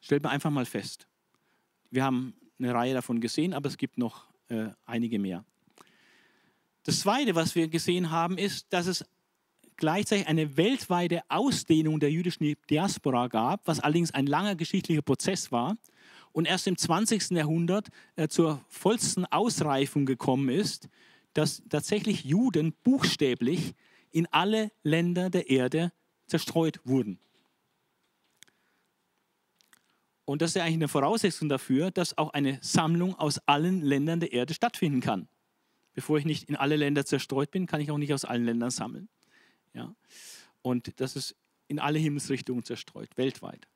Stellt 0.00 0.22
man 0.22 0.32
einfach 0.32 0.50
mal 0.50 0.66
fest. 0.66 1.06
Wir 1.90 2.04
haben 2.04 2.34
eine 2.58 2.74
Reihe 2.74 2.94
davon 2.94 3.20
gesehen, 3.20 3.54
aber 3.54 3.68
es 3.68 3.76
gibt 3.76 3.98
noch 3.98 4.26
äh, 4.48 4.68
einige 4.86 5.18
mehr. 5.18 5.44
Das 6.84 7.00
Zweite, 7.00 7.34
was 7.34 7.54
wir 7.54 7.68
gesehen 7.68 8.10
haben, 8.10 8.38
ist, 8.38 8.72
dass 8.72 8.86
es 8.86 9.04
gleichzeitig 9.76 10.26
eine 10.26 10.56
weltweite 10.56 11.22
Ausdehnung 11.28 12.00
der 12.00 12.10
jüdischen 12.10 12.54
Diaspora 12.70 13.28
gab, 13.28 13.66
was 13.66 13.80
allerdings 13.80 14.12
ein 14.12 14.26
langer 14.26 14.56
geschichtlicher 14.56 15.02
Prozess 15.02 15.52
war 15.52 15.76
und 16.32 16.46
erst 16.46 16.66
im 16.66 16.76
20. 16.76 17.30
Jahrhundert 17.30 17.88
äh, 18.16 18.28
zur 18.28 18.64
vollsten 18.68 19.26
Ausreifung 19.26 20.06
gekommen 20.06 20.48
ist, 20.48 20.88
dass 21.34 21.62
tatsächlich 21.68 22.24
Juden 22.24 22.74
buchstäblich 22.82 23.74
in 24.12 24.26
alle 24.30 24.70
Länder 24.82 25.30
der 25.30 25.50
Erde 25.50 25.92
zerstreut 26.26 26.80
wurden. 26.84 27.18
Und 30.24 30.40
das 30.40 30.50
ist 30.50 30.56
eigentlich 30.58 30.74
eine 30.74 30.88
Voraussetzung 30.88 31.48
dafür, 31.48 31.90
dass 31.90 32.16
auch 32.16 32.30
eine 32.30 32.58
Sammlung 32.62 33.14
aus 33.16 33.38
allen 33.46 33.82
Ländern 33.82 34.20
der 34.20 34.32
Erde 34.32 34.54
stattfinden 34.54 35.00
kann. 35.00 35.28
Bevor 35.94 36.16
ich 36.16 36.24
nicht 36.24 36.48
in 36.48 36.56
alle 36.56 36.76
Länder 36.76 37.04
zerstreut 37.04 37.50
bin, 37.50 37.66
kann 37.66 37.80
ich 37.80 37.90
auch 37.90 37.98
nicht 37.98 38.14
aus 38.14 38.24
allen 38.24 38.44
Ländern 38.44 38.70
sammeln. 38.70 39.08
Ja? 39.74 39.94
Und 40.62 41.00
das 41.00 41.16
ist 41.16 41.34
in 41.68 41.78
alle 41.78 41.98
Himmelsrichtungen 41.98 42.64
zerstreut, 42.64 43.10
weltweit. 43.16 43.66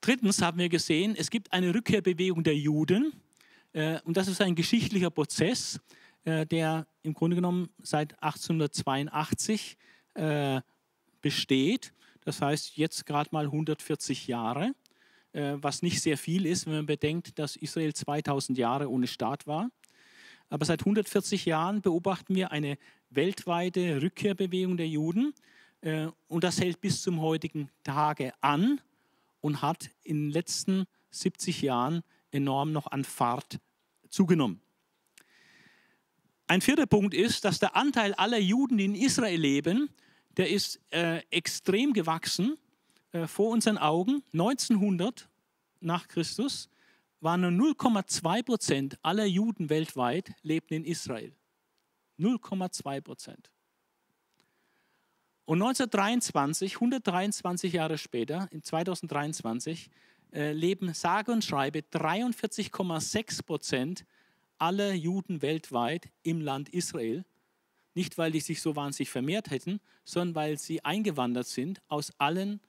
Drittens 0.00 0.42
haben 0.42 0.58
wir 0.58 0.68
gesehen, 0.68 1.16
es 1.16 1.30
gibt 1.30 1.52
eine 1.52 1.74
Rückkehrbewegung 1.74 2.44
der 2.44 2.56
Juden. 2.56 3.12
Äh, 3.72 4.00
und 4.04 4.16
das 4.16 4.28
ist 4.28 4.40
ein 4.40 4.54
geschichtlicher 4.54 5.10
Prozess, 5.10 5.80
äh, 6.24 6.46
der 6.46 6.86
im 7.02 7.14
Grunde 7.14 7.36
genommen 7.36 7.68
seit 7.82 8.22
1882 8.22 9.76
äh, 10.14 10.60
besteht. 11.20 11.92
Das 12.24 12.40
heißt 12.40 12.76
jetzt 12.76 13.06
gerade 13.06 13.30
mal 13.32 13.46
140 13.46 14.26
Jahre, 14.26 14.72
was 15.32 15.82
nicht 15.82 16.00
sehr 16.00 16.16
viel 16.16 16.46
ist, 16.46 16.66
wenn 16.66 16.74
man 16.74 16.86
bedenkt, 16.86 17.40
dass 17.40 17.56
Israel 17.56 17.92
2000 17.92 18.56
Jahre 18.56 18.88
ohne 18.88 19.08
Staat 19.08 19.48
war. 19.48 19.68
Aber 20.48 20.64
seit 20.64 20.80
140 20.82 21.46
Jahren 21.46 21.82
beobachten 21.82 22.34
wir 22.34 22.52
eine 22.52 22.78
weltweite 23.10 24.02
Rückkehrbewegung 24.02 24.76
der 24.76 24.88
Juden. 24.88 25.34
Äh, 25.80 26.08
und 26.28 26.44
das 26.44 26.60
hält 26.60 26.80
bis 26.80 27.02
zum 27.02 27.20
heutigen 27.20 27.70
Tage 27.82 28.32
an 28.40 28.80
und 29.40 29.62
hat 29.62 29.90
in 30.02 30.26
den 30.26 30.30
letzten 30.30 30.84
70 31.10 31.62
Jahren 31.62 32.02
enorm 32.30 32.72
noch 32.72 32.86
an 32.86 33.04
Fahrt 33.04 33.58
zugenommen. 34.08 34.60
Ein 36.54 36.60
vierter 36.60 36.86
Punkt 36.86 37.14
ist, 37.14 37.44
dass 37.44 37.58
der 37.58 37.74
Anteil 37.74 38.14
aller 38.14 38.38
Juden, 38.38 38.78
die 38.78 38.84
in 38.84 38.94
Israel 38.94 39.40
leben, 39.40 39.90
der 40.36 40.50
ist 40.50 40.80
äh, 40.90 41.18
extrem 41.30 41.92
gewachsen 41.92 42.56
äh, 43.10 43.26
vor 43.26 43.48
unseren 43.48 43.76
Augen. 43.76 44.22
1900 44.32 45.28
nach 45.80 46.06
Christus 46.06 46.68
waren 47.18 47.40
nur 47.40 47.72
0,2 47.74 48.44
Prozent 48.44 48.98
aller 49.02 49.24
Juden 49.24 49.68
weltweit 49.68 50.32
lebten 50.42 50.74
in 50.74 50.84
Israel. 50.84 51.34
0,2 52.20 53.00
Prozent. 53.00 53.50
Und 55.46 55.60
1923, 55.60 56.76
123 56.76 57.72
Jahre 57.72 57.98
später, 57.98 58.46
in 58.52 58.62
2023, 58.62 59.90
äh, 60.32 60.52
leben 60.52 60.94
sage 60.94 61.32
und 61.32 61.44
schreibe 61.44 61.80
43,6 61.80 63.42
Prozent 63.42 64.04
aller 64.58 64.92
Juden 64.92 65.42
weltweit 65.42 66.08
im 66.22 66.40
Land 66.40 66.68
Israel. 66.68 67.24
Nicht, 67.94 68.18
weil 68.18 68.32
die 68.32 68.40
sich 68.40 68.60
so 68.60 68.74
wahnsinnig 68.76 69.10
vermehrt 69.10 69.50
hätten, 69.50 69.80
sondern 70.04 70.34
weil 70.34 70.58
sie 70.58 70.84
eingewandert 70.84 71.46
sind 71.46 71.80
aus 71.88 72.12
allen, 72.18 72.60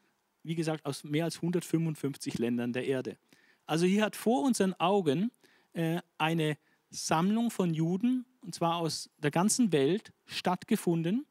wie 0.43 0.55
gesagt, 0.55 0.85
aus 0.85 1.03
mehr 1.03 1.25
als 1.25 1.37
155 1.37 2.37
Ländern 2.37 2.73
der 2.73 2.85
Erde. 2.85 3.17
Also 3.65 3.85
hier 3.85 4.03
hat 4.03 4.15
vor 4.15 4.43
unseren 4.43 4.73
Augen 4.75 5.31
äh, 5.73 5.99
eine 6.17 6.57
Sammlung 6.89 7.49
von 7.49 7.73
Juden, 7.73 8.25
und 8.41 8.53
zwar 8.53 8.77
aus 8.77 9.09
der 9.17 9.31
ganzen 9.31 9.71
Welt, 9.71 10.13
stattgefunden 10.25 11.25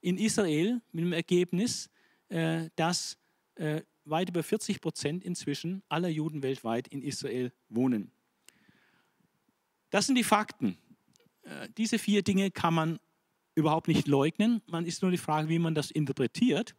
in 0.00 0.16
Israel 0.16 0.80
mit 0.92 1.04
dem 1.04 1.12
Ergebnis, 1.12 1.90
äh, 2.28 2.70
dass 2.76 3.18
äh, 3.56 3.82
weit 4.04 4.30
über 4.30 4.42
40 4.42 4.80
Prozent 4.80 5.24
inzwischen 5.24 5.82
aller 5.88 6.08
Juden 6.08 6.42
weltweit 6.42 6.88
in 6.88 7.02
Israel 7.02 7.52
wohnen. 7.68 8.10
Das 9.94 10.06
sind 10.06 10.16
die 10.16 10.24
Fakten. 10.24 10.76
Äh, 11.42 11.68
diese 11.76 12.00
vier 12.00 12.24
Dinge 12.24 12.50
kann 12.50 12.74
man 12.74 12.98
überhaupt 13.54 13.86
nicht 13.86 14.08
leugnen. 14.08 14.60
Man 14.66 14.86
ist 14.86 15.02
nur 15.02 15.12
die 15.12 15.18
Frage, 15.18 15.48
wie 15.48 15.60
man 15.60 15.72
das 15.72 15.92
interpretiert. 15.92 16.74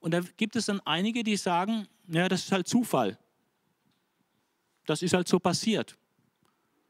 Und 0.00 0.10
da 0.10 0.20
gibt 0.36 0.54
es 0.56 0.66
dann 0.66 0.78
einige, 0.80 1.24
die 1.24 1.38
sagen, 1.38 1.88
ja, 2.08 2.28
das 2.28 2.44
ist 2.44 2.52
halt 2.52 2.68
Zufall. 2.68 3.18
Das 4.84 5.00
ist 5.00 5.14
halt 5.14 5.28
so 5.28 5.38
passiert. 5.38 5.96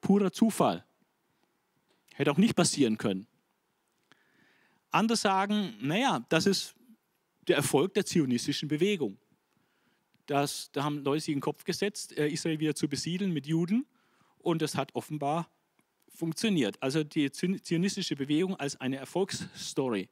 Purer 0.01 0.33
Zufall. 0.33 0.85
Hätte 2.15 2.33
auch 2.33 2.39
nicht 2.39 2.57
passieren 2.57 2.99
können. 2.99 3.29
Andere 4.91 5.17
sagen, 5.17 5.75
naja, 5.81 6.27
das 6.29 6.47
ist 6.47 6.75
der 7.47 7.55
Erfolg 7.55 7.95
der 7.95 8.05
zionistischen 8.05 8.67
Bewegung. 8.67 9.17
Das, 10.27 10.73
da 10.73 10.83
haben 10.83 11.05
Leute 11.05 11.21
sich 11.21 11.29
in 11.29 11.37
den 11.37 11.43
Kopf 11.43 11.63
gesetzt, 11.63 12.19
äh, 12.19 12.27
Israel 12.27 12.59
wieder 12.59 12.75
zu 12.75 12.89
besiedeln 12.89 13.33
mit 13.33 13.47
Juden 13.47 13.87
und 14.43 14.63
das 14.63 14.77
hat 14.77 14.95
offenbar 14.95 15.49
funktioniert. 16.09 16.81
Also 16.83 17.05
die 17.05 17.31
zionistische 17.31 18.17
Bewegung 18.17 18.57
als 18.57 18.81
eine 18.81 18.97
Erfolgsstory. 18.97 20.09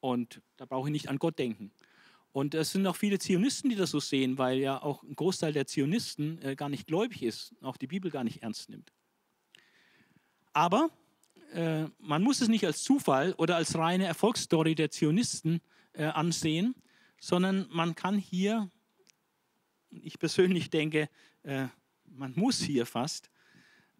Und 0.00 0.42
da 0.56 0.66
brauche 0.66 0.88
ich 0.88 0.92
nicht 0.92 1.08
an 1.08 1.18
Gott 1.18 1.38
denken. 1.38 1.72
Und 2.32 2.54
es 2.54 2.72
sind 2.72 2.86
auch 2.86 2.96
viele 2.96 3.18
Zionisten, 3.18 3.70
die 3.70 3.76
das 3.76 3.90
so 3.90 3.98
sehen, 3.98 4.36
weil 4.36 4.58
ja 4.58 4.82
auch 4.82 5.02
ein 5.02 5.16
Großteil 5.16 5.54
der 5.54 5.66
Zionisten 5.66 6.40
äh, 6.42 6.54
gar 6.54 6.68
nicht 6.68 6.86
gläubig 6.86 7.22
ist, 7.22 7.54
auch 7.62 7.78
die 7.78 7.86
Bibel 7.86 8.10
gar 8.10 8.24
nicht 8.24 8.42
ernst 8.42 8.68
nimmt. 8.68 8.92
Aber 10.52 10.90
äh, 11.54 11.86
man 11.98 12.22
muss 12.22 12.42
es 12.42 12.48
nicht 12.48 12.66
als 12.66 12.82
Zufall 12.82 13.32
oder 13.38 13.56
als 13.56 13.76
reine 13.76 14.04
Erfolgsstory 14.04 14.74
der 14.74 14.90
Zionisten 14.90 15.60
äh, 15.94 16.04
ansehen, 16.04 16.74
sondern 17.20 17.68
man 17.70 17.94
kann 17.94 18.18
hier, 18.18 18.70
ich 19.90 20.18
persönlich 20.18 20.68
denke, 20.68 21.08
äh, 21.42 21.68
man 22.16 22.32
muss 22.34 22.60
hier 22.60 22.86
fast 22.86 23.30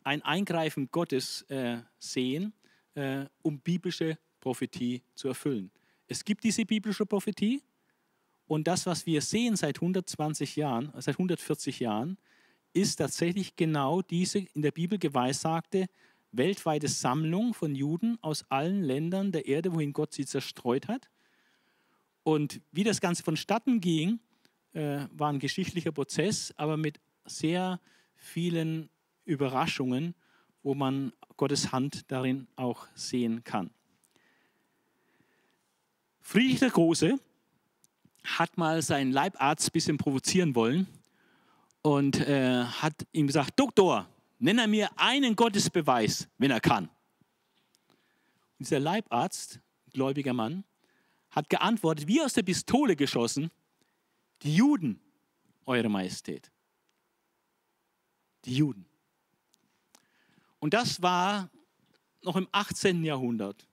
ein 0.03 0.23
Eingreifen 0.23 0.89
Gottes 0.91 1.43
äh, 1.43 1.79
sehen, 1.99 2.53
äh, 2.95 3.27
um 3.43 3.59
biblische 3.59 4.19
Prophetie 4.41 5.03
zu 5.15 5.29
erfüllen. 5.29 5.71
Es 6.07 6.25
gibt 6.25 6.45
diese 6.45 6.65
biblische 6.65 7.05
Prophetie, 7.05 7.63
und 8.49 8.69
das, 8.69 8.87
was 8.87 9.07
wir 9.07 9.21
sehen 9.23 9.57
seit 9.57 9.79
120 9.79 10.57
Jahren, 10.57 10.93
seit 10.99 11.17
140 11.17 11.81
Jahren, 11.81 12.17
ist 12.73 12.97
tatsächlich 12.97 13.57
genau 13.57 14.03
diese 14.03 14.39
in 14.39 14.63
der 14.63 14.71
Bibel 14.71 14.99
geweissagte 14.99 15.87
weltweite 16.33 16.89
Sammlung 16.89 17.55
von 17.55 17.75
Juden 17.75 18.19
aus 18.23 18.45
allen 18.51 18.83
Ländern 18.83 19.33
der 19.33 19.47
Erde, 19.47 19.73
wohin 19.73 19.93
Gott 19.93 20.13
sie 20.13 20.27
zerstreut 20.27 20.87
hat. 20.87 21.09
Und 22.23 22.61
wie 22.73 22.85
das 22.85 23.01
Ganze 23.01 23.23
vonstatten 23.23 23.81
ging, 23.81 24.21
äh, 24.73 25.07
war 25.13 25.33
ein 25.33 25.39
geschichtlicher 25.39 25.93
Prozess, 25.93 26.53
aber 26.57 26.77
mit 26.77 27.01
sehr 27.25 27.81
vielen 28.27 28.91
Überraschungen, 29.25 30.15
wo 30.63 30.75
man 30.75 31.13
Gottes 31.37 31.73
Hand 31.73 32.11
darin 32.11 32.49
auch 32.57 32.87
sehen 32.95 33.45
kann. 33.45 33.71
Friedrich 36.21 36.59
der 36.59 36.71
Große 36.71 37.19
hat 38.25 38.59
mal 38.59 38.83
seinen 38.83 39.13
Leibarzt 39.13 39.69
ein 39.69 39.73
bisschen 39.73 39.97
provozieren 39.97 40.57
wollen 40.57 40.89
und 41.83 42.19
äh, 42.21 42.65
hat 42.65 43.07
ihm 43.13 43.29
gesagt, 43.29 43.53
Doktor, 43.61 44.09
nenne 44.41 44.67
mir 44.67 44.91
einen 44.97 45.37
Gottesbeweis, 45.37 46.29
wenn 46.37 46.51
er 46.51 46.61
kann. 46.61 46.89
Und 48.59 48.67
dieser 48.67 48.81
Leibarzt, 48.81 49.61
gläubiger 49.93 50.33
Mann, 50.33 50.65
hat 51.31 51.49
geantwortet, 51.49 52.09
wie 52.09 52.21
aus 52.21 52.33
der 52.33 52.43
Pistole 52.43 52.97
geschossen, 52.97 53.51
die 54.43 54.57
Juden, 54.57 55.01
Eure 55.65 55.89
Majestät. 55.89 56.51
Die 58.47 58.57
Juden. 58.57 58.87
Und 60.59 60.75
das 60.75 61.03
war 61.03 61.51
noch 62.23 62.37
im 62.37 62.49
18. 62.53 63.05
Jahrhundert, 63.05 63.69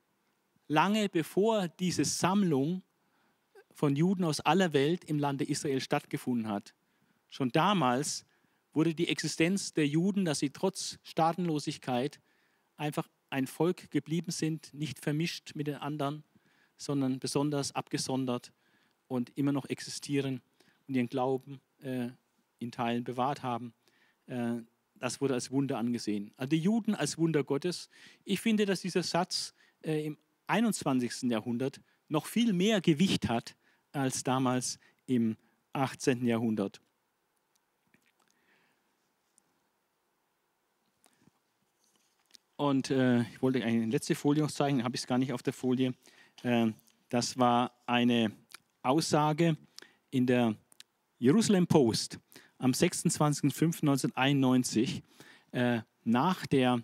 lange 0.67 1.09
bevor 1.09 1.67
diese 1.67 2.05
Sammlung 2.05 2.83
von 3.71 3.95
Juden 3.95 4.23
aus 4.23 4.39
aller 4.39 4.73
Welt 4.73 5.03
im 5.05 5.17
Lande 5.17 5.45
Israel 5.45 5.79
stattgefunden 5.79 6.47
hat. 6.47 6.73
Schon 7.29 7.49
damals 7.49 8.25
wurde 8.73 8.93
die 8.93 9.07
Existenz 9.07 9.73
der 9.73 9.87
Juden, 9.87 10.25
dass 10.25 10.39
sie 10.39 10.51
trotz 10.51 10.99
Staatenlosigkeit 11.03 12.19
einfach 12.77 13.07
ein 13.29 13.47
Volk 13.47 13.89
geblieben 13.91 14.31
sind, 14.31 14.73
nicht 14.73 14.99
vermischt 14.99 15.55
mit 15.55 15.67
den 15.67 15.75
anderen, 15.75 16.23
sondern 16.77 17.19
besonders 17.19 17.73
abgesondert 17.73 18.51
und 19.07 19.31
immer 19.35 19.51
noch 19.51 19.65
existieren 19.65 20.41
und 20.87 20.95
ihren 20.95 21.09
Glauben 21.09 21.61
äh, 21.81 22.09
in 22.59 22.71
Teilen 22.71 23.03
bewahrt 23.03 23.41
haben. 23.41 23.73
Äh, 24.27 24.61
das 24.95 25.19
wurde 25.19 25.33
als 25.33 25.51
Wunder 25.51 25.77
angesehen. 25.77 26.31
Also 26.37 26.49
die 26.49 26.59
Juden 26.59 26.95
als 26.95 27.17
Wunder 27.17 27.43
Gottes. 27.43 27.89
Ich 28.23 28.39
finde, 28.39 28.65
dass 28.65 28.81
dieser 28.81 29.03
Satz 29.03 29.53
äh, 29.81 30.05
im 30.05 30.17
21. 30.47 31.23
Jahrhundert 31.23 31.81
noch 32.07 32.25
viel 32.25 32.53
mehr 32.53 32.79
Gewicht 32.79 33.27
hat 33.27 33.55
als 33.91 34.23
damals 34.23 34.79
im 35.05 35.35
18. 35.73 36.25
Jahrhundert. 36.25 36.81
Und 42.55 42.91
äh, 42.91 43.21
ich 43.23 43.41
wollte 43.41 43.63
eine 43.63 43.87
letzte 43.87 44.15
Folie 44.15 44.43
noch 44.43 44.51
zeigen, 44.51 44.83
habe 44.83 44.95
ich 44.95 45.01
es 45.01 45.07
gar 45.07 45.17
nicht 45.17 45.33
auf 45.33 45.43
der 45.43 45.53
Folie. 45.53 45.93
Äh, 46.43 46.71
das 47.09 47.37
war 47.37 47.73
eine 47.85 48.31
Aussage 48.83 49.57
in 50.11 50.25
der 50.25 50.55
Jerusalem 51.17 51.67
Post 51.67 52.19
am 52.64 52.72
26.05.1991 52.72 55.02
äh, 55.52 55.81
nach 56.06 56.48
der 56.48 56.81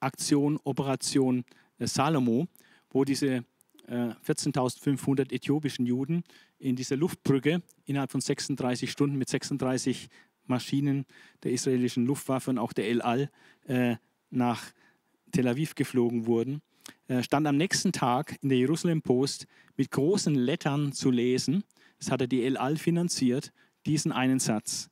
Aktion 0.00 0.58
Operation 0.64 1.44
äh, 1.78 1.86
Salomo, 1.86 2.48
wo 2.90 3.04
diese 3.04 3.44
14.500 3.88 5.30
äh, 5.30 5.36
äthiopischen 5.36 5.86
Juden 5.86 6.24
in 6.58 6.74
dieser 6.76 6.96
Luftbrücke 6.96 7.62
innerhalb 7.86 8.10
von 8.10 8.20
36 8.20 8.90
Stunden 8.90 9.16
mit 9.16 9.28
36 9.28 10.08
Maschinen 10.46 11.06
der 11.44 11.52
israelischen 11.52 12.04
Luftwaffe 12.04 12.50
und 12.50 12.58
auch 12.58 12.72
der 12.72 12.88
El 12.88 13.00
Al 13.00 13.30
äh, 13.66 13.94
nach 14.30 14.72
Tel 15.30 15.46
Aviv 15.46 15.76
geflogen 15.76 16.26
wurden, 16.26 16.60
äh, 17.06 17.22
stand 17.22 17.46
am 17.46 17.56
nächsten 17.56 17.92
Tag 17.92 18.36
in 18.42 18.48
der 18.48 18.58
Jerusalem 18.58 19.02
Post 19.02 19.46
mit 19.76 19.92
großen 19.92 20.34
Lettern 20.34 20.92
zu 20.92 21.12
lesen, 21.12 21.62
das 21.98 22.10
hatte 22.10 22.26
die 22.26 22.42
El 22.44 22.56
Al 22.56 22.76
finanziert, 22.76 23.52
diesen 23.86 24.12
einen 24.12 24.38
Satz. 24.38 24.90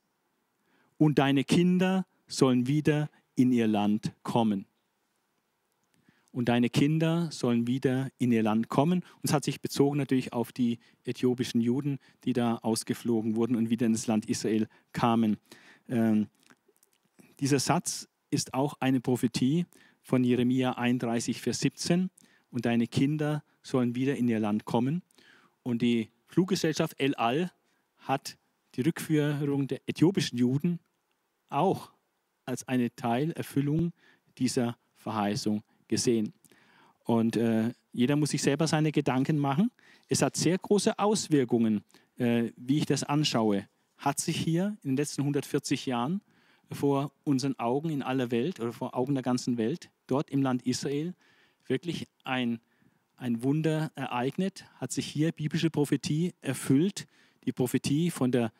Und 0.97 1.19
deine 1.19 1.43
Kinder 1.43 2.05
sollen 2.27 2.67
wieder 2.67 3.09
in 3.35 3.51
ihr 3.51 3.67
Land 3.67 4.13
kommen. 4.23 4.65
Und 6.31 6.49
deine 6.49 6.69
Kinder 6.69 7.31
sollen 7.31 7.65
wieder 7.65 8.09
in 8.19 8.31
ihr 8.31 8.43
Land 8.43 8.69
kommen. 8.69 8.99
Und 8.99 9.23
es 9.23 9.33
hat 9.33 9.43
sich 9.43 9.61
bezogen 9.61 9.97
natürlich 9.97 10.33
auf 10.33 10.51
die 10.51 10.79
äthiopischen 11.03 11.61
Juden, 11.61 11.99
die 12.25 12.33
da 12.33 12.57
ausgeflogen 12.57 13.35
wurden 13.35 13.55
und 13.55 13.69
wieder 13.69 13.85
in 13.85 13.93
das 13.93 14.07
Land 14.07 14.29
Israel 14.29 14.67
kamen. 14.91 15.37
Ähm, 15.87 16.27
dieser 17.39 17.59
Satz 17.59 18.07
ist 18.29 18.53
auch 18.53 18.75
eine 18.79 18.99
Prophetie 18.99 19.65
von 20.01 20.23
Jeremia 20.23 20.73
31, 20.73 21.41
Vers 21.41 21.59
17. 21.61 22.09
Und 22.51 22.65
deine 22.65 22.87
Kinder 22.87 23.43
sollen 23.63 23.95
wieder 23.95 24.15
in 24.15 24.27
ihr 24.27 24.39
Land 24.39 24.65
kommen. 24.65 25.01
Und 25.63 25.81
die 25.81 26.11
Fluggesellschaft 26.27 26.99
El 26.99 27.15
Al 27.15 27.51
hat 27.97 28.37
die 28.77 28.81
Rückführung 28.81 29.67
der 29.67 29.81
äthiopischen 29.87 30.37
Juden 30.37 30.79
auch 31.49 31.91
als 32.45 32.67
eine 32.67 32.95
Teilerfüllung 32.95 33.91
dieser 34.37 34.77
Verheißung 34.95 35.63
gesehen. 35.87 36.33
Und 37.03 37.35
äh, 37.35 37.73
jeder 37.91 38.15
muss 38.15 38.31
sich 38.31 38.41
selber 38.41 38.67
seine 38.67 38.91
Gedanken 38.91 39.37
machen. 39.37 39.71
Es 40.07 40.21
hat 40.21 40.35
sehr 40.35 40.57
große 40.57 40.99
Auswirkungen, 40.99 41.83
äh, 42.17 42.51
wie 42.55 42.77
ich 42.77 42.85
das 42.85 43.03
anschaue. 43.03 43.67
Hat 43.97 44.19
sich 44.19 44.37
hier 44.37 44.77
in 44.83 44.91
den 44.91 44.97
letzten 44.97 45.21
140 45.21 45.85
Jahren 45.85 46.21
vor 46.71 47.11
unseren 47.23 47.57
Augen 47.59 47.89
in 47.89 48.03
aller 48.03 48.29
Welt 48.29 48.59
oder 48.59 48.73
vor 48.73 48.95
Augen 48.95 49.13
der 49.13 49.23
ganzen 49.23 49.57
Welt, 49.57 49.89
dort 50.05 50.29
im 50.29 50.41
Land 50.41 50.63
Israel, 50.63 51.15
wirklich 51.65 52.07
ein, 52.23 52.59
ein 53.15 53.41
Wunder 53.41 53.91
ereignet, 53.95 54.65
hat 54.75 54.91
sich 54.91 55.07
hier 55.07 55.31
biblische 55.31 55.69
Prophetie 55.69 56.33
erfüllt, 56.41 57.07
die 57.45 57.53
Prophetie 57.53 58.11
von 58.11 58.31
der 58.31 58.51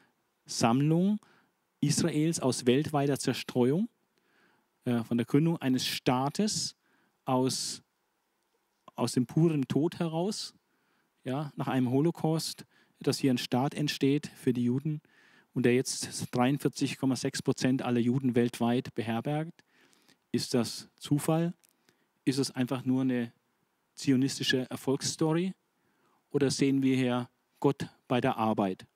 Sammlung 0.48 1.20
Israels 1.82 2.40
aus 2.40 2.66
weltweiter 2.66 3.20
Zerstreuung, 3.20 3.90
äh, 4.86 5.04
von 5.04 5.18
der 5.18 5.26
Gründung 5.26 5.58
eines 5.58 5.86
Staates 5.86 6.76
aus, 7.26 7.84
aus 8.96 9.12
dem 9.12 9.28
puren 9.28 9.68
Tod 9.68 10.00
heraus, 10.00 10.56
ja, 11.24 11.52
nach 11.56 11.68
einem 11.68 11.92
Holocaust, 11.92 12.66
dass 13.00 13.20
hier 13.20 13.32
ein 13.32 13.38
Staat 13.38 13.76
entsteht 13.76 14.28
für 14.28 14.54
die 14.54 14.64
Juden 14.64 15.02
und 15.54 15.64
der 15.64 15.76
jetzt 15.76 16.06
43,6 16.34 17.44
Prozent 17.44 17.82
aller 17.82 18.00
Juden 18.00 18.36
weltweit 18.36 18.96
beherbergt. 18.96 19.64
Ist 20.32 20.54
das 20.54 20.90
Zufall? 20.96 21.54
Ist 22.26 22.40
es 22.40 22.52
einfach 22.52 22.86
nur 22.86 23.02
eine 23.02 23.34
zionistische 23.94 24.70
Erfolgsstory? 24.70 25.54
Oder 26.32 26.52
sehen 26.52 26.82
wir 26.82 26.96
hier 26.96 27.30
Gott 27.60 27.88
bei 28.08 28.22
der 28.22 28.38
Arbeit? 28.38 28.88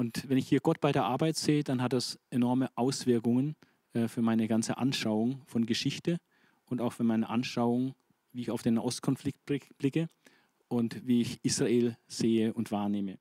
Und 0.00 0.30
wenn 0.30 0.38
ich 0.38 0.48
hier 0.48 0.60
Gott 0.60 0.80
bei 0.80 0.92
der 0.92 1.04
Arbeit 1.04 1.36
sehe, 1.36 1.62
dann 1.62 1.82
hat 1.82 1.92
das 1.92 2.18
enorme 2.30 2.70
Auswirkungen 2.74 3.54
äh, 3.92 4.08
für 4.08 4.22
meine 4.22 4.48
ganze 4.48 4.78
Anschauung 4.78 5.42
von 5.44 5.66
Geschichte 5.66 6.16
und 6.64 6.80
auch 6.80 6.94
für 6.94 7.04
meine 7.04 7.28
Anschauung, 7.28 7.94
wie 8.32 8.40
ich 8.40 8.50
auf 8.50 8.62
den 8.62 8.78
Ostkonflikt 8.78 9.44
blicke 9.44 10.08
und 10.68 11.06
wie 11.06 11.20
ich 11.20 11.40
Israel 11.42 11.98
sehe 12.06 12.54
und 12.54 12.72
wahrnehme. 12.72 13.18